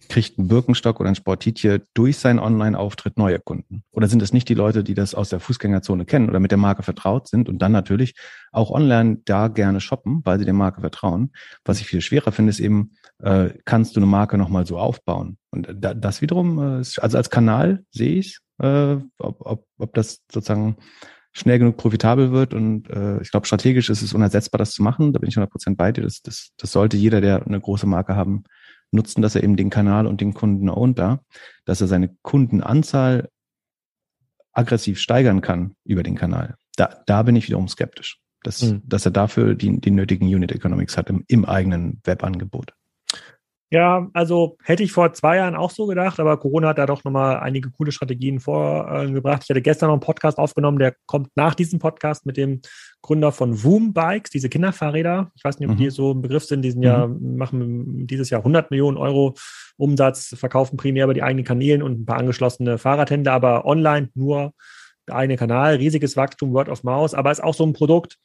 kriegt 0.10 0.38
ein 0.38 0.48
Birkenstock 0.48 1.00
oder 1.00 1.10
ein 1.10 1.16
Sportitje 1.16 1.82
durch 1.94 2.18
seinen 2.18 2.40
Online-Auftritt 2.40 3.18
neue 3.18 3.40
Kunden? 3.40 3.84
Oder 3.92 4.08
sind 4.08 4.22
es 4.22 4.34
nicht 4.34 4.50
die 4.50 4.54
Leute, 4.54 4.84
die 4.84 4.94
das 4.94 5.16
aus 5.16 5.30
der 5.30 5.40
Fußgängerzone 5.40 6.06
kennen 6.06 6.30
oder 6.30 6.40
mit 6.40 6.52
der 6.52 6.58
Marke 6.58 6.84
vertraut 6.84 7.28
sind 7.28 7.50
und 7.50 7.60
dann 7.60 7.72
natürlich 7.72 8.16
auch 8.52 8.72
online 8.72 9.22
da 9.26 9.48
gerne 9.48 9.82
shoppen, 9.82 10.22
weil 10.24 10.40
sie 10.40 10.46
der 10.46 10.54
Marke 10.54 10.82
vertrauen? 10.82 11.32
Was 11.66 11.80
ich 11.80 11.88
viel 11.88 12.02
schwerer 12.02 12.32
finde, 12.32 12.52
ist 12.52 12.60
eben, 12.60 12.92
äh, 13.20 13.50
kannst 13.66 13.96
du 13.96 14.00
eine 14.00 14.08
Marke 14.08 14.38
nochmal 14.38 14.66
so 14.66 14.78
aufbauen? 14.78 15.38
Und 15.52 15.68
da, 15.74 15.94
das 15.94 16.22
wiederum, 16.22 16.60
äh, 16.60 16.78
also 16.78 17.18
als 17.18 17.30
Kanal 17.30 17.84
sehe 17.92 18.16
ich, 18.16 18.40
äh, 18.60 18.98
ob, 19.18 19.42
ob, 19.46 19.66
ob 19.78 19.94
das 19.94 20.24
sozusagen 20.32 20.78
schnell 21.38 21.60
genug 21.60 21.78
profitabel 21.78 22.32
wird. 22.32 22.54
Und 22.54 22.90
äh, 22.90 23.22
ich 23.22 23.32
glaube, 23.32 23.46
strategisch 23.46 23.90
ist 23.90 24.02
es 24.02 24.14
unersetzbar, 24.14 24.58
das 24.58 24.72
zu 24.72 24.84
machen. 24.84 25.14
Da 25.14 25.20
bin 25.20 25.30
ich 25.30 25.38
100% 25.38 25.76
bei 25.76 25.92
dir. 25.92 26.04
Das, 26.04 26.22
das, 26.22 26.50
das 26.58 26.72
sollte 26.72 26.98
jeder, 26.98 27.22
der 27.22 27.46
eine 27.46 27.60
große 27.60 27.86
Marke 27.86 28.16
haben, 28.16 28.44
nutzen, 28.92 29.22
dass 29.22 29.36
er 29.36 29.44
eben 29.44 29.58
den 29.58 29.70
Kanal 29.70 30.08
und 30.08 30.22
den 30.22 30.34
Kunden 30.34 30.70
ownt 30.70 30.98
da, 30.98 31.20
dass 31.66 31.82
er 31.82 31.88
seine 31.88 32.16
Kundenanzahl 32.22 33.30
aggressiv 34.54 35.00
steigern 35.00 35.42
kann 35.42 35.76
über 35.84 36.04
den 36.04 36.16
Kanal. 36.16 36.56
Da, 36.76 37.04
da 37.06 37.24
bin 37.24 37.36
ich 37.36 37.48
wiederum 37.48 37.68
skeptisch, 37.68 38.20
dass, 38.44 38.64
mhm. 38.64 38.82
dass 38.86 39.06
er 39.06 39.12
dafür 39.12 39.56
die, 39.56 39.80
die 39.80 39.92
nötigen 39.92 40.28
Unit 40.28 40.52
Economics 40.52 40.98
hat 40.98 41.10
im, 41.10 41.24
im 41.28 41.46
eigenen 41.46 42.02
Webangebot. 42.04 42.74
Ja, 43.70 44.08
also 44.14 44.58
hätte 44.64 44.84
ich 44.84 44.94
vor 44.94 45.12
zwei 45.12 45.38
Jahren 45.38 45.56
auch 45.56 45.72
so 45.72 45.88
gedacht, 45.88 46.22
aber 46.22 46.38
Corona 46.38 46.70
hat 46.70 46.78
da 46.78 46.86
doch 46.86 47.04
nochmal 47.04 47.40
einige 47.40 47.70
coole 47.70 47.92
Strategien 47.92 48.40
vorgebracht. 48.40 49.44
Ich 49.44 49.50
hatte 49.50 49.62
gestern 49.62 49.88
noch 49.88 49.96
einen 49.96 50.00
Podcast 50.00 50.38
aufgenommen, 50.38 50.80
der 50.80 50.96
kommt 51.06 51.30
nach 51.36 51.54
diesem 51.54 51.78
Podcast 51.78 52.26
mit 52.26 52.38
dem 52.38 52.62
Gründer 53.02 53.34
von 53.34 53.62
Voom 53.62 53.94
Bikes, 53.94 54.32
diese 54.32 54.48
Kinderfahrräder. 54.48 55.32
Ich 55.36 55.44
weiß 55.44 55.60
nicht, 55.60 55.68
ob 55.68 55.76
mhm. 55.76 55.80
die 55.80 55.90
so 55.90 56.14
ein 56.14 56.22
Begriff 56.22 56.46
sind. 56.46 56.62
Diesen 56.62 56.80
mhm. 56.80 56.86
Jahr 56.86 57.08
machen 57.10 58.08
dieses 58.08 58.30
Jahr 58.30 58.40
100 58.40 58.72
Millionen 58.72 58.96
Euro 58.96 59.36
Umsatz, 59.76 60.34
verkaufen 60.38 60.78
primär 60.78 61.04
über 61.04 61.14
die 61.14 61.24
eigenen 61.24 61.46
Kanälen 61.46 61.84
und 61.84 62.00
ein 62.00 62.06
paar 62.06 62.20
angeschlossene 62.20 62.78
Fahrradhändler, 62.78 63.34
aber 63.34 63.66
online 63.66 64.10
nur 64.16 64.54
der 65.10 65.16
eigene 65.16 65.38
Kanal, 65.38 65.76
riesiges 65.76 66.16
Wachstum, 66.16 66.54
Word 66.54 66.70
of 66.70 66.84
Mouse, 66.84 67.14
aber 67.14 67.32
ist 67.32 67.44
auch 67.44 67.54
so 67.54 67.66
ein 67.66 67.74
Produkt, 67.74 68.18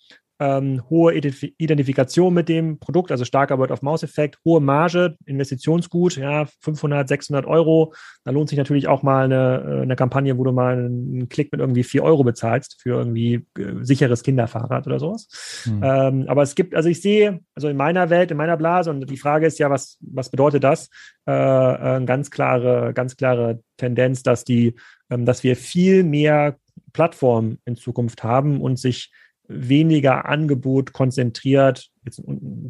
ähm, 0.42 0.82
hohe 0.90 1.14
Identifikation 1.14 2.34
mit 2.34 2.48
dem 2.48 2.80
Produkt, 2.80 3.12
also 3.12 3.24
starker 3.24 3.60
Word-of-Mouse-Effekt, 3.60 4.38
hohe 4.44 4.60
Marge, 4.60 5.16
Investitionsgut, 5.24 6.16
ja, 6.16 6.46
500, 6.60 7.06
600 7.06 7.46
Euro. 7.46 7.94
Da 8.24 8.32
lohnt 8.32 8.48
sich 8.48 8.58
natürlich 8.58 8.88
auch 8.88 9.04
mal 9.04 9.26
eine, 9.26 9.64
äh, 9.64 9.82
eine 9.82 9.94
Kampagne, 9.94 10.36
wo 10.38 10.42
du 10.42 10.50
mal 10.50 10.78
einen 10.78 11.28
Klick 11.28 11.52
mit 11.52 11.60
irgendwie 11.60 11.84
4 11.84 12.02
Euro 12.02 12.24
bezahlst 12.24 12.80
für 12.82 12.90
irgendwie 12.90 13.46
äh, 13.56 13.82
sicheres 13.82 14.24
Kinderfahrrad 14.24 14.84
oder 14.88 14.98
sowas. 14.98 15.62
Hm. 15.62 15.80
Ähm, 15.84 16.24
aber 16.26 16.42
es 16.42 16.56
gibt, 16.56 16.74
also 16.74 16.88
ich 16.88 17.00
sehe, 17.00 17.40
also 17.54 17.68
in 17.68 17.76
meiner 17.76 18.10
Welt, 18.10 18.32
in 18.32 18.36
meiner 18.36 18.56
Blase, 18.56 18.90
und 18.90 19.08
die 19.08 19.16
Frage 19.16 19.46
ist 19.46 19.60
ja, 19.60 19.70
was, 19.70 19.96
was 20.00 20.28
bedeutet 20.30 20.64
das? 20.64 20.90
Äh, 21.28 21.32
äh, 21.32 22.04
ganz 22.04 22.32
klare, 22.32 22.92
ganz 22.94 23.16
klare 23.16 23.60
Tendenz, 23.76 24.24
dass 24.24 24.42
die, 24.42 24.74
ähm, 25.08 25.24
dass 25.24 25.44
wir 25.44 25.54
viel 25.54 26.02
mehr 26.02 26.56
Plattformen 26.92 27.58
in 27.64 27.76
Zukunft 27.76 28.24
haben 28.24 28.60
und 28.60 28.78
sich 28.78 29.12
weniger 29.48 30.26
Angebot 30.26 30.92
konzentriert 30.92 31.90
jetzt 32.04 32.22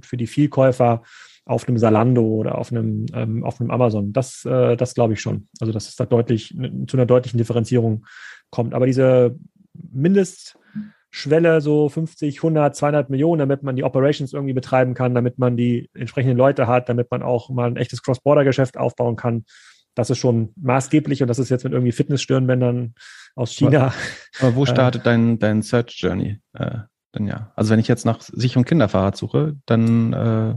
für 0.03 0.17
die 0.17 0.27
Vielkäufer 0.27 1.03
auf 1.45 1.67
einem 1.67 1.79
Salando 1.79 2.23
oder 2.23 2.59
auf 2.59 2.71
einem, 2.71 3.07
ähm, 3.15 3.45
auf 3.45 3.61
einem 3.61 3.71
Amazon. 3.71 4.13
Das, 4.13 4.45
äh, 4.45 4.77
das 4.77 4.95
glaube 4.95 5.15
ich 5.15 5.21
schon. 5.21 5.49
Also, 5.61 5.73
dass 5.73 5.89
es 5.89 5.97
da 5.97 6.07
deutlich 6.07 6.57
zu 6.87 6.97
einer 6.97 7.07
deutlichen 7.07 7.39
Differenzierung 7.39 8.07
kommt. 8.51 8.75
Aber 8.75 8.87
diese 8.87 9.37
Mindestschwelle, 9.93 11.61
so 11.61 11.89
50, 11.89 12.39
100, 12.39 12.77
200 12.77 13.11
Millionen, 13.11 13.41
damit 13.41 13.63
man 13.63 13.75
die 13.77 13.85
Operations 13.85 14.33
irgendwie 14.33 14.55
betreiben 14.55 14.95
kann, 14.95 15.15
damit 15.15 15.39
man 15.39 15.57
die 15.57 15.91
entsprechenden 15.95 16.37
Leute 16.37 16.69
hat, 16.69 16.89
damit 16.89 17.11
man 17.11 17.23
auch 17.23 17.51
mal 17.51 17.69
ein 17.69 17.77
echtes 17.77 18.03
Cross-Border-Geschäft 18.03 18.77
aufbauen 18.77 19.17
kann, 19.17 19.45
das 19.95 20.11
ist 20.11 20.19
schon 20.19 20.53
maßgeblich 20.57 21.23
und 21.23 21.29
das 21.29 21.39
ist 21.39 21.51
jetzt 21.51 21.65
mit 21.65 21.73
irgendwie 21.73 21.93
Fitnessstirnbändern 21.93 22.95
aus 23.35 23.53
China. 23.53 23.93
Aber 24.41 24.55
wo 24.55 24.63
äh, 24.65 24.67
startet 24.67 25.07
dein, 25.07 25.39
dein 25.39 25.63
Search 25.63 25.97
Journey? 25.99 26.41
Äh, 26.55 26.79
dann 27.13 27.27
ja. 27.27 27.53
Also 27.57 27.71
wenn 27.71 27.81
ich 27.81 27.89
jetzt 27.89 28.07
nach 28.07 28.21
sicherem 28.21 28.65
Kinderfahrrad 28.65 29.17
suche, 29.17 29.57
dann 29.67 30.13
äh, 30.13 30.55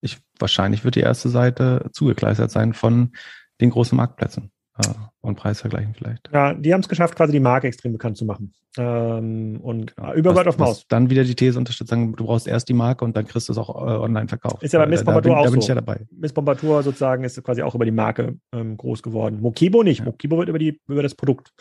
ich 0.00 0.18
wahrscheinlich 0.38 0.84
wird 0.84 0.94
die 0.94 1.00
erste 1.00 1.28
Seite 1.28 1.90
zugekleistert 1.92 2.50
sein 2.50 2.74
von 2.74 3.12
den 3.60 3.70
großen 3.70 3.96
Marktplätzen 3.96 4.50
äh, 4.78 4.88
und 5.20 5.36
Preisvergleichen 5.36 5.94
vielleicht. 5.94 6.28
Ja, 6.32 6.54
die 6.54 6.72
haben 6.72 6.80
es 6.80 6.88
geschafft, 6.88 7.16
quasi 7.16 7.32
die 7.32 7.40
Marke 7.40 7.66
extrem 7.66 7.92
bekannt 7.92 8.16
zu 8.16 8.24
machen. 8.24 8.52
Ähm, 8.76 9.60
und 9.62 9.96
genau. 9.96 10.14
über 10.14 10.34
Word 10.34 10.48
of 10.48 10.58
Maus. 10.58 10.86
Dann 10.88 11.08
wieder 11.08 11.22
die 11.22 11.36
These 11.36 11.58
unterstützt, 11.58 11.90
sagen, 11.90 12.14
du 12.16 12.24
brauchst 12.24 12.48
erst 12.48 12.68
die 12.68 12.74
Marke 12.74 13.04
und 13.04 13.16
dann 13.16 13.26
kriegst 13.26 13.48
du 13.48 13.52
es 13.52 13.58
auch 13.58 13.70
äh, 13.70 13.96
online 13.98 14.28
verkauft. 14.28 14.62
Ist 14.62 14.72
ja 14.72 14.80
bei 14.80 14.86
Miss 14.86 15.04
Bombardier 15.04 15.36
auch 15.36 15.44
da 15.44 15.50
bin 15.50 15.60
so. 15.60 15.64
ich 15.64 15.68
ja 15.68 15.74
dabei. 15.76 16.00
Miss 16.10 16.32
Bombardier 16.32 16.82
sozusagen 16.82 17.22
ist 17.22 17.42
quasi 17.44 17.62
auch 17.62 17.74
über 17.74 17.84
die 17.84 17.92
Marke 17.92 18.36
ähm, 18.52 18.76
groß 18.76 19.02
geworden. 19.02 19.40
Mokibo 19.40 19.84
nicht. 19.84 20.00
Ja. 20.00 20.06
Mokibo 20.06 20.38
wird 20.38 20.48
über, 20.48 20.58
die, 20.58 20.80
über 20.88 21.02
das 21.02 21.14
Produkt 21.14 21.52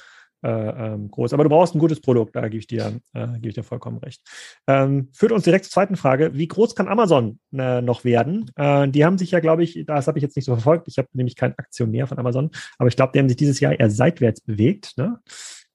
äh, 0.43 0.93
ähm, 0.93 1.09
groß. 1.09 1.33
Aber 1.33 1.43
du 1.43 1.49
brauchst 1.49 1.75
ein 1.75 1.79
gutes 1.79 2.01
Produkt, 2.01 2.35
da 2.35 2.41
gebe 2.43 2.57
ich 2.57 2.67
dir, 2.67 2.99
äh, 3.13 3.27
gebe 3.33 3.49
ich 3.49 3.55
dir 3.55 3.63
vollkommen 3.63 3.97
recht. 3.99 4.21
Ähm, 4.67 5.09
führt 5.13 5.31
uns 5.31 5.43
direkt 5.43 5.65
zur 5.65 5.71
zweiten 5.71 5.95
Frage. 5.95 6.31
Wie 6.33 6.47
groß 6.47 6.75
kann 6.75 6.87
Amazon 6.87 7.39
äh, 7.53 7.81
noch 7.81 8.03
werden? 8.03 8.51
Äh, 8.55 8.89
die 8.89 9.05
haben 9.05 9.17
sich 9.17 9.31
ja, 9.31 9.39
glaube 9.39 9.63
ich, 9.63 9.83
das 9.85 10.07
habe 10.07 10.17
ich 10.17 10.23
jetzt 10.23 10.35
nicht 10.35 10.45
so 10.45 10.53
verfolgt. 10.53 10.87
Ich 10.87 10.97
habe 10.97 11.07
nämlich 11.13 11.35
kein 11.35 11.57
Aktionär 11.57 12.07
von 12.07 12.19
Amazon, 12.19 12.51
aber 12.77 12.89
ich 12.89 12.95
glaube, 12.95 13.11
die 13.13 13.19
haben 13.19 13.29
sich 13.29 13.37
dieses 13.37 13.59
Jahr 13.59 13.79
eher 13.79 13.89
seitwärts 13.89 14.41
bewegt, 14.41 14.97
ne? 14.97 15.19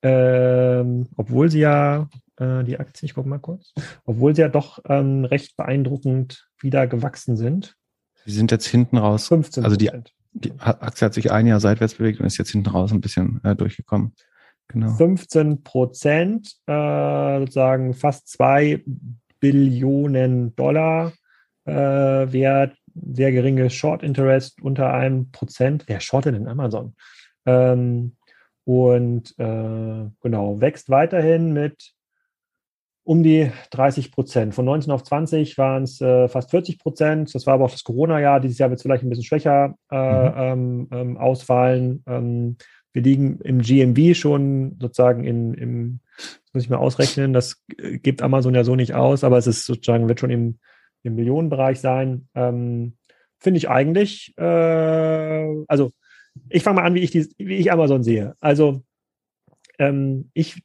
Ähm, 0.01 1.07
obwohl 1.17 1.51
sie 1.51 1.59
ja 1.59 2.07
äh, 2.37 2.63
die 2.63 2.79
Aktien, 2.79 3.05
ich 3.05 3.15
gucke 3.15 3.27
mal 3.27 3.39
kurz, 3.39 3.73
obwohl 4.05 4.33
sie 4.33 4.41
ja 4.41 4.47
doch 4.47 4.79
ähm, 4.87 5.25
recht 5.25 5.57
beeindruckend 5.57 6.49
wieder 6.61 6.87
gewachsen 6.87 7.35
sind. 7.35 7.75
Sie 8.25 8.31
sind 8.31 8.51
jetzt 8.51 8.67
hinten 8.67 8.97
raus. 8.97 9.27
15 9.27 9.65
Also 9.65 9.75
die, 9.75 9.91
die 10.33 10.53
Aktie 10.59 11.05
hat 11.05 11.13
sich 11.13 11.31
ein 11.31 11.47
Jahr 11.47 11.59
seitwärts 11.59 11.95
bewegt 11.95 12.19
und 12.19 12.25
ist 12.25 12.37
jetzt 12.37 12.51
hinten 12.51 12.69
raus 12.69 12.91
ein 12.91 13.01
bisschen 13.01 13.41
äh, 13.43 13.55
durchgekommen. 13.55 14.13
Genau. 14.69 14.91
15 14.91 15.63
Prozent, 15.63 16.55
äh, 16.67 17.39
sozusagen 17.39 17.93
fast 17.93 18.27
zwei 18.27 18.83
Billionen 19.39 20.55
Dollar 20.55 21.11
äh, 21.65 21.71
wert, 21.73 22.75
sehr 22.93 23.31
geringe 23.31 23.69
Short 23.69 24.03
Interest 24.03 24.61
unter 24.61 24.93
einem 24.93 25.31
Prozent. 25.31 25.85
Wer 25.87 25.99
shortet 25.99 26.35
denn 26.35 26.47
Amazon? 26.47 26.95
Ähm, 27.45 28.15
und 28.63 29.33
äh, 29.39 30.09
genau, 30.21 30.61
wächst 30.61 30.89
weiterhin 30.89 31.53
mit 31.53 31.93
um 33.03 33.23
die 33.23 33.51
30 33.71 34.11
Prozent. 34.11 34.53
Von 34.53 34.65
19 34.65 34.91
auf 34.91 35.03
20 35.03 35.57
waren 35.57 35.83
es 35.83 35.99
äh, 35.99 36.27
fast 36.27 36.51
40 36.51 36.77
Prozent. 36.77 37.33
Das 37.33 37.47
war 37.47 37.55
aber 37.55 37.65
auch 37.65 37.71
das 37.71 37.83
Corona-Jahr. 37.83 38.39
Dieses 38.39 38.59
Jahr 38.59 38.69
wird 38.69 38.77
es 38.77 38.83
vielleicht 38.83 39.03
ein 39.03 39.09
bisschen 39.09 39.25
schwächer 39.25 39.73
äh, 39.89 39.95
mhm. 39.95 40.37
ähm, 40.37 40.87
ähm, 40.91 41.17
ausfallen. 41.17 42.03
Ähm, 42.05 42.57
wir 42.93 43.01
liegen 43.01 43.39
im 43.41 43.61
GMV 43.61 44.17
schon 44.17 44.77
sozusagen 44.79 45.23
in, 45.23 45.53
im, 45.53 45.99
das 46.17 46.53
muss 46.53 46.63
ich 46.63 46.69
mal 46.69 46.77
ausrechnen, 46.77 47.33
das 47.33 47.63
gibt 47.77 48.21
Amazon 48.21 48.55
ja 48.55 48.63
so 48.63 48.75
nicht 48.75 48.93
aus, 48.93 49.23
aber 49.23 49.37
es 49.37 49.47
ist 49.47 49.65
sozusagen, 49.65 50.07
wird 50.07 50.19
schon 50.19 50.31
im, 50.31 50.59
im 51.03 51.15
Millionenbereich 51.15 51.79
sein. 51.79 52.27
Ähm, 52.35 52.93
Finde 53.39 53.57
ich 53.57 53.69
eigentlich, 53.69 54.33
äh, 54.37 55.63
also 55.67 55.91
ich 56.49 56.63
fange 56.63 56.77
mal 56.81 56.87
an, 56.87 56.95
wie 56.95 56.99
ich, 56.99 57.11
die, 57.11 57.27
wie 57.37 57.55
ich 57.55 57.71
Amazon 57.71 58.03
sehe. 58.03 58.35
Also 58.39 58.83
ähm, 59.77 60.29
ich, 60.33 60.61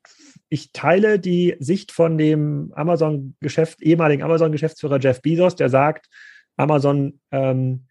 ich 0.48 0.72
teile 0.72 1.18
die 1.18 1.56
Sicht 1.60 1.92
von 1.92 2.18
dem 2.18 2.72
Amazon-Geschäft, 2.74 3.82
ehemaligen 3.82 4.22
Amazon-Geschäftsführer 4.22 4.98
Jeff 4.98 5.22
Bezos, 5.22 5.56
der 5.56 5.68
sagt, 5.68 6.08
Amazon 6.56 7.20
ähm, 7.30 7.86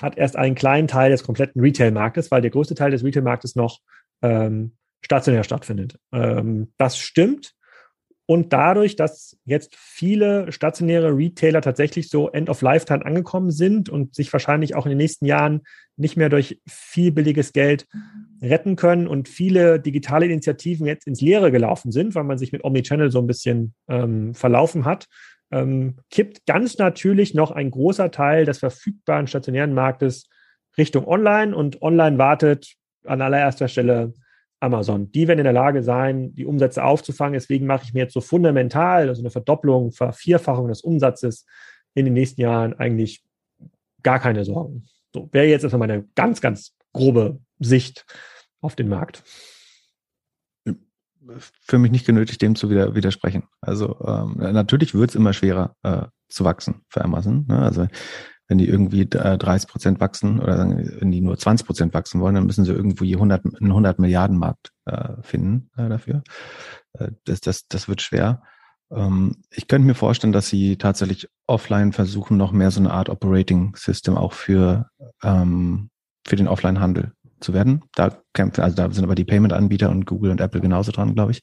hat 0.00 0.16
erst 0.16 0.36
einen 0.36 0.54
kleinen 0.54 0.88
Teil 0.88 1.10
des 1.10 1.24
kompletten 1.24 1.60
Retail-Marktes, 1.60 2.30
weil 2.30 2.42
der 2.42 2.50
größte 2.50 2.74
Teil 2.74 2.90
des 2.90 3.04
Retail-Marktes 3.04 3.56
noch 3.56 3.80
ähm, 4.22 4.76
stationär 5.02 5.44
stattfindet. 5.44 5.98
Ähm, 6.12 6.72
das 6.78 6.98
stimmt. 6.98 7.54
Und 8.26 8.54
dadurch, 8.54 8.96
dass 8.96 9.36
jetzt 9.44 9.76
viele 9.76 10.50
stationäre 10.50 11.14
Retailer 11.14 11.60
tatsächlich 11.60 12.08
so 12.08 12.30
End 12.30 12.48
of 12.48 12.62
Lifetime 12.62 13.04
angekommen 13.04 13.50
sind 13.50 13.90
und 13.90 14.14
sich 14.14 14.32
wahrscheinlich 14.32 14.74
auch 14.74 14.86
in 14.86 14.90
den 14.90 14.98
nächsten 14.98 15.26
Jahren 15.26 15.60
nicht 15.96 16.16
mehr 16.16 16.30
durch 16.30 16.58
viel 16.66 17.12
billiges 17.12 17.52
Geld 17.52 17.86
retten 18.40 18.76
können 18.76 19.06
und 19.06 19.28
viele 19.28 19.78
digitale 19.78 20.24
Initiativen 20.24 20.86
jetzt 20.86 21.06
ins 21.06 21.20
Leere 21.20 21.52
gelaufen 21.52 21.92
sind, 21.92 22.14
weil 22.14 22.24
man 22.24 22.38
sich 22.38 22.50
mit 22.50 22.64
Omnichannel 22.64 23.10
so 23.10 23.18
ein 23.18 23.26
bisschen 23.26 23.74
ähm, 23.88 24.34
verlaufen 24.34 24.86
hat, 24.86 25.06
ähm, 25.50 25.96
kippt 26.10 26.46
ganz 26.46 26.78
natürlich 26.78 27.34
noch 27.34 27.50
ein 27.50 27.70
großer 27.70 28.10
Teil 28.10 28.44
des 28.44 28.58
verfügbaren 28.58 29.26
stationären 29.26 29.74
Marktes 29.74 30.28
Richtung 30.76 31.06
Online 31.06 31.54
und 31.54 31.82
Online 31.82 32.18
wartet 32.18 32.74
an 33.04 33.22
allererster 33.22 33.68
Stelle 33.68 34.12
Amazon. 34.60 35.12
Die 35.12 35.28
werden 35.28 35.40
in 35.40 35.44
der 35.44 35.52
Lage 35.52 35.82
sein, 35.82 36.34
die 36.34 36.46
Umsätze 36.46 36.82
aufzufangen. 36.82 37.34
Deswegen 37.34 37.66
mache 37.66 37.84
ich 37.84 37.94
mir 37.94 38.00
jetzt 38.00 38.14
so 38.14 38.20
fundamental, 38.20 39.08
also 39.08 39.22
eine 39.22 39.30
Verdopplung, 39.30 39.92
Vervierfachung 39.92 40.68
des 40.68 40.80
Umsatzes 40.80 41.44
in 41.94 42.06
den 42.06 42.14
nächsten 42.14 42.40
Jahren 42.40 42.74
eigentlich 42.74 43.22
gar 44.02 44.18
keine 44.18 44.44
Sorgen. 44.44 44.86
So 45.12 45.28
wäre 45.32 45.46
jetzt 45.46 45.62
erstmal 45.62 45.86
meine 45.86 46.08
ganz, 46.14 46.40
ganz 46.40 46.74
grobe 46.92 47.40
Sicht 47.60 48.06
auf 48.60 48.74
den 48.74 48.88
Markt 48.88 49.22
für 51.60 51.78
mich 51.78 51.90
nicht 51.90 52.06
genötigt, 52.06 52.42
dem 52.42 52.56
zu 52.56 52.70
widersprechen. 52.70 53.44
Also 53.60 53.98
ähm, 54.06 54.36
natürlich 54.38 54.94
wird 54.94 55.10
es 55.10 55.16
immer 55.16 55.32
schwerer 55.32 55.74
äh, 55.82 56.02
zu 56.28 56.44
wachsen 56.44 56.82
für 56.88 57.04
Amazon. 57.04 57.46
Ne? 57.48 57.58
Also 57.58 57.86
wenn 58.48 58.58
die 58.58 58.68
irgendwie 58.68 59.02
äh, 59.02 59.38
30 59.38 59.68
Prozent 59.68 60.00
wachsen 60.00 60.40
oder 60.40 60.58
wenn 60.68 61.10
die 61.10 61.20
nur 61.20 61.38
20 61.38 61.66
Prozent 61.66 61.94
wachsen 61.94 62.20
wollen, 62.20 62.34
dann 62.34 62.46
müssen 62.46 62.64
sie 62.64 62.72
irgendwo 62.72 63.04
je 63.04 63.14
100, 63.14 63.44
einen 63.44 63.70
100 63.70 63.98
Milliarden 63.98 64.36
Markt 64.36 64.70
äh, 64.84 65.22
finden 65.22 65.70
äh, 65.76 65.88
dafür. 65.88 66.22
Äh, 66.98 67.12
das, 67.24 67.40
das, 67.40 67.66
das 67.68 67.88
wird 67.88 68.02
schwer. 68.02 68.42
Ähm, 68.90 69.36
ich 69.50 69.66
könnte 69.66 69.86
mir 69.86 69.94
vorstellen, 69.94 70.32
dass 70.32 70.48
sie 70.48 70.76
tatsächlich 70.76 71.28
offline 71.46 71.92
versuchen, 71.92 72.36
noch 72.36 72.52
mehr 72.52 72.70
so 72.70 72.80
eine 72.80 72.92
Art 72.92 73.08
Operating 73.08 73.74
System 73.76 74.16
auch 74.16 74.34
für, 74.34 74.88
ähm, 75.22 75.88
für 76.26 76.36
den 76.36 76.48
Offline-Handel 76.48 77.13
zu 77.40 77.54
werden. 77.54 77.82
Da 77.94 78.22
kämpfen, 78.32 78.62
also 78.62 78.76
da 78.76 78.90
sind 78.90 79.04
aber 79.04 79.14
die 79.14 79.24
Payment-Anbieter 79.24 79.90
und 79.90 80.06
Google 80.06 80.30
und 80.30 80.40
Apple 80.40 80.60
genauso 80.60 80.92
dran, 80.92 81.14
glaube 81.14 81.32
ich. 81.32 81.42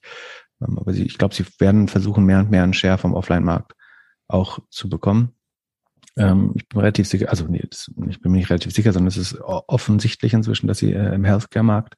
Ähm, 0.61 0.77
aber 0.79 0.93
sie, 0.93 1.05
ich 1.05 1.17
glaube, 1.17 1.35
sie 1.35 1.45
werden 1.59 1.87
versuchen, 1.87 2.25
mehr 2.25 2.39
und 2.39 2.51
mehr 2.51 2.63
einen 2.63 2.73
Share 2.73 2.97
vom 2.97 3.13
Offline-Markt 3.13 3.73
auch 4.27 4.59
zu 4.69 4.89
bekommen. 4.89 5.35
Ähm, 6.17 6.53
ich 6.55 6.67
bin 6.67 6.79
relativ 6.79 7.07
sicher, 7.07 7.29
also 7.29 7.45
nee, 7.47 7.65
das, 7.69 7.91
ich 8.09 8.21
bin 8.21 8.31
mir 8.31 8.39
nicht 8.39 8.49
relativ 8.49 8.73
sicher, 8.73 8.93
sondern 8.93 9.07
es 9.07 9.17
ist 9.17 9.39
offensichtlich 9.41 10.33
inzwischen, 10.33 10.67
dass 10.67 10.79
sie 10.79 10.93
äh, 10.93 11.13
im 11.13 11.23
Healthcare-Markt 11.23 11.95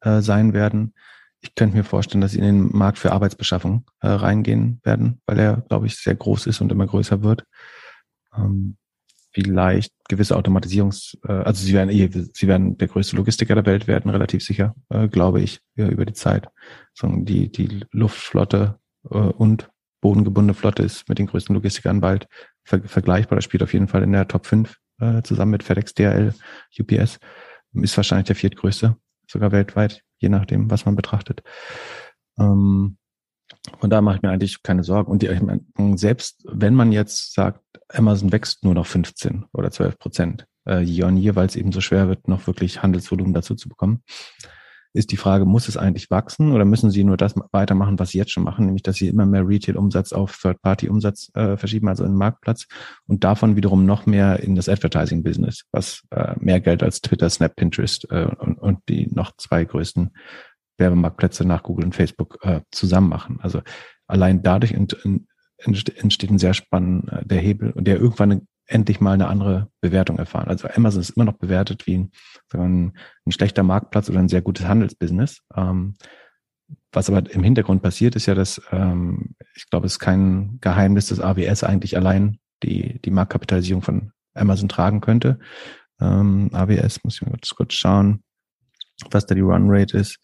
äh, 0.00 0.20
sein 0.20 0.52
werden. 0.52 0.94
Ich 1.40 1.54
könnte 1.54 1.76
mir 1.76 1.84
vorstellen, 1.84 2.22
dass 2.22 2.32
sie 2.32 2.38
in 2.38 2.44
den 2.44 2.76
Markt 2.76 2.98
für 2.98 3.12
Arbeitsbeschaffung 3.12 3.84
äh, 4.00 4.08
reingehen 4.08 4.80
werden, 4.82 5.20
weil 5.26 5.38
er, 5.38 5.62
glaube 5.68 5.86
ich, 5.86 5.96
sehr 5.96 6.14
groß 6.14 6.46
ist 6.46 6.60
und 6.60 6.72
immer 6.72 6.86
größer 6.86 7.22
wird. 7.22 7.44
Ähm, 8.36 8.76
vielleicht 9.34 9.92
gewisse 10.08 10.36
Automatisierungs, 10.36 11.18
äh, 11.26 11.32
also 11.32 11.64
sie 11.64 11.74
werden 11.74 11.90
eh, 11.90 12.08
sie 12.10 12.48
werden 12.48 12.78
der 12.78 12.88
größte 12.88 13.16
Logistiker 13.16 13.54
der 13.54 13.66
Welt 13.66 13.86
werden, 13.86 14.10
relativ 14.10 14.44
sicher, 14.44 14.74
äh, 14.90 15.08
glaube 15.08 15.40
ich, 15.40 15.60
ja, 15.74 15.88
über 15.88 16.06
die 16.06 16.12
Zeit. 16.12 16.48
So, 16.94 17.08
die, 17.08 17.50
die 17.50 17.84
Luftflotte 17.90 18.78
äh, 19.10 19.18
und 19.18 19.68
bodengebundene 20.00 20.54
Flotte 20.54 20.82
ist 20.82 21.08
mit 21.08 21.18
den 21.18 21.26
größten 21.26 21.54
Logistikern 21.54 22.00
bald 22.00 22.28
ver 22.64 22.82
vergleichbar. 22.84 23.36
Das 23.36 23.44
spielt 23.44 23.62
auf 23.62 23.72
jeden 23.72 23.88
Fall 23.88 24.02
in 24.02 24.12
der 24.12 24.28
Top 24.28 24.46
5 24.46 24.76
äh, 25.00 25.22
zusammen 25.22 25.52
mit 25.52 25.62
FedEx, 25.62 25.94
DHL, 25.94 26.34
UPS. 26.78 27.18
Ist 27.72 27.96
wahrscheinlich 27.96 28.26
der 28.26 28.36
viertgrößte, 28.36 28.96
sogar 29.28 29.50
weltweit, 29.50 30.02
je 30.18 30.28
nachdem, 30.28 30.70
was 30.70 30.84
man 30.84 30.94
betrachtet. 30.94 31.42
Ähm, 32.38 32.98
von 33.78 33.90
da 33.90 34.00
mache 34.00 34.16
ich 34.16 34.22
mir 34.22 34.30
eigentlich 34.30 34.62
keine 34.62 34.84
Sorgen. 34.84 35.10
Und 35.10 35.22
die, 35.22 35.28
ich 35.28 35.40
meine, 35.40 35.62
selbst 35.96 36.44
wenn 36.50 36.74
man 36.74 36.92
jetzt 36.92 37.34
sagt, 37.34 37.60
Amazon 37.88 38.32
wächst 38.32 38.64
nur 38.64 38.74
noch 38.74 38.86
15 38.86 39.46
oder 39.52 39.70
12 39.70 39.98
Prozent 39.98 40.46
äh, 40.66 40.82
year 40.82 41.06
on 41.06 41.16
year, 41.16 41.36
weil 41.36 41.46
es 41.46 41.56
eben 41.56 41.72
so 41.72 41.80
schwer 41.80 42.08
wird, 42.08 42.28
noch 42.28 42.46
wirklich 42.46 42.82
Handelsvolumen 42.82 43.34
dazu 43.34 43.54
zu 43.54 43.68
bekommen, 43.68 44.02
ist 44.94 45.10
die 45.10 45.16
Frage, 45.16 45.44
muss 45.44 45.68
es 45.68 45.76
eigentlich 45.76 46.10
wachsen 46.10 46.52
oder 46.52 46.64
müssen 46.64 46.90
sie 46.90 47.02
nur 47.02 47.16
das 47.16 47.34
weitermachen, 47.50 47.98
was 47.98 48.10
sie 48.10 48.18
jetzt 48.18 48.30
schon 48.30 48.44
machen, 48.44 48.66
nämlich 48.66 48.84
dass 48.84 48.96
sie 48.96 49.08
immer 49.08 49.26
mehr 49.26 49.46
Retail-Umsatz 49.46 50.12
auf 50.12 50.38
Third-Party-Umsatz 50.40 51.32
äh, 51.34 51.56
verschieben, 51.56 51.88
also 51.88 52.04
in 52.04 52.12
den 52.12 52.18
Marktplatz 52.18 52.66
und 53.08 53.24
davon 53.24 53.56
wiederum 53.56 53.84
noch 53.84 54.06
mehr 54.06 54.40
in 54.40 54.54
das 54.54 54.68
Advertising-Business, 54.68 55.64
was 55.72 56.02
äh, 56.10 56.34
mehr 56.38 56.60
Geld 56.60 56.84
als 56.84 57.00
Twitter, 57.00 57.28
Snap, 57.28 57.56
Pinterest 57.56 58.08
äh, 58.10 58.28
und, 58.38 58.56
und 58.56 58.78
die 58.88 59.08
noch 59.12 59.32
zwei 59.36 59.64
größten 59.64 60.12
Werbemarktplätze 60.78 61.44
nach 61.44 61.62
Google 61.62 61.86
und 61.86 61.94
Facebook 61.94 62.38
äh, 62.42 62.60
zusammen 62.70 63.08
machen. 63.08 63.38
Also 63.40 63.62
allein 64.06 64.42
dadurch 64.42 64.72
ent, 64.72 64.96
entsteht 65.58 66.30
ein 66.30 66.38
sehr 66.38 66.54
spannender 66.54 67.24
äh, 67.28 67.38
Hebel 67.38 67.70
und 67.72 67.86
der 67.86 67.98
irgendwann 67.98 68.46
endlich 68.66 69.00
mal 69.00 69.12
eine 69.12 69.28
andere 69.28 69.68
Bewertung 69.80 70.18
erfahren. 70.18 70.48
Also 70.48 70.68
Amazon 70.74 71.00
ist 71.00 71.10
immer 71.10 71.26
noch 71.26 71.34
bewertet 71.34 71.86
wie 71.86 71.98
ein, 71.98 72.12
ein, 72.52 72.96
ein 73.26 73.32
schlechter 73.32 73.62
Marktplatz 73.62 74.08
oder 74.08 74.20
ein 74.20 74.28
sehr 74.28 74.42
gutes 74.42 74.66
Handelsbusiness. 74.66 75.42
Ähm, 75.54 75.96
was 76.92 77.10
aber 77.10 77.30
im 77.30 77.42
Hintergrund 77.42 77.82
passiert, 77.82 78.16
ist 78.16 78.26
ja, 78.26 78.34
dass 78.34 78.60
ähm, 78.72 79.34
ich 79.54 79.68
glaube, 79.68 79.86
es 79.86 79.94
ist 79.94 79.98
kein 79.98 80.58
Geheimnis, 80.60 81.08
dass 81.08 81.20
AWS 81.20 81.62
eigentlich 81.62 81.96
allein 81.96 82.38
die, 82.62 83.00
die 83.02 83.10
Marktkapitalisierung 83.10 83.82
von 83.82 84.12
Amazon 84.32 84.68
tragen 84.68 85.00
könnte. 85.00 85.38
Ähm, 86.00 86.48
AWS, 86.52 87.04
muss 87.04 87.16
ich 87.16 87.22
mal 87.22 87.32
kurz, 87.32 87.50
kurz 87.50 87.74
schauen, 87.74 88.22
was 89.10 89.26
da 89.26 89.34
die 89.34 89.42
Runrate 89.42 89.98
ist 89.98 90.18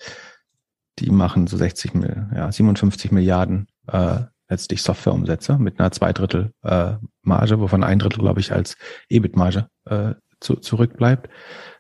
die 1.01 1.11
machen 1.11 1.47
so 1.47 1.57
60, 1.57 1.93
ja, 2.35 2.53
57 2.53 3.11
Milliarden 3.13 3.67
äh, 3.87 4.21
letztlich 4.49 4.83
Softwareumsätze 4.83 5.59
mit 5.59 5.79
einer 5.79 5.93
Zweidrittel 5.93 6.53
äh, 6.63 6.95
Marge, 7.23 7.61
wovon 7.61 7.85
ein 7.85 7.99
Drittel, 7.99 8.21
glaube 8.21 8.41
ich, 8.41 8.53
als 8.53 8.77
EBIT-Marge 9.09 9.69
äh, 9.87 10.15
zu, 10.41 10.57
zurückbleibt. 10.57 11.29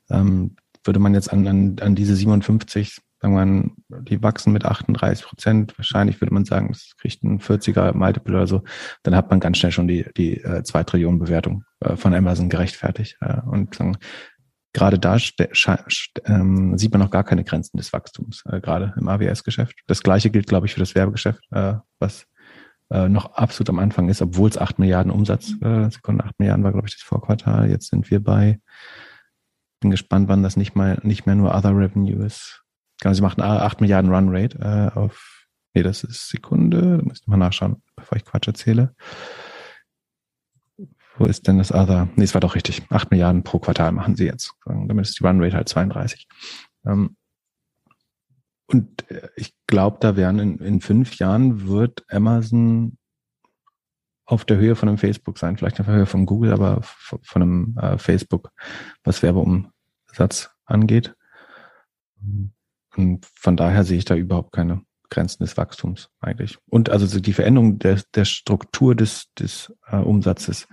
Ähm, 0.08 0.56
würde 0.84 1.00
man 1.00 1.12
jetzt 1.12 1.32
an, 1.32 1.46
an, 1.46 1.76
an 1.80 1.94
diese 1.94 2.16
57, 2.16 2.98
sagen 3.20 3.74
wir, 3.88 4.02
die 4.02 4.22
wachsen 4.22 4.52
mit 4.52 4.64
38 4.64 5.26
Prozent, 5.26 5.76
wahrscheinlich 5.76 6.20
würde 6.20 6.32
man 6.32 6.44
sagen, 6.44 6.70
es 6.70 6.94
kriegt 6.96 7.22
ein 7.22 7.40
40er 7.40 7.94
Multiple 7.94 8.34
oder 8.34 8.46
so, 8.46 8.62
dann 9.02 9.14
hat 9.14 9.28
man 9.30 9.40
ganz 9.40 9.58
schnell 9.58 9.72
schon 9.72 9.88
die, 9.88 10.06
die 10.16 10.38
äh, 10.38 10.62
2 10.62 10.84
Trillionen 10.84 11.18
Bewertung 11.18 11.64
äh, 11.80 11.96
von 11.96 12.14
Amazon 12.14 12.48
gerechtfertigt. 12.48 13.18
Äh, 13.20 13.40
und 13.42 13.74
sagen, 13.74 13.98
gerade 14.72 14.98
da 14.98 15.16
ähm, 16.24 16.78
sieht 16.78 16.92
man 16.92 17.00
noch 17.00 17.10
gar 17.10 17.24
keine 17.24 17.44
Grenzen 17.44 17.76
des 17.76 17.92
Wachstums, 17.92 18.42
äh, 18.46 18.60
gerade 18.60 18.94
im 18.96 19.08
AWS-Geschäft. 19.08 19.74
Das 19.86 20.02
gleiche 20.02 20.30
gilt, 20.30 20.46
glaube 20.46 20.66
ich, 20.66 20.74
für 20.74 20.80
das 20.80 20.94
Werbegeschäft, 20.94 21.40
äh, 21.50 21.74
was 21.98 22.26
äh, 22.90 23.08
noch 23.08 23.34
absolut 23.34 23.70
am 23.70 23.78
Anfang 23.78 24.08
ist, 24.08 24.22
obwohl 24.22 24.48
es 24.48 24.58
8 24.58 24.78
Milliarden 24.78 25.12
Umsatz, 25.12 25.52
äh, 25.60 25.90
Sekunden 25.90 26.22
8 26.22 26.38
Milliarden 26.38 26.64
war, 26.64 26.72
glaube 26.72 26.88
ich, 26.88 26.94
das 26.94 27.02
Vorquartal. 27.02 27.70
Jetzt 27.70 27.90
sind 27.90 28.10
wir 28.10 28.22
bei, 28.22 28.60
bin 29.80 29.90
gespannt, 29.90 30.28
wann 30.28 30.42
das 30.42 30.56
nicht 30.56 30.74
mal 30.74 30.98
nicht 31.02 31.26
mehr 31.26 31.34
nur 31.34 31.54
Other 31.54 31.76
Revenue 31.76 32.24
ist. 32.24 32.62
Genau, 33.00 33.14
sie 33.14 33.22
machen 33.22 33.40
8 33.40 33.80
Milliarden 33.80 34.12
Run 34.12 34.34
Rate 34.34 34.58
äh, 34.58 34.98
auf, 34.98 35.46
nee, 35.74 35.82
das 35.82 36.04
ist 36.04 36.28
Sekunde, 36.28 36.98
da 36.98 37.04
muss 37.04 37.20
ich 37.20 37.26
mal 37.26 37.36
nachschauen, 37.36 37.82
bevor 37.96 38.16
ich 38.16 38.24
Quatsch 38.24 38.48
erzähle. 38.48 38.94
Wo 41.20 41.26
ist 41.26 41.46
denn 41.46 41.58
das 41.58 41.70
Other? 41.70 42.08
Nee, 42.16 42.24
es 42.24 42.32
war 42.32 42.40
doch 42.40 42.54
richtig. 42.54 42.80
8 42.88 43.10
Milliarden 43.10 43.42
pro 43.42 43.58
Quartal 43.58 43.92
machen 43.92 44.16
sie 44.16 44.24
jetzt. 44.24 44.54
Damit 44.64 45.06
ist 45.06 45.20
die 45.20 45.22
Run 45.26 45.42
Rate 45.42 45.54
halt 45.54 45.68
32. 45.68 46.26
Ähm, 46.86 47.14
und 48.66 49.10
äh, 49.10 49.28
ich 49.36 49.52
glaube, 49.66 49.98
da 50.00 50.16
werden 50.16 50.38
in, 50.38 50.58
in 50.60 50.80
fünf 50.80 51.16
Jahren 51.16 51.68
wird 51.68 52.06
Amazon 52.08 52.96
auf 54.24 54.46
der 54.46 54.56
Höhe 54.56 54.74
von 54.76 54.88
einem 54.88 54.96
Facebook 54.96 55.36
sein, 55.36 55.58
vielleicht 55.58 55.78
auf 55.78 55.84
der 55.84 55.96
Höhe 55.96 56.06
von 56.06 56.24
Google, 56.24 56.54
aber 56.54 56.80
von 56.80 57.42
einem 57.42 57.76
äh, 57.78 57.98
Facebook, 57.98 58.50
was 59.04 59.22
Werbeumsatz 59.22 60.50
angeht. 60.64 61.14
Und 62.96 63.26
von 63.26 63.58
daher 63.58 63.84
sehe 63.84 63.98
ich 63.98 64.06
da 64.06 64.14
überhaupt 64.14 64.52
keine 64.52 64.86
Grenzen 65.10 65.42
des 65.42 65.58
Wachstums 65.58 66.08
eigentlich. 66.20 66.56
Und 66.70 66.88
also 66.88 67.20
die 67.20 67.32
Veränderung 67.34 67.78
der, 67.78 68.00
der 68.14 68.24
Struktur 68.24 68.94
des, 68.94 69.30
des 69.34 69.70
äh, 69.86 69.96
Umsatzes 69.96 70.66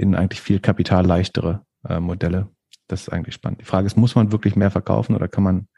in 0.00 0.14
eigentlich 0.14 0.40
viel 0.40 0.60
kapitalleichtere 0.60 1.64
äh, 1.88 2.00
Modelle, 2.00 2.48
das 2.88 3.02
ist 3.02 3.08
eigentlich 3.10 3.34
spannend. 3.34 3.60
Die 3.60 3.66
Frage 3.66 3.86
ist, 3.86 3.96
muss 3.96 4.14
man 4.14 4.32
wirklich 4.32 4.56
mehr 4.56 4.70
verkaufen 4.70 5.14
oder 5.14 5.28
kann 5.28 5.44
man 5.44 5.68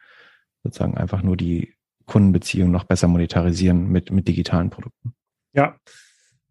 sozusagen 0.62 0.96
einfach 0.96 1.22
nur 1.22 1.36
die 1.36 1.74
Kundenbeziehung 2.06 2.70
noch 2.70 2.84
besser 2.84 3.08
monetarisieren 3.08 3.88
mit, 3.88 4.10
mit 4.10 4.28
digitalen 4.28 4.70
Produkten. 4.70 5.14
Ja. 5.52 5.76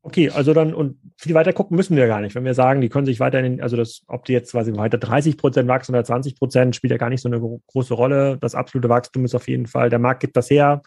Okay, 0.03 0.31
also 0.31 0.53
dann, 0.53 0.73
und 0.73 0.97
viel 1.15 1.35
weiter 1.35 1.53
gucken 1.53 1.77
müssen 1.77 1.95
wir 1.95 2.07
gar 2.07 2.21
nicht. 2.21 2.33
Wenn 2.33 2.43
wir 2.43 2.55
sagen, 2.55 2.81
die 2.81 2.89
können 2.89 3.05
sich 3.05 3.19
weiterhin, 3.19 3.61
also 3.61 3.77
das, 3.77 4.01
ob 4.07 4.25
die 4.25 4.33
jetzt 4.33 4.51
quasi 4.51 4.75
weiter 4.75 4.97
30 4.97 5.37
Prozent 5.37 5.67
wachsen 5.69 5.93
oder 5.93 6.03
20 6.03 6.35
Prozent, 6.35 6.75
spielt 6.75 6.89
ja 6.89 6.97
gar 6.97 7.09
nicht 7.09 7.21
so 7.21 7.29
eine 7.29 7.39
große 7.67 7.93
Rolle. 7.93 8.37
Das 8.41 8.55
absolute 8.55 8.89
Wachstum 8.89 9.25
ist 9.25 9.35
auf 9.35 9.47
jeden 9.47 9.67
Fall, 9.67 9.91
der 9.91 9.99
Markt 9.99 10.21
gibt 10.21 10.35
das 10.35 10.49
her, 10.49 10.81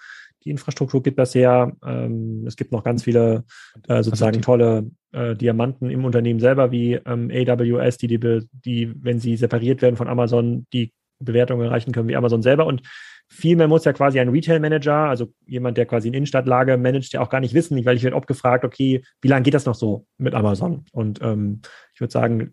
die 0.44 0.50
Infrastruktur 0.50 1.02
gibt 1.02 1.18
das 1.18 1.34
her. 1.34 1.72
Ähm, 1.84 2.44
es 2.46 2.56
gibt 2.56 2.72
noch 2.72 2.84
ganz 2.84 3.04
viele 3.04 3.44
äh, 3.88 4.02
sozusagen 4.02 4.36
also 4.36 4.44
tolle 4.44 4.90
äh, 5.12 5.34
Diamanten 5.34 5.90
im 5.90 6.04
Unternehmen 6.04 6.40
selber, 6.40 6.70
wie 6.70 6.94
ähm, 6.94 7.30
AWS, 7.30 7.98
die, 7.98 8.08
die, 8.08 8.48
die, 8.52 8.92
wenn 9.02 9.18
sie 9.18 9.36
separiert 9.36 9.82
werden 9.82 9.96
von 9.96 10.08
Amazon, 10.08 10.66
die 10.72 10.92
Bewertungen 11.18 11.66
erreichen 11.66 11.92
können 11.92 12.08
wie 12.08 12.16
Amazon 12.16 12.42
selber. 12.42 12.66
Und 12.66 12.82
Vielmehr 13.28 13.68
muss 13.68 13.84
ja 13.84 13.92
quasi 13.92 14.20
ein 14.20 14.28
Retail-Manager, 14.28 14.94
also 14.94 15.32
jemand, 15.46 15.76
der 15.76 15.86
quasi 15.86 16.08
in 16.08 16.14
Innenstadtlage 16.14 16.76
managt, 16.76 17.12
ja 17.12 17.20
auch 17.20 17.30
gar 17.30 17.40
nicht 17.40 17.54
wissen, 17.54 17.84
weil 17.84 17.96
ich 17.96 18.02
werde 18.04 18.16
oft 18.16 18.26
gefragt, 18.26 18.64
okay, 18.64 19.02
wie 19.22 19.28
lange 19.28 19.42
geht 19.42 19.54
das 19.54 19.66
noch 19.66 19.74
so 19.74 20.06
mit 20.18 20.34
Amazon? 20.34 20.84
Und 20.92 21.20
ähm, 21.22 21.62
ich 21.94 22.00
würde 22.00 22.12
sagen, 22.12 22.52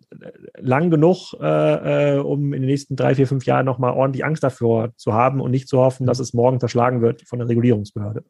lang 0.57 0.89
genug, 0.89 1.33
äh, 1.39 2.15
äh, 2.15 2.19
um 2.19 2.53
in 2.53 2.61
den 2.61 2.69
nächsten 2.69 2.95
drei, 2.95 3.15
vier, 3.15 3.27
fünf 3.27 3.45
Jahren 3.45 3.65
nochmal 3.65 3.93
ordentlich 3.93 4.23
Angst 4.23 4.43
davor 4.43 4.95
zu 4.97 5.13
haben 5.13 5.41
und 5.41 5.51
nicht 5.51 5.67
zu 5.67 5.77
hoffen, 5.77 6.07
dass 6.07 6.19
es 6.19 6.33
morgen 6.33 6.59
verschlagen 6.59 7.01
wird 7.01 7.27
von 7.27 7.39
der 7.39 7.47
Regulierungsbehörde. 7.47 8.23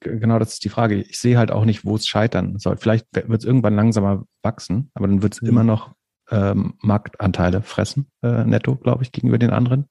Genau, 0.00 0.38
das 0.38 0.54
ist 0.54 0.64
die 0.64 0.68
Frage. 0.68 0.96
Ich 0.96 1.18
sehe 1.18 1.38
halt 1.38 1.50
auch 1.50 1.64
nicht, 1.64 1.84
wo 1.84 1.96
es 1.96 2.06
scheitern 2.06 2.58
soll. 2.58 2.76
Vielleicht 2.76 3.06
wird 3.12 3.40
es 3.40 3.44
irgendwann 3.44 3.76
langsamer 3.76 4.24
wachsen, 4.42 4.90
aber 4.94 5.06
dann 5.06 5.22
wird 5.22 5.34
es 5.34 5.42
mhm. 5.42 5.48
immer 5.48 5.64
noch 5.64 5.92
ähm, 6.30 6.74
Marktanteile 6.80 7.62
fressen, 7.62 8.06
äh, 8.22 8.44
netto, 8.44 8.76
glaube 8.76 9.02
ich, 9.02 9.12
gegenüber 9.12 9.38
den 9.38 9.50
anderen. 9.50 9.88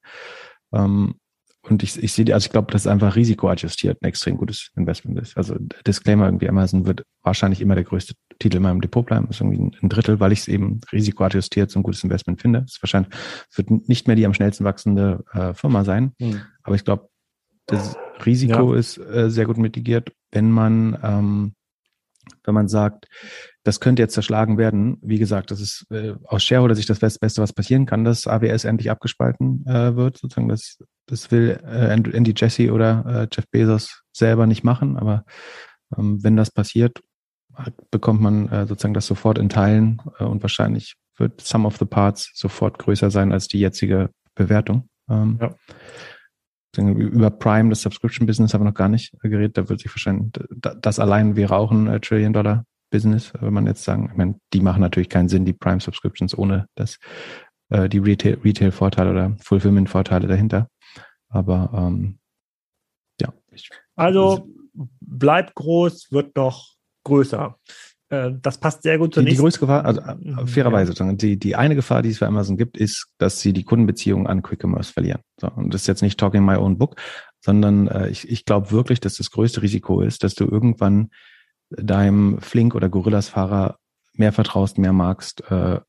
Ähm, 0.72 1.14
und 1.70 1.82
ich, 1.82 2.02
ich 2.02 2.12
sehe, 2.12 2.32
also 2.32 2.46
ich 2.46 2.52
glaube, 2.52 2.72
dass 2.72 2.86
einfach 2.86 3.16
risikoadjustiert 3.16 4.02
ein 4.02 4.06
extrem 4.08 4.36
gutes 4.36 4.70
Investment 4.76 5.18
ist. 5.18 5.36
Also 5.36 5.56
Disclaimer 5.86 6.26
irgendwie, 6.26 6.48
Amazon 6.48 6.86
wird 6.86 7.02
wahrscheinlich 7.22 7.60
immer 7.60 7.74
der 7.74 7.84
größte 7.84 8.14
Titel 8.38 8.56
in 8.58 8.62
meinem 8.62 8.80
Depot 8.80 9.04
bleiben. 9.04 9.26
Das 9.26 9.36
ist 9.36 9.40
irgendwie 9.40 9.76
ein 9.82 9.88
Drittel, 9.88 10.20
weil 10.20 10.32
ich 10.32 10.40
es 10.40 10.48
eben 10.48 10.80
risikoadjustiert 10.92 11.70
so 11.70 11.78
ein 11.78 11.82
gutes 11.82 12.04
Investment 12.04 12.40
finde. 12.40 12.64
Es 12.66 12.78
wahrscheinlich 12.82 13.12
wird 13.54 13.70
nicht 13.88 14.06
mehr 14.06 14.16
die 14.16 14.26
am 14.26 14.34
schnellsten 14.34 14.64
wachsende 14.64 15.24
äh, 15.32 15.54
Firma 15.54 15.84
sein. 15.84 16.12
Hm. 16.20 16.40
Aber 16.62 16.74
ich 16.74 16.84
glaube, 16.84 17.08
das 17.66 17.96
Risiko 18.24 18.72
ja. 18.72 18.80
ist 18.80 18.98
äh, 18.98 19.30
sehr 19.30 19.44
gut 19.44 19.58
mitigiert, 19.58 20.12
wenn 20.32 20.50
man 20.50 20.98
ähm, 21.02 21.52
wenn 22.44 22.54
man 22.54 22.68
sagt, 22.68 23.06
das 23.64 23.80
könnte 23.80 24.02
jetzt 24.02 24.14
zerschlagen 24.14 24.58
werden. 24.58 24.98
Wie 25.02 25.18
gesagt, 25.18 25.50
das 25.50 25.60
ist 25.60 25.86
äh, 25.90 26.14
aus 26.24 26.42
Shareholder-Sicht 26.44 26.88
das 26.88 26.98
Beste, 26.98 27.42
was 27.42 27.52
passieren 27.52 27.86
kann, 27.86 28.04
dass 28.04 28.26
AWS 28.26 28.64
endlich 28.64 28.90
abgespalten 28.90 29.64
äh, 29.66 29.94
wird. 29.96 30.18
Sozusagen 30.18 30.48
das, 30.48 30.78
das 31.06 31.30
will 31.30 31.60
äh, 31.64 31.92
Andy 31.92 32.34
Jesse 32.36 32.72
oder 32.72 33.04
äh, 33.06 33.28
Jeff 33.32 33.46
Bezos 33.50 34.02
selber 34.12 34.46
nicht 34.46 34.64
machen. 34.64 34.96
Aber 34.96 35.24
ähm, 35.96 36.22
wenn 36.22 36.36
das 36.36 36.50
passiert, 36.50 37.00
bekommt 37.90 38.20
man 38.20 38.48
äh, 38.48 38.66
sozusagen 38.66 38.94
das 38.94 39.06
sofort 39.06 39.38
in 39.38 39.48
Teilen 39.48 40.00
äh, 40.18 40.24
und 40.24 40.42
wahrscheinlich 40.42 40.94
wird 41.16 41.40
Some 41.40 41.66
of 41.66 41.76
the 41.78 41.84
Parts 41.84 42.30
sofort 42.34 42.78
größer 42.78 43.10
sein 43.10 43.32
als 43.32 43.48
die 43.48 43.58
jetzige 43.58 44.10
Bewertung. 44.34 44.88
Ähm, 45.10 45.38
ja. 45.40 45.54
Über 46.78 47.30
Prime, 47.30 47.70
das 47.70 47.82
Subscription-Business, 47.82 48.54
haben 48.54 48.62
wir 48.62 48.70
noch 48.70 48.74
gar 48.74 48.88
nicht 48.88 49.12
geredet. 49.20 49.56
Da 49.56 49.68
wird 49.68 49.80
sich 49.80 49.90
wahrscheinlich, 49.90 50.32
das 50.50 50.98
allein 50.98 51.36
wäre 51.36 51.56
auch 51.56 51.72
ein 51.72 51.86
äh, 51.88 52.00
Trillion-Dollar 52.00 52.64
Business, 52.90 53.32
wenn 53.38 53.52
man 53.52 53.66
jetzt 53.66 53.84
sagen, 53.84 54.08
ich 54.10 54.16
meine, 54.16 54.40
die 54.52 54.60
machen 54.60 54.80
natürlich 54.80 55.08
keinen 55.08 55.28
Sinn, 55.28 55.44
die 55.44 55.52
Prime 55.52 55.80
Subscriptions, 55.80 56.36
ohne 56.36 56.68
das, 56.74 56.98
äh, 57.70 57.88
die 57.88 57.98
Retail, 57.98 58.38
Retail-Vorteile 58.42 59.10
oder 59.10 59.36
Fulfillment-Vorteile 59.42 60.26
dahinter. 60.26 60.68
Aber 61.28 61.70
ähm, 61.74 62.18
ja. 63.20 63.32
Ich, 63.50 63.68
also 63.96 64.48
bleibt 65.00 65.54
groß, 65.54 66.12
wird 66.12 66.36
noch 66.36 66.74
größer. 67.04 67.58
Äh, 68.10 68.32
das 68.40 68.58
passt 68.58 68.82
sehr 68.82 68.98
gut 68.98 69.14
zur 69.14 69.22
die, 69.22 69.30
die 69.30 69.36
größte 69.36 69.60
Gefahr, 69.60 69.84
also 69.84 70.00
äh, 70.00 70.14
mhm, 70.14 70.46
fairerweise, 70.46 70.92
ja. 70.94 71.12
die, 71.12 71.38
die 71.38 71.56
eine 71.56 71.74
Gefahr, 71.74 72.02
die 72.02 72.10
es 72.10 72.18
für 72.18 72.26
Amazon 72.26 72.56
gibt, 72.56 72.76
ist, 72.76 73.08
dass 73.18 73.40
sie 73.40 73.52
die 73.52 73.64
Kundenbeziehung 73.64 74.26
an 74.26 74.42
Quick 74.42 74.64
Commerce 74.64 74.92
verlieren. 74.92 75.20
So, 75.40 75.48
und 75.48 75.74
das 75.74 75.82
ist 75.82 75.86
jetzt 75.86 76.02
nicht 76.02 76.18
talking 76.18 76.44
my 76.44 76.56
own 76.56 76.78
book, 76.78 76.96
sondern 77.40 77.88
äh, 77.88 78.08
ich, 78.08 78.28
ich 78.28 78.44
glaube 78.44 78.70
wirklich, 78.70 79.00
dass 79.00 79.16
das 79.16 79.30
größte 79.30 79.62
Risiko 79.62 80.00
ist, 80.00 80.24
dass 80.24 80.34
du 80.34 80.44
irgendwann 80.44 81.10
deinem 81.70 82.40
Flink 82.40 82.74
oder 82.74 82.88
Gorillas-Fahrer 82.88 83.78
mehr 84.14 84.32
vertraust, 84.32 84.78
mehr 84.78 84.92
magst 84.92 85.42
äh, 85.50 85.80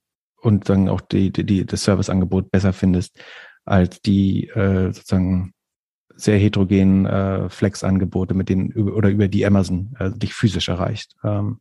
und 0.42 0.70
dann 0.70 0.90
auch 0.90 1.02
die, 1.02 1.32
die, 1.32 1.46
die, 1.46 1.66
das 1.66 1.84
Serviceangebot 1.84 2.52
besser 2.52 2.74
findest 2.74 3.20
als 3.66 4.02
die 4.02 4.48
äh, 4.50 4.92
sozusagen 4.92 5.54
sehr 6.16 6.38
heterogenen 6.38 7.06
äh, 7.06 7.50
Flex-Angebote, 7.50 8.34
mit 8.34 8.50
denen 8.50 8.74
oder 8.74 9.10
über 9.10 9.28
die 9.28 9.46
Amazon 9.46 9.96
äh, 10.00 10.12
dich 10.12 10.34
physisch 10.34 10.68
erreicht. 10.68 11.16
Ähm, 11.24 11.60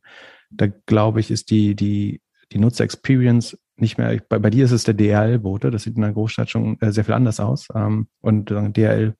da 0.49 0.67
glaube 0.85 1.19
ich, 1.19 1.31
ist 1.31 1.51
die, 1.51 1.75
die, 1.75 2.21
die 2.51 2.59
Nutzer-Experience 2.59 3.57
nicht 3.75 3.97
mehr, 3.97 4.21
bei, 4.27 4.39
bei 4.39 4.49
dir 4.49 4.65
ist 4.65 4.71
es 4.71 4.83
der 4.83 4.93
DRL-Bote, 4.93 5.71
das 5.71 5.83
sieht 5.83 5.95
in 5.95 6.01
der 6.01 6.11
Großstadt 6.11 6.49
schon 6.49 6.79
äh, 6.81 6.91
sehr 6.91 7.05
viel 7.05 7.13
anders 7.13 7.39
aus. 7.39 7.67
Ähm, 7.73 8.07
und 8.21 8.49
DRL 8.49 9.15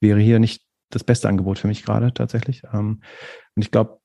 wäre 0.00 0.20
hier 0.20 0.38
nicht 0.38 0.62
das 0.90 1.04
beste 1.04 1.28
Angebot 1.28 1.58
für 1.58 1.68
mich 1.68 1.84
gerade 1.84 2.12
tatsächlich. 2.14 2.62
Ähm, 2.72 3.02
und 3.54 3.62
ich 3.62 3.70
glaube, 3.70 3.97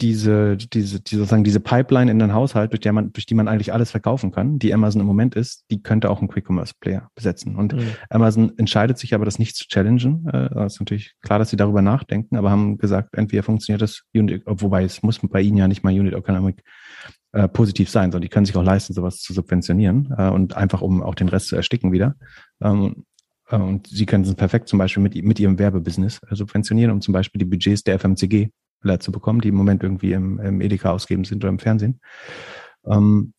diese, 0.00 0.56
diese, 0.56 1.00
die 1.00 1.16
sozusagen 1.16 1.44
diese 1.44 1.60
Pipeline 1.60 2.10
in 2.10 2.18
den 2.18 2.34
Haushalt, 2.34 2.72
durch, 2.72 2.80
der 2.80 2.92
man, 2.92 3.12
durch 3.12 3.26
die 3.26 3.34
man 3.34 3.46
eigentlich 3.46 3.72
alles 3.72 3.90
verkaufen 3.90 4.32
kann, 4.32 4.58
die 4.58 4.74
Amazon 4.74 5.00
im 5.00 5.06
Moment 5.06 5.34
ist, 5.34 5.64
die 5.70 5.82
könnte 5.82 6.10
auch 6.10 6.20
ein 6.20 6.28
Quick 6.28 6.48
Commerce 6.48 6.74
Player 6.80 7.08
besetzen. 7.14 7.56
Und 7.56 7.74
mhm. 7.74 7.86
Amazon 8.10 8.52
entscheidet 8.58 8.98
sich 8.98 9.14
aber, 9.14 9.24
das 9.24 9.38
nicht 9.38 9.54
zu 9.56 9.66
challengen. 9.68 10.26
Äh, 10.28 10.50
das 10.54 10.74
ist 10.74 10.80
natürlich 10.80 11.14
klar, 11.22 11.38
dass 11.38 11.50
sie 11.50 11.56
darüber 11.56 11.82
nachdenken, 11.82 12.36
aber 12.36 12.50
haben 12.50 12.78
gesagt, 12.78 13.16
entweder 13.16 13.42
funktioniert 13.42 13.82
das 13.82 14.02
Unit, 14.14 14.42
wobei 14.46 14.84
es 14.84 15.02
muss 15.02 15.20
bei 15.20 15.40
ihnen 15.40 15.56
ja 15.56 15.68
nicht 15.68 15.84
mal 15.84 15.92
Unit 15.92 16.14
Economic 16.14 16.62
äh, 17.32 17.48
positiv 17.48 17.88
sein, 17.88 18.10
sondern 18.10 18.22
die 18.22 18.28
können 18.28 18.46
sich 18.46 18.56
auch 18.56 18.64
leisten, 18.64 18.92
sowas 18.92 19.20
zu 19.20 19.32
subventionieren 19.32 20.12
äh, 20.16 20.28
und 20.28 20.56
einfach 20.56 20.82
um 20.82 21.02
auch 21.02 21.14
den 21.14 21.28
Rest 21.28 21.48
zu 21.48 21.56
ersticken 21.56 21.92
wieder. 21.92 22.16
Ähm, 22.60 23.04
äh, 23.48 23.56
und 23.56 23.86
sie 23.86 24.06
können 24.06 24.24
es 24.24 24.34
perfekt 24.34 24.68
zum 24.68 24.78
Beispiel 24.78 25.02
mit, 25.02 25.14
mit 25.22 25.38
ihrem 25.38 25.58
Werbebusiness 25.58 26.20
äh, 26.28 26.34
subventionieren, 26.34 26.90
um 26.90 27.00
zum 27.00 27.12
Beispiel 27.12 27.38
die 27.38 27.44
Budgets 27.44 27.84
der 27.84 27.98
FMCG 27.98 28.50
zu 29.00 29.12
bekommen, 29.12 29.40
die 29.40 29.48
im 29.48 29.54
Moment 29.54 29.82
irgendwie 29.82 30.12
im, 30.12 30.38
im 30.40 30.60
Edeka 30.60 30.90
ausgeben 30.90 31.24
sind 31.24 31.42
oder 31.44 31.50
im 31.50 31.58
Fernsehen. 31.58 32.00
Ähm, 32.86 33.34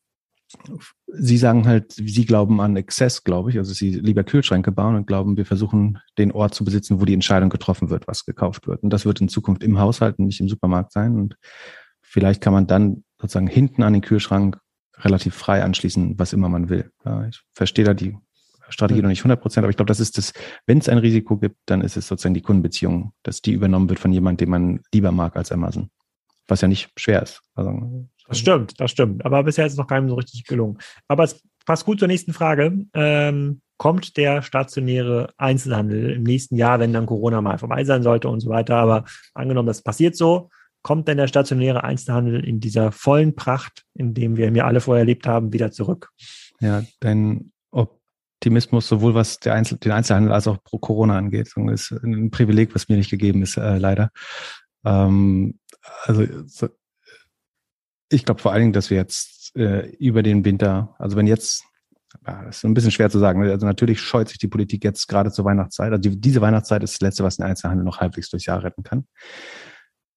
Sie 1.08 1.38
sagen 1.38 1.66
halt, 1.66 1.94
Sie 1.94 2.26
glauben 2.26 2.62
an 2.62 2.76
Exzess, 2.76 3.24
glaube 3.24 3.50
ich. 3.50 3.58
Also 3.58 3.74
Sie 3.74 3.92
lieber 3.92 4.24
Kühlschränke 4.24 4.72
bauen 4.72 4.96
und 4.96 5.08
glauben, 5.08 5.38
wir 5.38 5.46
versuchen 5.46 6.00
den 6.18 6.32
Ort 6.32 6.54
zu 6.54 6.64
besitzen, 6.64 7.00
wo 7.02 7.06
die 7.06 7.14
Entscheidung 7.14 7.50
getroffen 7.50 7.90
wird, 7.90 8.08
was 8.08 8.26
gekauft 8.26 8.68
wird. 8.68 8.84
Und 8.84 8.92
das 8.92 9.06
wird 9.06 9.22
in 9.22 9.30
Zukunft 9.30 9.64
im 9.64 9.80
Haushalt 9.80 10.20
und 10.20 10.26
nicht 10.26 10.40
im 10.40 10.50
Supermarkt 10.50 10.92
sein. 10.92 11.16
Und 11.18 11.38
vielleicht 12.02 12.42
kann 12.42 12.54
man 12.54 12.68
dann 12.68 13.04
sozusagen 13.20 13.48
hinten 13.48 13.84
an 13.84 13.94
den 13.94 14.02
Kühlschrank 14.02 14.60
relativ 14.98 15.34
frei 15.34 15.64
anschließen, 15.64 16.20
was 16.20 16.34
immer 16.34 16.50
man 16.50 16.70
will. 16.70 16.92
Ja, 17.06 17.28
ich 17.28 17.42
verstehe 17.54 17.86
da 17.86 17.94
die 17.94 18.16
Strategie 18.70 19.02
noch 19.02 19.10
nicht 19.10 19.20
100 19.20 19.42
Prozent, 19.42 19.64
aber 19.64 19.70
ich 19.70 19.78
glaube, 19.78 19.90
das 19.90 20.00
ist 20.00 20.18
das, 20.18 20.34
wenn 20.66 20.78
es 20.78 20.90
ein 20.90 20.98
Risiko 20.98 21.38
gibt, 21.38 21.58
dann 21.66 21.82
ist 21.82 21.98
es 21.98 22.08
sozusagen 22.08 22.34
die 22.34 22.42
Kundenbeziehung, 22.42 23.14
dass 23.24 23.42
die 23.42 23.52
übernommen 23.52 23.90
wird 23.90 24.00
von 24.00 24.12
jemandem, 24.12 24.46
den 24.46 24.50
man 24.50 24.80
lieber 24.94 25.12
mag 25.12 25.36
als 25.36 25.52
Amazon. 25.52 25.90
Was 26.48 26.62
ja 26.62 26.68
nicht 26.68 26.92
schwer 26.98 27.22
ist. 27.22 27.42
Also, 27.56 28.08
das 28.28 28.40
stimmt, 28.40 28.80
das 28.80 28.92
stimmt. 28.92 29.26
Aber 29.26 29.44
bisher 29.44 29.66
ist 29.66 29.74
es 29.74 29.78
noch 29.78 29.88
keinem 29.88 30.10
so 30.10 30.16
richtig 30.16 30.46
gelungen. 30.46 30.78
Aber 31.08 31.24
es 31.24 31.42
passt 31.66 31.86
gut 31.86 32.00
zur 32.00 32.08
nächsten 32.08 32.34
Frage. 32.34 32.86
Ähm, 32.94 33.62
kommt 33.78 34.18
der 34.18 34.42
stationäre 34.42 35.30
Einzelhandel 35.38 36.12
im 36.12 36.24
nächsten 36.24 36.56
Jahr, 36.56 36.80
wenn 36.80 36.94
dann 36.94 37.06
Corona 37.06 37.42
mal 37.42 37.58
vorbei 37.58 37.84
sein 37.84 38.04
sollte 38.04 38.30
und 38.30 38.40
so 38.40 38.50
weiter? 38.50 38.76
Aber 38.78 39.06
angenommen, 39.34 39.68
das 39.68 39.82
passiert 39.82 40.16
so, 40.16 40.50
kommt 40.84 41.08
denn 41.08 41.18
der 41.18 41.28
stationäre 41.28 41.84
Einzelhandel 41.84 42.44
in 42.46 42.60
dieser 42.60 42.92
vollen 42.92 43.36
Pracht, 43.36 43.84
in 43.94 44.14
dem 44.14 44.38
wir 44.38 44.48
ihn 44.48 44.56
ja 44.56 44.66
alle 44.66 44.82
vorher 44.82 45.02
erlebt 45.02 45.26
haben, 45.28 45.54
wieder 45.54 45.72
zurück? 45.72 46.12
Ja, 46.60 46.84
dein 47.00 47.53
Optimismus, 48.44 48.90
sowohl 48.90 49.14
was 49.16 49.40
Einzel 49.48 49.78
den 49.78 49.94
Einzelhandel 49.94 50.34
als 50.34 50.48
auch 50.50 50.62
pro 50.62 50.78
Corona 50.78 51.18
angeht, 51.18 51.54
ist 51.72 51.92
ein 51.92 52.30
Privileg, 52.30 52.76
was 52.76 52.90
mir 52.90 52.98
nicht 52.98 53.10
gegeben 53.10 53.42
ist, 53.42 53.56
äh, 53.56 53.78
leider. 53.78 54.12
Ähm, 54.84 55.60
also 56.04 56.26
so, 56.46 56.68
ich 58.10 58.26
glaube 58.26 58.42
vor 58.42 58.52
allen 58.52 58.64
Dingen, 58.64 58.74
dass 58.74 58.90
wir 58.90 58.98
jetzt 58.98 59.56
äh, 59.56 59.88
über 59.96 60.24
den 60.24 60.44
Winter, 60.44 60.94
also 61.00 61.16
wenn 61.16 61.26
jetzt, 61.26 61.64
ja, 62.28 62.44
das 62.44 62.58
ist 62.58 62.66
ein 62.66 62.74
bisschen 62.74 62.92
schwer 62.92 63.10
zu 63.10 63.18
sagen, 63.18 63.42
also 63.44 63.66
natürlich 63.66 64.02
scheut 64.02 64.28
sich 64.28 64.40
die 64.40 64.50
Politik 64.50 64.84
jetzt 64.84 65.08
gerade 65.08 65.32
zur 65.32 65.46
Weihnachtszeit. 65.46 65.94
Also 65.94 66.10
die, 66.10 66.20
diese 66.20 66.42
Weihnachtszeit 66.42 66.84
ist 66.84 66.96
das 66.96 67.02
Letzte, 67.02 67.24
was 67.24 67.38
den 67.38 67.46
Einzelhandel 67.46 67.86
noch 67.86 68.02
halbwegs 68.02 68.30
durchs 68.30 68.46
Jahr 68.46 68.62
retten 68.62 68.84
kann. 68.84 69.06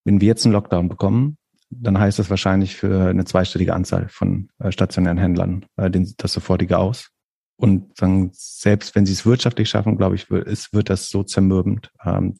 Wenn 0.04 0.20
wir 0.20 0.26
jetzt 0.26 0.44
einen 0.44 0.52
Lockdown 0.52 0.88
bekommen, 0.88 1.38
dann 1.70 1.96
heißt 1.96 2.18
das 2.18 2.28
wahrscheinlich 2.28 2.74
für 2.74 3.08
eine 3.08 3.24
zweistellige 3.24 3.72
Anzahl 3.72 4.08
von 4.08 4.48
äh, 4.58 4.72
stationären 4.72 5.18
Händlern 5.18 5.64
äh, 5.76 5.92
den, 5.92 6.12
das 6.16 6.32
sofortige 6.32 6.78
aus. 6.78 7.12
Und 7.56 7.96
sagen, 7.96 8.30
selbst 8.32 8.94
wenn 8.94 9.06
sie 9.06 9.14
es 9.14 9.24
wirtschaftlich 9.24 9.70
schaffen, 9.70 9.96
glaube 9.96 10.14
ich, 10.14 10.30
ist, 10.30 10.74
wird 10.74 10.90
das 10.90 11.08
so 11.08 11.22
zermürbend, 11.22 11.90
ähm, 12.04 12.36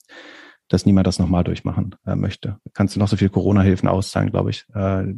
dass 0.68 0.84
niemand 0.84 1.06
das 1.06 1.18
nochmal 1.18 1.44
durchmachen 1.44 1.94
äh, 2.04 2.16
möchte. 2.16 2.58
Kannst 2.74 2.96
du 2.96 3.00
noch 3.00 3.08
so 3.08 3.16
viel 3.16 3.30
Corona-Hilfen 3.30 3.88
auszahlen, 3.88 4.30
glaube 4.30 4.50
ich. 4.50 4.66
Äh, 4.74 5.14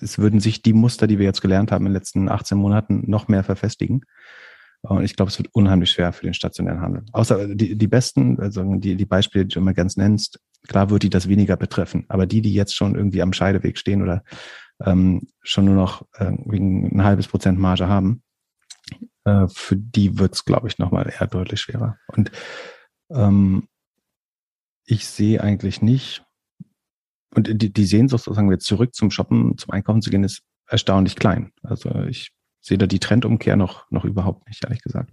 es 0.00 0.18
würden 0.18 0.40
sich 0.40 0.62
die 0.62 0.72
Muster, 0.72 1.06
die 1.06 1.18
wir 1.18 1.26
jetzt 1.26 1.42
gelernt 1.42 1.72
haben 1.72 1.84
in 1.84 1.92
den 1.92 1.98
letzten 1.98 2.28
18 2.28 2.56
Monaten, 2.56 3.02
noch 3.06 3.28
mehr 3.28 3.44
verfestigen. 3.44 4.02
Und 4.82 5.02
ich 5.02 5.16
glaube, 5.16 5.30
es 5.30 5.38
wird 5.38 5.52
unheimlich 5.52 5.90
schwer 5.90 6.12
für 6.12 6.24
den 6.24 6.34
stationären 6.34 6.80
Handel. 6.80 7.04
Außer 7.12 7.54
die, 7.54 7.76
die 7.76 7.88
besten, 7.88 8.38
also 8.40 8.62
die, 8.76 8.94
die 8.94 9.06
Beispiele, 9.06 9.44
die 9.44 9.54
du 9.54 9.60
immer 9.60 9.74
ganz 9.74 9.96
nennst, 9.96 10.40
klar 10.68 10.90
wird 10.90 11.02
die 11.02 11.10
das 11.10 11.28
weniger 11.28 11.56
betreffen. 11.56 12.04
Aber 12.08 12.26
die, 12.26 12.42
die 12.42 12.54
jetzt 12.54 12.76
schon 12.76 12.94
irgendwie 12.94 13.22
am 13.22 13.32
Scheideweg 13.32 13.76
stehen 13.76 14.02
oder 14.02 14.22
ähm, 14.84 15.26
schon 15.42 15.64
nur 15.64 15.74
noch 15.74 16.06
äh, 16.14 16.26
ein 16.26 17.02
halbes 17.02 17.26
Prozent 17.26 17.58
Marge 17.58 17.88
haben, 17.88 18.22
äh, 19.28 19.48
für 19.48 19.76
die 19.76 20.18
wird 20.18 20.34
es, 20.34 20.44
glaube 20.44 20.68
ich, 20.68 20.78
nochmal 20.78 21.10
eher 21.10 21.26
deutlich 21.26 21.60
schwerer. 21.60 21.98
Und 22.08 22.30
ähm, 23.10 23.68
ich 24.84 25.06
sehe 25.06 25.42
eigentlich 25.42 25.82
nicht, 25.82 26.24
und 27.34 27.62
die, 27.62 27.72
die 27.72 27.84
Sehnsucht, 27.84 28.24
sozusagen 28.24 28.50
wir 28.50 28.58
zurück 28.58 28.94
zum 28.94 29.10
Shoppen, 29.10 29.58
zum 29.58 29.72
Einkaufen 29.72 30.00
zu 30.00 30.10
gehen, 30.10 30.24
ist 30.24 30.42
erstaunlich 30.66 31.14
klein. 31.14 31.52
Also 31.62 31.90
ich 32.04 32.32
sehe 32.60 32.78
da 32.78 32.86
die 32.86 32.98
Trendumkehr 32.98 33.56
noch, 33.56 33.90
noch 33.90 34.04
überhaupt 34.04 34.48
nicht, 34.48 34.64
ehrlich 34.64 34.82
gesagt. 34.82 35.12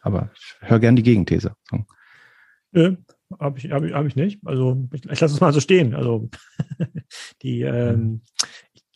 Aber 0.00 0.30
ich 0.34 0.56
höre 0.60 0.80
gern 0.80 0.96
die 0.96 1.02
Gegenthese. 1.02 1.54
Nö, 2.72 2.96
habe 3.38 3.58
ich, 3.58 3.70
hab 3.70 3.84
ich, 3.84 3.92
hab 3.92 4.06
ich 4.06 4.16
nicht. 4.16 4.40
Also 4.46 4.88
ich, 4.92 5.04
ich 5.04 5.20
lasse 5.20 5.34
es 5.34 5.40
mal 5.40 5.52
so 5.52 5.60
stehen. 5.60 5.94
Also 5.94 6.30
die, 7.42 7.60
ähm, 7.60 8.22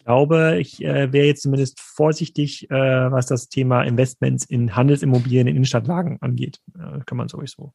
glaube, 0.05 0.59
ich 0.61 0.85
äh, 0.85 1.13
wäre 1.13 1.27
jetzt 1.27 1.43
zumindest 1.43 1.81
vorsichtig, 1.81 2.71
äh, 2.71 2.75
was 3.11 3.27
das 3.27 3.49
Thema 3.49 3.83
Investments 3.83 4.45
in 4.45 4.77
Handelsimmobilien 4.77 5.47
in 5.47 5.57
Innenstadtlagen 5.57 6.19
angeht. 6.21 6.61
Äh, 6.77 7.01
kann 7.07 7.19
man 7.19 7.29
sowieso, 7.29 7.73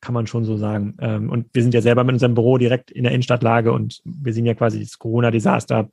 kann 0.00 0.14
man 0.14 0.26
schon 0.26 0.44
so 0.44 0.56
sagen. 0.56 0.96
Ähm, 1.00 1.30
und 1.30 1.46
wir 1.52 1.62
sind 1.62 1.74
ja 1.74 1.82
selber 1.82 2.04
mit 2.04 2.14
unserem 2.14 2.34
Büro 2.34 2.58
direkt 2.58 2.90
in 2.90 3.04
der 3.04 3.12
Innenstadtlage 3.12 3.72
und 3.72 4.00
wir 4.04 4.32
sehen 4.32 4.46
ja 4.46 4.54
quasi 4.54 4.80
das 4.80 4.98
Corona-Desaster 4.98 5.88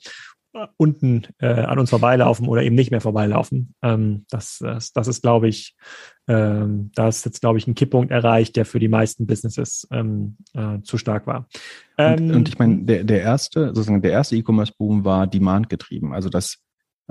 unten 0.77 1.27
äh, 1.39 1.47
an 1.47 1.79
uns 1.79 1.89
vorbeilaufen 1.89 2.47
oder 2.47 2.63
eben 2.63 2.75
nicht 2.75 2.91
mehr 2.91 3.01
vorbeilaufen. 3.01 3.75
Ähm, 3.81 4.25
das, 4.29 4.57
das, 4.59 4.91
das 4.93 5.07
ist, 5.07 5.21
glaube 5.21 5.47
ich, 5.47 5.75
ähm, 6.27 6.91
da 6.95 7.07
ist 7.07 7.25
jetzt, 7.25 7.41
glaube 7.41 7.57
ich, 7.57 7.67
ein 7.67 7.75
Kipppunkt 7.75 8.11
erreicht, 8.11 8.55
der 8.55 8.65
für 8.65 8.79
die 8.79 8.87
meisten 8.87 9.27
Businesses 9.27 9.87
ähm, 9.91 10.37
äh, 10.53 10.81
zu 10.81 10.97
stark 10.97 11.27
war. 11.27 11.47
und, 11.97 12.19
und, 12.19 12.31
ähm, 12.31 12.43
ich 12.47 12.59
meine, 12.59 12.83
der, 12.83 13.03
der 13.03 13.21
erste, 13.21 13.67
sozusagen 13.67 14.01
der 14.01 14.11
erste 14.11 14.35
E-Commerce-Boom 14.35 15.05
war 15.05 15.27
Demand 15.27 15.69
getrieben. 15.69 16.13
Also 16.13 16.29
dass, 16.29 16.57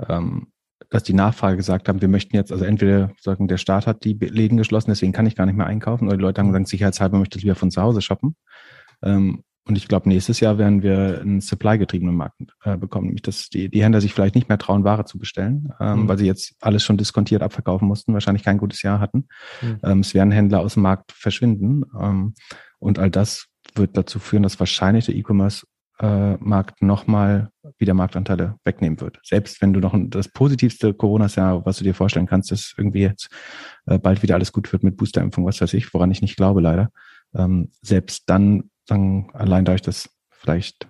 ähm, 0.07 0.51
dass 0.89 1.03
die 1.03 1.13
Nachfrage 1.13 1.57
gesagt 1.57 1.87
haben, 1.87 2.01
wir 2.01 2.07
möchten 2.09 2.35
jetzt, 2.35 2.51
also 2.51 2.65
entweder 2.65 3.11
sagen, 3.21 3.47
der 3.47 3.57
Staat 3.57 3.87
hat 3.87 4.03
die 4.03 4.13
Läden 4.13 4.57
geschlossen, 4.57 4.89
deswegen 4.89 5.13
kann 5.13 5.25
ich 5.25 5.35
gar 5.35 5.45
nicht 5.45 5.57
mehr 5.57 5.67
einkaufen, 5.67 6.07
oder 6.07 6.17
die 6.17 6.23
Leute 6.23 6.41
haben 6.41 6.47
gesagt, 6.47 6.67
sicherheitshalber 6.67 7.19
möchte 7.19 7.37
ich 7.37 7.43
lieber 7.43 7.55
von 7.55 7.71
zu 7.71 7.81
Hause 7.81 8.01
shoppen. 8.01 8.35
Ähm, 9.01 9.43
und 9.69 9.77
ich 9.77 9.87
glaube, 9.87 10.09
nächstes 10.09 10.39
Jahr 10.39 10.57
werden 10.57 10.81
wir 10.81 11.21
einen 11.21 11.41
supply-getriebenen 11.41 12.15
Markt 12.15 12.41
äh, 12.63 12.75
bekommen, 12.75 13.05
nämlich 13.05 13.21
dass 13.21 13.49
die, 13.49 13.69
die 13.69 13.83
Händler 13.83 14.01
sich 14.01 14.15
vielleicht 14.15 14.33
nicht 14.33 14.49
mehr 14.49 14.57
trauen, 14.57 14.83
Ware 14.83 15.05
zu 15.05 15.19
bestellen, 15.19 15.71
ähm, 15.79 16.01
mhm. 16.01 16.07
weil 16.07 16.17
sie 16.17 16.25
jetzt 16.25 16.55
alles 16.59 16.83
schon 16.83 16.97
diskontiert 16.97 17.43
abverkaufen 17.43 17.87
mussten, 17.87 18.13
wahrscheinlich 18.13 18.43
kein 18.43 18.57
gutes 18.57 18.81
Jahr 18.81 18.99
hatten. 18.99 19.27
Mhm. 19.61 19.79
Ähm, 19.83 19.99
es 19.99 20.15
werden 20.15 20.31
Händler 20.31 20.61
aus 20.61 20.73
dem 20.73 20.81
Markt 20.81 21.11
verschwinden. 21.11 21.83
Ähm, 21.99 22.33
und 22.79 22.97
all 22.97 23.11
das 23.11 23.45
wird 23.75 23.95
dazu 23.95 24.17
führen, 24.17 24.41
dass 24.41 24.59
wahrscheinlich 24.59 25.05
der 25.05 25.15
E-Commerce 25.15 25.67
äh, 25.99 26.33
Markt 26.37 26.81
nochmal 26.81 27.51
wieder 27.77 27.93
Marktanteile 27.93 28.55
wegnehmen 28.63 28.99
wird. 29.01 29.19
Selbst 29.23 29.61
wenn 29.61 29.73
du 29.73 29.79
noch 29.79 29.95
das 30.07 30.29
positivste 30.29 30.95
Corona-Jahr, 30.95 31.63
was 31.63 31.77
du 31.77 31.83
dir 31.83 31.93
vorstellen 31.93 32.25
kannst, 32.25 32.51
ist 32.51 32.73
irgendwie 32.75 33.01
jetzt 33.01 33.29
äh, 33.85 33.99
bald 33.99 34.23
wieder 34.23 34.33
alles 34.33 34.51
gut 34.51 34.71
wird 34.71 34.81
mit 34.83 34.97
Boosterimpfung, 34.97 35.45
was 35.45 35.61
weiß 35.61 35.75
ich, 35.75 35.93
woran 35.93 36.09
ich 36.09 36.23
nicht 36.23 36.37
glaube 36.37 36.61
leider. 36.61 36.89
Ähm, 37.35 37.69
selbst 37.83 38.23
dann 38.27 38.71
sagen, 38.89 39.29
allein 39.33 39.65
dadurch, 39.65 39.81
dass 39.81 40.09
vielleicht 40.29 40.89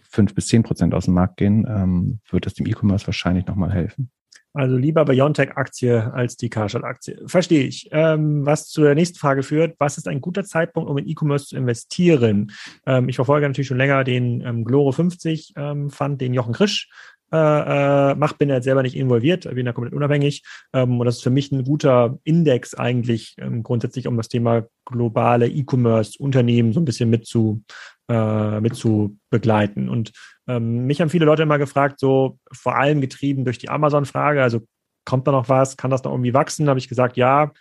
fünf 0.00 0.34
bis 0.34 0.46
zehn 0.46 0.62
Prozent 0.62 0.94
aus 0.94 1.06
dem 1.06 1.14
Markt 1.14 1.36
gehen, 1.36 1.66
ähm, 1.68 2.20
wird 2.30 2.46
es 2.46 2.54
dem 2.54 2.66
E-Commerce 2.66 3.06
wahrscheinlich 3.06 3.46
nochmal 3.46 3.72
helfen. 3.72 4.10
Also 4.54 4.76
lieber 4.76 5.06
Biontech-Aktie 5.06 6.12
als 6.12 6.36
die 6.36 6.50
Karstadt-Aktie. 6.50 7.22
Verstehe 7.26 7.64
ich. 7.64 7.88
Ähm, 7.90 8.44
was 8.44 8.68
zu 8.68 8.82
der 8.82 8.94
nächsten 8.94 9.18
Frage 9.18 9.42
führt, 9.42 9.76
was 9.78 9.96
ist 9.96 10.06
ein 10.06 10.20
guter 10.20 10.44
Zeitpunkt, 10.44 10.90
um 10.90 10.98
in 10.98 11.08
E-Commerce 11.08 11.46
zu 11.46 11.56
investieren? 11.56 12.52
Ähm, 12.84 13.08
ich 13.08 13.16
verfolge 13.16 13.48
natürlich 13.48 13.68
schon 13.68 13.78
länger 13.78 14.04
den 14.04 14.42
ähm, 14.42 14.64
Gloro 14.64 14.92
50 14.92 15.54
ähm, 15.56 15.88
Fund, 15.88 16.20
den 16.20 16.34
Jochen 16.34 16.52
Krisch 16.52 16.90
äh, 17.32 18.10
äh, 18.10 18.14
macht, 18.14 18.38
bin 18.38 18.50
ja 18.50 18.60
selber 18.60 18.82
nicht 18.82 18.94
involviert, 18.94 19.48
bin 19.54 19.64
ja 19.64 19.72
komplett 19.72 19.94
unabhängig. 19.94 20.42
Ähm, 20.74 21.00
und 21.00 21.06
das 21.06 21.16
ist 21.16 21.22
für 21.22 21.30
mich 21.30 21.50
ein 21.50 21.64
guter 21.64 22.18
Index 22.24 22.74
eigentlich 22.74 23.34
ähm, 23.38 23.62
grundsätzlich, 23.62 24.06
um 24.06 24.16
das 24.16 24.28
Thema 24.28 24.64
globale 24.84 25.48
E-Commerce-Unternehmen 25.48 26.72
so 26.72 26.80
ein 26.80 26.84
bisschen 26.84 27.08
mit 27.08 27.26
zu, 27.26 27.62
äh, 28.08 28.60
mit 28.60 28.76
zu 28.76 29.16
begleiten. 29.30 29.88
Und 29.88 30.12
ähm, 30.46 30.86
mich 30.86 31.00
haben 31.00 31.08
viele 31.08 31.24
Leute 31.24 31.42
immer 31.42 31.58
gefragt, 31.58 32.00
so 32.00 32.38
vor 32.52 32.76
allem 32.76 33.00
getrieben 33.00 33.44
durch 33.44 33.58
die 33.58 33.70
Amazon-Frage, 33.70 34.42
also 34.42 34.60
kommt 35.06 35.26
da 35.26 35.32
noch 35.32 35.48
was, 35.48 35.76
kann 35.76 35.90
das 35.90 36.04
noch 36.04 36.12
irgendwie 36.12 36.34
wachsen? 36.34 36.66
Da 36.66 36.70
habe 36.70 36.80
ich 36.80 36.88
gesagt, 36.88 37.16
ja, 37.16 37.52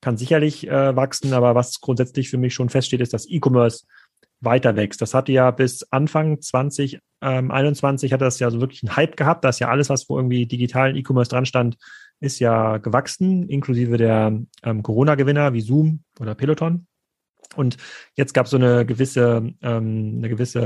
kann 0.00 0.16
sicherlich 0.16 0.68
äh, 0.68 0.96
wachsen, 0.96 1.32
aber 1.32 1.54
was 1.54 1.80
grundsätzlich 1.80 2.28
für 2.28 2.36
mich 2.36 2.52
schon 2.52 2.68
feststeht, 2.68 3.00
ist, 3.00 3.14
dass 3.14 3.28
E-Commerce 3.28 3.86
weiter 4.44 4.76
wächst. 4.76 5.00
Das 5.02 5.14
hatte 5.14 5.32
ja 5.32 5.50
bis 5.50 5.84
Anfang 5.90 6.40
2021 6.40 8.12
hat 8.12 8.20
das 8.20 8.38
ja 8.38 8.50
so 8.50 8.60
wirklich 8.60 8.82
einen 8.82 8.96
Hype 8.96 9.16
gehabt. 9.16 9.44
Da 9.44 9.48
ist 9.48 9.60
ja 9.60 9.68
alles, 9.68 9.88
was 9.88 10.08
wo 10.08 10.16
irgendwie 10.16 10.46
digitalen 10.46 10.96
E-Commerce 10.96 11.30
dran 11.30 11.46
stand, 11.46 11.76
ist 12.20 12.38
ja 12.38 12.78
gewachsen, 12.78 13.48
inklusive 13.48 13.96
der 13.96 14.40
ähm, 14.62 14.82
Corona-Gewinner 14.82 15.52
wie 15.52 15.60
Zoom 15.60 16.04
oder 16.20 16.34
Peloton. 16.34 16.86
Und 17.56 17.76
jetzt 18.16 18.32
gab 18.32 18.46
es 18.46 18.50
so 18.50 18.56
eine 18.56 18.84
gewisse, 18.86 19.52
ähm, 19.62 20.14
eine 20.18 20.28
gewisse, 20.28 20.62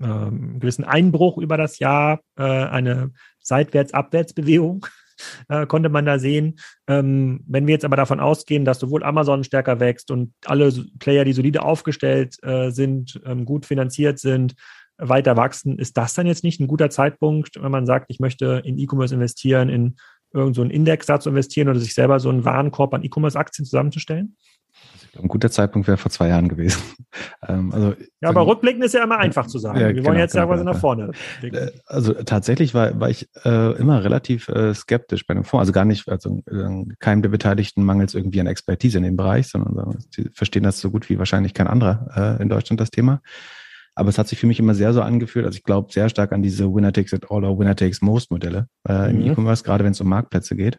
ähm, 0.00 0.60
gewissen 0.60 0.84
Einbruch 0.84 1.38
über 1.38 1.56
das 1.56 1.78
Jahr, 1.78 2.20
äh, 2.36 2.42
eine 2.42 3.12
Seitwärts-Abwärts-Bewegung 3.40 4.86
äh, 5.48 5.66
konnte 5.66 5.88
man 5.88 6.06
da 6.06 6.18
sehen. 6.18 6.58
Ähm, 6.86 7.44
wenn 7.46 7.66
wir 7.66 7.74
jetzt 7.74 7.84
aber 7.84 7.96
davon 7.96 8.20
ausgehen, 8.20 8.64
dass 8.64 8.78
sowohl 8.78 9.04
Amazon 9.04 9.44
stärker 9.44 9.80
wächst 9.80 10.10
und 10.10 10.32
alle 10.44 10.72
Player, 10.98 11.24
die 11.24 11.32
solide 11.32 11.62
aufgestellt 11.62 12.36
äh, 12.42 12.70
sind, 12.70 13.20
ähm, 13.24 13.44
gut 13.44 13.66
finanziert 13.66 14.18
sind, 14.18 14.54
weiter 14.98 15.36
wachsen, 15.36 15.78
ist 15.78 15.96
das 15.96 16.14
dann 16.14 16.26
jetzt 16.26 16.44
nicht 16.44 16.60
ein 16.60 16.68
guter 16.68 16.90
Zeitpunkt, 16.90 17.62
wenn 17.62 17.70
man 17.70 17.86
sagt, 17.86 18.06
ich 18.08 18.18
möchte 18.18 18.62
in 18.64 18.78
E-Commerce 18.78 19.14
investieren, 19.14 19.68
in 19.68 19.96
irgendeinen 20.32 20.70
so 20.70 20.74
Index 20.74 21.06
da 21.06 21.20
zu 21.20 21.30
investieren 21.30 21.68
oder 21.68 21.78
sich 21.78 21.94
selber 21.94 22.20
so 22.20 22.28
einen 22.28 22.44
Warenkorb 22.44 22.94
an 22.94 23.04
E-Commerce-Aktien 23.04 23.64
zusammenzustellen? 23.64 24.36
Ein 25.20 25.28
guter 25.28 25.50
Zeitpunkt 25.50 25.88
wäre 25.88 25.96
vor 25.96 26.10
zwei 26.10 26.28
Jahren 26.28 26.48
gewesen. 26.48 26.82
ähm, 27.48 27.72
also, 27.72 27.94
ja, 28.20 28.28
aber 28.28 28.46
rückblicken 28.46 28.82
ist 28.82 28.94
ja 28.94 29.04
immer 29.04 29.18
einfach 29.18 29.46
zu 29.46 29.58
sagen. 29.58 29.80
Ja, 29.80 29.88
Wir 29.88 29.94
genau, 29.94 30.08
wollen 30.08 30.18
jetzt 30.18 30.32
genau, 30.32 30.44
ja 30.44 30.48
quasi 30.48 30.60
genau, 30.60 30.72
nach 30.72 30.80
vorne. 30.80 31.10
Äh, 31.42 31.70
also 31.86 32.12
tatsächlich 32.12 32.74
war, 32.74 32.98
war 33.00 33.10
ich 33.10 33.28
äh, 33.44 33.72
immer 33.76 34.04
relativ 34.04 34.48
äh, 34.48 34.74
skeptisch 34.74 35.26
bei 35.26 35.34
dem 35.34 35.44
Fonds. 35.44 35.62
Also 35.62 35.72
gar 35.72 35.84
nicht, 35.84 36.08
also 36.08 36.42
äh, 36.50 36.84
keinem 36.98 37.22
der 37.22 37.28
Beteiligten 37.30 37.84
mangels 37.84 38.14
irgendwie 38.14 38.40
an 38.40 38.46
Expertise 38.46 38.98
in 38.98 39.04
dem 39.04 39.16
Bereich, 39.16 39.48
sondern 39.48 39.98
sie 40.10 40.30
verstehen 40.34 40.62
das 40.62 40.80
so 40.80 40.90
gut 40.90 41.08
wie 41.08 41.18
wahrscheinlich 41.18 41.54
kein 41.54 41.66
anderer 41.66 42.38
äh, 42.38 42.42
in 42.42 42.48
Deutschland 42.48 42.80
das 42.80 42.90
Thema. 42.90 43.20
Aber 43.96 44.10
es 44.10 44.18
hat 44.18 44.28
sich 44.28 44.38
für 44.38 44.46
mich 44.46 44.60
immer 44.60 44.74
sehr 44.74 44.92
so 44.92 45.00
angefühlt, 45.00 45.46
also 45.46 45.56
ich 45.56 45.64
glaube 45.64 45.90
sehr 45.90 46.10
stark 46.10 46.32
an 46.32 46.42
diese 46.42 46.72
Winner 46.72 46.92
takes 46.92 47.14
it 47.14 47.30
all 47.30 47.44
or 47.44 47.58
Winner 47.58 47.74
takes 47.74 48.02
most 48.02 48.30
Modelle 48.30 48.68
äh, 48.86 49.10
im 49.10 49.20
mhm. 49.20 49.30
E-Commerce, 49.30 49.64
gerade 49.64 49.84
wenn 49.84 49.92
es 49.92 50.00
um 50.02 50.08
Marktplätze 50.08 50.54
geht. 50.54 50.78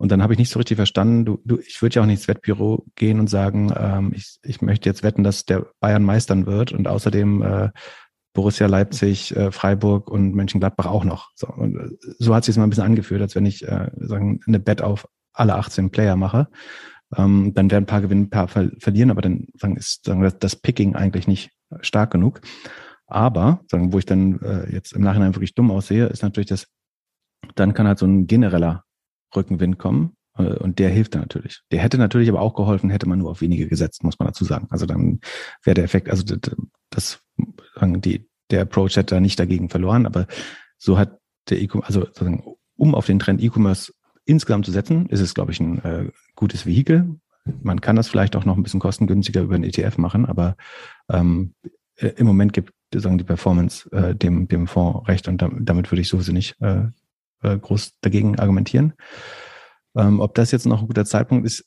Und 0.00 0.10
dann 0.10 0.22
habe 0.22 0.32
ich 0.32 0.38
nicht 0.38 0.48
so 0.48 0.58
richtig 0.58 0.76
verstanden, 0.76 1.26
du, 1.26 1.42
du, 1.44 1.58
ich 1.58 1.82
würde 1.82 1.96
ja 1.96 2.02
auch 2.02 2.06
nicht 2.06 2.20
ins 2.20 2.28
Wettbüro 2.28 2.86
gehen 2.96 3.20
und 3.20 3.28
sagen, 3.28 3.70
ähm, 3.76 4.12
ich, 4.14 4.38
ich 4.42 4.62
möchte 4.62 4.88
jetzt 4.88 5.02
wetten, 5.02 5.24
dass 5.24 5.44
der 5.44 5.66
Bayern 5.78 6.02
meistern 6.04 6.46
wird 6.46 6.72
und 6.72 6.88
außerdem 6.88 7.42
äh, 7.42 7.68
Borussia 8.32 8.66
Leipzig, 8.66 9.36
äh, 9.36 9.52
Freiburg 9.52 10.10
und 10.10 10.34
Mönchengladbach 10.34 10.86
auch 10.86 11.04
noch. 11.04 11.32
So, 11.34 11.48
und 11.48 11.76
äh, 11.76 11.90
so 12.18 12.34
hat 12.34 12.44
sich 12.44 12.56
mal 12.56 12.62
ein 12.62 12.70
bisschen 12.70 12.86
angefühlt, 12.86 13.20
als 13.20 13.34
wenn 13.34 13.44
ich 13.44 13.68
äh, 13.68 13.90
sagen, 13.96 14.40
eine 14.46 14.58
Bet 14.58 14.80
auf 14.80 15.06
alle 15.34 15.56
18 15.56 15.90
Player 15.90 16.16
mache. 16.16 16.48
Ähm, 17.14 17.52
dann 17.52 17.70
werden 17.70 17.84
ein 17.84 17.86
paar 17.86 18.00
gewinnen, 18.00 18.22
ein 18.22 18.30
paar 18.30 18.48
ver 18.48 18.70
verlieren, 18.78 19.10
aber 19.10 19.20
dann 19.20 19.48
sagen, 19.52 19.76
ist 19.76 20.06
sagen, 20.06 20.22
das, 20.22 20.38
das 20.38 20.56
Picking 20.56 20.94
eigentlich 20.94 21.28
nicht 21.28 21.50
stark 21.82 22.10
genug. 22.10 22.40
Aber, 23.06 23.60
sagen, 23.70 23.92
wo 23.92 23.98
ich 23.98 24.06
dann 24.06 24.40
äh, 24.40 24.72
jetzt 24.72 24.94
im 24.94 25.02
Nachhinein 25.02 25.34
wirklich 25.34 25.54
dumm 25.54 25.70
aussehe, 25.70 26.06
ist 26.06 26.22
natürlich, 26.22 26.48
dass 26.48 26.68
dann 27.54 27.74
kann 27.74 27.86
halt 27.86 27.98
so 27.98 28.06
ein 28.06 28.26
genereller 28.26 28.84
Rückenwind 29.34 29.78
kommen. 29.78 30.16
Äh, 30.36 30.54
und 30.54 30.78
der 30.78 30.90
hilft 30.90 31.14
dann 31.14 31.22
natürlich. 31.22 31.62
Der 31.70 31.80
hätte 31.80 31.98
natürlich 31.98 32.28
aber 32.28 32.40
auch 32.40 32.54
geholfen, 32.54 32.90
hätte 32.90 33.08
man 33.08 33.18
nur 33.18 33.30
auf 33.30 33.40
wenige 33.40 33.68
gesetzt, 33.68 34.04
muss 34.04 34.18
man 34.18 34.28
dazu 34.28 34.44
sagen. 34.44 34.66
Also 34.70 34.86
dann 34.86 35.20
wäre 35.62 35.74
der 35.74 35.84
Effekt, 35.84 36.08
also 36.08 36.24
das, 36.90 37.22
die, 37.80 38.28
der 38.50 38.62
Approach 38.62 38.96
hätte 38.96 39.14
da 39.14 39.20
nicht 39.20 39.38
dagegen 39.38 39.68
verloren, 39.68 40.06
aber 40.06 40.26
so 40.78 40.98
hat 40.98 41.18
der 41.48 41.60
E-Commerce, 41.60 41.86
also 41.86 42.00
sozusagen, 42.06 42.44
um 42.76 42.94
auf 42.94 43.06
den 43.06 43.18
Trend 43.18 43.42
E-Commerce 43.42 43.92
insgesamt 44.24 44.66
zu 44.66 44.72
setzen, 44.72 45.06
ist 45.06 45.20
es, 45.20 45.34
glaube 45.34 45.52
ich, 45.52 45.60
ein 45.60 45.84
äh, 45.84 46.10
gutes 46.36 46.66
Vehikel. 46.66 47.16
Man 47.62 47.80
kann 47.80 47.96
das 47.96 48.08
vielleicht 48.08 48.36
auch 48.36 48.44
noch 48.44 48.56
ein 48.56 48.62
bisschen 48.62 48.80
kostengünstiger 48.80 49.42
über 49.42 49.54
einen 49.54 49.64
ETF 49.64 49.98
machen, 49.98 50.26
aber 50.26 50.56
ähm, 51.08 51.54
äh, 51.96 52.08
im 52.16 52.26
Moment 52.26 52.52
gibt 52.52 52.72
sagen 52.94 53.18
die 53.18 53.24
Performance 53.24 53.90
äh, 53.92 54.14
dem, 54.14 54.48
dem 54.48 54.66
Fonds 54.66 55.06
recht 55.08 55.28
und 55.28 55.44
damit 55.60 55.90
würde 55.90 56.00
ich 56.00 56.08
sowieso 56.08 56.32
nicht 56.32 56.60
äh, 56.60 56.86
äh, 57.42 57.58
groß 57.58 57.92
dagegen 58.00 58.38
argumentieren. 58.38 58.94
Ähm, 59.96 60.20
ob 60.20 60.34
das 60.34 60.50
jetzt 60.52 60.66
noch 60.66 60.82
ein 60.82 60.86
guter 60.86 61.04
Zeitpunkt 61.04 61.46
ist, 61.46 61.66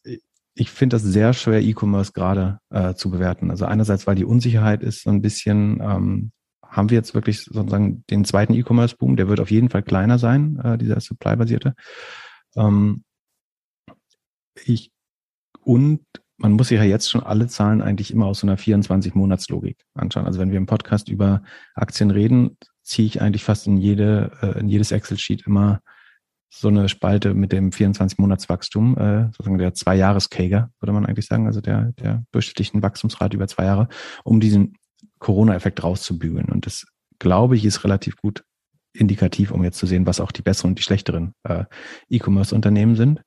ich 0.55 0.69
finde 0.69 0.95
das 0.95 1.03
sehr 1.03 1.33
schwer, 1.33 1.61
E-Commerce 1.61 2.13
gerade 2.13 2.59
äh, 2.69 2.93
zu 2.93 3.09
bewerten. 3.09 3.49
Also 3.49 3.65
einerseits, 3.65 4.05
weil 4.05 4.15
die 4.15 4.25
Unsicherheit 4.25 4.83
ist 4.83 5.03
so 5.03 5.09
ein 5.09 5.21
bisschen, 5.21 5.79
ähm, 5.81 6.31
haben 6.63 6.89
wir 6.89 6.97
jetzt 6.97 7.15
wirklich 7.15 7.41
sozusagen 7.41 8.03
den 8.09 8.25
zweiten 8.25 8.53
E-Commerce-Boom, 8.53 9.15
der 9.15 9.27
wird 9.27 9.39
auf 9.39 9.51
jeden 9.51 9.69
Fall 9.69 9.83
kleiner 9.83 10.19
sein, 10.19 10.59
äh, 10.63 10.77
dieser 10.77 10.99
Supply-basierte. 10.99 11.73
Ähm, 12.55 13.03
ich, 14.65 14.91
und 15.61 16.05
man 16.37 16.53
muss 16.53 16.67
sich 16.67 16.77
ja 16.77 16.83
jetzt 16.83 17.09
schon 17.09 17.23
alle 17.23 17.47
Zahlen 17.47 17.81
eigentlich 17.81 18.11
immer 18.11 18.25
aus 18.25 18.39
so 18.39 18.47
einer 18.47 18.57
24-Monats-Logik 18.57 19.77
anschauen. 19.93 20.25
Also 20.25 20.39
wenn 20.39 20.51
wir 20.51 20.57
im 20.57 20.65
Podcast 20.65 21.09
über 21.09 21.43
Aktien 21.73 22.11
reden, 22.11 22.57
ziehe 22.84 23.07
ich 23.07 23.22
eigentlich 23.22 23.43
fast 23.43 23.68
in 23.68 23.77
jede, 23.77 24.31
äh, 24.41 24.60
in 24.60 24.69
jedes 24.69 24.91
Excel-Sheet 24.91 25.47
immer 25.47 25.81
so 26.49 26.68
eine 26.68 26.88
Spalte 26.88 27.34
mit 27.34 27.51
dem 27.51 27.72
24-Monats-Wachstum, 27.72 28.97
äh, 28.97 29.26
sozusagen 29.31 29.57
der 29.57 29.73
Zwei-Jahres-Kager, 29.73 30.69
würde 30.80 30.93
man 30.93 31.05
eigentlich 31.05 31.26
sagen, 31.26 31.47
also 31.47 31.61
der, 31.61 31.93
der 31.93 32.23
durchschnittlichen 32.31 32.84
Wachstumsrate 32.84 33.35
über 33.35 33.47
zwei 33.47 33.65
Jahre, 33.65 33.88
um 34.23 34.39
diesen 34.39 34.76
Corona-Effekt 35.18 35.84
rauszubügeln. 35.84 36.45
Und 36.49 36.68
das, 36.68 36.85
glaube 37.18 37.55
ich, 37.55 37.65
ist 37.65 37.84
relativ 37.84 38.18
gut 38.18 38.43
indikativ, 38.93 39.49
um 39.49 39.64
jetzt 39.64 39.80
zu 39.80 39.88
sehen, 39.88 40.05
was 40.05 40.19
auch 40.19 40.31
die 40.31 40.43
besseren 40.43 40.72
und 40.72 40.80
die 40.80 40.84
schlechteren 40.84 41.34
äh, 41.43 41.65
E-Commerce-Unternehmen 42.10 42.95
sind. 42.95 43.23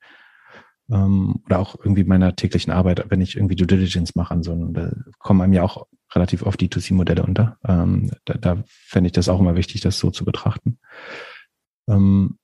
Ähm, 0.89 1.43
oder 1.47 1.59
auch 1.59 1.75
irgendwie 1.83 2.05
meiner 2.05 2.37
täglichen 2.37 2.73
Arbeit, 2.73 3.05
wenn 3.09 3.21
ich 3.21 3.37
irgendwie 3.37 3.57
Due 3.57 3.67
Diligence 3.67 4.15
mache 4.15 4.33
an 4.33 4.45
so 4.45 4.53
einem, 4.53 4.73
da 4.73 4.93
kommen 5.19 5.41
einem 5.41 5.53
ja 5.53 5.63
auch 5.63 5.87
relativ 6.17 6.43
oft 6.43 6.61
D2C-Modelle 6.61 7.23
unter. 7.23 7.59
Ähm, 7.67 8.11
da 8.25 8.35
da 8.35 8.65
fände 8.67 9.09
ich 9.09 9.13
das 9.13 9.29
auch 9.29 9.39
immer 9.41 9.55
wichtig, 9.55 9.83
das 9.83 9.99
so 9.99 10.11
zu 10.11 10.25
betrachten. 10.25 10.79
Ähm, 11.89 12.39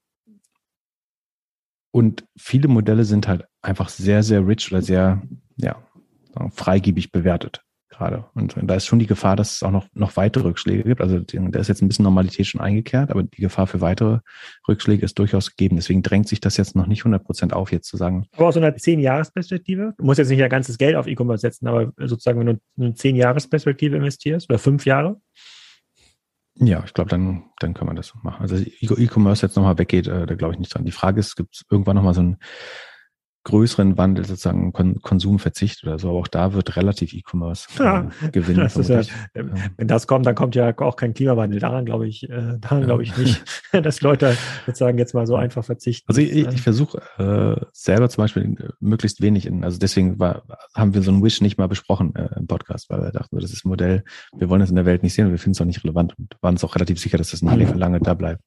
und 1.94 2.24
viele 2.38 2.68
Modelle 2.68 3.04
sind 3.04 3.28
halt 3.28 3.44
einfach 3.60 3.88
sehr, 3.88 4.22
sehr 4.22 4.46
rich 4.46 4.70
oder 4.70 4.82
sehr, 4.82 5.22
ja, 5.56 5.82
freigebig 6.54 7.12
bewertet 7.12 7.62
gerade. 7.92 8.24
Und, 8.34 8.56
da 8.60 8.74
ist 8.74 8.86
schon 8.86 8.98
die 8.98 9.06
Gefahr, 9.06 9.36
dass 9.36 9.54
es 9.54 9.62
auch 9.62 9.70
noch, 9.70 9.86
noch 9.94 10.16
weitere 10.16 10.44
Rückschläge 10.44 10.82
gibt. 10.82 11.00
Also 11.00 11.20
da 11.20 11.60
ist 11.60 11.68
jetzt 11.68 11.82
ein 11.82 11.88
bisschen 11.88 12.04
Normalität 12.04 12.46
schon 12.46 12.60
eingekehrt, 12.60 13.10
aber 13.10 13.22
die 13.22 13.40
Gefahr 13.40 13.66
für 13.66 13.80
weitere 13.80 14.18
Rückschläge 14.66 15.04
ist 15.04 15.18
durchaus 15.18 15.50
gegeben. 15.50 15.76
Deswegen 15.76 16.02
drängt 16.02 16.28
sich 16.28 16.40
das 16.40 16.56
jetzt 16.56 16.74
noch 16.74 16.86
nicht 16.86 17.00
100 17.00 17.22
Prozent 17.24 17.52
auf, 17.52 17.70
jetzt 17.70 17.88
zu 17.88 17.96
sagen. 17.96 18.26
Aber 18.36 18.48
aus 18.48 18.54
so 18.54 18.60
einer 18.60 18.74
10-Jahres-Perspektive, 18.74 19.94
du 19.96 20.04
musst 20.04 20.18
jetzt 20.18 20.30
nicht 20.30 20.38
ja 20.38 20.48
ganzes 20.48 20.78
Geld 20.78 20.96
auf 20.96 21.06
E-Commerce 21.06 21.42
setzen, 21.42 21.68
aber 21.68 21.92
sozusagen, 21.98 22.40
wenn 22.40 22.46
du 22.46 22.60
eine 22.78 22.94
10-Jahres-Perspektive 22.94 23.96
investierst 23.96 24.50
oder 24.50 24.58
fünf 24.58 24.86
Jahre? 24.86 25.20
Ja, 26.56 26.82
ich 26.84 26.92
glaube, 26.92 27.08
dann, 27.08 27.44
dann 27.60 27.74
kann 27.74 27.86
man 27.86 27.96
das 27.96 28.12
machen. 28.22 28.42
Also 28.42 28.56
E-Commerce 28.56 29.46
jetzt 29.46 29.56
nochmal 29.56 29.78
weggeht, 29.78 30.06
äh, 30.06 30.26
da 30.26 30.34
glaube 30.34 30.54
ich 30.54 30.60
nicht 30.60 30.74
dran. 30.74 30.84
Die 30.84 30.92
Frage 30.92 31.20
ist, 31.20 31.36
gibt 31.36 31.54
es 31.54 31.64
irgendwann 31.70 31.96
nochmal 31.96 32.14
so 32.14 32.22
ein 32.22 32.36
größeren 33.44 33.98
Wandel 33.98 34.24
sozusagen 34.24 34.72
Kon 34.72 35.00
Konsumverzicht 35.02 35.84
oder 35.84 35.98
so. 35.98 36.10
Aber 36.10 36.18
auch 36.18 36.28
da 36.28 36.52
wird 36.52 36.76
relativ 36.76 37.12
E-Commerce 37.12 37.68
äh, 37.78 37.84
ja, 37.84 38.10
gewinnen. 38.30 38.68
Ja, 38.74 39.00
äh, 39.00 39.44
wenn 39.76 39.88
das 39.88 40.06
kommt, 40.06 40.26
dann 40.26 40.34
kommt 40.34 40.54
ja 40.54 40.76
auch 40.78 40.96
kein 40.96 41.14
Klimawandel. 41.14 41.58
Daran 41.58 41.84
glaube 41.84 42.06
ich, 42.06 42.28
äh, 42.28 42.58
daran 42.60 42.84
glaube 42.84 43.02
ich 43.02 43.16
nicht, 43.16 43.42
dass 43.72 44.00
Leute 44.00 44.36
sozusagen 44.66 44.98
jetzt 44.98 45.14
mal 45.14 45.26
so 45.26 45.36
einfach 45.36 45.64
verzichten. 45.64 46.06
Also 46.08 46.20
ich, 46.20 46.46
ich 46.46 46.62
versuche 46.62 47.02
äh, 47.18 47.64
selber 47.72 48.08
zum 48.08 48.22
Beispiel 48.22 48.42
äh, 48.44 48.68
möglichst 48.80 49.20
wenig 49.20 49.46
in, 49.46 49.64
also 49.64 49.78
deswegen 49.78 50.18
war, 50.18 50.42
haben 50.74 50.94
wir 50.94 51.02
so 51.02 51.10
ein 51.10 51.22
Wish 51.22 51.40
nicht 51.40 51.58
mal 51.58 51.68
besprochen 51.68 52.14
äh, 52.14 52.28
im 52.36 52.46
Podcast, 52.46 52.90
weil 52.90 53.02
wir 53.02 53.10
dachten, 53.10 53.38
das 53.38 53.52
ist 53.52 53.64
ein 53.64 53.68
Modell, 53.68 54.04
wir 54.36 54.48
wollen 54.48 54.60
es 54.60 54.70
in 54.70 54.76
der 54.76 54.86
Welt 54.86 55.02
nicht 55.02 55.14
sehen 55.14 55.26
und 55.26 55.32
wir 55.32 55.38
finden 55.38 55.52
es 55.52 55.60
auch 55.60 55.66
nicht 55.66 55.84
relevant 55.84 56.16
und 56.18 56.36
waren 56.40 56.54
uns 56.54 56.64
auch 56.64 56.74
relativ 56.74 57.00
sicher, 57.00 57.18
dass 57.18 57.30
das 57.30 57.42
nicht 57.42 57.72
mhm. 57.72 57.78
lange 57.78 58.00
da 58.00 58.14
bleibt. 58.14 58.42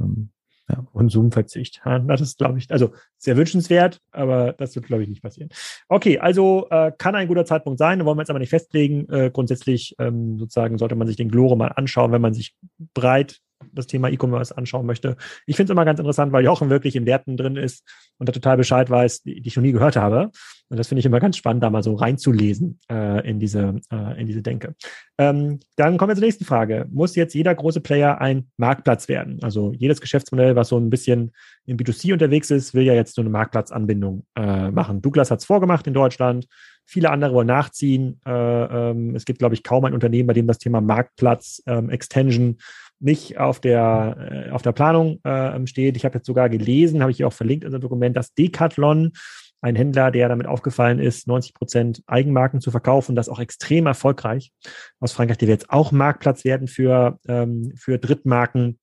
Ähm, 0.00 0.30
ja, 0.68 0.84
Konsumverzicht. 0.92 1.80
Das 1.84 2.20
ist, 2.20 2.38
glaube 2.38 2.58
ich, 2.58 2.70
also 2.70 2.92
sehr 3.16 3.36
wünschenswert, 3.36 4.00
aber 4.12 4.52
das 4.52 4.74
wird, 4.74 4.86
glaube 4.86 5.02
ich, 5.02 5.08
nicht 5.08 5.22
passieren. 5.22 5.50
Okay, 5.88 6.18
also 6.18 6.66
äh, 6.70 6.92
kann 6.96 7.14
ein 7.14 7.28
guter 7.28 7.44
Zeitpunkt 7.44 7.78
sein, 7.78 8.04
wollen 8.04 8.16
wir 8.16 8.22
jetzt 8.22 8.30
aber 8.30 8.38
nicht 8.38 8.50
festlegen. 8.50 9.08
Äh, 9.08 9.30
grundsätzlich 9.32 9.96
ähm, 9.98 10.38
sozusagen 10.38 10.78
sollte 10.78 10.94
man 10.94 11.06
sich 11.06 11.16
den 11.16 11.30
Glore 11.30 11.56
mal 11.56 11.68
anschauen, 11.68 12.12
wenn 12.12 12.20
man 12.20 12.34
sich 12.34 12.54
breit 12.94 13.40
das 13.72 13.86
Thema 13.86 14.08
E-Commerce 14.08 14.56
anschauen 14.56 14.86
möchte. 14.86 15.16
Ich 15.46 15.56
finde 15.56 15.72
es 15.72 15.74
immer 15.74 15.84
ganz 15.84 15.98
interessant, 15.98 16.32
weil 16.32 16.44
Jochen 16.44 16.70
wirklich 16.70 16.96
in 16.96 17.06
Werten 17.06 17.36
drin 17.36 17.56
ist 17.56 17.84
und 18.18 18.28
da 18.28 18.32
total 18.32 18.56
Bescheid 18.56 18.88
weiß, 18.88 19.22
die, 19.22 19.40
die 19.40 19.48
ich 19.48 19.56
noch 19.56 19.62
nie 19.62 19.72
gehört 19.72 19.96
habe. 19.96 20.30
Und 20.70 20.76
das 20.76 20.88
finde 20.88 21.00
ich 21.00 21.06
immer 21.06 21.20
ganz 21.20 21.36
spannend, 21.36 21.62
da 21.62 21.70
mal 21.70 21.82
so 21.82 21.94
reinzulesen 21.94 22.78
äh, 22.90 23.28
in, 23.28 23.40
diese, 23.40 23.76
äh, 23.90 24.20
in 24.20 24.26
diese 24.26 24.42
Denke. 24.42 24.74
Ähm, 25.16 25.60
dann 25.76 25.96
kommen 25.96 26.10
wir 26.10 26.16
zur 26.16 26.24
nächsten 26.24 26.44
Frage. 26.44 26.86
Muss 26.90 27.16
jetzt 27.16 27.34
jeder 27.34 27.54
große 27.54 27.80
Player 27.80 28.20
ein 28.20 28.50
Marktplatz 28.56 29.08
werden? 29.08 29.38
Also 29.42 29.72
jedes 29.72 30.00
Geschäftsmodell, 30.00 30.56
was 30.56 30.68
so 30.68 30.78
ein 30.78 30.90
bisschen 30.90 31.32
im 31.64 31.76
B2C 31.76 32.12
unterwegs 32.12 32.50
ist, 32.50 32.74
will 32.74 32.84
ja 32.84 32.94
jetzt 32.94 33.14
so 33.14 33.22
eine 33.22 33.30
Marktplatzanbindung 33.30 34.26
äh, 34.36 34.70
machen. 34.70 35.00
Douglas 35.00 35.30
hat 35.30 35.40
es 35.40 35.46
vorgemacht 35.46 35.86
in 35.86 35.94
Deutschland. 35.94 36.46
Viele 36.84 37.10
andere 37.10 37.34
wollen 37.34 37.46
nachziehen. 37.46 38.20
Äh, 38.26 38.30
ähm, 38.30 39.14
es 39.14 39.24
gibt, 39.24 39.38
glaube 39.38 39.54
ich, 39.54 39.62
kaum 39.62 39.84
ein 39.84 39.94
Unternehmen, 39.94 40.26
bei 40.26 40.34
dem 40.34 40.46
das 40.46 40.58
Thema 40.58 40.80
Marktplatz, 40.80 41.62
ähm, 41.66 41.90
Extension 41.90 42.58
nicht 43.00 43.38
auf 43.38 43.60
der, 43.60 44.46
äh, 44.48 44.50
auf 44.50 44.62
der 44.62 44.72
Planung 44.72 45.22
äh, 45.24 45.66
steht. 45.66 45.96
Ich 45.96 46.04
habe 46.04 46.16
jetzt 46.16 46.26
sogar 46.26 46.48
gelesen, 46.48 47.00
habe 47.00 47.10
ich 47.10 47.18
hier 47.18 47.26
auch 47.26 47.32
verlinkt 47.32 47.64
in 47.64 47.68
unserem 47.68 47.82
Dokument, 47.82 48.16
dass 48.16 48.34
Decathlon, 48.34 49.12
ein 49.60 49.76
Händler, 49.76 50.10
der 50.10 50.28
damit 50.28 50.46
aufgefallen 50.46 50.98
ist, 51.00 51.26
90 51.26 51.54
Prozent 51.54 52.02
Eigenmarken 52.06 52.60
zu 52.60 52.70
verkaufen, 52.70 53.16
das 53.16 53.28
auch 53.28 53.40
extrem 53.40 53.86
erfolgreich 53.86 54.52
aus 55.00 55.12
Frankreich, 55.12 55.38
die 55.38 55.48
wird 55.48 55.62
jetzt 55.62 55.70
auch 55.70 55.92
Marktplatz 55.92 56.44
werden 56.44 56.68
für, 56.68 57.18
ähm, 57.26 57.72
für 57.76 57.98
Drittmarken. 57.98 58.78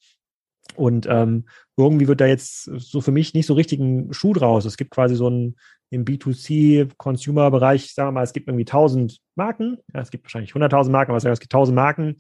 Und 0.76 1.08
ähm, 1.10 1.46
irgendwie 1.78 2.08
wird 2.08 2.22
da 2.22 2.26
jetzt 2.26 2.64
so 2.64 3.02
für 3.02 3.12
mich 3.12 3.34
nicht 3.34 3.48
so 3.48 3.54
richtig 3.54 3.80
ein 3.80 4.14
Schuh 4.14 4.34
draus. 4.34 4.66
Es 4.66 4.78
gibt 4.78 4.92
quasi 4.92 5.16
so 5.16 5.30
ein 5.30 5.56
im 5.92 6.04
B2C-Consumer-Bereich, 6.04 7.94
sagen 7.94 8.08
wir 8.10 8.12
mal, 8.14 8.24
es 8.24 8.34
gibt 8.34 8.48
irgendwie 8.48 8.66
1000 8.66 9.20
Marken. 9.36 9.78
Ja, 9.94 10.02
es 10.02 10.10
gibt 10.10 10.26
wahrscheinlich 10.26 10.52
100.000 10.52 10.90
Marken, 10.90 11.12
aber 11.12 11.18
es 11.18 11.40
gibt 11.40 11.54
1000 11.54 11.76
Marken. 11.76 12.16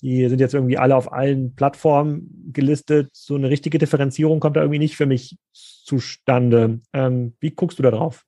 Die 0.00 0.28
sind 0.28 0.40
jetzt 0.40 0.54
irgendwie 0.54 0.78
alle 0.78 0.94
auf 0.94 1.12
allen 1.12 1.54
Plattformen 1.54 2.50
gelistet. 2.52 3.10
So 3.12 3.34
eine 3.34 3.50
richtige 3.50 3.78
Differenzierung 3.78 4.40
kommt 4.40 4.56
da 4.56 4.60
irgendwie 4.60 4.78
nicht 4.78 4.96
für 4.96 5.06
mich 5.06 5.36
zustande. 5.52 6.80
Ähm, 6.92 7.34
wie 7.40 7.50
guckst 7.50 7.78
du 7.78 7.82
da 7.82 7.90
drauf? 7.90 8.24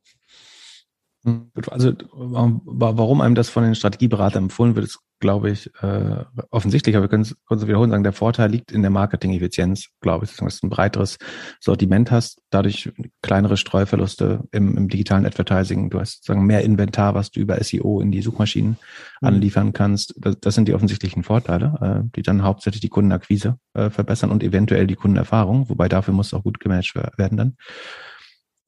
Also 1.69 1.93
warum 2.13 3.21
einem 3.21 3.35
das 3.35 3.51
von 3.51 3.63
den 3.63 3.75
Strategieberatern 3.75 4.45
empfohlen 4.45 4.75
wird, 4.75 4.87
ist 4.87 5.01
glaube 5.21 5.51
ich, 5.51 5.71
äh, 5.83 6.25
offensichtlich, 6.51 6.97
aber 6.97 7.05
wir 7.05 7.09
können 7.09 7.23
es 7.23 7.37
wiederholen 7.49 7.91
sagen, 7.91 8.03
der 8.03 8.13
Vorteil 8.13 8.51
liegt 8.51 8.73
in 8.73 8.83
der 8.83 8.91
Marketing-Effizienz, 8.91 9.91
glaube 10.01 10.25
ich, 10.25 10.35
dass 10.35 10.61
du 10.61 10.67
ein 10.67 10.71
breiteres 10.71 11.19
Sortiment 11.61 12.11
hast, 12.11 12.43
dadurch 12.51 12.91
kleinere 13.23 13.57
Streuverluste 13.57 14.49
im, 14.51 14.77
im 14.77 14.89
digitalen 14.89 15.27
Advertising. 15.27 15.91
Du 15.91 16.01
hast 16.01 16.25
sagen 16.25 16.47
mehr 16.47 16.63
Inventar, 16.63 17.15
was 17.15 17.31
du 17.31 17.41
über 17.41 17.63
SEO 17.63 18.01
in 18.01 18.11
die 18.11 18.23
Suchmaschinen 18.23 18.79
mhm. 19.21 19.29
anliefern 19.29 19.73
kannst. 19.73 20.15
Das, 20.17 20.41
das, 20.41 20.55
sind 20.55 20.67
die 20.67 20.75
offensichtlichen 20.75 21.23
Vorteile, 21.23 22.03
äh, 22.05 22.11
die 22.17 22.23
dann 22.23 22.43
hauptsächlich 22.43 22.81
die 22.81 22.89
Kundenakquise 22.89 23.59
äh, 23.75 23.91
verbessern 23.91 24.31
und 24.31 24.43
eventuell 24.43 24.87
die 24.87 24.97
Kundenerfahrung, 24.97 25.69
wobei 25.69 25.89
dafür 25.89 26.15
muss 26.15 26.35
auch 26.35 26.43
gut 26.43 26.59
gemanagt 26.59 26.95
werden 27.19 27.37
dann. 27.37 27.57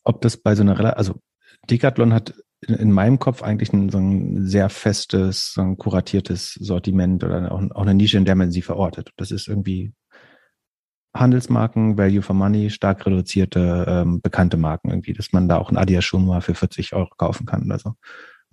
Ob 0.05 0.21
das 0.21 0.37
bei 0.37 0.55
so 0.55 0.63
einer, 0.63 0.97
also 0.97 1.21
Decathlon 1.71 2.13
hat 2.13 2.35
in 2.67 2.93
meinem 2.93 3.19
Kopf 3.19 3.43
eigentlich 3.43 3.73
ein, 3.73 3.91
so 3.91 3.99
ein 3.99 4.47
sehr 4.47 4.69
festes, 4.69 5.53
so 5.55 5.63
ein 5.63 5.77
kuratiertes 5.77 6.55
Sortiment 6.55 7.25
oder 7.25 7.51
auch, 7.51 7.63
auch 7.73 7.83
eine 7.83 7.95
Nische, 7.95 8.19
in 8.19 8.25
der 8.25 8.37
man 8.37 8.53
sie 8.53 8.63
verortet. 8.63 9.11
Das 9.17 9.31
ist 9.31 9.49
irgendwie 9.49 9.93
Handelsmarken, 11.15 11.99
Value 11.99 12.23
for 12.23 12.35
Money, 12.35 12.71
stark 12.71 13.05
reduzierte, 13.05 13.85
ähm, 13.87 14.21
bekannte 14.23 14.57
Marken 14.57 14.91
irgendwie, 14.91 15.13
dass 15.13 15.33
man 15.33 15.49
da 15.49 15.59
auch 15.59 15.71
ein 15.71 15.77
Adidas 15.77 16.05
Schuh 16.05 16.19
mal 16.19 16.41
für 16.41 16.55
40 16.55 16.95
Euro 16.95 17.11
kaufen 17.17 17.47
kann 17.47 17.65
oder 17.65 17.79
so. 17.79 17.95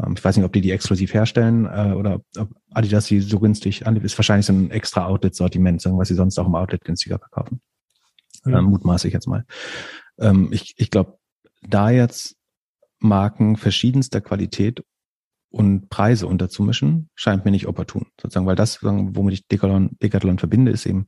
Ähm, 0.03 0.15
ich 0.18 0.23
weiß 0.23 0.36
nicht, 0.36 0.45
ob 0.45 0.53
die 0.53 0.61
die 0.61 0.72
exklusiv 0.72 1.14
herstellen 1.14 1.65
äh, 1.65 1.94
oder 1.94 2.22
ob 2.38 2.49
Adidas 2.72 3.06
sie 3.06 3.22
so 3.22 3.40
günstig 3.40 3.88
anbietet. 3.88 4.07
Ist 4.07 4.18
wahrscheinlich 4.18 4.45
so 4.45 4.53
ein 4.53 4.72
extra 4.72 5.06
Outlet-Sortiment, 5.06 5.86
was 5.86 6.07
sie 6.07 6.15
sonst 6.15 6.38
auch 6.38 6.48
im 6.48 6.56
Outlet 6.56 6.84
günstiger 6.84 7.19
verkaufen. 7.19 7.61
Mhm. 8.44 8.53
Ähm, 8.56 8.65
mutmaße 8.65 9.07
ich 9.07 9.14
jetzt 9.14 9.27
mal. 9.27 9.45
Ähm, 10.19 10.49
ich 10.52 10.73
ich 10.77 10.90
glaube, 10.91 11.18
da 11.61 11.90
jetzt 11.90 12.38
Marken 12.99 13.55
verschiedenster 13.55 14.21
Qualität 14.21 14.84
und 15.51 15.89
Preise 15.89 16.27
unterzumischen, 16.27 17.09
scheint 17.15 17.45
mir 17.45 17.51
nicht 17.51 17.67
opportun. 17.67 18.07
Sozusagen, 18.21 18.45
weil 18.45 18.55
das, 18.55 18.84
womit 18.84 19.34
ich 19.34 19.47
Decathlon, 19.47 19.97
Decathlon 20.01 20.38
verbinde, 20.38 20.71
ist 20.71 20.85
eben, 20.85 21.07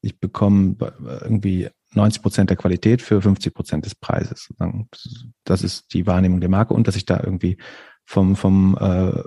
ich 0.00 0.18
bekomme 0.18 0.76
irgendwie 1.20 1.68
90 1.94 2.22
Prozent 2.22 2.50
der 2.50 2.56
Qualität 2.56 3.02
für 3.02 3.20
50 3.20 3.54
Prozent 3.54 3.84
des 3.84 3.94
Preises. 3.94 4.48
Das 5.44 5.62
ist 5.62 5.92
die 5.92 6.06
Wahrnehmung 6.06 6.40
der 6.40 6.48
Marke 6.48 6.74
und 6.74 6.88
dass 6.88 6.96
ich 6.96 7.04
da 7.04 7.20
irgendwie 7.22 7.58
vom, 8.04 8.34
vom, 8.34 8.76
äh, 8.80 9.22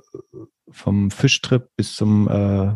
vom 0.71 1.11
Fischtrip 1.11 1.69
bis 1.77 1.95
zum, 1.95 2.27
äh, 2.27 2.75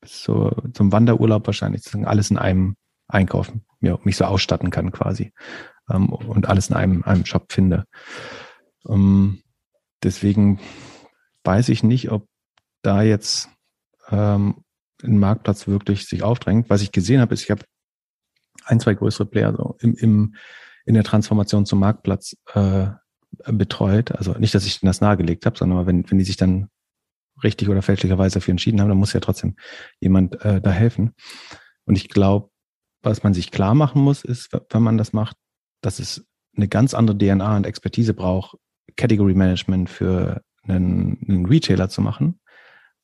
bis 0.00 0.22
zur, 0.22 0.62
zum 0.72 0.92
Wanderurlaub 0.92 1.46
wahrscheinlich 1.46 1.82
alles 2.04 2.30
in 2.30 2.38
einem 2.38 2.76
einkaufen, 3.08 3.64
ja, 3.80 3.98
mich 4.04 4.16
so 4.16 4.24
ausstatten 4.24 4.70
kann 4.70 4.92
quasi 4.92 5.32
ähm, 5.90 6.08
und 6.10 6.48
alles 6.48 6.70
in 6.70 6.76
einem, 6.76 7.02
einem 7.02 7.26
Shop 7.26 7.52
finde. 7.52 7.84
Ähm, 8.88 9.42
deswegen 10.02 10.60
weiß 11.44 11.68
ich 11.68 11.82
nicht, 11.82 12.10
ob 12.10 12.26
da 12.82 13.02
jetzt 13.02 13.48
ähm, 14.10 14.64
ein 15.02 15.18
Marktplatz 15.18 15.66
wirklich 15.66 16.06
sich 16.06 16.22
aufdrängt. 16.22 16.70
Was 16.70 16.82
ich 16.82 16.92
gesehen 16.92 17.20
habe, 17.20 17.34
ist, 17.34 17.42
ich 17.42 17.50
habe 17.50 17.64
ein, 18.64 18.80
zwei 18.80 18.94
größere 18.94 19.26
Player 19.26 19.54
so 19.56 19.76
im, 19.80 19.94
im, 19.94 20.34
in 20.86 20.94
der 20.94 21.04
Transformation 21.04 21.66
zum 21.66 21.80
Marktplatz 21.80 22.36
äh, 22.54 22.88
betreut. 23.46 24.12
Also 24.12 24.32
nicht, 24.32 24.54
dass 24.54 24.66
ich 24.66 24.80
das 24.80 25.00
nahegelegt 25.00 25.46
habe, 25.46 25.58
sondern 25.58 25.86
wenn, 25.86 26.10
wenn 26.10 26.18
die 26.18 26.24
sich 26.24 26.36
dann 26.36 26.68
richtig 27.42 27.68
oder 27.68 27.82
fälschlicherweise 27.82 28.34
dafür 28.34 28.52
entschieden 28.52 28.80
haben, 28.80 28.88
dann 28.88 28.98
muss 28.98 29.12
ja 29.12 29.20
trotzdem 29.20 29.56
jemand 30.00 30.40
äh, 30.44 30.60
da 30.60 30.70
helfen. 30.70 31.14
Und 31.84 31.96
ich 31.96 32.08
glaube, 32.08 32.50
was 33.02 33.22
man 33.22 33.34
sich 33.34 33.50
klar 33.50 33.74
machen 33.74 34.02
muss, 34.02 34.24
ist, 34.24 34.50
wenn 34.70 34.82
man 34.82 34.96
das 34.96 35.12
macht, 35.12 35.36
dass 35.82 35.98
es 35.98 36.26
eine 36.56 36.68
ganz 36.68 36.94
andere 36.94 37.18
DNA 37.18 37.56
und 37.56 37.66
Expertise 37.66 38.14
braucht, 38.14 38.56
Category 38.96 39.34
Management 39.34 39.90
für 39.90 40.42
einen, 40.66 41.18
einen 41.28 41.46
Retailer 41.46 41.88
zu 41.88 42.00
machen, 42.00 42.40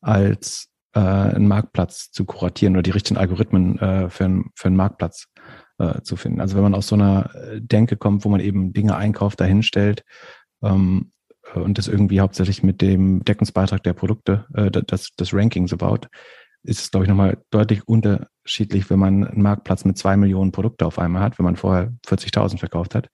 als 0.01 0.69
äh, 0.95 1.01
einen 1.01 1.49
Marktplatz 1.49 2.11
zu 2.11 2.25
kuratieren 2.25 2.75
oder 2.75 2.83
die 2.83 2.91
richtigen 2.91 3.19
Algorithmen 3.19 3.79
äh, 3.79 4.11
für, 4.11 4.25
einen, 4.25 4.51
für 4.55 4.69
einen 4.69 4.77
Marktplatz 4.77 5.27
äh, 5.79 6.03
zu 6.03 6.17
finden. 6.17 6.41
Also 6.41 6.57
wenn 6.57 6.63
man 6.63 6.75
aus 6.75 6.89
so 6.89 6.97
einer 6.97 7.35
äh, 7.35 7.61
Denke 7.61 7.97
kommt, 7.97 8.25
wo 8.25 8.29
man 8.29 8.41
eben 8.41 8.73
Dinge 8.73 8.97
einkauft, 8.97 9.41
dahinstellt 9.41 10.05
ähm, 10.63 11.13
und 11.55 11.79
das 11.79 11.89
irgendwie 11.89 12.21
hauptsächlich 12.21 12.63
mit 12.63 12.81
dem 12.81 13.25
Deckungsbeitrag 13.25 13.83
der 13.83 13.95
Produkte, 13.95 14.47
äh, 14.55 14.71
das, 14.71 15.11
das 15.17 15.29
so 15.31 15.77
baut, 15.77 16.09
ist 16.63 16.81
es, 16.81 16.91
glaube 16.91 17.05
ich, 17.05 17.09
nochmal 17.09 17.43
deutlich 17.51 17.89
unterschiedlich, 17.89 18.91
wenn 18.91 18.99
man 18.99 19.25
einen 19.25 19.43
Marktplatz 19.43 19.85
mit 19.85 19.97
zwei 19.97 20.17
Millionen 20.17 20.53
Produkte 20.53 20.85
auf 20.87 20.99
einmal 20.99 21.23
hat, 21.23 21.39
wenn 21.39 21.45
man 21.45 21.57
vorher 21.57 21.93
40.000 22.07 22.59
verkauft 22.59 22.95
hat. 22.95 23.09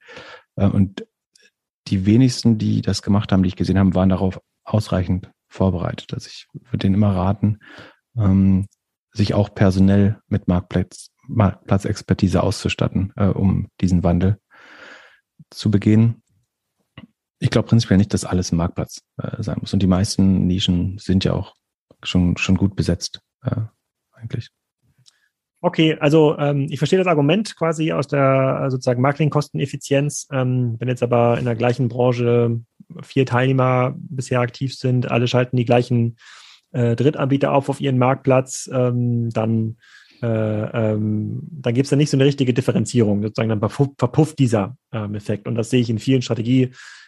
Äh, 0.57 0.67
und 0.67 1.07
die 1.89 2.07
wenigsten, 2.07 2.59
die 2.59 2.83
das 2.83 3.03
gemacht 3.03 3.33
haben, 3.33 3.43
die 3.43 3.49
ich 3.49 3.57
gesehen 3.57 3.79
habe, 3.79 3.95
waren 3.95 4.09
darauf 4.09 4.41
ausreichend 4.65 5.31
vorbereitet. 5.49 6.13
Also 6.13 6.29
ich 6.29 6.49
würde 6.53 6.79
denen 6.79 6.95
immer 6.95 7.15
raten, 7.15 7.59
ähm, 8.17 8.67
sich 9.13 9.35
auch 9.35 9.55
personell 9.55 10.21
mit 10.29 10.49
Marktplatz, 10.49 11.11
Marktplatzexpertise 11.29 12.43
auszustatten, 12.43 13.13
äh, 13.17 13.27
um 13.27 13.69
diesen 13.81 14.05
Wandel 14.05 14.39
zu 15.51 15.71
begehen. 15.71 16.23
Ich 17.39 17.51
glaube 17.51 17.69
prinzipiell 17.69 17.99
nicht, 17.99 18.15
dass 18.15 18.25
alles 18.25 18.53
ein 18.53 18.57
Marktplatz 18.57 19.03
äh, 19.19 19.43
sein 19.43 19.59
muss. 19.61 19.73
Und 19.73 19.81
die 19.81 19.87
meisten 19.87 20.47
Nischen 20.47 20.99
sind 20.99 21.25
ja 21.25 21.35
auch 21.35 21.55
schon, 22.03 22.37
schon 22.37 22.57
gut 22.57 22.77
besetzt, 22.77 23.21
äh, 23.43 23.63
eigentlich. 24.13 24.51
Okay, 25.67 25.97
also 25.99 26.39
ähm, 26.39 26.69
ich 26.71 26.79
verstehe 26.79 27.01
das 27.01 27.09
Argument 27.09 27.57
quasi 27.57 27.91
aus 27.91 28.07
der 28.07 28.63
äh, 28.63 28.71
sozusagen 28.71 29.03
Marketingkosteneffizienz. 29.03 30.29
Ähm, 30.31 30.77
wenn 30.79 30.87
jetzt 30.87 31.03
aber 31.03 31.39
in 31.41 31.45
der 31.45 31.57
gleichen 31.57 31.89
Branche 31.89 32.61
vier 33.03 33.27
Teilnehmer 33.27 33.97
bisher 33.97 34.39
aktiv 34.39 34.77
sind, 34.77 35.11
alle 35.11 35.27
schalten 35.27 35.57
die 35.57 35.65
gleichen 35.65 36.19
äh, 36.71 36.95
Drittanbieter 36.95 37.53
auf 37.53 37.69
auf 37.69 37.81
ihren 37.81 37.99
Marktplatz, 37.99 38.71
ähm, 38.73 39.31
dann 39.31 39.79
äh, 40.23 40.27
ähm, 40.93 41.43
dann 41.51 41.75
gibt 41.75 41.87
es 41.87 41.91
da 41.91 41.97
nicht 41.97 42.11
so 42.11 42.17
eine 42.17 42.27
richtige 42.27 42.55
Differenzierung. 42.55 43.23
Sozusagen 43.23 43.49
dann 43.49 43.59
verpufft, 43.59 43.99
verpufft 43.99 44.39
dieser 44.39 44.77
ähm, 44.93 45.17
Effekt. 45.17 45.49
Und 45.49 45.57
das 45.57 45.71
sehe 45.71 45.81
ich 45.81 45.91
in 45.91 45.99
vielen 45.99 46.23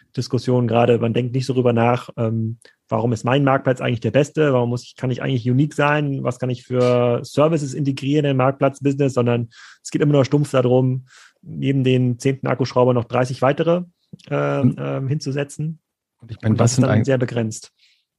Strategiediskussionen 0.09 0.67
gerade. 0.67 0.97
Man 0.99 1.13
denkt 1.13 1.33
nicht 1.33 1.45
so 1.45 1.53
drüber 1.53 1.73
nach, 1.73 2.09
ähm, 2.17 2.57
warum 2.87 3.13
ist 3.13 3.23
mein 3.23 3.43
Marktplatz 3.43 3.81
eigentlich 3.81 3.99
der 3.99 4.11
beste, 4.11 4.53
warum 4.53 4.69
muss 4.69 4.83
ich, 4.83 4.95
kann 4.95 5.11
ich 5.11 5.21
eigentlich 5.21 5.49
unique 5.49 5.73
sein, 5.73 6.23
was 6.23 6.39
kann 6.39 6.49
ich 6.49 6.63
für 6.63 7.21
Services 7.23 7.73
integrieren 7.73 8.25
in 8.25 8.37
Marktplatzbusiness, 8.37 9.13
sondern 9.13 9.49
es 9.83 9.91
geht 9.91 10.01
immer 10.01 10.13
nur 10.13 10.25
stumpf 10.25 10.51
darum, 10.51 11.05
neben 11.41 11.83
den 11.83 12.19
zehnten 12.19 12.47
Akkuschrauber 12.47 12.93
noch 12.93 13.05
30 13.05 13.41
weitere 13.41 13.83
äh, 14.29 14.61
äh, 14.61 15.07
hinzusetzen. 15.07 15.79
Und 16.21 16.31
ich 16.31 16.41
meine, 16.41 16.59
was 16.59 16.75
sind 16.75 16.85
eigentlich 16.85 17.05
sehr 17.05 17.17
begrenzt. 17.17 17.71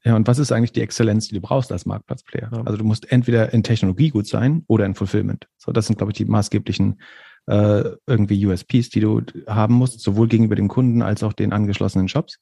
Ja, 0.02 0.16
und 0.16 0.26
was 0.26 0.38
ist 0.38 0.50
eigentlich 0.50 0.72
die 0.72 0.80
Exzellenz, 0.80 1.28
die 1.28 1.34
du 1.34 1.42
brauchst 1.42 1.70
als 1.72 1.84
Marktplatzplayer? 1.84 2.48
Ja. 2.50 2.62
Also 2.62 2.78
du 2.78 2.84
musst 2.84 3.12
entweder 3.12 3.52
in 3.52 3.62
Technologie 3.62 4.08
gut 4.08 4.26
sein 4.26 4.64
oder 4.66 4.86
in 4.86 4.94
Fulfillment. 4.94 5.46
So, 5.58 5.72
das 5.72 5.88
sind, 5.88 5.98
glaube 5.98 6.12
ich, 6.12 6.16
die 6.16 6.24
maßgeblichen 6.24 7.00
äh, 7.46 7.84
irgendwie 8.06 8.46
USPs, 8.46 8.90
die 8.90 9.00
du 9.00 9.22
haben 9.46 9.74
musst, 9.74 10.00
sowohl 10.00 10.28
gegenüber 10.28 10.56
dem 10.56 10.68
Kunden 10.68 11.02
als 11.02 11.22
auch 11.22 11.32
den 11.32 11.52
angeschlossenen 11.52 12.08
Shops. 12.08 12.38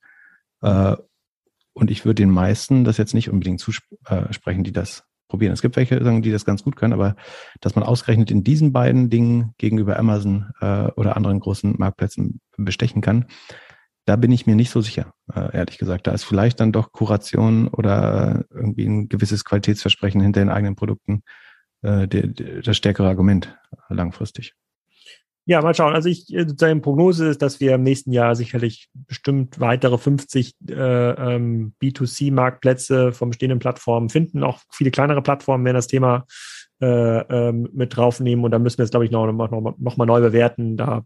Äh, 0.62 0.96
und 1.72 1.90
ich 1.90 2.04
würde 2.04 2.22
den 2.22 2.30
meisten 2.30 2.84
das 2.84 2.96
jetzt 2.96 3.14
nicht 3.14 3.30
unbedingt 3.30 3.60
zusprechen, 3.60 4.64
die 4.64 4.72
das 4.72 5.04
probieren. 5.28 5.52
Es 5.52 5.62
gibt 5.62 5.76
welche, 5.76 6.00
die 6.20 6.32
das 6.32 6.44
ganz 6.44 6.64
gut 6.64 6.74
können, 6.74 6.92
aber 6.92 7.14
dass 7.60 7.74
man 7.74 7.84
ausgerechnet 7.84 8.30
in 8.30 8.42
diesen 8.42 8.72
beiden 8.72 9.10
Dingen 9.10 9.54
gegenüber 9.58 9.98
Amazon 9.98 10.50
äh, 10.60 10.88
oder 10.96 11.16
anderen 11.16 11.38
großen 11.38 11.76
Marktplätzen 11.78 12.40
bestechen 12.56 13.02
kann, 13.02 13.26
da 14.06 14.16
bin 14.16 14.32
ich 14.32 14.46
mir 14.46 14.56
nicht 14.56 14.70
so 14.70 14.80
sicher, 14.80 15.12
äh, 15.34 15.54
ehrlich 15.54 15.76
gesagt. 15.76 16.06
Da 16.06 16.12
ist 16.12 16.24
vielleicht 16.24 16.60
dann 16.60 16.72
doch 16.72 16.92
Kuration 16.92 17.68
oder 17.68 18.46
irgendwie 18.50 18.86
ein 18.86 19.08
gewisses 19.08 19.44
Qualitätsversprechen 19.44 20.22
hinter 20.22 20.40
den 20.40 20.48
eigenen 20.48 20.76
Produkten 20.76 21.22
äh, 21.82 22.08
der, 22.08 22.28
der, 22.28 22.62
das 22.62 22.76
stärkere 22.76 23.06
Argument 23.06 23.56
langfristig. 23.90 24.54
Ja, 25.48 25.62
mal 25.62 25.74
schauen. 25.74 25.94
Also 25.94 26.10
ich 26.10 26.30
äh, 26.34 26.46
sozusagen 26.46 26.82
Prognose 26.82 27.28
ist, 27.28 27.40
dass 27.40 27.58
wir 27.58 27.74
im 27.74 27.82
nächsten 27.82 28.12
Jahr 28.12 28.36
sicherlich 28.36 28.90
bestimmt 28.92 29.58
weitere 29.58 29.96
50 29.96 30.54
äh, 30.68 30.74
ähm, 30.74 31.72
B2C-Marktplätze 31.82 33.12
vom 33.12 33.30
bestehenden 33.30 33.58
Plattformen 33.58 34.10
finden. 34.10 34.44
Auch 34.44 34.60
viele 34.70 34.90
kleinere 34.90 35.22
Plattformen 35.22 35.64
werden 35.64 35.76
das 35.76 35.86
Thema 35.86 36.26
äh, 36.82 36.86
ähm, 36.86 37.66
mit 37.72 37.96
draufnehmen 37.96 38.44
und 38.44 38.50
da 38.50 38.58
müssen 38.58 38.76
wir 38.76 38.84
es, 38.84 38.90
glaube 38.90 39.06
ich, 39.06 39.10
noch, 39.10 39.24
noch, 39.32 39.78
noch 39.78 39.96
mal 39.96 40.04
neu 40.04 40.20
bewerten. 40.20 40.76
Da 40.76 41.04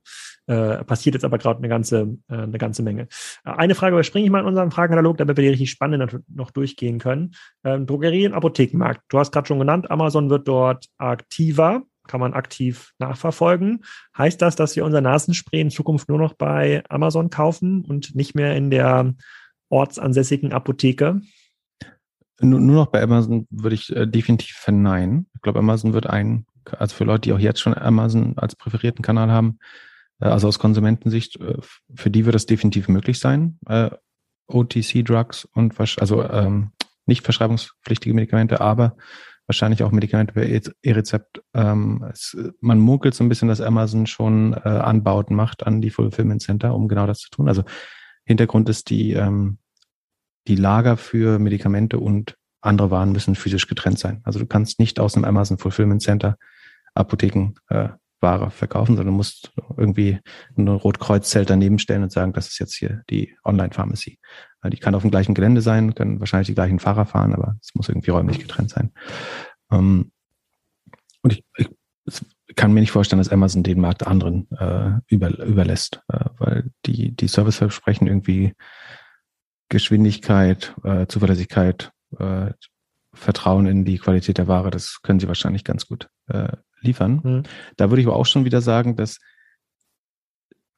äh, 0.49 0.83
passiert 0.83 1.15
jetzt 1.15 1.25
aber 1.25 1.39
gerade 1.39 1.59
eine 1.59 1.69
ganze, 1.69 2.19
äh, 2.29 2.35
eine 2.35 2.59
ganze 2.59 2.83
Menge. 2.83 3.07
Eine 3.45 3.77
Frage 3.77 3.95
überspringe 3.95 4.25
ich 4.25 4.33
mal 4.33 4.41
in 4.41 4.47
unserem 4.47 4.73
Fragenkatalog, 4.73 5.19
damit 5.19 5.37
wir 5.37 5.43
die 5.43 5.51
richtig 5.51 5.71
spannend 5.71 6.19
noch 6.35 6.51
durchgehen 6.51 6.99
können. 6.99 7.37
Ähm, 7.63 7.87
Drogerie- 7.87 8.27
und 8.27 8.35
Apothekenmarkt. 8.35 9.03
Du 9.09 9.21
hast 9.21 9.31
gerade 9.31 9.47
schon 9.47 9.61
genannt, 9.61 9.89
Amazon 9.89 10.31
wird 10.31 10.49
dort 10.49 10.87
aktiver 10.99 11.85
kann 12.07 12.21
man 12.21 12.35
aktiv 12.35 12.93
nachverfolgen. 12.99 13.85
Heißt 14.17 14.43
das, 14.43 14.57
dass 14.57 14.77
wir 14.77 14.85
unser 14.85 15.01
Nasenspray 15.01 15.61
in 15.61 15.71
Zukunft 15.71 16.09
nur 16.09 16.19
noch 16.19 16.35
bei 16.35 16.83
Amazon 16.89 17.31
kaufen 17.31 17.85
und 17.85 18.15
nicht 18.15 18.35
mehr 18.35 18.57
in 18.57 18.71
der 18.71 19.15
ortsansässigen 19.69 20.53
Apotheke? 20.53 21.21
Nur, 22.41 22.61
noch 22.61 22.87
bei 22.87 23.03
Amazon 23.03 23.47
würde 23.51 23.75
ich 23.75 23.95
äh, 23.95 24.07
definitiv 24.07 24.57
verneinen. 24.57 25.27
Ich 25.35 25.43
glaube, 25.43 25.61
Amazon 25.61 25.93
wird 25.93 26.09
ein, 26.09 26.47
also 26.79 26.95
für 26.95 27.05
Leute, 27.05 27.23
die 27.23 27.33
auch 27.33 27.39
jetzt 27.39 27.61
schon 27.61 27.77
Amazon 27.77 28.35
als 28.37 28.57
präferierten 28.57 29.03
Kanal 29.05 29.31
haben, 29.31 29.59
äh, 30.21 30.27
also 30.27 30.49
aus 30.49 30.59
Konsumentensicht, 30.59 31.41
äh, 31.41 31.59
für 31.95 32.11
die 32.11 32.27
wird 32.27 32.35
es 32.35 32.47
definitiv 32.47 32.89
möglich 32.89 33.19
sein. 33.21 33.59
OTC-Drugs 34.49 35.47
und 35.55 35.79
also 35.79 36.25
ähm, 36.25 36.73
nicht 37.07 37.25
verschreibungspflichtige 37.25 38.15
Medikamente, 38.15 38.61
aber 38.61 38.97
wahrscheinlich 39.47 39.83
auch 39.83 39.91
Medikamente 39.91 40.35
per 40.35 40.45
E-Rezept. 40.45 41.43
Ähm, 41.55 42.13
man 42.61 42.79
munkelt 42.79 43.15
so 43.15 43.25
ein 43.25 43.29
bisschen, 43.29 43.49
dass 43.49 43.61
Amazon 43.61 44.07
schon 44.07 44.55
äh, 44.55 44.69
Anbauten 44.69 45.37
macht 45.37 45.67
an 45.67 45.81
die 45.81 45.91
Fulfillment 45.91 46.43
Center, 46.43 46.75
um 46.75 46.89
genau 46.89 47.07
das 47.07 47.21
zu 47.21 47.31
tun. 47.31 47.49
Also 47.49 47.65
Hintergrund 48.25 48.69
ist 48.69 48.91
die, 48.91 49.13
ähm, 49.13 49.59
die 50.47 50.57
Lager 50.57 50.97
für 50.97 51.39
Medikamente 51.39 51.99
und 51.99 52.37
andere 52.61 52.91
Waren 52.91 53.13
müssen 53.13 53.35
physisch 53.35 53.67
getrennt 53.67 53.99
sein. 53.99 54.21
Also 54.25 54.39
du 54.39 54.47
kannst 54.47 54.79
nicht 54.79 55.01
aus 55.01 55.17
einem 55.17 55.25
Amazon 55.25 55.59
Fulfillment 55.59 56.03
Center 56.03 56.37
Apotheken 56.95 57.55
äh, 57.69 57.89
Ware 58.21 58.51
verkaufen, 58.51 58.97
sondern 58.97 59.15
musst 59.15 59.53
irgendwie 59.77 60.21
ein 60.57 60.69
Rotkreuz-Zelt 60.69 61.51
daneben 61.51 61.79
stellen 61.79 62.05
und 62.05 62.13
sagen, 62.13 62.33
das 62.33 62.49
ist 62.49 62.59
jetzt 62.61 62.75
hier 62.75 63.03
die 63.11 63.35
Online-Pharmacy. 63.45 64.19
Die 64.71 64.77
kann 64.77 64.95
auf 64.95 65.03
dem 65.03 65.11
gleichen 65.11 65.35
Gelände 65.35 65.61
sein, 65.61 65.95
können 65.95 66.21
wahrscheinlich 66.21 66.47
die 66.47 66.55
gleichen 66.55 66.79
Fahrer 66.79 67.07
fahren, 67.07 67.35
aber 67.35 67.57
es 67.61 67.75
muss 67.75 67.89
irgendwie 67.89 68.11
räumlich 68.11 68.39
getrennt 68.39 68.71
sein. 68.71 68.93
Ähm, 69.71 70.13
und 71.23 71.33
ich, 71.33 71.45
ich 71.57 72.57
kann 72.57 72.73
mir 72.73 72.81
nicht 72.81 72.93
vorstellen, 72.93 73.19
dass 73.19 73.33
Amazon 73.33 73.63
den 73.63 73.81
Markt 73.81 74.07
anderen 74.07 74.51
äh, 74.53 74.93
über, 75.07 75.37
überlässt, 75.45 76.03
äh, 76.09 76.25
weil 76.39 76.71
die, 76.87 77.13
die 77.15 77.29
Serviceversprechen 77.29 78.07
irgendwie 78.07 78.55
Geschwindigkeit, 79.69 80.75
äh, 80.85 81.07
Zuverlässigkeit, 81.07 81.93
äh, 82.19 82.53
Vertrauen 83.15 83.67
in 83.67 83.85
die 83.85 83.99
Qualität 83.99 84.39
der 84.39 84.49
Ware, 84.49 84.71
das 84.71 85.01
können 85.03 85.21
sie 85.21 85.29
wahrscheinlich 85.29 85.65
ganz 85.65 85.87
gut 85.87 86.09
äh, 86.29 86.57
liefern. 86.81 87.21
Mhm. 87.23 87.43
Da 87.77 87.91
würde 87.91 88.01
ich 88.01 88.07
aber 88.07 88.17
auch 88.17 88.27
schon 88.27 88.45
wieder 88.45 88.61
sagen, 88.61 88.97
dass 88.97 89.19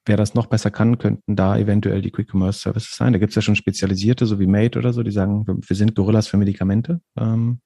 wer 0.06 0.16
das 0.16 0.34
noch 0.34 0.46
besser 0.46 0.70
kann, 0.70 0.98
könnten 0.98 1.36
da 1.36 1.56
eventuell 1.56 2.02
die 2.02 2.10
Quick 2.10 2.32
Commerce 2.32 2.60
Services 2.60 2.96
sein. 2.96 3.12
Da 3.12 3.18
gibt 3.18 3.30
es 3.30 3.36
ja 3.36 3.42
schon 3.42 3.56
spezialisierte, 3.56 4.26
so 4.26 4.38
wie 4.38 4.46
Made 4.46 4.78
oder 4.78 4.92
so, 4.92 5.02
die 5.02 5.10
sagen, 5.10 5.44
wir 5.46 5.76
sind 5.76 5.94
Gorillas 5.94 6.26
für 6.26 6.36
Medikamente. 6.36 7.00
Ähm, 7.18 7.60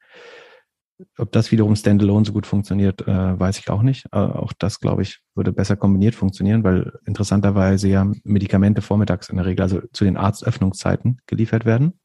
ob 1.16 1.30
das 1.32 1.52
wiederum 1.52 1.76
standalone 1.76 2.24
so 2.24 2.32
gut 2.32 2.46
funktioniert, 2.46 3.02
äh, 3.02 3.38
weiß 3.38 3.58
ich 3.58 3.70
auch 3.70 3.82
nicht. 3.82 4.06
Äh, 4.12 4.18
auch 4.18 4.52
das, 4.58 4.80
glaube 4.80 5.02
ich, 5.02 5.20
würde 5.34 5.52
besser 5.52 5.76
kombiniert 5.76 6.14
funktionieren, 6.14 6.64
weil 6.64 6.92
interessanterweise 7.06 7.88
ja 7.88 8.10
Medikamente 8.24 8.82
vormittags 8.82 9.28
in 9.28 9.36
der 9.36 9.46
Regel, 9.46 9.62
also 9.62 9.80
zu 9.92 10.04
den 10.04 10.16
Arztöffnungszeiten 10.16 11.20
geliefert 11.26 11.64
werden. 11.64 12.00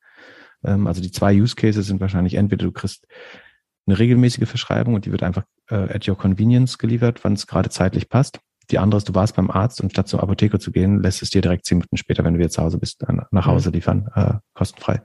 Ähm, 0.63 0.85
also 0.85 1.01
die 1.01 1.11
zwei 1.11 1.33
Use 1.33 1.55
Cases 1.55 1.85
sind 1.85 2.01
wahrscheinlich 2.01 2.35
entweder 2.35 2.65
du 2.65 2.71
kriegst 2.71 3.07
eine 3.85 3.97
regelmäßige 3.97 4.47
Verschreibung 4.47 4.93
und 4.93 5.05
die 5.05 5.11
wird 5.11 5.23
einfach 5.23 5.43
äh, 5.69 5.75
at 5.75 6.07
your 6.07 6.17
convenience 6.17 6.77
geliefert, 6.77 7.23
wann 7.23 7.33
es 7.33 7.47
gerade 7.47 7.69
zeitlich 7.69 8.09
passt. 8.09 8.39
Die 8.73 8.79
andere 8.79 8.97
ist, 8.97 9.07
du 9.07 9.13
warst 9.13 9.35
beim 9.35 9.51
Arzt 9.51 9.81
und 9.81 9.91
statt 9.91 10.07
zur 10.07 10.23
Apotheke 10.23 10.57
zu 10.57 10.71
gehen, 10.71 11.03
lässt 11.03 11.21
es 11.21 11.29
dir 11.29 11.43
direkt 11.43 11.63
zehn 11.63 11.77
Minuten 11.77 11.95
später, 11.95 12.23
wenn 12.23 12.33
du 12.33 12.39
wieder 12.39 12.49
zu 12.49 12.63
Hause 12.63 12.79
bist, 12.79 13.05
nach 13.29 13.45
Hause 13.45 13.69
mhm. 13.69 13.75
liefern, 13.75 14.09
äh, 14.15 14.33
kostenfrei. 14.55 15.03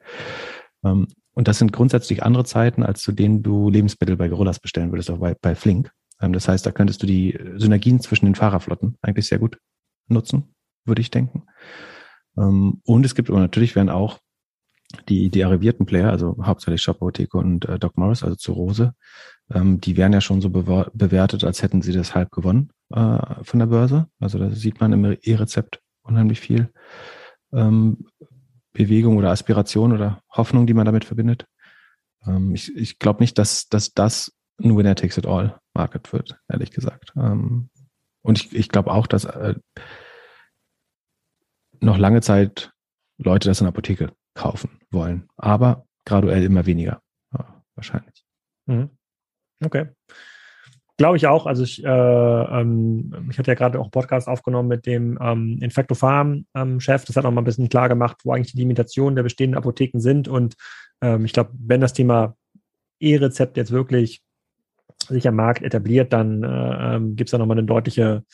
Ähm, 0.83 1.07
und 1.35 1.49
das 1.49 1.59
sind 1.59 1.71
grundsätzlich 1.71 2.23
andere 2.23 2.47
Zeiten, 2.47 2.83
als 2.83 3.03
zu 3.03 3.13
denen 3.13 3.43
du 3.43 3.69
Lebensmittel 3.69 4.17
bei 4.17 4.29
Gorillas 4.29 4.59
bestellen 4.59 4.91
würdest, 4.91 5.11
auch 5.11 5.19
bei, 5.19 5.37
bei 5.43 5.55
Flink. 5.55 5.93
Ähm, 6.19 6.33
das 6.33 6.49
heißt, 6.49 6.65
da 6.65 6.71
könntest 6.71 7.03
du 7.03 7.07
die 7.07 7.39
Synergien 7.57 8.01
zwischen 8.01 8.25
den 8.25 8.37
Fahrerflotten 8.37 8.97
eigentlich 9.03 9.27
sehr 9.27 9.39
gut 9.39 9.59
nutzen, 10.07 10.55
würde 10.87 11.03
ich 11.03 11.11
denken. 11.11 11.43
Ähm, 12.39 12.81
und 12.87 13.05
es 13.05 13.15
gibt 13.15 13.29
aber 13.29 13.41
natürlich 13.41 13.77
werden 13.77 13.91
auch 13.91 14.19
die, 15.11 15.29
die 15.29 15.45
arrivierten 15.45 15.85
Player, 15.85 16.09
also 16.09 16.39
hauptsächlich 16.43 16.81
Shop 16.81 16.97
Apotheke 16.97 17.37
und 17.37 17.69
äh, 17.69 17.79
Doc 17.79 17.99
Morris, 17.99 18.23
also 18.23 18.35
zu 18.35 18.53
Rose, 18.55 18.95
ähm, 19.53 19.79
die 19.79 19.99
werden 19.99 20.15
ja 20.15 20.23
schon 20.23 20.41
so 20.41 20.49
bewertet, 20.49 21.45
als 21.45 21.63
hätten 21.63 21.83
sie 21.83 21.93
das 21.93 22.15
halb 22.15 22.31
gewonnen 22.31 22.71
äh, 22.91 23.45
von 23.45 23.59
der 23.59 23.67
Börse. 23.67 24.09
Also 24.21 24.39
da 24.39 24.51
sieht 24.51 24.81
man 24.81 24.93
im 24.93 25.05
E-Rezept 25.21 25.81
unheimlich 26.03 26.41
viel 26.41 26.73
ähm, 27.53 28.07
Bewegung 28.73 29.17
oder 29.17 29.31
Aspiration 29.31 29.93
oder 29.93 30.23
Hoffnung, 30.31 30.67
die 30.67 30.75
man 30.75 30.87
damit 30.87 31.05
verbindet. 31.05 31.47
Ähm, 32.27 32.55
ich 32.55 32.75
ich 32.77 32.99
glaube 32.99 33.21
nicht, 33.21 33.39
dass, 33.39 33.69
dass 33.69 33.93
das 33.93 34.33
ein 34.63 34.77
Winner 34.77 34.95
Takes 34.95 35.19
It 35.19 35.27
All 35.27 35.59
Market 35.75 36.13
wird, 36.13 36.39
ehrlich 36.49 36.71
gesagt. 36.71 37.13
Ähm, 37.17 37.71
und 38.23 38.39
ich, 38.39 38.55
ich 38.55 38.69
glaube 38.69 38.91
auch, 38.91 39.07
dass 39.07 39.25
äh, 39.25 39.55
noch 41.81 41.99
lange 41.99 42.21
Zeit 42.21 42.73
Leute 43.19 43.49
das 43.49 43.61
in 43.61 43.65
der 43.65 43.71
Apotheke 43.71 44.13
kaufen 44.35 44.79
wollen. 44.91 45.29
Aber 45.37 45.87
graduell 46.05 46.43
immer 46.45 46.67
weniger, 46.67 47.03
ja, 47.33 47.63
wahrscheinlich. 47.75 48.25
Mhm. 48.67 48.91
Okay. 49.65 49.89
Glaube 50.99 51.17
ich 51.17 51.29
auch. 51.29 51.47
Also 51.47 51.63
ich, 51.63 51.83
äh, 51.85 51.89
ähm, 51.89 53.29
ich 53.31 53.39
hatte 53.39 53.53
ja 53.53 53.55
gerade 53.55 53.79
auch 53.79 53.85
einen 53.85 53.93
Podcast 53.93 54.27
aufgenommen 54.27 54.69
mit 54.69 54.85
dem 54.85 55.17
ähm, 55.23 55.61
Infecto 55.63 55.95
Farm 55.95 56.45
ähm, 56.57 56.81
Chef. 56.81 57.05
Das 57.05 57.15
hat 57.15 57.25
auch 57.25 57.31
mal 57.31 57.41
ein 57.41 57.45
bisschen 57.45 57.69
klar 57.69 57.89
gemacht, 57.89 58.17
wo 58.25 58.33
eigentlich 58.33 58.53
die 58.53 58.59
Limitationen 58.59 59.15
der 59.15 59.23
bestehenden 59.23 59.57
Apotheken 59.57 60.01
sind. 60.01 60.27
Und 60.27 60.57
ähm, 61.01 61.25
ich 61.25 61.33
glaube, 61.33 61.51
wenn 61.57 61.81
das 61.81 61.93
Thema 61.93 62.37
E-Rezept 62.99 63.57
jetzt 63.57 63.71
wirklich 63.71 64.23
sich 65.09 65.29
am 65.29 65.37
Markt 65.37 65.63
etabliert, 65.63 66.13
dann 66.13 66.43
äh, 66.43 66.97
ähm, 66.97 67.15
gibt 67.15 67.29
es 67.29 67.31
da 67.31 67.39
nochmal 67.39 67.59
eine 67.59 67.67
deutliche 67.67 68.25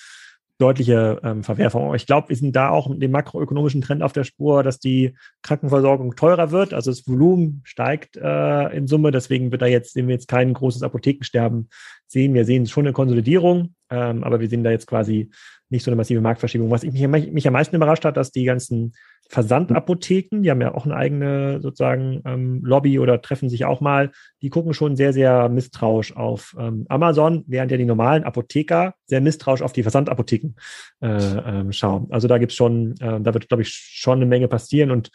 deutliche 0.64 1.20
ähm, 1.22 1.44
Verwerfung. 1.44 1.84
Aber 1.84 1.94
ich 1.94 2.06
glaube, 2.06 2.30
wir 2.30 2.36
sind 2.36 2.56
da 2.56 2.70
auch 2.70 2.88
mit 2.88 3.02
dem 3.02 3.10
makroökonomischen 3.10 3.82
Trend 3.82 4.02
auf 4.02 4.14
der 4.14 4.24
Spur, 4.24 4.62
dass 4.62 4.78
die 4.78 5.14
Krankenversorgung 5.42 6.16
teurer 6.16 6.50
wird. 6.50 6.72
Also 6.72 6.90
das 6.90 7.06
Volumen 7.06 7.60
steigt 7.64 8.16
äh, 8.16 8.74
in 8.74 8.86
Summe. 8.86 9.10
Deswegen 9.10 9.52
wird 9.52 9.60
da 9.60 9.66
jetzt, 9.66 9.92
sehen 9.92 10.08
wir 10.08 10.14
jetzt 10.14 10.28
kein 10.28 10.54
großes 10.54 10.82
Apothekensterben 10.82 11.68
sehen. 12.06 12.32
Wir 12.32 12.46
sehen 12.46 12.66
schon 12.66 12.86
eine 12.86 12.94
Konsolidierung, 12.94 13.74
ähm, 13.90 14.24
aber 14.24 14.40
wir 14.40 14.48
sehen 14.48 14.64
da 14.64 14.70
jetzt 14.70 14.86
quasi 14.86 15.30
nicht 15.74 15.84
so 15.84 15.90
eine 15.90 15.96
massive 15.96 16.20
Marktverschiebung. 16.20 16.70
Was 16.70 16.84
ich 16.84 16.92
mich, 16.92 17.32
mich 17.32 17.46
am 17.46 17.52
meisten 17.52 17.76
überrascht 17.76 18.04
hat, 18.04 18.16
dass 18.16 18.32
die 18.32 18.44
ganzen 18.44 18.92
Versandapotheken, 19.28 20.42
die 20.42 20.50
haben 20.50 20.60
ja 20.60 20.74
auch 20.74 20.84
eine 20.84 20.96
eigene 20.96 21.60
sozusagen 21.60 22.22
ähm, 22.24 22.60
Lobby 22.62 22.98
oder 22.98 23.20
treffen 23.20 23.48
sich 23.48 23.64
auch 23.64 23.80
mal, 23.80 24.12
die 24.42 24.50
gucken 24.50 24.74
schon 24.74 24.96
sehr, 24.96 25.12
sehr 25.12 25.48
misstrauisch 25.48 26.16
auf 26.16 26.54
ähm, 26.58 26.86
Amazon, 26.88 27.44
während 27.46 27.70
ja 27.70 27.76
die 27.76 27.84
normalen 27.84 28.24
Apotheker 28.24 28.94
sehr 29.06 29.20
misstrauisch 29.20 29.62
auf 29.62 29.72
die 29.72 29.82
Versandapotheken 29.82 30.54
äh, 31.00 31.08
ähm, 31.08 31.72
schauen. 31.72 32.06
Also 32.10 32.28
da 32.28 32.38
gibt's 32.38 32.54
schon, 32.54 32.94
äh, 33.00 33.20
da 33.20 33.34
wird, 33.34 33.48
glaube 33.48 33.62
ich, 33.62 33.70
schon 33.70 34.18
eine 34.18 34.26
Menge 34.26 34.48
passieren 34.48 34.90
und 34.90 35.10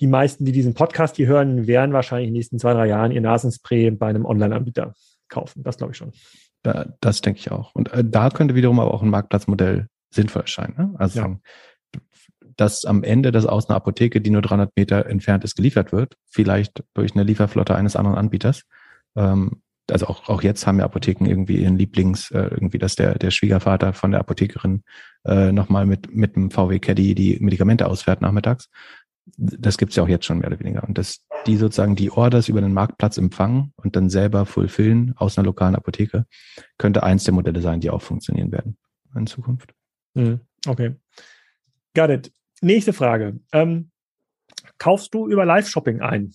die 0.00 0.06
meisten, 0.06 0.44
die 0.44 0.52
diesen 0.52 0.74
Podcast 0.74 1.16
hier 1.16 1.26
hören, 1.26 1.66
werden 1.66 1.92
wahrscheinlich 1.92 2.28
in 2.28 2.34
den 2.34 2.38
nächsten 2.38 2.58
zwei, 2.58 2.72
drei 2.72 2.86
Jahren 2.86 3.10
ihr 3.10 3.20
Nasenspray 3.20 3.90
bei 3.90 4.06
einem 4.06 4.24
Online-Anbieter 4.24 4.94
kaufen. 5.28 5.62
Das 5.64 5.76
glaube 5.76 5.92
ich 5.92 5.96
schon. 5.96 6.12
Da, 6.62 6.86
das 7.00 7.20
denke 7.20 7.40
ich 7.40 7.50
auch. 7.50 7.74
Und 7.74 7.92
äh, 7.92 8.04
da 8.04 8.30
könnte 8.30 8.54
wiederum 8.54 8.80
aber 8.80 8.92
auch 8.92 9.02
ein 9.02 9.10
Marktplatzmodell 9.10 9.88
sinnvoll 10.10 10.42
erscheinen. 10.42 10.74
Ne? 10.76 10.94
Also 10.98 11.20
ja 11.20 11.36
dass 12.58 12.84
am 12.84 13.04
Ende 13.04 13.32
das 13.32 13.46
aus 13.46 13.68
einer 13.68 13.76
Apotheke, 13.76 14.20
die 14.20 14.30
nur 14.30 14.42
300 14.42 14.76
Meter 14.76 15.06
entfernt 15.06 15.44
ist, 15.44 15.54
geliefert 15.54 15.92
wird, 15.92 16.16
vielleicht 16.28 16.82
durch 16.92 17.14
eine 17.14 17.22
Lieferflotte 17.22 17.74
eines 17.74 17.94
anderen 17.94 18.18
Anbieters. 18.18 18.62
Ähm, 19.16 19.62
also 19.90 20.06
auch, 20.06 20.28
auch 20.28 20.42
jetzt 20.42 20.66
haben 20.66 20.80
ja 20.80 20.84
Apotheken 20.84 21.26
irgendwie 21.26 21.62
ihren 21.62 21.78
Lieblings, 21.78 22.30
äh, 22.32 22.48
irgendwie, 22.50 22.78
dass 22.78 22.96
der, 22.96 23.14
der 23.14 23.30
Schwiegervater 23.30 23.92
von 23.92 24.10
der 24.10 24.20
Apothekerin 24.20 24.82
äh, 25.24 25.52
nochmal 25.52 25.86
mit, 25.86 26.14
mit 26.14 26.34
dem 26.34 26.50
VW 26.50 26.80
Caddy 26.80 27.14
die 27.14 27.38
Medikamente 27.40 27.86
ausfährt 27.86 28.20
nachmittags. 28.20 28.68
Das 29.36 29.78
gibt's 29.78 29.96
ja 29.96 30.02
auch 30.02 30.08
jetzt 30.08 30.24
schon 30.24 30.38
mehr 30.38 30.48
oder 30.48 30.60
weniger. 30.60 30.84
Und 30.84 30.98
dass 30.98 31.24
die 31.46 31.56
sozusagen 31.56 31.96
die 31.96 32.10
Orders 32.10 32.48
über 32.48 32.60
den 32.60 32.72
Marktplatz 32.72 33.16
empfangen 33.18 33.72
und 33.76 33.96
dann 33.96 34.10
selber 34.10 34.46
fulfillen 34.46 35.14
aus 35.16 35.38
einer 35.38 35.46
lokalen 35.46 35.76
Apotheke, 35.76 36.26
könnte 36.78 37.02
eins 37.02 37.24
der 37.24 37.34
Modelle 37.34 37.60
sein, 37.60 37.80
die 37.80 37.90
auch 37.90 38.02
funktionieren 38.02 38.52
werden 38.52 38.76
in 39.14 39.26
Zukunft. 39.26 39.72
Mhm. 40.14 40.40
Okay. 40.66 40.96
Got 41.94 42.10
it. 42.10 42.32
Nächste 42.60 42.92
Frage. 42.92 43.38
Ähm, 43.52 43.90
kaufst 44.78 45.14
du 45.14 45.28
über 45.28 45.44
Live-Shopping 45.44 46.00
ein? 46.00 46.32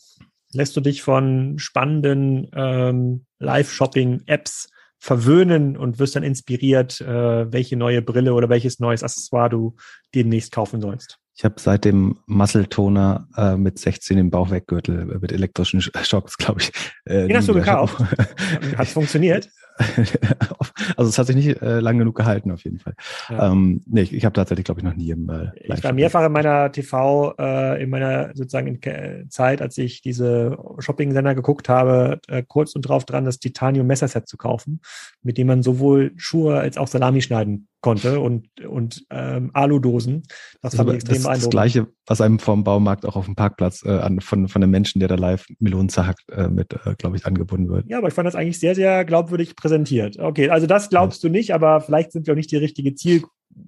Lässt 0.52 0.76
du 0.76 0.82
dich 0.82 1.02
von 1.02 1.58
spannenden 1.58 2.50
ähm, 2.54 3.26
Live-Shopping-Apps 3.40 4.70
verwöhnen 5.00 5.76
und 5.76 6.00
wirst 6.00 6.16
dann 6.16 6.24
inspiriert, 6.24 7.02
äh, 7.02 7.52
welche 7.52 7.76
neue 7.76 8.02
Brille 8.02 8.34
oder 8.34 8.50
welches 8.50 8.80
neues 8.80 9.04
Accessoire 9.04 9.50
du 9.50 9.76
demnächst 10.16 10.52
kaufen 10.52 10.80
sollst? 10.80 11.20
Ich 11.36 11.44
habe 11.44 11.56
seit 11.58 11.86
dem 11.86 12.20
Muscle-Toner 12.28 13.28
äh, 13.36 13.56
mit 13.58 13.80
16 13.80 14.18
im 14.18 14.30
Bauchweggürtel 14.30 15.12
äh, 15.12 15.20
mit 15.20 15.32
elektrischen 15.32 15.82
Schocks, 15.82 16.38
glaube 16.38 16.62
ich. 16.62 16.72
Äh, 17.06 17.28
Den 17.28 17.38
hast 17.38 17.48
du 17.48 17.54
gekauft. 17.54 18.00
Hat 18.00 18.88
es 18.88 18.94
funktioniert? 18.94 19.50
also 20.98 21.10
es 21.10 21.18
hat 21.18 21.28
sich 21.28 21.36
nicht 21.36 21.62
äh, 21.62 21.80
lang 21.80 21.98
genug 21.98 22.16
gehalten, 22.16 22.52
auf 22.52 22.64
jeden 22.64 22.80
Fall. 22.80 22.94
Ja. 23.30 23.52
Ähm, 23.52 23.82
nee, 23.86 24.02
ich, 24.02 24.14
ich 24.14 24.26
habe 24.26 24.34
tatsächlich, 24.34 24.66
glaube 24.66 24.82
ich, 24.82 24.86
noch 24.86 24.96
nie 24.96 25.10
im 25.10 25.30
äh, 25.30 25.52
Ich 25.56 25.84
war 25.84 25.94
mehrfach 25.94 26.26
in 26.26 26.32
meiner 26.32 26.72
TV, 26.72 27.34
äh, 27.38 27.84
in 27.84 27.90
meiner 27.90 28.32
sozusagen 28.36 28.68
in 28.68 29.30
Zeit, 29.30 29.62
als 29.62 29.78
ich 29.78 30.02
diese 30.02 30.58
Shopping-Sender 30.80 31.36
geguckt 31.36 31.70
habe, 31.70 32.20
äh, 32.28 32.44
kurz 32.48 32.76
und 32.76 32.84
drauf 32.84 33.06
dran, 33.06 33.26
das 33.26 33.40
Titanium-Messerset 33.40 34.28
zu 34.28 34.38
kaufen, 34.38 34.82
mit 35.22 35.38
dem 35.38 35.48
man 35.48 35.64
sowohl 35.64 36.12
Schuhe 36.18 36.60
als 36.60 36.78
auch 36.78 36.88
Salami 36.88 37.22
schneiden 37.22 37.68
konnte 37.84 38.20
und, 38.20 38.48
und 38.66 39.06
ähm, 39.12 39.52
Aludosen. 39.54 40.24
Das, 40.62 40.76
fand 40.76 40.90
ich 40.90 40.96
extrem 40.96 41.22
das, 41.22 41.42
das 41.42 41.50
Gleiche, 41.50 41.88
was 42.08 42.22
einem 42.22 42.40
vom 42.40 42.64
Baumarkt 42.64 43.06
auch 43.06 43.16
auf 43.16 43.26
dem 43.26 43.36
Parkplatz 43.36 43.84
äh, 43.86 43.92
an, 43.92 44.22
von, 44.22 44.48
von 44.48 44.64
einem 44.64 44.72
Menschen, 44.72 45.00
der 45.00 45.10
da 45.10 45.16
live 45.16 45.46
Melonen 45.60 45.90
zerhackt, 45.90 46.24
äh, 46.32 46.48
mit, 46.48 46.74
äh, 46.74 46.96
glaube 46.98 47.18
ich, 47.18 47.26
angebunden 47.26 47.70
wird. 47.70 47.88
Ja, 47.90 47.98
aber 48.00 48.08
ich 48.08 48.14
fand 48.14 48.26
das 48.26 48.36
eigentlich 48.36 48.60
sehr, 48.60 48.74
sehr 48.74 49.06
glaubwürdig 49.06 49.56
präsentiert. 49.64 50.20
Okay, 50.20 50.50
also 50.50 50.68
das 50.68 50.90
glaubst 50.90 51.24
du 51.24 51.30
nicht, 51.30 51.54
aber 51.54 51.80
vielleicht 51.80 52.12
sind 52.12 52.28
wir 52.28 52.34
auch 52.34 52.38
nicht 52.38 52.52
die 52.52 52.58
richtige 52.58 52.96
Ziel, 52.96 53.24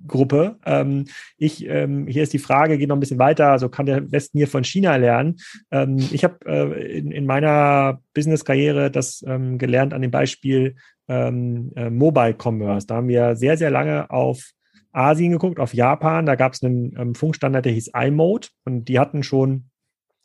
Gruppe. 0.08 0.58
Ähm, 0.66 1.06
ich, 1.38 1.66
ähm, 1.68 2.08
hier 2.08 2.24
ist 2.24 2.34
die 2.34 2.40
Frage, 2.40 2.78
geht 2.78 2.90
noch 2.90 2.98
ein 2.98 3.00
bisschen 3.00 3.20
weiter, 3.20 3.52
also 3.52 3.70
kann 3.70 3.86
der 3.86 4.12
Westen 4.12 4.38
hier 4.38 4.48
von 4.48 4.64
China 4.64 4.96
lernen? 4.96 5.38
Ähm, 5.72 5.98
ich 6.12 6.24
habe 6.24 6.38
äh, 6.48 6.98
in, 6.98 7.12
in 7.12 7.26
meiner 7.26 8.02
Business-Karriere 8.14 8.92
das 8.92 9.24
ähm, 9.28 9.58
gelernt 9.58 9.94
an 9.94 10.02
dem 10.02 10.12
Beispiel 10.12 10.76
ähm, 11.08 11.72
äh, 11.76 11.90
Mobile 11.90 12.36
Commerce. 12.36 12.88
Da 12.88 12.96
haben 12.96 13.08
wir 13.08 13.36
sehr, 13.36 13.58
sehr 13.58 13.70
lange 13.70 14.10
auf 14.10 14.52
Asien 14.92 15.32
geguckt, 15.32 15.60
auf 15.60 15.74
Japan. 15.74 16.26
Da 16.26 16.36
gab 16.36 16.54
es 16.54 16.64
einen 16.64 16.96
ähm, 16.98 17.16
Funkstandard, 17.16 17.66
der 17.66 17.74
hieß 17.74 17.92
iMode 17.94 18.48
und 18.66 18.86
die 18.86 19.00
hatten 19.00 19.22
schon 19.22 19.70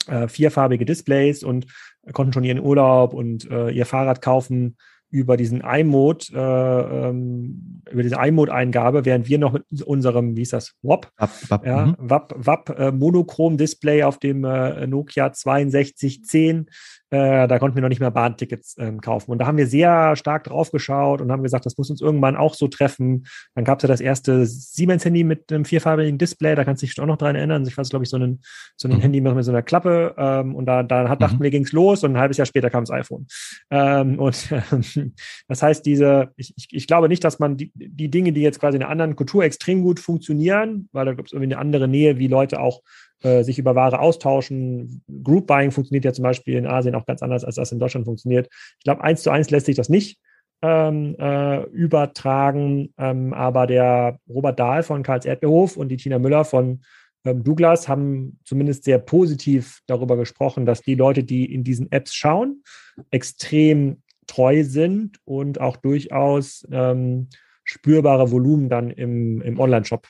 äh, 0.07 0.27
vierfarbige 0.27 0.87
Displays 0.87 1.45
und 1.45 1.67
konnten 2.13 2.33
schon 2.33 2.45
ihren 2.45 2.61
Urlaub 2.61 3.13
und 3.13 3.51
äh, 3.51 3.71
ihr 3.71 3.85
Fahrrad 3.87 4.23
kaufen 4.23 4.77
über 5.11 5.37
diesen 5.37 5.61
iMode, 5.61 6.27
äh, 6.33 7.09
ähm, 7.09 7.83
über 7.91 8.03
diese 8.03 8.17
iMode-Eingabe, 8.17 9.05
während 9.05 9.29
wir 9.29 9.39
noch 9.39 9.53
mit 9.53 9.83
unserem, 9.83 10.37
wie 10.37 10.43
ist 10.43 10.53
das, 10.53 10.75
WAP, 10.83 11.11
WAP, 11.19 11.31
WAP, 11.49 11.67
ja, 11.67 11.87
mhm. 11.87 11.97
WAP, 11.99 12.35
WAP 12.37 12.71
äh, 12.71 12.93
Monochrom-Display 12.93 14.05
auf 14.05 14.19
dem 14.19 14.45
äh, 14.45 14.87
Nokia 14.87 15.33
6210 15.33 16.71
äh, 17.11 17.49
da 17.49 17.59
konnten 17.59 17.77
wir 17.77 17.83
noch 17.83 17.89
nicht 17.89 18.01
mehr 18.01 18.11
Bahntickets 18.11 18.77
ähm, 18.79 19.01
kaufen. 19.01 19.33
Und 19.33 19.39
da 19.39 19.47
haben 19.47 19.59
wir 19.59 19.67
sehr 19.67 20.15
stark 20.17 20.45
drauf 20.45 20.71
geschaut 20.71 21.21
und 21.21 21.33
haben 21.33 21.43
gesagt, 21.43 21.67
das 21.67 21.77
muss 21.77 21.91
uns 21.91 22.01
irgendwann 22.01 22.37
auch 22.37 22.55
so 22.55 22.69
treffen. 22.69 23.27
Dann 23.55 23.65
gab 23.65 23.79
es 23.79 23.83
ja 23.83 23.89
das 23.89 24.01
erste 24.01 24.47
Siemens-Handy 24.47 25.25
mit 25.25 25.53
einem 25.53 25.65
vierfarbigen 25.65 26.19
Display, 26.19 26.55
da 26.55 26.65
kannst 26.65 26.83
du 26.83 26.87
dich 26.87 27.01
auch 27.01 27.07
noch 27.07 27.17
dran 27.17 27.35
erinnern. 27.35 27.67
Ich 27.67 27.77
weiß, 27.77 27.91
glaube 27.91 28.05
ich, 28.05 28.11
so 28.11 28.17
ein, 28.17 28.41
so 28.77 28.89
mhm. 28.89 29.01
Handy 29.01 29.21
mit 29.21 29.45
so 29.45 29.51
einer 29.51 29.63
Klappe. 29.63 30.15
Ähm, 30.17 30.55
und 30.55 30.67
da, 30.67 30.83
da 30.83 31.09
hat, 31.09 31.19
mhm. 31.19 31.25
dachten 31.25 31.43
wir, 31.43 31.51
ging's 31.51 31.73
los 31.73 32.05
und 32.05 32.13
ein 32.13 32.21
halbes 32.21 32.37
Jahr 32.37 32.47
später 32.47 32.71
kam 32.71 32.85
das 32.85 32.91
iPhone. 32.91 33.27
Ähm, 33.71 34.19
und 34.19 34.49
ähm, 34.53 35.15
das 35.49 35.63
heißt, 35.63 35.85
diese, 35.85 36.31
ich, 36.37 36.55
ich, 36.57 36.69
ich 36.71 36.87
glaube 36.87 37.09
nicht, 37.09 37.25
dass 37.25 37.39
man 37.41 37.57
die, 37.57 37.73
die 37.75 38.11
Dinge, 38.11 38.33
die 38.33 38.43
jetzt 38.43 38.61
quasi 38.61 38.77
in 38.77 38.83
einer 38.83 38.91
anderen 38.91 39.17
Kultur 39.17 39.43
extrem 39.43 39.83
gut 39.83 39.99
funktionieren, 39.99 40.89
weil 40.93 41.07
da 41.07 41.15
gibt 41.15 41.29
es 41.29 41.33
irgendwie 41.33 41.55
eine 41.55 41.61
andere 41.61 41.89
Nähe, 41.89 42.19
wie 42.19 42.29
Leute 42.29 42.61
auch 42.61 42.83
äh, 43.23 43.43
sich 43.43 43.59
über 43.59 43.75
Ware 43.75 44.01
austauschen. 44.01 45.03
Group 45.23 45.47
Buying 45.47 45.71
funktioniert 45.71 46.05
ja 46.05 46.13
zum 46.13 46.23
Beispiel 46.23 46.57
in 46.57 46.67
Asien 46.67 46.95
auch 46.95 47.07
ganz 47.07 47.23
anders, 47.23 47.45
als 47.45 47.57
das 47.57 47.73
in 47.73 47.79
Deutschland 47.79 48.07
funktioniert. 48.07 48.49
Ich 48.79 48.85
glaube, 48.85 49.03
eins 49.03 49.23
zu 49.23 49.31
eins 49.31 49.51
lässt 49.51 49.67
sich 49.67 49.77
das 49.77 49.89
nicht 49.89 50.19
ähm, 50.63 51.17
äh, 51.19 51.63
übertragen, 51.65 52.93
ähm, 52.99 53.33
aber 53.33 53.67
der 53.67 54.19
Robert 54.29 54.59
Dahl 54.59 54.83
von 54.83 55.03
Karls 55.03 55.25
Erdbeerhof 55.25 55.77
und 55.77 55.89
die 55.89 55.97
Tina 55.97 56.19
Müller 56.19 56.45
von 56.45 56.81
ähm, 57.25 57.45
Douglas 57.45 57.89
haben 57.89 58.39
zumindest 58.45 58.85
sehr 58.85 58.99
positiv 58.99 59.81
darüber 59.87 60.17
gesprochen, 60.17 60.67
dass 60.67 60.83
die 60.83 60.95
Leute, 60.95 61.25
die 61.25 61.53
in 61.53 61.65
diesen 61.65 61.91
Apps 61.93 62.15
schauen, 62.15 62.63
extrem 63.11 64.03
treu 64.27 64.65
sind 64.65 65.19
und 65.25 65.61
auch 65.61 65.77
durchaus 65.77 66.67
ähm, 66.71 67.29
spürbare 67.65 68.31
Volumen 68.31 68.69
dann 68.69 68.91
im, 68.91 69.43
im 69.43 69.59
Online-Shop 69.59 70.07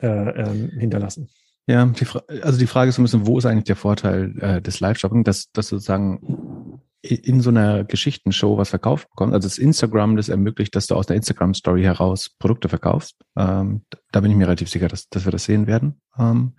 äh, 0.00 0.06
ähm, 0.06 0.70
hinterlassen. 0.78 1.28
Ja, 1.66 1.86
die 1.86 2.06
also 2.42 2.58
die 2.58 2.66
Frage 2.66 2.88
ist 2.88 2.98
ein 2.98 3.04
bisschen, 3.04 3.26
wo 3.26 3.38
ist 3.38 3.46
eigentlich 3.46 3.64
der 3.64 3.76
Vorteil 3.76 4.36
äh, 4.40 4.62
des 4.62 4.80
Live-Shopping, 4.80 5.22
dass, 5.22 5.50
dass 5.52 5.68
sozusagen 5.68 6.80
in 7.02 7.40
so 7.40 7.50
einer 7.50 7.82
Geschichtenshow 7.82 8.56
was 8.58 8.70
verkauft 8.70 9.10
bekommt. 9.10 9.34
Also 9.34 9.46
das 9.46 9.58
Instagram, 9.58 10.16
das 10.16 10.28
ermöglicht, 10.28 10.76
dass 10.76 10.86
du 10.86 10.94
aus 10.94 11.06
der 11.06 11.16
Instagram-Story 11.16 11.82
heraus 11.82 12.30
Produkte 12.38 12.68
verkaufst. 12.68 13.16
Ähm, 13.36 13.84
da 14.12 14.20
bin 14.20 14.30
ich 14.30 14.36
mir 14.36 14.46
relativ 14.46 14.70
sicher, 14.70 14.86
dass, 14.86 15.08
dass 15.08 15.24
wir 15.24 15.32
das 15.32 15.44
sehen 15.44 15.66
werden. 15.66 16.00
Ähm, 16.16 16.52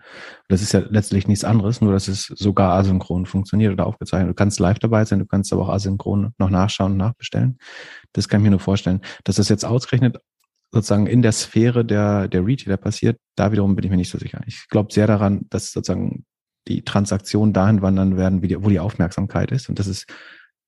das 0.49 0.61
ist 0.61 0.73
ja 0.73 0.81
letztlich 0.89 1.29
nichts 1.29 1.45
anderes, 1.45 1.79
nur 1.79 1.93
dass 1.93 2.09
es 2.09 2.25
sogar 2.25 2.73
asynchron 2.73 3.25
funktioniert 3.25 3.71
oder 3.71 3.87
aufgezeichnet. 3.87 4.31
Du 4.31 4.33
kannst 4.33 4.59
live 4.59 4.79
dabei 4.79 5.05
sein, 5.05 5.19
du 5.19 5.25
kannst 5.25 5.53
aber 5.53 5.63
auch 5.63 5.69
asynchron 5.69 6.33
noch 6.37 6.49
nachschauen 6.49 6.93
und 6.93 6.97
nachbestellen. 6.97 7.57
Das 8.11 8.27
kann 8.27 8.41
ich 8.41 8.43
mir 8.43 8.51
nur 8.51 8.59
vorstellen. 8.59 8.99
Dass 9.23 9.37
das 9.37 9.47
jetzt 9.47 9.63
ausgerechnet 9.63 10.17
sozusagen 10.73 11.05
in 11.05 11.21
der 11.21 11.31
Sphäre 11.31 11.85
der, 11.85 12.27
der 12.27 12.45
Retailer 12.45 12.77
passiert, 12.77 13.19
da 13.35 13.51
wiederum 13.51 13.75
bin 13.75 13.85
ich 13.85 13.91
mir 13.91 13.97
nicht 13.97 14.09
so 14.09 14.17
sicher. 14.17 14.41
Ich 14.47 14.67
glaube 14.69 14.91
sehr 14.91 15.05
daran, 15.05 15.45
dass 15.49 15.71
sozusagen 15.71 16.25
die 16.67 16.83
Transaktionen 16.83 17.53
dahin 17.53 17.81
wandern 17.83 18.17
werden, 18.17 18.41
wie 18.41 18.47
die, 18.47 18.63
wo 18.63 18.69
die 18.69 18.79
Aufmerksamkeit 18.79 19.51
ist. 19.51 19.69
Und 19.69 19.77
das 19.77 19.85
ist 19.85 20.07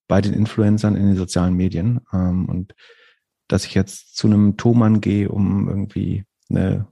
bei 0.07 0.21
den 0.21 0.33
Influencern 0.33 0.95
in 0.95 1.07
den 1.07 1.15
sozialen 1.15 1.55
Medien. 1.55 2.01
Ähm, 2.13 2.45
und 2.45 2.75
dass 3.47 3.65
ich 3.65 3.73
jetzt 3.73 4.15
zu 4.15 4.27
einem 4.27 4.57
Thomann 4.57 5.01
gehe, 5.01 5.29
um 5.29 5.67
irgendwie 5.67 6.25
eine, 6.49 6.87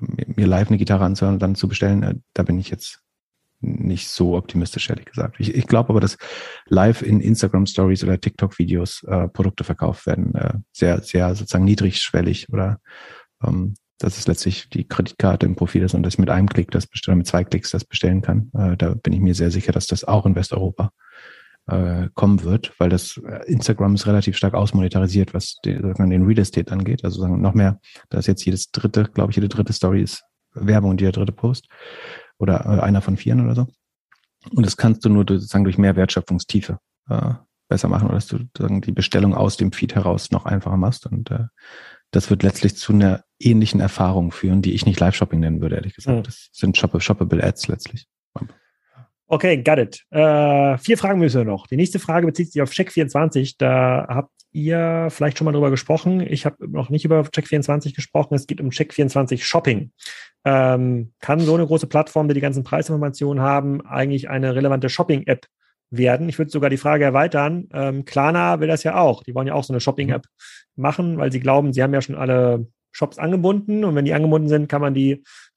mir 0.00 0.46
live 0.46 0.68
eine 0.68 0.78
Gitarre 0.78 1.04
anzuhören 1.04 1.34
und 1.34 1.42
dann 1.42 1.56
zu 1.56 1.68
bestellen, 1.68 2.02
äh, 2.02 2.14
da 2.32 2.44
bin 2.44 2.58
ich 2.58 2.70
jetzt 2.70 3.03
nicht 3.64 4.08
so 4.08 4.36
optimistisch, 4.36 4.90
ehrlich 4.90 5.06
gesagt. 5.06 5.36
Ich, 5.38 5.54
ich 5.54 5.66
glaube 5.66 5.90
aber, 5.90 6.00
dass 6.00 6.16
live 6.66 7.02
in 7.02 7.20
Instagram 7.20 7.66
Stories 7.66 8.04
oder 8.04 8.20
TikTok 8.20 8.58
Videos 8.58 9.02
äh, 9.04 9.28
Produkte 9.28 9.64
verkauft 9.64 10.06
werden, 10.06 10.34
äh, 10.34 10.54
sehr, 10.72 11.00
sehr 11.02 11.34
sozusagen 11.34 11.64
niedrigschwellig 11.64 12.48
oder 12.50 12.78
ähm, 13.44 13.74
dass 13.98 14.18
es 14.18 14.26
letztlich 14.26 14.68
die 14.68 14.86
Kreditkarte 14.86 15.46
im 15.46 15.56
Profil 15.56 15.82
ist 15.82 15.94
und 15.94 16.02
dass 16.02 16.14
ich 16.14 16.18
mit 16.18 16.30
einem 16.30 16.48
Klick 16.48 16.70
das 16.70 16.86
bestellen, 16.86 17.18
mit 17.18 17.26
zwei 17.26 17.44
Klicks 17.44 17.70
das 17.70 17.84
bestellen 17.84 18.22
kann. 18.22 18.50
Äh, 18.54 18.76
da 18.76 18.94
bin 18.94 19.12
ich 19.12 19.20
mir 19.20 19.34
sehr 19.34 19.50
sicher, 19.50 19.72
dass 19.72 19.86
das 19.86 20.04
auch 20.04 20.26
in 20.26 20.34
Westeuropa 20.34 20.90
äh, 21.66 22.08
kommen 22.14 22.42
wird, 22.42 22.72
weil 22.78 22.90
das 22.90 23.20
äh, 23.26 23.50
Instagram 23.50 23.94
ist 23.94 24.06
relativ 24.06 24.36
stark 24.36 24.54
ausmonetarisiert, 24.54 25.32
was 25.32 25.56
den, 25.64 25.94
den 26.10 26.24
Real 26.24 26.38
Estate 26.38 26.70
angeht. 26.72 27.04
Also 27.04 27.20
sagen 27.20 27.40
noch 27.40 27.54
mehr, 27.54 27.80
da 28.10 28.18
ist 28.18 28.26
jetzt 28.26 28.44
jedes 28.44 28.70
dritte, 28.70 29.04
glaube 29.04 29.30
ich, 29.30 29.36
jede 29.36 29.48
dritte 29.48 29.72
Story 29.72 30.02
ist 30.02 30.24
Werbung 30.54 30.90
und 30.90 31.00
jeder 31.00 31.12
dritte 31.12 31.32
Post 31.32 31.68
oder 32.38 32.64
äh, 32.66 32.80
einer 32.80 33.02
von 33.02 33.16
vieren 33.16 33.44
oder 33.44 33.54
so. 33.54 33.66
Und 34.50 34.66
das 34.66 34.76
kannst 34.76 35.04
du 35.04 35.08
nur 35.08 35.24
sozusagen 35.28 35.64
durch 35.64 35.78
mehr 35.78 35.96
Wertschöpfungstiefe 35.96 36.78
äh, 37.08 37.32
besser 37.68 37.88
machen, 37.88 38.06
oder 38.06 38.16
dass 38.16 38.26
du 38.26 38.38
sozusagen 38.38 38.80
die 38.80 38.92
Bestellung 38.92 39.34
aus 39.34 39.56
dem 39.56 39.72
Feed 39.72 39.94
heraus 39.94 40.30
noch 40.30 40.44
einfacher 40.44 40.76
machst. 40.76 41.06
Und 41.06 41.30
äh, 41.30 41.46
das 42.10 42.30
wird 42.30 42.42
letztlich 42.42 42.76
zu 42.76 42.92
einer 42.92 43.24
ähnlichen 43.38 43.80
Erfahrung 43.80 44.32
führen, 44.32 44.62
die 44.62 44.74
ich 44.74 44.86
nicht 44.86 45.00
Live-Shopping 45.00 45.40
nennen 45.40 45.60
würde, 45.60 45.76
ehrlich 45.76 45.94
gesagt. 45.94 46.18
Mhm. 46.18 46.22
Das 46.22 46.48
sind 46.52 46.76
Shop 46.76 47.00
Shoppable 47.00 47.42
Ads 47.42 47.68
letztlich. 47.68 48.06
Okay, 49.26 49.62
got 49.62 49.78
it. 49.78 50.04
Äh, 50.10 50.76
vier 50.78 50.98
Fragen 50.98 51.18
müssen 51.18 51.38
wir 51.38 51.44
noch. 51.44 51.66
Die 51.66 51.76
nächste 51.76 51.98
Frage 51.98 52.26
bezieht 52.26 52.52
sich 52.52 52.60
auf 52.60 52.70
Check24. 52.70 53.54
Da 53.58 54.06
habt 54.08 54.30
ihr 54.54 55.08
vielleicht 55.10 55.36
schon 55.36 55.44
mal 55.44 55.52
drüber 55.52 55.70
gesprochen. 55.70 56.20
Ich 56.20 56.46
habe 56.46 56.68
noch 56.70 56.88
nicht 56.88 57.04
über 57.04 57.20
Check24 57.20 57.94
gesprochen. 57.94 58.34
Es 58.34 58.46
geht 58.46 58.60
um 58.60 58.70
Check24 58.70 59.42
Shopping. 59.42 59.90
Ähm, 60.44 61.12
kann 61.20 61.40
so 61.40 61.54
eine 61.54 61.66
große 61.66 61.88
Plattform, 61.88 62.28
die 62.28 62.34
die 62.34 62.40
ganzen 62.40 62.64
Preisinformationen 62.64 63.42
haben, 63.42 63.84
eigentlich 63.84 64.30
eine 64.30 64.54
relevante 64.54 64.88
Shopping-App 64.88 65.46
werden? 65.90 66.28
Ich 66.28 66.38
würde 66.38 66.50
sogar 66.50 66.70
die 66.70 66.76
Frage 66.76 67.04
erweitern. 67.04 67.68
Ähm, 67.72 68.04
Klarna 68.04 68.60
will 68.60 68.68
das 68.68 68.84
ja 68.84 68.96
auch. 68.96 69.24
Die 69.24 69.34
wollen 69.34 69.48
ja 69.48 69.54
auch 69.54 69.64
so 69.64 69.72
eine 69.72 69.80
Shopping-App 69.80 70.26
machen, 70.76 71.18
weil 71.18 71.32
sie 71.32 71.40
glauben, 71.40 71.72
sie 71.72 71.82
haben 71.82 71.94
ja 71.94 72.00
schon 72.00 72.16
alle 72.16 72.66
Shops 72.92 73.18
angebunden 73.18 73.84
und 73.84 73.96
wenn 73.96 74.04
die 74.04 74.14
angebunden 74.14 74.48
sind, 74.48 74.68
kann 74.68 74.80
man 74.80 74.94
die, 74.94 75.12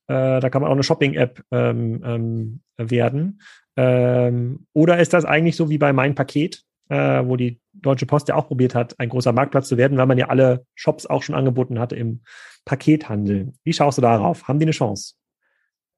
äh, 0.07 0.40
da 0.40 0.49
kann 0.49 0.64
man 0.64 0.69
auch 0.69 0.76
eine 0.76 0.84
Shopping-App 0.84 1.44
ähm, 1.52 2.02
ähm, 2.03 2.61
werden. 2.78 3.41
Ähm, 3.76 4.65
oder 4.74 4.98
ist 4.98 5.14
das 5.14 5.24
eigentlich 5.24 5.56
so 5.56 5.69
wie 5.69 5.78
bei 5.78 5.94
Mein 5.94 6.15
Paket, 6.15 6.64
äh, 6.89 7.26
wo 7.26 7.35
die 7.35 7.59
Deutsche 7.73 8.05
Post 8.05 8.27
ja 8.27 8.35
auch 8.35 8.47
probiert 8.47 8.76
hat, 8.76 8.99
ein 8.99 9.09
großer 9.09 9.34
Marktplatz 9.34 9.68
zu 9.68 9.77
werden, 9.77 9.97
weil 9.97 10.05
man 10.05 10.18
ja 10.18 10.27
alle 10.27 10.65
Shops 10.76 11.05
auch 11.05 11.23
schon 11.23 11.35
angeboten 11.35 11.80
hatte 11.80 11.95
im 11.95 12.22
Pakethandel. 12.65 13.53
Wie 13.64 13.73
schaust 13.73 13.97
du 13.97 14.01
darauf? 14.01 14.47
Haben 14.47 14.59
die 14.59 14.65
eine 14.65 14.72
Chance? 14.72 15.14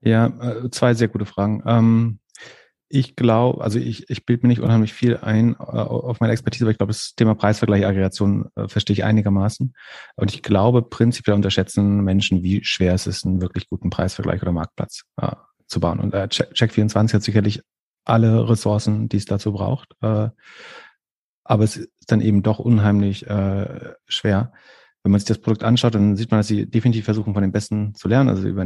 Ja, 0.02 0.28
äh, 0.28 0.70
zwei 0.72 0.94
sehr 0.94 1.08
gute 1.08 1.26
Fragen. 1.26 1.64
Ähm, 1.66 2.20
ich 2.92 3.16
glaube, 3.16 3.64
also 3.64 3.78
ich, 3.78 4.10
ich 4.10 4.26
bilde 4.26 4.44
mir 4.44 4.50
nicht 4.50 4.62
unheimlich 4.62 4.94
viel 4.94 5.18
ein 5.18 5.54
äh, 5.54 5.64
auf 5.64 6.20
meine 6.20 6.34
Expertise, 6.34 6.66
aber 6.66 6.72
ich 6.72 6.78
glaube, 6.78 6.92
das 6.92 7.14
Thema 7.16 7.36
Preisvergleich, 7.36 7.86
Aggregation 7.86 8.50
äh, 8.56 8.68
verstehe 8.68 8.96
ich 8.96 9.04
einigermaßen. 9.04 9.74
Und 10.16 10.34
ich 10.34 10.42
glaube, 10.42 10.82
prinzipiell 10.82 11.36
unterschätzen 11.36 12.04
Menschen, 12.04 12.42
wie 12.42 12.64
schwer 12.64 12.96
es 12.96 13.06
ist, 13.06 13.26
einen 13.26 13.42
wirklich 13.42 13.70
guten 13.70 13.92
Preisvergleich 13.92 14.42
oder 14.42 14.52
Marktplatz 14.52 15.04
äh, 15.22 15.36
zu 15.68 15.80
bauen. 15.80 16.00
Und 16.00 16.16
äh, 16.16 16.24
Check24 16.24 17.14
hat 17.14 17.24
sicherlich 17.24 17.62
alle 18.06 18.50
Ressourcen, 18.50 19.10
die 19.10 19.18
es 19.18 19.26
dazu 19.26 19.54
braucht. 19.54 19.96
Äh, 20.02 20.30
aber 21.44 21.64
es 21.64 21.78
ist 21.78 21.90
dann 22.08 22.22
eben 22.22 22.44
doch 22.44 22.60
unheimlich 22.60 23.28
äh, 23.28 23.94
schwer. 24.08 24.54
Wenn 25.02 25.12
man 25.12 25.20
sich 25.20 25.28
das 25.28 25.40
Produkt 25.40 25.64
anschaut, 25.64 25.96
dann 25.96 26.16
sieht 26.16 26.30
man, 26.30 26.40
dass 26.40 26.48
sie 26.48 26.66
definitiv 26.70 27.06
versuchen, 27.06 27.34
von 27.34 27.42
den 27.42 27.52
Besten 27.52 27.96
zu 27.96 28.08
lernen. 28.08 28.30
Also 28.30 28.48
über, 28.48 28.62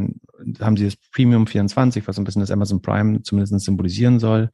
haben 0.60 0.78
sie 0.78 0.86
das 0.86 0.96
Premium 1.12 1.48
24, 1.48 2.08
was 2.08 2.16
so 2.16 2.22
ein 2.22 2.26
bisschen 2.26 2.42
das 2.42 2.52
Amazon 2.52 2.82
Prime 2.82 3.22
zumindest 3.22 3.58
symbolisieren 3.64 4.20
soll. 4.20 4.50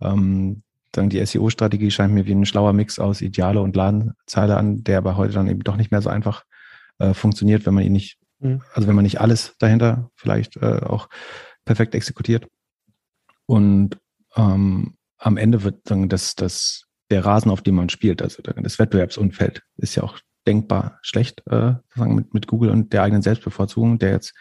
Ähm, 0.00 0.62
dann 0.92 1.10
die 1.10 1.24
SEO-Strategie 1.24 1.90
scheint 1.90 2.14
mir 2.14 2.26
wie 2.26 2.32
ein 2.32 2.46
schlauer 2.46 2.72
Mix 2.72 2.98
aus 2.98 3.20
Ideale 3.20 3.60
und 3.60 3.76
Ladenzeile 3.76 4.56
an, 4.56 4.82
der 4.84 4.98
aber 4.98 5.16
heute 5.16 5.34
dann 5.34 5.48
eben 5.48 5.60
doch 5.60 5.76
nicht 5.76 5.90
mehr 5.90 6.02
so 6.02 6.08
einfach 6.08 6.44
äh, 6.98 7.14
funktioniert, 7.14 7.66
wenn 7.66 7.74
man 7.74 7.84
ihn 7.84 7.92
nicht, 7.92 8.18
mhm. 8.40 8.62
also 8.74 8.88
wenn 8.88 8.96
man 8.96 9.04
nicht 9.04 9.20
alles 9.20 9.54
dahinter 9.58 10.10
vielleicht 10.14 10.56
äh, 10.56 10.80
auch 10.80 11.08
perfekt 11.64 11.94
exekutiert. 11.94 12.48
Und 13.46 13.98
ähm, 14.38 14.94
am 15.18 15.36
Ende 15.36 15.62
wird 15.64 15.90
dann 15.90 16.08
das, 16.08 16.34
das 16.34 16.84
der 17.10 17.24
Rasen, 17.24 17.50
auf 17.50 17.62
dem 17.62 17.74
man 17.74 17.88
spielt, 17.88 18.22
also 18.22 18.42
das 18.42 18.78
Wettbewerbsumfeld, 18.78 19.62
ist 19.78 19.94
ja 19.94 20.02
auch 20.02 20.18
denkbar 20.46 20.98
schlecht, 21.02 21.42
äh, 21.50 21.74
mit, 21.96 22.32
mit 22.32 22.46
Google 22.46 22.70
und 22.70 22.92
der 22.92 23.02
eigenen 23.02 23.22
Selbstbevorzugung, 23.22 23.98
der 23.98 24.12
jetzt 24.12 24.34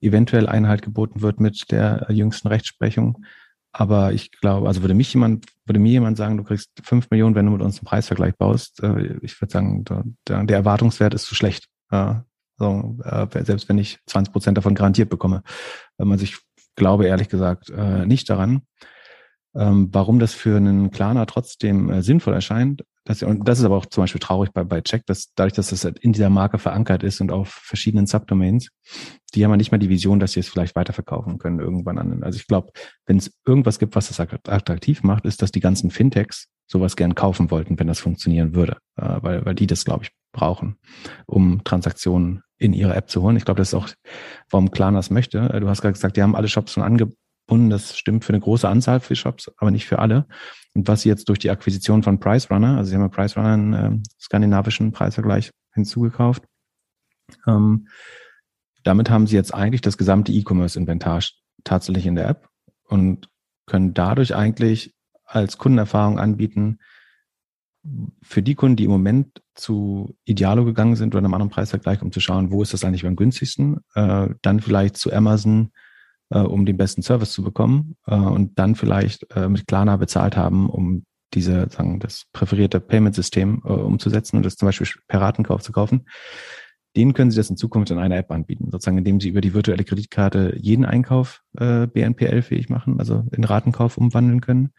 eventuell 0.00 0.46
Einhalt 0.46 0.82
geboten 0.82 1.22
wird 1.22 1.40
mit 1.40 1.70
der 1.70 2.06
jüngsten 2.10 2.48
Rechtsprechung. 2.48 3.24
Aber 3.72 4.12
ich 4.12 4.32
glaube, 4.32 4.66
also 4.66 4.82
würde 4.82 4.94
mich 4.94 5.12
jemand, 5.12 5.46
würde 5.64 5.78
mir 5.78 5.92
jemand 5.92 6.16
sagen, 6.16 6.36
du 6.36 6.44
kriegst 6.44 6.70
fünf 6.82 7.10
Millionen, 7.10 7.34
wenn 7.34 7.46
du 7.46 7.52
mit 7.52 7.62
uns 7.62 7.78
einen 7.78 7.86
Preisvergleich 7.86 8.36
baust, 8.36 8.82
äh, 8.82 9.18
ich 9.22 9.40
würde 9.40 9.52
sagen, 9.52 9.84
der, 10.28 10.44
der 10.44 10.56
Erwartungswert 10.56 11.14
ist 11.14 11.26
zu 11.26 11.34
schlecht. 11.34 11.68
Äh, 11.90 12.14
äh, 12.60 13.44
selbst 13.44 13.68
wenn 13.68 13.78
ich 13.78 13.98
20 14.06 14.32
Prozent 14.32 14.58
davon 14.58 14.74
garantiert 14.74 15.08
bekomme. 15.08 15.42
Also 15.96 16.24
ich 16.24 16.38
glaube 16.76 17.06
ehrlich 17.06 17.28
gesagt 17.28 17.70
äh, 17.70 18.04
nicht 18.06 18.28
daran. 18.28 18.62
Ähm, 19.54 19.88
warum 19.92 20.18
das 20.18 20.32
für 20.32 20.56
einen 20.56 20.90
Klarner 20.90 21.26
trotzdem 21.26 21.90
äh, 21.90 22.02
sinnvoll 22.02 22.34
erscheint, 22.34 22.84
das, 23.04 23.22
und 23.22 23.48
das 23.48 23.58
ist 23.58 23.64
aber 23.64 23.76
auch 23.76 23.86
zum 23.86 24.02
Beispiel 24.02 24.20
traurig 24.20 24.52
bei, 24.52 24.62
bei 24.62 24.82
Check, 24.82 25.06
dass 25.06 25.32
dadurch, 25.34 25.54
dass 25.54 25.70
das 25.70 25.84
halt 25.84 25.98
in 25.98 26.12
dieser 26.12 26.30
Marke 26.30 26.58
verankert 26.58 27.02
ist 27.02 27.20
und 27.20 27.32
auf 27.32 27.48
verschiedenen 27.48 28.06
Subdomains, 28.06 28.68
die 29.34 29.42
haben 29.42 29.50
ja 29.50 29.56
nicht 29.56 29.72
mal 29.72 29.78
die 29.78 29.88
Vision, 29.88 30.20
dass 30.20 30.32
sie 30.32 30.40
es 30.40 30.48
vielleicht 30.48 30.76
weiterverkaufen 30.76 31.38
können 31.38 31.60
irgendwann 31.60 31.98
an. 31.98 32.22
Also 32.22 32.36
ich 32.36 32.46
glaube, 32.46 32.70
wenn 33.06 33.16
es 33.16 33.32
irgendwas 33.46 33.78
gibt, 33.78 33.96
was 33.96 34.08
das 34.08 34.20
attraktiv 34.20 35.02
macht, 35.02 35.24
ist, 35.24 35.40
dass 35.42 35.50
die 35.50 35.60
ganzen 35.60 35.90
Fintechs 35.90 36.48
sowas 36.66 36.94
gern 36.94 37.14
kaufen 37.14 37.50
wollten, 37.50 37.78
wenn 37.78 37.88
das 37.88 38.00
funktionieren 38.00 38.54
würde, 38.54 38.76
äh, 38.96 39.18
weil, 39.22 39.44
weil 39.44 39.54
die 39.54 39.66
das, 39.66 39.84
glaube 39.84 40.04
ich, 40.04 40.10
brauchen, 40.32 40.76
um 41.26 41.64
Transaktionen 41.64 42.42
in 42.58 42.72
ihre 42.72 42.94
App 42.94 43.10
zu 43.10 43.22
holen. 43.22 43.36
Ich 43.36 43.44
glaube, 43.44 43.58
das 43.58 43.68
ist 43.68 43.74
auch, 43.74 43.88
warum 44.50 44.70
Klarna 44.70 44.98
das 44.98 45.10
möchte. 45.10 45.38
Äh, 45.38 45.60
du 45.60 45.68
hast 45.68 45.80
gerade 45.80 45.94
gesagt, 45.94 46.16
die 46.16 46.22
haben 46.22 46.36
alle 46.36 46.48
Shops 46.48 46.72
schon 46.72 46.84
angebunden. 47.50 47.70
Das 47.70 47.96
stimmt 47.96 48.24
für 48.24 48.32
eine 48.32 48.40
große 48.40 48.68
Anzahl 48.68 49.00
für 49.00 49.16
Shops, 49.16 49.50
aber 49.58 49.70
nicht 49.70 49.86
für 49.86 49.98
alle. 49.98 50.26
Und 50.74 50.86
was 50.88 51.02
sie 51.02 51.08
jetzt 51.08 51.28
durch 51.28 51.38
die 51.38 51.50
Akquisition 51.50 52.02
von 52.02 52.20
PriceRunner, 52.20 52.76
also 52.76 52.90
sie 52.90 52.94
haben 52.94 53.02
ja 53.02 53.08
PriceRunner 53.08 53.52
einen 53.52 53.72
äh, 53.72 53.98
skandinavischen 54.20 54.92
Preisvergleich 54.92 55.50
hinzugekauft, 55.74 56.44
ähm, 57.46 57.88
damit 58.82 59.10
haben 59.10 59.26
sie 59.26 59.36
jetzt 59.36 59.52
eigentlich 59.52 59.82
das 59.82 59.98
gesamte 59.98 60.32
E-Commerce-Inventar 60.32 61.20
tatsächlich 61.64 62.06
in 62.06 62.14
der 62.14 62.28
App 62.28 62.48
und 62.84 63.28
können 63.66 63.94
dadurch 63.94 64.34
eigentlich 64.34 64.94
als 65.24 65.58
Kundenerfahrung 65.58 66.18
anbieten, 66.18 66.78
für 68.22 68.42
die 68.42 68.54
Kunden, 68.54 68.76
die 68.76 68.84
im 68.84 68.90
Moment 68.90 69.42
zu 69.54 70.14
Idealo 70.24 70.66
gegangen 70.66 70.96
sind 70.96 71.14
oder 71.14 71.24
einem 71.24 71.32
anderen 71.32 71.50
Preisvergleich, 71.50 72.02
um 72.02 72.12
zu 72.12 72.20
schauen, 72.20 72.50
wo 72.50 72.62
ist 72.62 72.74
das 72.74 72.84
eigentlich 72.84 73.06
am 73.06 73.16
günstigsten, 73.16 73.80
äh, 73.94 74.28
dann 74.42 74.60
vielleicht 74.60 74.98
zu 74.98 75.10
Amazon 75.10 75.70
äh, 76.30 76.38
um 76.38 76.66
den 76.66 76.76
besten 76.76 77.02
Service 77.02 77.32
zu 77.32 77.42
bekommen 77.42 77.96
äh, 78.06 78.14
und 78.14 78.58
dann 78.58 78.74
vielleicht 78.74 79.26
äh, 79.34 79.48
mit 79.48 79.66
Klarna 79.66 79.96
bezahlt 79.96 80.36
haben, 80.36 80.70
um 80.70 81.04
diese, 81.34 81.68
sagen, 81.70 82.00
das 82.00 82.26
präferierte 82.32 82.80
Payment-System 82.80 83.62
äh, 83.64 83.68
umzusetzen 83.68 84.36
und 84.36 84.44
das 84.44 84.56
zum 84.56 84.66
Beispiel 84.66 84.88
per 85.06 85.20
Ratenkauf 85.20 85.62
zu 85.62 85.72
kaufen. 85.72 86.06
Denen 86.96 87.14
können 87.14 87.30
Sie 87.30 87.36
das 87.36 87.50
in 87.50 87.56
Zukunft 87.56 87.92
in 87.92 87.98
einer 87.98 88.16
App 88.16 88.32
anbieten, 88.32 88.68
sozusagen 88.70 88.98
indem 88.98 89.20
Sie 89.20 89.28
über 89.28 89.40
die 89.40 89.54
virtuelle 89.54 89.84
Kreditkarte 89.84 90.56
jeden 90.58 90.84
Einkauf 90.84 91.42
äh, 91.56 91.86
BNPL-fähig 91.86 92.68
machen, 92.68 92.98
also 92.98 93.24
in 93.30 93.44
Ratenkauf 93.44 93.96
umwandeln 93.96 94.40
können. 94.40 94.70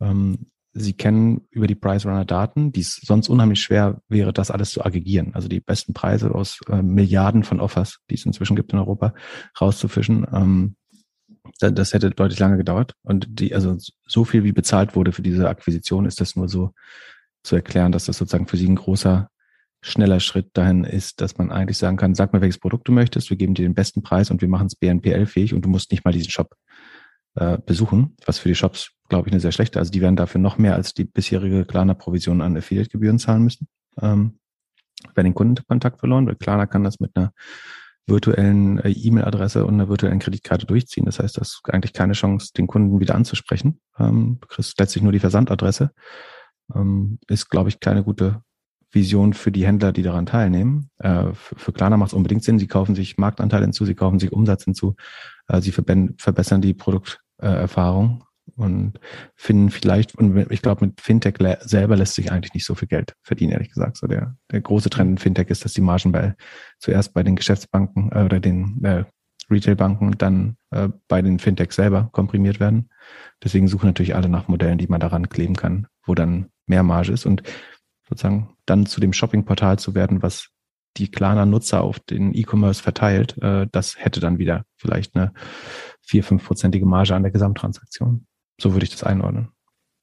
Ähm, 0.00 0.46
Sie 0.72 0.92
kennen 0.92 1.42
über 1.50 1.66
die 1.66 1.74
Price 1.74 2.06
Runner 2.06 2.24
Daten, 2.24 2.70
die 2.70 2.80
es 2.80 3.00
sonst 3.02 3.28
unheimlich 3.28 3.60
schwer 3.60 4.00
wäre, 4.08 4.32
das 4.32 4.52
alles 4.52 4.70
zu 4.70 4.84
aggregieren. 4.84 5.34
Also 5.34 5.48
die 5.48 5.60
besten 5.60 5.94
Preise 5.94 6.32
aus 6.32 6.60
äh, 6.68 6.80
Milliarden 6.80 7.42
von 7.42 7.60
Offers, 7.60 7.98
die 8.08 8.14
es 8.14 8.24
inzwischen 8.24 8.56
gibt 8.56 8.72
in 8.72 8.78
Europa, 8.78 9.12
rauszufischen. 9.60 10.26
Ähm, 10.32 10.76
das 11.58 11.92
hätte 11.92 12.10
deutlich 12.10 12.38
lange 12.38 12.56
gedauert. 12.56 12.94
Und 13.02 13.26
die, 13.28 13.54
also 13.54 13.76
so 14.06 14.24
viel 14.24 14.44
wie 14.44 14.52
bezahlt 14.52 14.94
wurde 14.96 15.12
für 15.12 15.22
diese 15.22 15.48
Akquisition, 15.48 16.06
ist 16.06 16.20
das 16.20 16.36
nur 16.36 16.48
so 16.48 16.72
zu 17.42 17.56
erklären, 17.56 17.92
dass 17.92 18.04
das 18.04 18.18
sozusagen 18.18 18.46
für 18.46 18.56
sie 18.56 18.68
ein 18.68 18.76
großer, 18.76 19.28
schneller 19.82 20.20
Schritt 20.20 20.50
dahin 20.54 20.84
ist, 20.84 21.20
dass 21.20 21.38
man 21.38 21.50
eigentlich 21.50 21.78
sagen 21.78 21.96
kann, 21.96 22.14
sag 22.14 22.32
mal, 22.32 22.42
welches 22.42 22.58
Produkt 22.58 22.86
du 22.88 22.92
möchtest, 22.92 23.30
wir 23.30 23.36
geben 23.36 23.54
dir 23.54 23.62
den 23.62 23.74
besten 23.74 24.02
Preis 24.02 24.30
und 24.30 24.42
wir 24.42 24.48
machen 24.48 24.66
es 24.66 24.76
BNPL-fähig 24.76 25.54
und 25.54 25.64
du 25.64 25.68
musst 25.68 25.90
nicht 25.90 26.04
mal 26.04 26.12
diesen 26.12 26.30
Shop 26.30 26.54
äh, 27.34 27.58
besuchen, 27.64 28.16
was 28.26 28.38
für 28.38 28.48
die 28.48 28.54
Shops, 28.54 28.90
glaube 29.08 29.28
ich, 29.28 29.32
eine 29.32 29.40
sehr 29.40 29.52
schlechte. 29.52 29.78
Also 29.78 29.90
die 29.90 30.00
werden 30.00 30.16
dafür 30.16 30.40
noch 30.40 30.58
mehr 30.58 30.74
als 30.74 30.92
die 30.92 31.04
bisherige 31.04 31.64
Klarna-Provision 31.64 32.42
an 32.42 32.56
Affiliate-Gebühren 32.56 33.18
zahlen 33.18 33.42
müssen. 33.42 33.68
Ähm, 34.00 34.38
werden 35.14 35.28
den 35.28 35.34
Kundenkontakt 35.34 35.98
verloren, 35.98 36.26
weil 36.26 36.36
Klarna 36.36 36.66
kann 36.66 36.84
das 36.84 37.00
mit 37.00 37.12
einer 37.14 37.32
virtuellen 38.10 38.78
äh, 38.80 38.90
E-Mail-Adresse 38.90 39.64
und 39.64 39.74
einer 39.74 39.88
virtuellen 39.88 40.18
Kreditkarte 40.18 40.66
durchziehen. 40.66 41.06
Das 41.06 41.18
heißt, 41.18 41.36
das 41.36 41.48
ist 41.48 41.60
eigentlich 41.72 41.92
keine 41.92 42.12
Chance, 42.12 42.52
den 42.56 42.66
Kunden 42.66 43.00
wieder 43.00 43.14
anzusprechen. 43.14 43.80
Ähm, 43.98 44.38
du 44.40 44.48
kriegst 44.48 44.78
letztlich 44.78 45.02
nur 45.02 45.12
die 45.12 45.18
Versandadresse. 45.18 45.92
Ähm, 46.74 47.18
ist, 47.28 47.48
glaube 47.48 47.68
ich, 47.68 47.80
keine 47.80 48.04
gute 48.04 48.42
Vision 48.92 49.32
für 49.32 49.52
die 49.52 49.66
Händler, 49.66 49.92
die 49.92 50.02
daran 50.02 50.26
teilnehmen. 50.26 50.90
Äh, 50.98 51.32
für, 51.32 51.56
für 51.56 51.72
Klarna 51.72 51.96
macht 51.96 52.08
es 52.08 52.14
unbedingt 52.14 52.44
Sinn. 52.44 52.58
Sie 52.58 52.66
kaufen 52.66 52.94
sich 52.94 53.16
Marktanteile 53.18 53.64
hinzu, 53.64 53.84
sie 53.84 53.94
kaufen 53.94 54.18
sich 54.18 54.32
Umsatz 54.32 54.64
hinzu, 54.64 54.96
äh, 55.48 55.60
sie 55.60 55.72
verbessern 55.72 56.60
die 56.60 56.74
Produkterfahrung 56.74 58.24
und 58.60 59.00
finden 59.34 59.70
vielleicht, 59.70 60.14
und 60.14 60.50
ich 60.50 60.62
glaube, 60.62 60.86
mit 60.86 61.00
Fintech 61.00 61.36
selber 61.60 61.96
lässt 61.96 62.14
sich 62.14 62.30
eigentlich 62.30 62.54
nicht 62.54 62.66
so 62.66 62.74
viel 62.74 62.88
Geld 62.88 63.14
verdienen, 63.22 63.52
ehrlich 63.52 63.70
gesagt. 63.70 63.96
So 63.96 64.06
der, 64.06 64.36
der 64.50 64.60
große 64.60 64.90
Trend 64.90 65.10
in 65.10 65.18
Fintech 65.18 65.48
ist, 65.48 65.64
dass 65.64 65.72
die 65.72 65.80
Margen 65.80 66.12
bei 66.12 66.34
zuerst 66.78 67.14
bei 67.14 67.22
den 67.22 67.36
Geschäftsbanken 67.36 68.12
äh, 68.12 68.22
oder 68.22 68.40
den 68.40 68.84
äh, 68.84 69.04
Retailbanken 69.50 70.16
dann 70.18 70.56
äh, 70.70 70.88
bei 71.08 71.22
den 71.22 71.38
Fintechs 71.38 71.76
selber 71.76 72.10
komprimiert 72.12 72.60
werden. 72.60 72.90
Deswegen 73.42 73.66
suchen 73.66 73.86
natürlich 73.86 74.14
alle 74.14 74.28
nach 74.28 74.48
Modellen, 74.48 74.78
die 74.78 74.86
man 74.86 75.00
daran 75.00 75.28
kleben 75.28 75.56
kann, 75.56 75.86
wo 76.04 76.14
dann 76.14 76.50
mehr 76.66 76.82
Marge 76.82 77.12
ist 77.12 77.26
und 77.26 77.42
sozusagen 78.08 78.54
dann 78.66 78.86
zu 78.86 79.00
dem 79.00 79.12
Shoppingportal 79.12 79.78
zu 79.78 79.94
werden, 79.94 80.22
was 80.22 80.50
die 80.96 81.10
Klarna 81.10 81.46
Nutzer 81.46 81.82
auf 81.82 82.00
den 82.00 82.34
E-Commerce 82.34 82.82
verteilt, 82.82 83.36
äh, 83.42 83.66
das 83.70 83.96
hätte 83.98 84.20
dann 84.20 84.38
wieder 84.38 84.64
vielleicht 84.76 85.16
eine 85.16 85.32
vier, 86.02 86.24
fünfprozentige 86.24 86.86
Marge 86.86 87.14
an 87.14 87.22
der 87.22 87.32
Gesamttransaktion. 87.32 88.26
So 88.60 88.74
würde 88.74 88.84
ich 88.84 88.90
das 88.90 89.02
einordnen. 89.02 89.48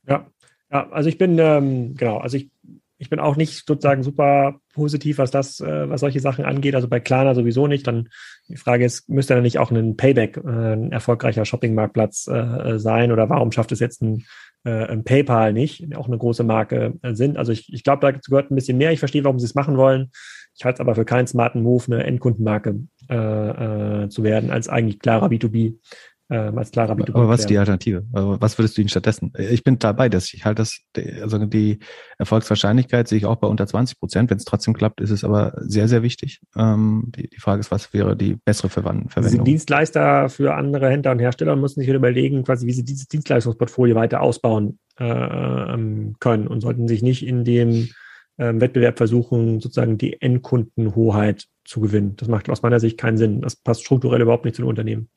Ja, 0.08 0.28
ja, 0.72 0.90
also 0.90 1.10
ich 1.10 1.18
bin, 1.18 1.38
ähm, 1.40 1.96
genau, 1.96 2.18
also 2.18 2.38
ich, 2.38 2.50
ich 2.98 3.10
bin 3.10 3.20
auch 3.20 3.36
nicht 3.36 3.68
sozusagen 3.68 4.02
super 4.02 4.60
positiv, 4.74 5.20
was 5.20 5.30
das, 5.30 5.60
äh, 5.60 5.90
was 5.90 6.02
solche 6.02 6.20
Sachen 6.20 6.46
angeht. 6.46 6.74
Also 6.74 6.88
bei 6.88 7.00
Klarna 7.00 7.36
sowieso 7.36 7.68
nicht. 7.68 7.86
Dann 7.86 8.10
die 8.48 8.58
Frage 8.58 8.86
ist, 8.86 9.08
müsste 9.08 9.36
da 9.36 9.42
nicht 9.42 9.60
auch 9.60 9.70
ein 9.72 9.98
Payback, 9.98 10.38
äh, 10.38 10.74
ein 10.74 10.92
erfolgreicher 10.92 11.46
Shopping-Marktplatz 11.46 12.28
äh, 12.28 12.80
sein? 12.80 13.12
Oder 13.12 13.30
warum 13.30 13.52
schafft 13.52 13.72
es 13.72 13.80
jetzt 13.80 14.02
ein, 14.02 14.26
äh, 14.64 14.86
ein 14.88 15.04
PayPal 15.04 15.54
nicht, 15.54 15.96
auch 15.96 16.08
eine 16.08 16.18
große 16.18 16.44
Marke 16.44 16.96
äh, 17.04 17.14
sind? 17.14 17.38
Also 17.38 17.52
ich, 17.52 17.72
ich 17.72 17.84
glaube, 17.84 18.02
da 18.02 18.12
gehört 18.12 18.52
ein 18.52 18.56
bisschen 18.56 18.80
mehr. 18.80 18.92
Ich 18.92 19.00
verstehe, 19.00 19.24
warum 19.24 19.40
sie 19.40 19.46
es 19.46 19.56
machen 19.56 19.78
wollen. 19.78 20.10
Ich 20.56 20.66
halte 20.66 20.78
es 20.78 20.80
aber 20.80 20.96
für 20.96 21.06
keinen 21.06 21.28
smarten 21.28 21.62
Move, 21.62 21.84
eine 21.88 22.04
Endkundenmarke 22.04 22.80
äh, 23.10 23.16
äh, 24.06 24.10
zu 24.10 24.24
werden, 24.24 24.50
als 24.50 24.70
eigentlich 24.70 25.00
klarer 25.00 25.28
B2B 25.28 25.76
ähm, 26.30 26.58
als 26.58 26.72
klarer 26.72 26.94
B2B. 26.94 27.16
Aber 27.16 27.30
was 27.30 27.42
ist 27.42 27.50
die 27.50 27.58
Alternative? 27.58 28.06
Also 28.12 28.38
was 28.42 28.58
würdest 28.58 28.78
du 28.78 28.82
ihnen 28.82 28.90
stattdessen? 28.90 29.32
Ich 29.38 29.64
bin 29.64 29.80
dabei, 29.80 30.10
dass 30.10 30.34
ich 30.34 30.44
halt 30.44 30.60
das, 30.60 30.82
also 31.22 31.46
die 31.46 31.80
Erfolgswahrscheinlichkeit 32.18 33.08
sehe 33.08 33.18
ich 33.18 33.26
auch 33.26 33.38
bei 33.38 33.48
unter 33.48 33.66
20 33.66 33.98
Prozent. 34.00 34.30
Wenn 34.30 34.38
es 34.38 34.44
trotzdem 34.46 34.74
klappt, 34.74 35.00
ist 35.00 35.12
es 35.12 35.24
aber 35.24 35.54
sehr, 35.60 35.88
sehr 35.88 36.04
wichtig. 36.04 36.42
Ähm, 36.58 37.12
die, 37.16 37.30
die 37.30 37.40
Frage 37.40 37.62
ist, 37.62 37.72
was 37.72 37.94
wäre 37.94 38.18
die 38.18 38.36
bessere 38.36 38.70
Verwendung? 38.70 39.10
Sie 39.16 39.30
sind 39.30 39.48
Dienstleister 39.48 40.28
für 40.28 40.54
andere 40.54 40.90
Händler 40.90 41.12
und 41.12 41.20
Hersteller 41.20 41.54
und 41.54 41.62
müssen 41.62 41.80
sich 41.80 41.90
überlegen, 41.90 42.44
quasi, 42.44 42.68
wie 42.68 42.74
sie 42.74 42.84
dieses 42.84 43.08
Dienstleistungsportfolio 43.08 43.96
weiter 43.96 44.22
ausbauen 44.22 44.80
äh, 44.98 45.78
können 46.20 46.48
und 46.48 46.60
sollten 46.60 46.90
sich 46.90 47.02
nicht 47.02 47.26
in 47.26 47.46
dem 47.46 47.90
ähm, 48.38 48.60
Wettbewerb 48.60 48.98
versuchen, 48.98 49.62
sozusagen 49.62 49.98
die 49.98 50.22
Endkundenhoheit 50.22 51.46
zu 51.64 51.80
gewinnen. 51.80 52.16
Das 52.18 52.28
macht 52.28 52.50
aus 52.50 52.62
meiner 52.62 52.80
Sicht 52.80 52.98
keinen 52.98 53.18
Sinn. 53.18 53.42
Das 53.42 53.56
passt 53.56 53.84
strukturell 53.84 54.22
überhaupt 54.22 54.46
nicht 54.46 54.56
zu 54.56 54.62
den 54.62 54.70
Unternehmen. 54.70 55.10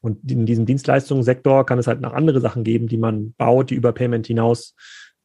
Und 0.00 0.30
in 0.30 0.46
diesem 0.46 0.66
Dienstleistungssektor 0.66 1.66
kann 1.66 1.78
es 1.78 1.86
halt 1.86 2.00
noch 2.00 2.14
andere 2.14 2.40
Sachen 2.40 2.64
geben, 2.64 2.88
die 2.88 2.96
man 2.96 3.34
baut, 3.34 3.70
die 3.70 3.74
über 3.74 3.92
Payment 3.92 4.26
hinaus 4.26 4.74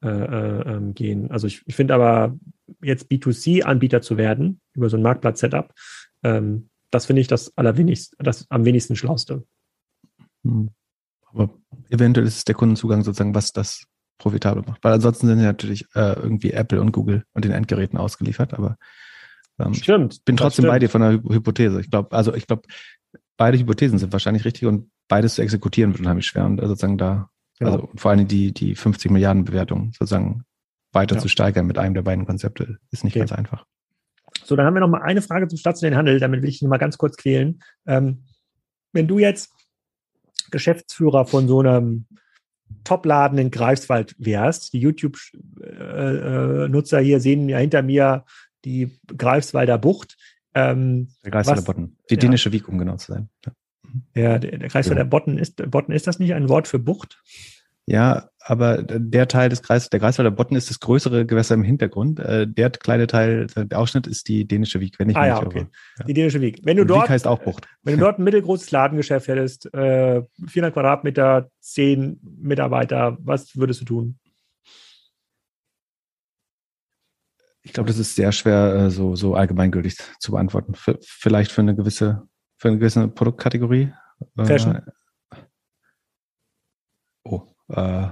äh, 0.04 0.10
äh, 0.10 0.76
ähm, 0.76 0.94
gehen. 0.94 1.32
Also 1.32 1.48
ich, 1.48 1.64
ich 1.66 1.76
finde 1.76 1.96
aber, 1.96 2.38
jetzt 2.82 3.10
B2C-Anbieter 3.10 4.02
zu 4.02 4.18
werden, 4.18 4.60
über 4.74 4.90
so 4.90 4.98
ein 4.98 5.04
Marktplatz-Setup, 5.04 5.74
ähm, 6.24 6.70
das 6.92 7.06
finde 7.06 7.22
ich 7.22 7.28
das 7.28 7.58
allerwenigst, 7.58 8.16
das 8.20 8.50
am 8.50 8.66
wenigsten 8.66 8.96
Schlauste. 8.96 9.44
Hm. 10.44 10.70
Aber 11.32 11.50
eventuell 11.90 12.28
ist 12.28 12.38
es 12.38 12.44
der 12.46 12.56
Kundenzugang 12.56 13.04
sozusagen, 13.04 13.36
was 13.36 13.52
das 13.52 13.86
profitabel 14.18 14.64
macht. 14.66 14.84
Weil 14.84 14.94
ansonsten 14.94 15.28
sind 15.28 15.40
ja 15.40 15.46
natürlich 15.46 15.86
äh, 15.96 16.14
irgendwie 16.14 16.52
Apple 16.52 16.82
und 16.82 16.92
Google 16.92 17.24
und 17.34 17.46
den 17.46 17.52
Endgeräten 17.52 17.98
ausgeliefert, 17.98 18.54
aber 18.54 18.78
ähm, 19.60 19.74
stimmt, 19.74 20.24
bin 20.26 20.38
trotzdem 20.38 20.66
bei 20.66 20.80
dir 20.80 20.90
von 20.90 21.02
der 21.02 21.12
Hypothese. 21.14 21.80
Ich 21.80 21.90
glaube, 21.90 22.16
also 22.16 22.34
ich 22.34 22.48
glaube, 22.48 22.64
beide 23.38 23.58
Hypothesen 23.58 23.98
sind 23.98 24.14
wahrscheinlich 24.14 24.46
richtig 24.46 24.68
und 24.68 24.90
beides 25.08 25.36
zu 25.36 25.42
exekutieren 25.42 25.92
wird 25.92 26.02
unheimlich 26.02 26.26
schwer 26.26 26.46
und 26.46 26.60
sozusagen 26.60 26.98
da, 26.98 27.30
genau. 27.60 27.72
also 27.72 27.90
vor 27.96 28.12
allem 28.12 28.28
die, 28.28 28.54
die 28.54 28.76
50 28.76 29.12
Milliarden 29.12 29.46
Bewertung 29.46 29.92
sozusagen 29.94 30.44
weiter 30.92 31.16
ja. 31.16 31.22
zu 31.22 31.28
steigern 31.28 31.68
mit 31.68 31.78
einem 31.78 31.94
der 31.94 32.02
beiden 32.02 32.26
Konzepte 32.26 32.78
ist 32.92 33.04
nicht 33.04 33.14
okay. 33.14 33.20
ganz 33.20 33.32
einfach. 33.32 33.66
So, 34.44 34.56
dann 34.56 34.66
haben 34.66 34.74
wir 34.74 34.80
noch 34.80 34.90
mal 34.90 35.02
eine 35.02 35.22
Frage 35.22 35.48
zum 35.48 35.58
stationären 35.58 35.98
Handel, 35.98 36.20
damit 36.20 36.42
will 36.42 36.50
ich 36.50 36.60
dich 36.60 36.68
mal 36.68 36.78
ganz 36.78 36.98
kurz 36.98 37.18
quälen. 37.18 37.62
Ähm, 37.86 38.24
wenn 38.94 39.08
du 39.08 39.20
jetzt 39.20 39.52
Geschäftsführer 40.52 41.26
von 41.26 41.48
so 41.48 41.60
einem 41.60 42.06
Top-Laden 42.84 43.38
in 43.38 43.52
Greifswald 43.52 44.16
wärst, 44.18 44.74
die 44.74 44.80
YouTube-Nutzer 44.80 47.00
äh, 47.00 47.02
äh, 47.02 47.06
hier 47.06 47.20
sehen 47.20 47.50
ja 47.50 47.58
hinter 47.58 47.82
mir 47.82 48.24
die 48.64 48.98
Greifswalder 49.16 49.78
Bucht. 49.78 50.16
Ähm, 50.56 51.10
der 51.24 51.32
Greifswalder 51.32 51.62
Botten. 51.62 51.98
Die 52.10 52.16
ja. 52.16 52.20
dänische 52.20 52.52
Wieg, 52.52 52.68
um 52.68 52.78
genau 52.78 52.96
zu 52.96 53.12
sein. 53.12 53.30
Ja, 53.46 53.52
ja 54.16 54.40
der, 54.40 54.58
der 54.58 54.70
Greifswalder 54.70 55.04
ja. 55.04 55.08
Botten 55.08 55.38
ist, 55.38 55.70
Botten 55.70 55.92
ist 55.92 56.08
das 56.08 56.18
nicht 56.18 56.34
ein 56.34 56.50
Wort 56.50 56.68
für 56.68 56.80
Bucht? 56.80 57.22
Ja, 57.88 58.30
aber 58.40 58.82
der 58.82 59.28
Teil 59.28 59.50
des 59.50 59.62
Kreises, 59.62 59.90
der 59.90 60.00
Greifswalder 60.00 60.32
Botten 60.32 60.56
ist 60.56 60.70
das 60.70 60.80
größere 60.80 61.26
Gewässer 61.26 61.54
im 61.54 61.64
Hintergrund. 61.64 62.20
Äh, 62.20 62.48
der 62.48 62.72
kleine 62.72 63.06
Teil, 63.06 63.48
der 63.56 63.80
Ausschnitt 63.80 64.08
ist 64.08 64.28
die 64.28 64.48
dänische 64.48 64.80
Wieg, 64.80 64.98
wenn 64.98 65.10
ich 65.10 65.16
ah, 65.18 65.22
mich 65.22 65.28
ja, 65.28 65.36
nicht 65.36 65.46
okay. 65.46 65.58
irre. 65.60 65.70
Ja. 66.00 66.06
Die 66.06 66.14
dänische 66.14 66.42
Wieg. 66.42 66.62
Wenn 66.64 66.78
du 66.78 66.82
Und 66.82 66.88
dort, 66.88 67.04
Wieg 67.04 67.10
heißt 67.10 67.28
auch 67.28 67.40
Bucht. 67.40 67.68
wenn 67.84 67.96
du 67.96 68.00
dort 68.00 68.18
ein 68.18 68.24
mittelgroßes 68.24 68.72
Ladengeschäft 68.72 69.28
hättest, 69.28 69.72
äh, 69.74 70.24
400 70.48 70.74
Quadratmeter, 70.74 71.50
10 71.60 72.20
Mitarbeiter, 72.42 73.18
was 73.20 73.56
würdest 73.56 73.82
du 73.82 73.86
tun? 73.86 74.20
Ich 77.66 77.74
glaube, 77.74 77.88
das 77.88 77.98
ist 77.98 78.16
sehr 78.16 78.32
schwer, 78.32 78.76
äh, 78.76 78.92
so, 78.92 79.16
so 79.16 79.34
allgemeingültig 79.34 79.98
zu 80.20 80.32
beantworten. 80.32 80.76
V 80.76 80.94
vielleicht 81.02 81.52
für 81.52 81.62
eine 81.62 81.76
gewisse, 81.76 82.22
für 82.58 82.68
eine 82.68 82.78
gewisse 82.78 83.08
Produktkategorie. 83.08 83.92
Äh, 84.38 84.46
Fashion. 84.46 84.82
Oh, 87.24 87.42
äh, 87.70 88.08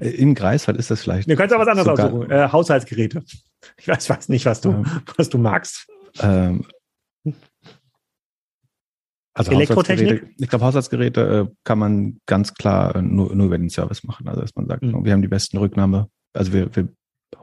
in 0.00 0.34
Greifswald 0.34 0.76
ist 0.76 0.90
das 0.90 1.00
vielleicht. 1.00 1.30
Du 1.30 1.34
kannst 1.34 1.54
auch 1.54 1.58
was 1.58 1.68
anderes 1.68 1.88
aussuchen. 1.88 2.30
Äh, 2.30 2.48
Haushaltsgeräte. 2.52 3.24
Ich 3.78 3.88
weiß, 3.88 4.10
weiß 4.10 4.28
nicht, 4.28 4.44
was 4.44 4.60
du, 4.60 4.72
Ja. 4.72 4.82
was 5.16 5.30
du 5.30 5.38
magst. 5.38 5.90
Ähm, 6.20 6.66
also 9.32 9.50
Elektrotechnik? 9.50 10.34
Ich 10.36 10.48
glaube, 10.50 10.66
Haushaltsgeräte 10.66 11.48
äh, 11.50 11.54
kann 11.64 11.78
man 11.78 12.20
ganz 12.26 12.52
klar 12.52 12.96
äh, 12.96 13.00
nur, 13.02 13.34
nur 13.34 13.46
über 13.46 13.56
den 13.56 13.70
Service 13.70 14.04
machen. 14.04 14.28
Also 14.28 14.42
dass 14.42 14.54
man 14.54 14.66
sagt, 14.66 14.82
Mhm. 14.82 15.06
wir 15.06 15.12
haben 15.14 15.22
die 15.22 15.28
besten 15.28 15.56
Rücknahme, 15.56 16.10
also 16.34 16.52
wir, 16.52 16.76
wir 16.76 16.88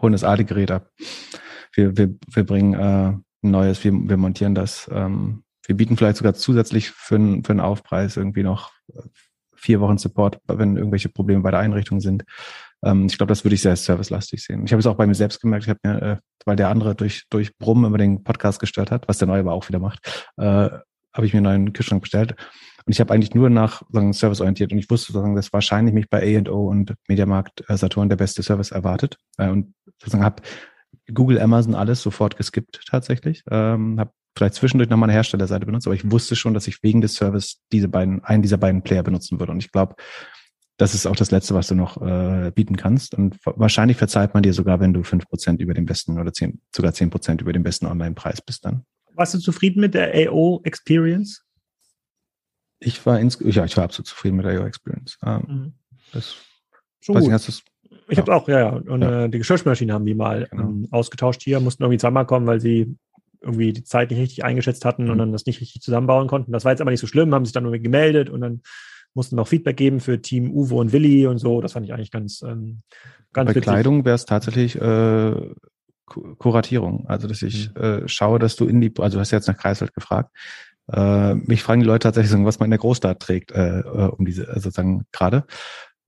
holen 0.01 0.13
das 0.13 0.23
alte 0.23 0.45
Gerät 0.45 0.71
ab. 0.71 0.89
Wir, 1.73 1.97
wir, 1.97 2.13
wir 2.27 2.43
bringen 2.45 2.73
äh, 2.73 3.13
ein 3.43 3.51
neues, 3.51 3.83
wir, 3.83 3.91
wir 3.93 4.17
montieren 4.17 4.55
das. 4.55 4.89
Ähm, 4.93 5.43
wir 5.65 5.75
bieten 5.75 5.97
vielleicht 5.97 6.17
sogar 6.17 6.33
zusätzlich 6.33 6.91
für, 6.91 7.15
einen- 7.15 7.43
für 7.43 7.51
einen 7.53 7.59
Aufpreis 7.59 8.17
irgendwie 8.17 8.43
noch 8.43 8.71
äh, 8.93 9.01
vier 9.55 9.79
Wochen 9.79 9.97
Support, 9.97 10.39
wenn 10.47 10.75
irgendwelche 10.75 11.09
Probleme 11.09 11.41
bei 11.41 11.51
der 11.51 11.59
Einrichtung 11.59 12.01
sind. 12.01 12.23
Ähm, 12.83 13.05
ich 13.05 13.17
glaube, 13.17 13.29
das 13.31 13.43
würde 13.45 13.55
ich 13.55 13.61
sehr 13.61 13.75
servicelastig 13.75 14.43
sehen. 14.43 14.65
Ich 14.65 14.71
habe 14.71 14.79
es 14.79 14.87
auch 14.87 14.95
bei 14.95 15.05
mir 15.05 15.13
selbst 15.15 15.39
gemerkt. 15.39 15.65
Ich 15.65 15.69
habe 15.69 15.79
mir, 15.83 16.01
äh, 16.01 16.17
weil 16.45 16.55
der 16.55 16.69
andere 16.69 16.95
durch, 16.95 17.25
durch 17.29 17.55
Brummen 17.57 17.85
immer 17.85 17.99
den 17.99 18.23
Podcast 18.23 18.59
gestört 18.59 18.89
hat, 18.91 19.07
was 19.07 19.19
der 19.19 19.27
neue 19.27 19.41
aber 19.41 19.53
auch 19.53 19.67
wieder 19.69 19.79
macht, 19.79 20.27
äh, 20.37 20.43
habe 21.13 21.25
ich 21.25 21.33
mir 21.33 21.37
einen 21.39 21.43
neuen 21.63 21.73
Kühlschrank 21.73 22.01
bestellt. 22.01 22.35
Und 22.85 22.93
ich 22.93 22.99
habe 22.99 23.13
eigentlich 23.13 23.33
nur 23.35 23.49
nach 23.49 23.83
sagen, 23.91 24.13
Service 24.13 24.41
orientiert 24.41 24.71
und 24.71 24.79
ich 24.79 24.89
wusste 24.89 25.11
sozusagen, 25.13 25.35
dass 25.35 25.53
wahrscheinlich 25.53 25.93
mich 25.93 26.09
bei 26.09 26.37
A&O 26.37 26.67
und 26.67 26.95
Mediamarkt 27.07 27.63
äh, 27.69 27.77
Saturn 27.77 28.09
der 28.09 28.15
beste 28.15 28.43
Service 28.43 28.71
erwartet. 28.71 29.17
Äh, 29.37 29.49
und 29.49 29.73
sozusagen 29.99 30.23
habe 30.23 30.41
Google, 31.13 31.39
Amazon 31.39 31.75
alles 31.75 32.01
sofort 32.01 32.37
geskippt 32.37 32.81
tatsächlich. 32.89 33.43
Ähm, 33.49 33.99
habe 33.99 34.11
vielleicht 34.37 34.55
zwischendurch 34.55 34.89
nochmal 34.89 35.09
eine 35.09 35.13
Herstellerseite 35.13 35.65
benutzt, 35.65 35.87
aber 35.87 35.95
ich 35.95 36.09
wusste 36.09 36.35
schon, 36.35 36.53
dass 36.53 36.67
ich 36.67 36.81
wegen 36.83 37.01
des 37.01 37.15
Service 37.15 37.59
diese 37.71 37.87
beiden, 37.87 38.23
einen 38.23 38.41
dieser 38.41 38.57
beiden 38.57 38.81
Player 38.81 39.03
benutzen 39.03 39.39
würde. 39.39 39.51
Und 39.51 39.59
ich 39.59 39.71
glaube, 39.71 39.95
das 40.77 40.95
ist 40.95 41.05
auch 41.05 41.15
das 41.15 41.31
Letzte, 41.31 41.53
was 41.53 41.67
du 41.67 41.75
noch 41.75 42.01
äh, 42.01 42.51
bieten 42.55 42.75
kannst. 42.75 43.13
Und 43.13 43.37
wa- 43.45 43.53
wahrscheinlich 43.57 43.97
verzeiht 43.97 44.33
man 44.33 44.41
dir 44.41 44.53
sogar, 44.53 44.79
wenn 44.79 44.93
du 44.93 45.03
fünf 45.03 45.27
Prozent 45.27 45.61
über 45.61 45.73
den 45.73 45.85
besten 45.85 46.19
oder 46.19 46.33
zehn, 46.33 46.61
sogar 46.75 46.93
zehn 46.93 47.09
Prozent 47.09 47.41
über 47.41 47.53
den 47.53 47.61
besten 47.61 47.85
Online-Preis 47.85 48.41
bist 48.41 48.65
dann. 48.65 48.83
Warst 49.13 49.33
du 49.33 49.39
zufrieden 49.39 49.81
mit 49.81 49.93
der 49.93 50.11
AO 50.31 50.61
Experience? 50.63 51.43
Ich 52.83 53.05
war 53.05 53.19
ins, 53.19 53.37
ja, 53.41 53.63
ich 53.63 53.77
war 53.77 53.83
absolut 53.85 54.07
zufrieden 54.07 54.35
mit 54.37 54.45
der 54.45 54.53
IO 54.55 54.65
Experience. 54.65 55.17
Ähm, 55.23 55.73
das, 56.11 56.35
Schon 56.99 57.15
weiß 57.15 57.23
gut. 57.23 57.31
nicht, 57.31 57.47
hast 57.47 57.63
Ich 58.09 58.17
habe 58.17 58.35
auch, 58.35 58.47
ja, 58.49 58.59
ja. 58.59 58.69
Und 58.69 59.01
Ja. 59.01 59.25
Äh, 59.25 59.29
die 59.29 59.37
Geschirrspülmaschine 59.37 59.93
haben 59.93 60.05
die 60.05 60.15
mal 60.15 60.47
Genau. 60.51 60.63
ähm, 60.63 60.87
ausgetauscht 60.91 61.43
hier, 61.43 61.59
mussten 61.59 61.83
irgendwie 61.83 61.99
zweimal 61.99 62.25
kommen, 62.25 62.47
weil 62.47 62.59
sie 62.59 62.97
irgendwie 63.39 63.71
die 63.73 63.83
Zeit 63.83 64.09
nicht 64.11 64.19
richtig 64.19 64.43
eingeschätzt 64.43 64.83
hatten 64.85 65.03
und 65.09 65.15
Mhm. 65.15 65.19
dann 65.19 65.31
das 65.31 65.45
nicht 65.45 65.61
richtig 65.61 65.81
zusammenbauen 65.81 66.27
konnten. 66.27 66.51
Das 66.51 66.65
war 66.65 66.71
jetzt 66.71 66.81
aber 66.81 66.91
nicht 66.91 66.99
so 66.99 67.07
schlimm, 67.07 67.33
haben 67.33 67.45
sich 67.45 67.53
dann 67.53 67.63
irgendwie 67.65 67.83
gemeldet 67.83 68.29
und 68.29 68.41
dann 68.41 68.61
mussten 69.13 69.35
noch 69.35 69.47
Feedback 69.47 69.77
geben 69.77 69.99
für 69.99 70.21
Team 70.21 70.51
Uwe 70.51 70.75
und 70.75 70.91
Willi 70.91 71.27
und 71.27 71.37
so. 71.37 71.61
Das 71.61 71.73
fand 71.73 71.85
ich 71.85 71.93
eigentlich 71.93 72.11
ganz, 72.11 72.41
ähm, 72.43 72.81
ganz 73.33 73.47
bei 73.47 73.55
witzig. 73.55 73.63
Kleidung 73.63 74.05
wäre 74.05 74.15
es 74.15 74.25
tatsächlich 74.25 74.75
äh, 74.79 75.53
Ku- 76.05 76.35
Kuratierung. 76.35 77.07
Also, 77.07 77.27
dass 77.27 77.41
ich 77.41 77.69
Mhm. 77.75 77.81
äh, 77.81 78.07
schaue, 78.07 78.39
dass 78.39 78.55
du 78.55 78.65
in 78.67 78.81
die, 78.81 78.91
also 78.99 79.17
du 79.17 79.21
hast 79.21 79.31
jetzt 79.31 79.47
nach 79.47 79.57
Kreiswald 79.57 79.93
gefragt. 79.93 80.31
Äh, 80.91 81.35
mich 81.35 81.63
fragen 81.63 81.81
die 81.81 81.87
Leute 81.87 82.03
tatsächlich, 82.03 82.31
so, 82.31 82.43
was 82.45 82.59
man 82.59 82.67
in 82.67 82.71
der 82.71 82.79
Großstadt 82.79 83.19
trägt, 83.19 83.51
äh, 83.51 83.79
äh, 83.79 83.83
um 83.83 84.25
diese, 84.25 84.47
also 84.47 84.61
sozusagen 84.61 85.05
gerade. 85.11 85.45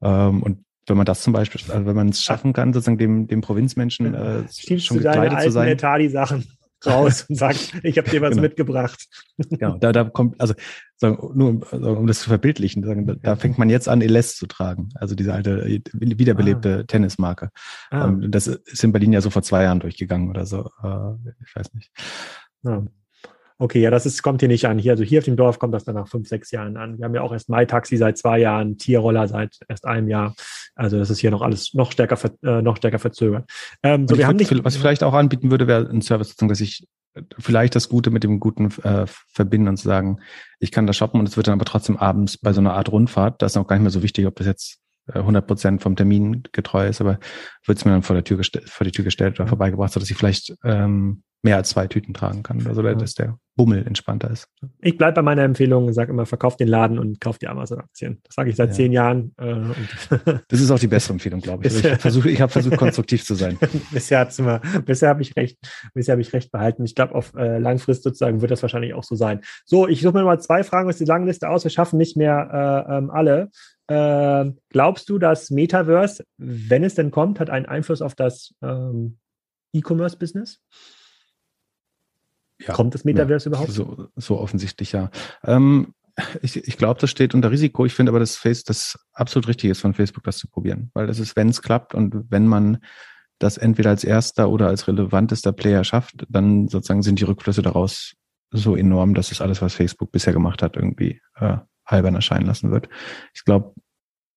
Ähm, 0.01 0.43
und 0.43 0.65
wenn 0.87 0.97
man 0.97 1.05
das 1.05 1.21
zum 1.21 1.33
Beispiel, 1.33 1.61
also 1.71 1.85
wenn 1.85 1.95
man 1.95 2.09
es 2.09 2.21
schaffen 2.21 2.53
kann, 2.53 2.73
sozusagen 2.73 2.97
dem, 2.97 3.27
dem 3.27 3.41
Provinzmenschen 3.41 4.13
äh, 4.13 4.43
Schiebst 4.51 4.87
schon 4.87 4.97
gekleidet 4.97 5.39
zu 5.41 5.51
sein. 5.51 5.69
Etadi-Sachen 5.69 6.45
raus 6.85 7.25
und 7.29 7.35
sagst, 7.35 7.73
ich 7.83 7.97
habe 7.97 8.09
dir 8.09 8.21
was 8.21 8.31
Genau. 8.31 8.41
mitgebracht. 8.41 9.07
Genau, 9.49 9.77
da, 9.77 9.91
da 9.91 10.03
kommt, 10.03 10.39
also 10.41 10.53
sagen, 10.97 11.17
nur 11.33 11.49
um, 11.49 11.63
also, 11.71 11.91
um 11.91 12.07
das 12.07 12.19
zu 12.19 12.29
verbildlichen, 12.29 12.83
sagen, 12.83 13.07
da, 13.07 13.15
da 13.15 13.35
fängt 13.35 13.57
man 13.57 13.69
jetzt 13.69 13.87
an, 13.87 14.01
Eles 14.01 14.35
zu 14.35 14.47
tragen. 14.47 14.89
Also 14.95 15.15
diese 15.15 15.33
alte, 15.33 15.61
äh, 15.61 15.81
wiederbelebte 15.93 16.85
Tennismarke. 16.85 17.49
Ah, 17.89 18.07
Ähm, 18.07 18.29
das 18.31 18.47
ist 18.47 18.83
in 18.83 18.91
Berlin 18.91 19.13
ja 19.13 19.21
so 19.21 19.29
vor 19.29 19.43
zwei 19.43 19.63
Jahren 19.63 19.79
durchgegangen 19.79 20.29
oder 20.29 20.45
so. 20.45 20.69
Äh, 20.83 21.31
ich 21.45 21.55
weiß 21.55 21.73
nicht. 21.73 21.91
ja. 22.63 22.83
Okay, 23.63 23.79
ja, 23.79 23.89
das 23.89 24.05
ist, 24.05 24.21
kommt 24.23 24.41
hier 24.41 24.49
nicht 24.49 24.65
an. 24.65 24.77
Hier, 24.77 24.91
also 24.91 25.05
hier 25.05 25.19
auf 25.19 25.23
dem 25.23 25.37
Dorf 25.37 25.57
kommt 25.57 25.73
das 25.73 25.85
dann 25.85 25.95
nach 25.95 26.09
fünf, 26.09 26.27
sechs 26.27 26.51
Jahren 26.51 26.75
an. 26.75 26.97
Wir 26.97 27.05
haben 27.05 27.15
ja 27.15 27.21
auch 27.21 27.31
erst 27.31 27.47
Mai-Taxi 27.47 27.95
seit 27.95 28.17
zwei 28.17 28.39
Jahren, 28.39 28.77
Tierroller 28.77 29.29
seit 29.29 29.57
erst 29.69 29.85
einem 29.85 30.09
Jahr. 30.09 30.35
Also 30.75 30.99
das 30.99 31.09
ist 31.09 31.19
hier 31.19 31.31
noch 31.31 31.41
alles 31.41 31.73
noch 31.73 31.93
stärker, 31.93 32.19
äh, 32.43 32.61
noch 32.61 32.75
stärker 32.75 32.99
verzögert. 32.99 33.49
Ähm, 33.81 34.05
so, 34.05 34.17
wir 34.17 34.27
haben 34.27 34.35
nicht, 34.35 34.51
was 34.65 34.75
ich 34.75 34.81
vielleicht 34.81 35.01
auch 35.01 35.13
anbieten 35.13 35.49
würde, 35.49 35.65
wäre 35.65 35.89
ein 35.89 36.01
Service, 36.01 36.35
dass 36.35 36.59
ich 36.59 36.85
vielleicht 37.39 37.75
das 37.75 37.87
Gute 37.87 38.11
mit 38.11 38.25
dem 38.25 38.41
Guten 38.41 38.65
äh, 38.83 39.05
verbinden 39.31 39.69
und 39.69 39.77
zu 39.77 39.85
sagen, 39.85 40.19
ich 40.59 40.73
kann 40.73 40.85
da 40.85 40.91
shoppen 40.91 41.21
und 41.21 41.29
es 41.29 41.37
wird 41.37 41.47
dann 41.47 41.53
aber 41.53 41.63
trotzdem 41.63 41.95
abends 41.95 42.37
bei 42.37 42.51
so 42.51 42.59
einer 42.59 42.73
Art 42.73 42.91
Rundfahrt, 42.91 43.41
das 43.41 43.53
ist 43.53 43.57
auch 43.57 43.67
gar 43.67 43.77
nicht 43.77 43.83
mehr 43.83 43.91
so 43.91 44.03
wichtig, 44.03 44.27
ob 44.27 44.35
das 44.35 44.47
jetzt 44.47 44.82
100 45.07 45.45
Prozent 45.45 45.81
vom 45.81 45.95
Termin 45.95 46.43
getreu 46.51 46.87
ist, 46.87 47.01
aber 47.01 47.19
wird 47.65 47.77
es 47.77 47.85
mir 47.85 47.91
dann 47.91 48.03
vor 48.03 48.15
der 48.15 48.23
Tür 48.23 48.37
gestellt, 48.37 48.69
vor 48.69 48.85
die 48.85 48.91
Tür 48.91 49.05
gestellt 49.05 49.39
oder 49.39 49.47
vorbeigebracht, 49.47 49.91
sodass 49.91 50.09
ich 50.09 50.17
vielleicht 50.17 50.55
ähm, 50.63 51.23
mehr 51.43 51.57
als 51.57 51.69
zwei 51.69 51.87
Tüten 51.87 52.13
tragen 52.13 52.41
kann, 52.41 52.65
also 52.67 52.81
dass 52.81 53.15
der 53.15 53.37
Bummel 53.55 53.85
entspannter 53.85 54.31
ist. 54.31 54.47
ich 54.81 54.97
bleibe 54.97 55.15
bei 55.15 55.21
meiner 55.21 55.43
Empfehlung 55.43 55.85
und 55.85 55.93
sage 55.93 56.11
immer, 56.11 56.25
verkauft 56.25 56.59
den 56.59 56.69
Laden 56.69 56.97
und 56.97 57.21
kauft 57.21 57.41
die 57.43 57.47
Amazon-Aktien. 57.47 58.19
Das 58.23 58.33
sage 58.33 58.49
ich 58.49 58.55
seit 58.55 58.69
Ja. 58.69 58.75
zehn 58.75 58.91
Jahren. 58.91 59.33
Äh, 59.37 59.53
und 59.53 59.75
Das 60.47 60.59
ist 60.59 60.71
auch 60.71 60.79
die 60.79 60.87
bessere 60.87 61.13
Empfehlung, 61.13 61.39
glaube 61.41 61.67
ich. 61.67 61.73
Also 61.75 61.87
ich 61.87 61.97
versuche, 61.97 62.31
ich 62.31 62.41
habe 62.41 62.51
versucht, 62.51 62.77
konstruktiv 62.77 63.23
zu 63.23 63.35
sein. 63.35 63.59
bisher 63.91 64.27
immer, 64.39 64.59
bisher 64.85 65.09
habe 65.09 65.21
ich 65.21 65.35
recht, 65.35 65.59
bisher 65.93 66.13
habe 66.13 66.21
ich 66.21 66.33
recht 66.33 66.51
behalten. 66.51 66.83
Ich 66.83 66.95
glaube, 66.95 67.13
auf 67.13 67.33
äh, 67.35 67.59
Langfrist 67.59 68.03
sozusagen 68.03 68.41
wird 68.41 68.49
das 68.49 68.63
wahrscheinlich 68.63 68.95
auch 68.95 69.03
so 69.03 69.15
sein. 69.15 69.41
So, 69.65 69.87
ich 69.87 70.01
suche 70.01 70.13
mir 70.13 70.23
mal 70.23 70.39
zwei 70.39 70.63
Fragen 70.63 70.89
aus 70.89 70.97
der 70.97 71.07
langen 71.07 71.27
Liste 71.27 71.49
aus. 71.49 71.63
Wir 71.63 71.71
schaffen 71.71 71.97
nicht 71.97 72.17
mehr 72.17 72.85
äh, 72.89 72.97
ähm, 72.97 73.11
alle. 73.11 73.49
Äh, 73.87 74.51
glaubst 74.69 75.09
du, 75.09 75.19
dass 75.19 75.49
Metaverse, 75.49 76.23
wenn 76.37 76.83
es 76.83 76.95
denn 76.95 77.11
kommt, 77.11 77.39
hat 77.39 77.49
einen 77.49 77.65
Einfluss 77.65 78.01
auf 78.01 78.15
das 78.15 78.53
ähm, 78.61 79.17
E-Commerce-Business? 79.73 80.59
Ja. 82.61 82.73
Kommt 82.73 82.93
das 82.93 83.03
Metaverse 83.03 83.49
überhaupt? 83.49 83.71
So, 83.71 84.07
so 84.15 84.39
offensichtlich 84.39 84.93
ja. 84.93 85.11
Ähm, 85.43 85.93
ich 86.41 86.55
ich 86.55 86.77
glaube, 86.77 86.99
das 87.01 87.09
steht 87.09 87.33
unter 87.33 87.51
Risiko. 87.51 87.85
Ich 87.85 87.93
finde 87.93 88.11
aber, 88.11 88.19
dass 88.19 88.37
Face 88.37 88.63
das 88.63 88.97
absolut 89.13 89.47
richtig 89.47 89.71
ist 89.71 89.81
von 89.81 89.93
Facebook, 89.93 90.23
das 90.23 90.37
zu 90.37 90.47
probieren. 90.47 90.91
Weil 90.93 91.07
das 91.07 91.19
ist, 91.19 91.35
wenn 91.35 91.49
es 91.49 91.61
klappt 91.61 91.93
und 91.93 92.29
wenn 92.29 92.47
man 92.47 92.77
das 93.39 93.57
entweder 93.57 93.89
als 93.89 94.03
erster 94.03 94.49
oder 94.49 94.67
als 94.67 94.87
relevantester 94.87 95.51
Player 95.51 95.83
schafft, 95.83 96.25
dann 96.29 96.67
sozusagen 96.67 97.01
sind 97.01 97.19
die 97.19 97.25
Rückflüsse 97.25 97.61
daraus 97.61 98.13
so 98.51 98.75
enorm, 98.75 99.15
dass 99.15 99.31
es 99.31 99.41
alles, 99.41 99.61
was 99.61 99.73
Facebook 99.73 100.11
bisher 100.11 100.31
gemacht 100.31 100.61
hat, 100.61 100.75
irgendwie 100.75 101.19
äh, 101.35 101.57
albern 101.85 102.15
erscheinen 102.15 102.45
lassen 102.45 102.71
wird. 102.71 102.89
Ich 103.33 103.43
glaube, 103.45 103.73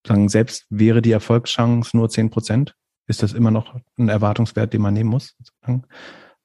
sagen, 0.06 0.28
selbst 0.28 0.66
wäre 0.70 1.02
die 1.02 1.12
Erfolgschance 1.12 1.96
nur 1.96 2.08
zehn 2.08 2.30
Prozent, 2.30 2.74
ist 3.06 3.22
das 3.22 3.32
immer 3.32 3.50
noch 3.50 3.78
ein 3.98 4.08
Erwartungswert, 4.08 4.72
den 4.72 4.82
man 4.82 4.94
nehmen 4.94 5.10
muss. 5.10 5.36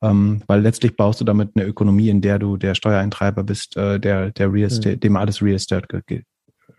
Ähm, 0.03 0.43
weil 0.47 0.61
letztlich 0.61 0.95
baust 0.95 1.21
du 1.21 1.25
damit 1.25 1.51
eine 1.55 1.65
Ökonomie, 1.65 2.09
in 2.09 2.21
der 2.21 2.39
du 2.39 2.57
der 2.57 2.75
Steuereintreiber 2.75 3.43
bist, 3.43 3.77
äh, 3.77 3.99
der, 3.99 4.31
der 4.31 4.51
Real 4.51 4.67
Estate, 4.67 4.97
dem 4.97 5.15
alles 5.15 5.41
Real 5.41 5.55
Estate, 5.55 6.01
ge 6.07 6.23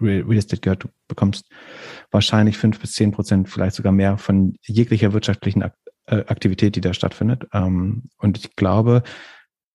Real 0.01 0.37
Estate 0.37 0.61
gehört. 0.61 0.85
Du 0.85 0.89
bekommst 1.07 1.49
wahrscheinlich 2.11 2.59
fünf 2.59 2.81
bis 2.81 2.93
zehn 2.93 3.13
Prozent, 3.13 3.49
vielleicht 3.49 3.77
sogar 3.77 3.93
mehr 3.93 4.19
von 4.19 4.57
jeglicher 4.63 5.13
wirtschaftlichen 5.13 5.63
Ak 5.63 5.77
äh, 6.07 6.25
Aktivität, 6.27 6.75
die 6.75 6.81
da 6.81 6.93
stattfindet. 6.95 7.47
Ähm, 7.53 8.09
und 8.19 8.39
ich 8.39 8.57
glaube, 8.57 9.05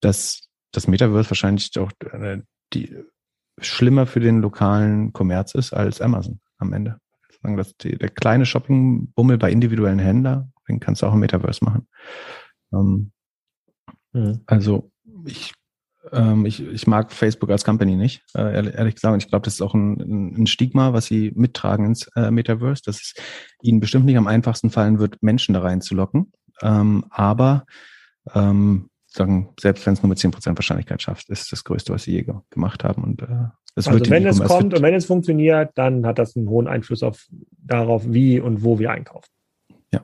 dass 0.01 0.49
das 0.73 0.87
Metaverse 0.87 1.29
wahrscheinlich 1.29 1.71
auch 1.79 1.91
äh, 2.11 2.39
die 2.73 2.93
schlimmer 3.59 4.05
für 4.05 4.19
den 4.19 4.41
lokalen 4.41 5.13
Kommerz 5.13 5.55
ist 5.55 5.73
als 5.73 6.01
Amazon 6.01 6.39
am 6.57 6.73
Ende. 6.73 6.99
Sagen, 7.41 7.57
dass 7.57 7.75
die, 7.77 7.97
der 7.97 8.09
kleine 8.09 8.45
Shopping-Bummel 8.45 9.37
bei 9.37 9.51
individuellen 9.51 9.99
Händlern, 9.99 10.53
den 10.67 10.79
kannst 10.79 11.01
du 11.01 11.05
auch 11.07 11.13
im 11.13 11.19
Metaverse 11.19 11.63
machen. 11.63 11.87
Ähm, 12.73 13.11
Mhm. 14.17 14.41
also 14.45 14.91
ich, 15.25 15.53
ähm, 16.11 16.45
ich, 16.45 16.65
ich 16.65 16.87
mag 16.87 17.11
Facebook 17.11 17.49
als 17.49 17.65
Company 17.65 17.95
nicht, 17.95 18.23
äh, 18.33 18.53
ehrlich, 18.53 18.75
ehrlich 18.75 18.95
gesagt. 18.95 19.13
Und 19.13 19.23
ich 19.23 19.29
glaube, 19.29 19.43
das 19.43 19.55
ist 19.55 19.61
auch 19.61 19.73
ein, 19.73 19.99
ein 19.99 20.35
ein 20.41 20.47
Stigma, 20.47 20.93
was 20.93 21.05
sie 21.05 21.31
mittragen 21.35 21.85
ins 21.85 22.07
äh, 22.15 22.31
Metaverse, 22.31 22.81
dass 22.85 22.97
es 22.97 23.13
ihnen 23.61 23.79
bestimmt 23.79 24.05
nicht 24.05 24.17
am 24.17 24.27
einfachsten 24.27 24.69
fallen 24.69 24.99
wird, 24.99 25.21
Menschen 25.21 25.53
da 25.53 25.61
reinzulocken. 25.61 26.31
Ähm, 26.61 27.05
aber 27.09 27.65
ähm, 28.33 28.89
sagen, 29.17 29.49
selbst 29.59 29.85
wenn 29.85 29.93
es 29.93 30.01
nur 30.01 30.09
mit 30.09 30.17
10% 30.17 30.55
Wahrscheinlichkeit 30.55 31.01
schafft, 31.01 31.29
ist 31.29 31.51
das 31.51 31.63
Größte, 31.63 31.93
was 31.93 32.03
sie 32.03 32.11
je 32.11 32.23
ge 32.23 32.35
gemacht 32.49 32.83
haben. 32.83 33.03
Und 33.03 33.21
äh, 33.21 33.49
Also 33.75 33.91
wird 33.91 34.09
wenn 34.09 34.25
es 34.25 34.39
kommt 34.39 34.73
und 34.73 34.81
wenn 34.81 34.93
es 34.93 35.05
funktioniert, 35.05 35.71
dann 35.75 36.05
hat 36.05 36.19
das 36.19 36.35
einen 36.35 36.49
hohen 36.49 36.67
Einfluss 36.67 37.03
auf 37.03 37.27
darauf, 37.57 38.03
wie 38.07 38.39
und 38.39 38.63
wo 38.63 38.79
wir 38.79 38.91
einkaufen. 38.91 39.29
Ja, 39.91 40.01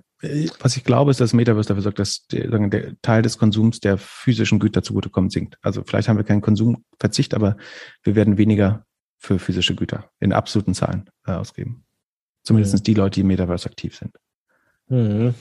was 0.59 0.77
ich 0.77 0.83
glaube, 0.83 1.11
ist, 1.11 1.19
dass 1.21 1.33
Metaverse 1.33 1.69
dafür 1.69 1.83
sorgt, 1.83 1.99
dass 1.99 2.27
der, 2.27 2.47
der 2.47 3.01
Teil 3.01 3.21
des 3.21 3.37
Konsums 3.37 3.79
der 3.79 3.97
physischen 3.97 4.59
Güter 4.59 4.83
zugutekommt 4.83 5.31
sinkt. 5.31 5.57
Also 5.61 5.83
vielleicht 5.85 6.09
haben 6.09 6.17
wir 6.17 6.23
keinen 6.23 6.41
Konsumverzicht, 6.41 7.33
aber 7.33 7.57
wir 8.03 8.15
werden 8.15 8.37
weniger 8.37 8.85
für 9.17 9.39
physische 9.39 9.75
Güter 9.75 10.09
in 10.19 10.33
absoluten 10.33 10.73
Zahlen 10.73 11.09
äh, 11.25 11.31
ausgeben. 11.31 11.85
Zumindest 12.43 12.73
mhm. 12.73 12.83
die 12.83 12.93
Leute, 12.93 13.15
die 13.15 13.21
im 13.21 13.27
Metaverse 13.27 13.69
aktiv 13.69 13.95
sind. 13.95 14.17
Mhm. 14.87 15.33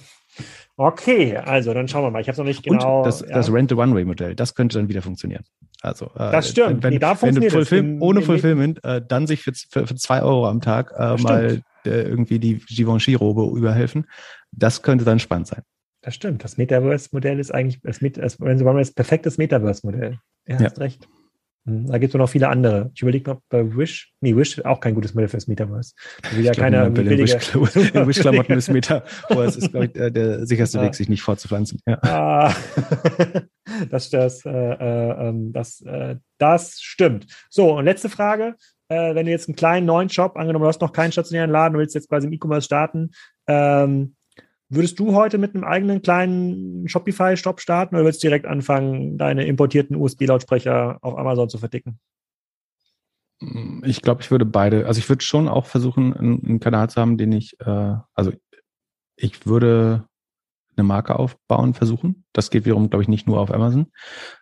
Okay, 0.84 1.36
also 1.36 1.72
dann 1.74 1.86
schauen 1.86 2.02
wir 2.02 2.10
mal. 2.10 2.20
Ich 2.20 2.26
habe 2.26 2.32
es 2.32 2.38
noch 2.38 2.44
nicht 2.44 2.64
genau. 2.64 2.98
Und 2.98 3.06
das, 3.06 3.20
ja. 3.20 3.28
das 3.28 3.52
Rent-to-One-Way-Modell, 3.52 4.34
das 4.34 4.56
könnte 4.56 4.78
dann 4.78 4.88
wieder 4.88 5.00
funktionieren. 5.00 5.44
Also, 5.80 6.06
äh, 6.16 6.32
das 6.32 6.48
stimmt. 6.48 6.82
Wenn, 6.82 6.94
nee, 6.94 6.98
da 6.98 7.20
wenn 7.22 7.36
du 7.36 7.50
Fulfill, 7.50 7.98
ohne 8.00 8.22
Fulfillment 8.22 8.82
äh, 8.84 9.00
dann 9.06 9.28
sich 9.28 9.42
für, 9.42 9.52
für, 9.70 9.86
für 9.86 9.94
zwei 9.94 10.22
Euro 10.22 10.48
am 10.48 10.60
Tag 10.60 10.92
äh, 10.96 11.16
mal 11.22 11.62
äh, 11.86 11.88
irgendwie 11.88 12.40
die 12.40 12.58
Givenchy-Robe 12.58 13.56
überhelfen, 13.56 14.06
das 14.50 14.82
könnte 14.82 15.04
dann 15.04 15.20
spannend 15.20 15.46
sein. 15.46 15.62
Das 16.00 16.16
stimmt. 16.16 16.42
Das 16.42 16.56
Metaverse-Modell 16.56 17.38
ist 17.38 17.54
eigentlich 17.54 17.80
das, 17.82 18.00
das, 18.00 18.38
das 18.38 18.90
perfektes 18.92 19.38
Metaverse-Modell. 19.38 20.18
Er 20.46 20.58
ja. 20.58 20.64
hast 20.64 20.80
recht. 20.80 21.06
Hm, 21.64 21.86
da 21.86 21.98
gibt 21.98 22.12
es 22.12 22.18
noch 22.18 22.28
viele 22.28 22.48
andere. 22.48 22.90
Ich 22.94 23.02
überlege 23.02 23.30
noch 23.30 23.40
bei 23.48 23.76
Wish. 23.76 24.12
Nee, 24.20 24.34
Wish 24.34 24.64
auch 24.64 24.80
kein 24.80 24.94
gutes 24.94 25.14
Modell 25.14 25.28
fürs 25.28 25.46
Metaverse. 25.46 25.94
Da 26.22 26.36
will 26.36 26.44
ja 26.44 26.52
keiner. 26.52 26.86
In 26.86 26.96
Wish-Klamotten 26.96 28.52
ist 28.58 28.68
Meta, 28.68 29.04
aber 29.28 29.44
es 29.44 29.56
ist, 29.56 29.70
glaube 29.70 29.86
ich, 29.86 29.92
der, 29.92 30.10
der 30.10 30.46
sicherste 30.46 30.80
Weg, 30.80 30.94
sich 30.94 31.08
nicht 31.08 31.22
fortzupflanzen. 31.22 31.80
Ja. 31.86 31.98
Ah, 32.02 32.54
das, 33.90 34.10
das, 34.10 34.44
äh, 34.44 34.50
äh, 34.50 35.28
ähm, 35.28 35.52
das, 35.52 35.80
äh, 35.82 36.16
das 36.38 36.80
stimmt. 36.80 37.26
So, 37.48 37.76
und 37.76 37.84
letzte 37.84 38.08
Frage. 38.08 38.56
Äh, 38.88 39.14
wenn 39.14 39.24
du 39.24 39.32
jetzt 39.32 39.48
einen 39.48 39.56
kleinen 39.56 39.86
neuen 39.86 40.10
Shop, 40.10 40.36
angenommen, 40.36 40.64
du 40.64 40.68
hast 40.68 40.82
noch 40.82 40.92
keinen 40.92 41.12
stationären 41.12 41.50
Laden, 41.50 41.74
du 41.74 41.78
willst 41.78 41.94
jetzt 41.94 42.10
quasi 42.10 42.26
im 42.26 42.32
E-Commerce 42.32 42.66
starten, 42.66 43.12
ähm, 43.46 44.16
Würdest 44.74 44.98
du 44.98 45.14
heute 45.14 45.36
mit 45.36 45.54
einem 45.54 45.64
eigenen 45.64 46.00
kleinen 46.00 46.88
Shopify-Shop 46.88 47.60
starten 47.60 47.94
oder 47.94 48.04
würdest 48.04 48.22
du 48.22 48.28
direkt 48.28 48.46
anfangen, 48.46 49.18
deine 49.18 49.44
importierten 49.44 49.96
USB-Lautsprecher 49.96 50.96
auf 51.02 51.18
Amazon 51.18 51.50
zu 51.50 51.58
verticken? 51.58 52.00
Ich 53.84 54.00
glaube, 54.00 54.22
ich 54.22 54.30
würde 54.30 54.46
beide, 54.46 54.86
also 54.86 54.98
ich 54.98 55.10
würde 55.10 55.22
schon 55.22 55.46
auch 55.46 55.66
versuchen, 55.66 56.14
einen, 56.16 56.42
einen 56.42 56.60
Kanal 56.60 56.88
zu 56.88 57.02
haben, 57.02 57.18
den 57.18 57.32
ich, 57.32 57.60
äh, 57.60 57.96
also 58.14 58.32
ich 59.16 59.46
würde 59.46 60.06
eine 60.74 60.84
Marke 60.84 61.18
aufbauen 61.18 61.74
versuchen. 61.74 62.24
Das 62.32 62.50
geht 62.50 62.64
wiederum, 62.64 62.88
glaube 62.88 63.02
ich, 63.02 63.08
nicht 63.08 63.26
nur 63.26 63.40
auf 63.40 63.52
Amazon. 63.52 63.88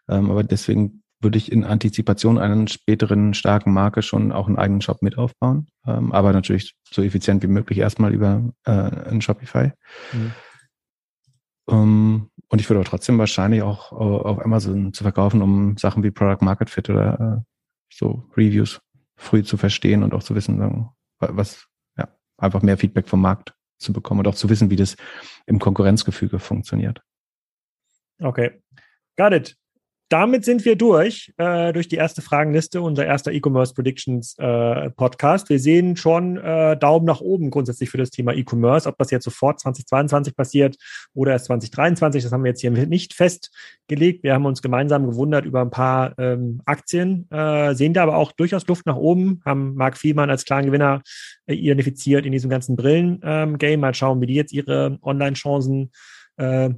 Ähm, 0.08 0.30
aber 0.30 0.44
deswegen 0.44 1.02
würde 1.20 1.38
ich 1.38 1.52
in 1.52 1.64
Antizipation 1.64 2.38
einer 2.38 2.66
späteren 2.66 3.34
starken 3.34 3.72
Marke 3.72 4.02
schon 4.02 4.32
auch 4.32 4.46
einen 4.46 4.56
eigenen 4.56 4.80
Shop 4.80 5.02
mit 5.02 5.18
aufbauen. 5.18 5.68
Ähm, 5.86 6.12
aber 6.12 6.32
natürlich 6.32 6.74
so 6.90 7.02
effizient 7.02 7.42
wie 7.42 7.48
möglich 7.48 7.78
erstmal 7.78 8.12
über 8.12 8.42
äh, 8.64 8.70
ein 8.72 9.20
Shopify. 9.20 9.72
Mhm. 10.12 10.32
Um, 11.66 11.76
ähm, 11.76 12.30
und 12.48 12.60
ich 12.60 12.68
würde 12.68 12.80
aber 12.80 12.88
trotzdem 12.88 13.18
wahrscheinlich 13.18 13.62
auch 13.62 13.92
uh, 13.92 14.26
auf 14.26 14.44
Amazon 14.44 14.92
zu 14.92 15.04
verkaufen, 15.04 15.40
um 15.40 15.76
Sachen 15.76 16.02
wie 16.02 16.10
Product 16.10 16.44
Market 16.44 16.68
Fit 16.68 16.90
oder 16.90 17.20
uh, 17.20 17.44
so 17.92 18.28
Reviews 18.36 18.80
früh 19.16 19.44
zu 19.44 19.56
verstehen 19.56 20.02
und 20.02 20.14
auch 20.14 20.22
zu 20.22 20.34
wissen, 20.34 20.88
was, 21.18 21.68
ja, 21.96 22.08
einfach 22.38 22.62
mehr 22.62 22.78
Feedback 22.78 23.08
vom 23.08 23.20
Markt 23.20 23.54
zu 23.78 23.92
bekommen 23.92 24.20
und 24.20 24.26
auch 24.26 24.34
zu 24.34 24.48
wissen, 24.48 24.70
wie 24.70 24.76
das 24.76 24.96
im 25.46 25.58
Konkurrenzgefüge 25.58 26.38
funktioniert. 26.38 27.02
Okay. 28.20 28.62
Got 29.16 29.32
it 29.32 29.59
damit 30.10 30.44
sind 30.44 30.64
wir 30.64 30.74
durch, 30.74 31.32
äh, 31.38 31.72
durch 31.72 31.86
die 31.86 31.94
erste 31.94 32.20
Fragenliste, 32.20 32.82
unser 32.82 33.06
erster 33.06 33.30
E-Commerce 33.30 33.72
Predictions 33.72 34.34
äh, 34.38 34.90
Podcast. 34.90 35.48
Wir 35.48 35.60
sehen 35.60 35.96
schon 35.96 36.36
äh, 36.36 36.76
Daumen 36.76 37.06
nach 37.06 37.20
oben 37.20 37.50
grundsätzlich 37.50 37.90
für 37.90 37.96
das 37.96 38.10
Thema 38.10 38.34
E-Commerce. 38.34 38.88
Ob 38.88 38.98
das 38.98 39.12
jetzt 39.12 39.22
sofort 39.22 39.60
2022 39.60 40.34
passiert 40.34 40.76
oder 41.14 41.32
erst 41.32 41.44
2023, 41.46 42.24
das 42.24 42.32
haben 42.32 42.42
wir 42.42 42.50
jetzt 42.50 42.60
hier 42.60 42.72
nicht 42.72 43.14
festgelegt. 43.14 44.24
Wir 44.24 44.34
haben 44.34 44.46
uns 44.46 44.62
gemeinsam 44.62 45.06
gewundert 45.06 45.44
über 45.44 45.60
ein 45.60 45.70
paar 45.70 46.18
ähm, 46.18 46.60
Aktien, 46.64 47.30
äh, 47.30 47.72
sehen 47.76 47.94
da 47.94 48.02
aber 48.02 48.16
auch 48.16 48.32
durchaus 48.32 48.66
Luft 48.66 48.86
nach 48.86 48.96
oben, 48.96 49.40
haben 49.44 49.76
Mark 49.76 49.96
Fiemann 49.96 50.28
als 50.28 50.44
klaren 50.44 50.66
Gewinner 50.66 51.02
äh, 51.46 51.54
identifiziert 51.54 52.26
in 52.26 52.32
diesem 52.32 52.50
ganzen 52.50 52.74
Brillen-Game. 52.74 53.60
Ähm, 53.60 53.80
Mal 53.80 53.94
schauen, 53.94 54.20
wie 54.20 54.26
die 54.26 54.34
jetzt 54.34 54.52
ihre 54.52 54.98
Online-Chancen 55.02 55.84
äh, 55.84 55.88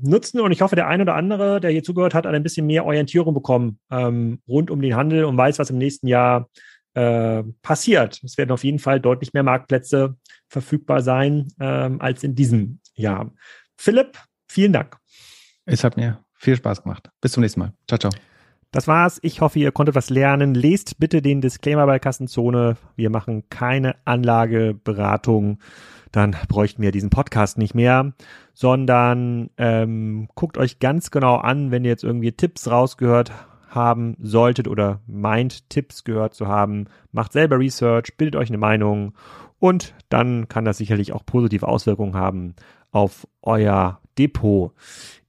nutzen. 0.01 0.41
Und 0.41 0.53
ich 0.53 0.61
hoffe, 0.61 0.77
der 0.77 0.89
ein 0.89 1.01
oder 1.01 1.15
andere, 1.15 1.61
der 1.61 1.71
hier 1.71 1.83
zugehört 1.83 2.15
hat, 2.15 2.27
hat 2.27 2.35
ein 2.35 2.43
bisschen 2.43 2.67
mehr 2.67 2.85
Orientierung 2.85 3.35
bekommen 3.35 3.79
ähm, 3.91 4.41
rund 4.49 4.71
um 4.71 4.81
den 4.81 4.97
Handel 4.97 5.25
und 5.25 5.37
weiß, 5.37 5.59
was 5.59 5.71
im 5.71 5.79
nächsten 5.79 6.09
Jahr 6.09 6.49
äh, 6.95 7.43
passiert. 7.63 8.21
Es 8.23 8.37
werden 8.39 8.51
auf 8.51 8.65
jeden 8.65 8.79
Fall 8.79 9.01
deutlich 9.01 9.33
mehr 9.33 9.43
Marktplätze 9.43 10.17
verfügbar 10.49 11.03
sein 11.03 11.49
ähm, 11.61 12.01
als 12.01 12.23
in 12.23 12.35
diesem 12.35 12.81
Jahr. 12.95 13.33
Philipp, 13.77 14.19
vielen 14.49 14.73
Dank. 14.73 14.97
Es 15.65 15.85
hat 15.85 15.97
mir 15.97 16.23
viel 16.35 16.57
Spaß 16.57 16.83
gemacht. 16.83 17.09
Bis 17.21 17.33
zum 17.33 17.43
nächsten 17.43 17.61
Mal. 17.61 17.73
Ciao, 17.89 17.99
ciao. 17.99 18.32
Das 18.73 18.89
war's. 18.89 19.21
Ich 19.23 19.41
hoffe, 19.41 19.59
ihr 19.59 19.71
konntet 19.71 19.95
was 19.95 20.11
lernen. 20.11 20.55
Lest 20.55 20.99
bitte 20.99 21.23
den 21.23 21.41
Disclaimer 21.41 21.87
bei 21.87 21.99
Kassenzone. 21.99 22.77
Wir 22.97 23.11
machen 23.11 23.45
keine 23.51 23.95
Anlageberatung 24.05 25.59
dann 26.13 26.37
bräuchten 26.47 26.83
wir 26.83 26.93
diesen 26.93 27.11
Podcast 27.11 27.59
nicht 27.59 27.75
mehr, 27.75 28.13
sondern 28.53 29.51
ähm, 29.57 30.29
guckt 30.35 30.59
euch 30.59 30.79
ganz 30.79 31.11
genau 31.11 31.37
an, 31.37 31.71
wenn 31.71 31.85
ihr 31.85 31.91
jetzt 31.91 32.05
irgendwie 32.05 32.33
Tipps 32.33 32.71
rausgehört 32.71 33.33
haben 33.69 34.17
solltet 34.21 34.69
oder 34.69 35.01
meint, 35.07 35.71
Tipps 35.71 36.05
gehört 36.05 36.35
zu 36.35 36.47
haben, 36.47 36.85
macht 37.11 37.33
selber 37.33 37.59
Research, 37.59 38.19
bildet 38.19 38.37
euch 38.37 38.51
eine 38.51 38.59
Meinung 38.59 39.15
und 39.59 39.95
dann 40.11 40.49
kann 40.49 40.67
das 40.67 40.77
sicherlich 40.77 41.13
auch 41.15 41.25
positive 41.25 41.67
Auswirkungen 41.67 42.15
haben 42.15 42.55
auf 42.91 43.27
euer 43.41 44.01
Depot. 44.19 44.73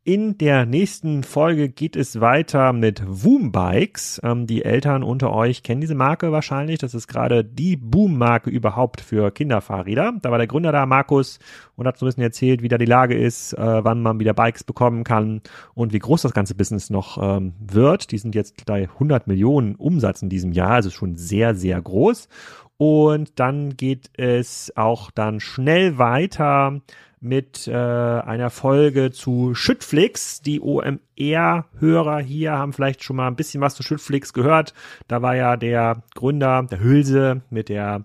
In 0.05 0.37
der 0.37 0.65
nächsten 0.65 1.23
Folge 1.23 1.69
geht 1.69 1.95
es 1.95 2.19
weiter 2.19 2.73
mit 2.73 3.01
Bikes. 3.07 4.19
Ähm, 4.21 4.47
die 4.47 4.65
Eltern 4.65 5.01
unter 5.01 5.31
euch 5.31 5.63
kennen 5.63 5.79
diese 5.79 5.95
Marke 5.95 6.33
wahrscheinlich. 6.33 6.79
Das 6.79 6.93
ist 6.93 7.07
gerade 7.07 7.45
die 7.45 7.77
Boom-Marke 7.77 8.49
überhaupt 8.49 8.99
für 8.99 9.31
Kinderfahrräder. 9.31 10.15
Da 10.21 10.29
war 10.29 10.39
der 10.39 10.47
Gründer 10.47 10.73
da, 10.73 10.85
Markus, 10.85 11.39
und 11.77 11.87
hat 11.87 11.97
so 11.97 12.05
ein 12.05 12.07
bisschen 12.07 12.23
erzählt, 12.23 12.61
wie 12.61 12.67
da 12.67 12.77
die 12.77 12.83
Lage 12.83 13.17
ist, 13.17 13.53
äh, 13.53 13.85
wann 13.85 14.01
man 14.01 14.19
wieder 14.19 14.33
Bikes 14.33 14.65
bekommen 14.65 15.05
kann 15.05 15.39
und 15.73 15.93
wie 15.93 15.99
groß 15.99 16.23
das 16.23 16.33
ganze 16.33 16.53
Business 16.53 16.89
noch 16.89 17.17
ähm, 17.21 17.53
wird. 17.61 18.11
Die 18.11 18.17
sind 18.17 18.35
jetzt 18.35 18.65
bei 18.65 18.89
100 18.89 19.27
Millionen 19.27 19.75
Umsatz 19.75 20.21
in 20.21 20.27
diesem 20.27 20.51
Jahr, 20.51 20.71
also 20.71 20.89
schon 20.89 21.15
sehr, 21.15 21.55
sehr 21.55 21.81
groß. 21.81 22.27
Und 22.75 23.39
dann 23.39 23.77
geht 23.77 24.09
es 24.17 24.73
auch 24.75 25.11
dann 25.11 25.39
schnell 25.39 25.97
weiter 25.97 26.81
mit 27.23 27.67
äh, 27.67 27.73
einer 27.73 28.49
Folge 28.49 29.11
zu 29.11 29.55
Schüttflix. 29.55 30.41
Die 30.41 30.59
OMR-Hörer 30.59 32.19
hier 32.19 32.51
haben 32.51 32.73
vielleicht 32.73 33.03
schon 33.03 33.15
mal 33.15 33.27
ein 33.27 33.35
bisschen 33.35 33.61
was 33.61 33.75
zu 33.75 33.83
Schüttflix 33.83 34.33
gehört. 34.33 34.73
Da 35.07 35.21
war 35.21 35.35
ja 35.35 35.55
der 35.55 36.03
Gründer, 36.15 36.63
der 36.63 36.81
Hülse, 36.81 37.41
mit 37.49 37.69
der 37.69 38.03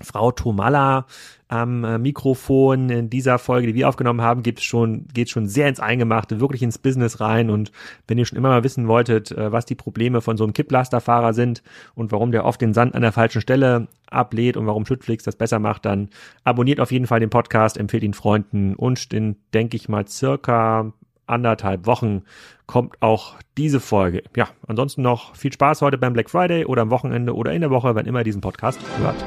Frau 0.00 0.32
Tomalla 0.32 1.06
am 1.52 1.84
äh, 1.84 1.98
Mikrofon 1.98 2.88
in 2.88 3.10
dieser 3.10 3.38
Folge, 3.38 3.66
die 3.66 3.74
wir 3.74 3.86
aufgenommen 3.86 4.22
haben, 4.22 4.42
geht 4.42 4.62
schon, 4.62 5.04
geht 5.12 5.28
schon 5.28 5.46
sehr 5.46 5.68
ins 5.68 5.80
Eingemachte, 5.80 6.40
wirklich 6.40 6.62
ins 6.62 6.78
Business 6.78 7.20
rein. 7.20 7.50
Und 7.50 7.72
wenn 8.08 8.16
ihr 8.16 8.24
schon 8.24 8.38
immer 8.38 8.48
mal 8.48 8.64
wissen 8.64 8.88
wolltet, 8.88 9.32
äh, 9.32 9.52
was 9.52 9.66
die 9.66 9.74
Probleme 9.74 10.22
von 10.22 10.38
so 10.38 10.44
einem 10.44 10.54
Kipplasterfahrer 10.54 11.34
sind 11.34 11.62
und 11.94 12.10
warum 12.10 12.32
der 12.32 12.46
oft 12.46 12.58
den 12.62 12.72
Sand 12.72 12.94
an 12.94 13.02
der 13.02 13.12
falschen 13.12 13.42
Stelle 13.42 13.88
ablädt 14.10 14.56
und 14.56 14.66
warum 14.66 14.86
Schüttflix 14.86 15.24
das 15.24 15.36
besser 15.36 15.58
macht, 15.58 15.84
dann 15.84 16.08
abonniert 16.42 16.80
auf 16.80 16.90
jeden 16.90 17.06
Fall 17.06 17.20
den 17.20 17.28
Podcast, 17.28 17.76
empfehlt 17.76 18.02
ihn 18.02 18.14
Freunden 18.14 18.74
und 18.74 19.12
in, 19.12 19.36
denke 19.52 19.76
ich 19.76 19.90
mal, 19.90 20.08
circa 20.08 20.94
anderthalb 21.26 21.84
Wochen 21.84 22.22
kommt 22.66 22.96
auch 23.00 23.34
diese 23.58 23.80
Folge. 23.80 24.22
Ja, 24.34 24.48
ansonsten 24.66 25.02
noch 25.02 25.36
viel 25.36 25.52
Spaß 25.52 25.82
heute 25.82 25.98
beim 25.98 26.14
Black 26.14 26.30
Friday 26.30 26.64
oder 26.64 26.82
am 26.82 26.90
Wochenende 26.90 27.34
oder 27.34 27.52
in 27.52 27.60
der 27.60 27.70
Woche, 27.70 27.94
wenn 27.94 28.06
immer 28.06 28.20
ihr 28.20 28.24
diesen 28.24 28.40
Podcast 28.40 28.80
hört. 28.98 29.22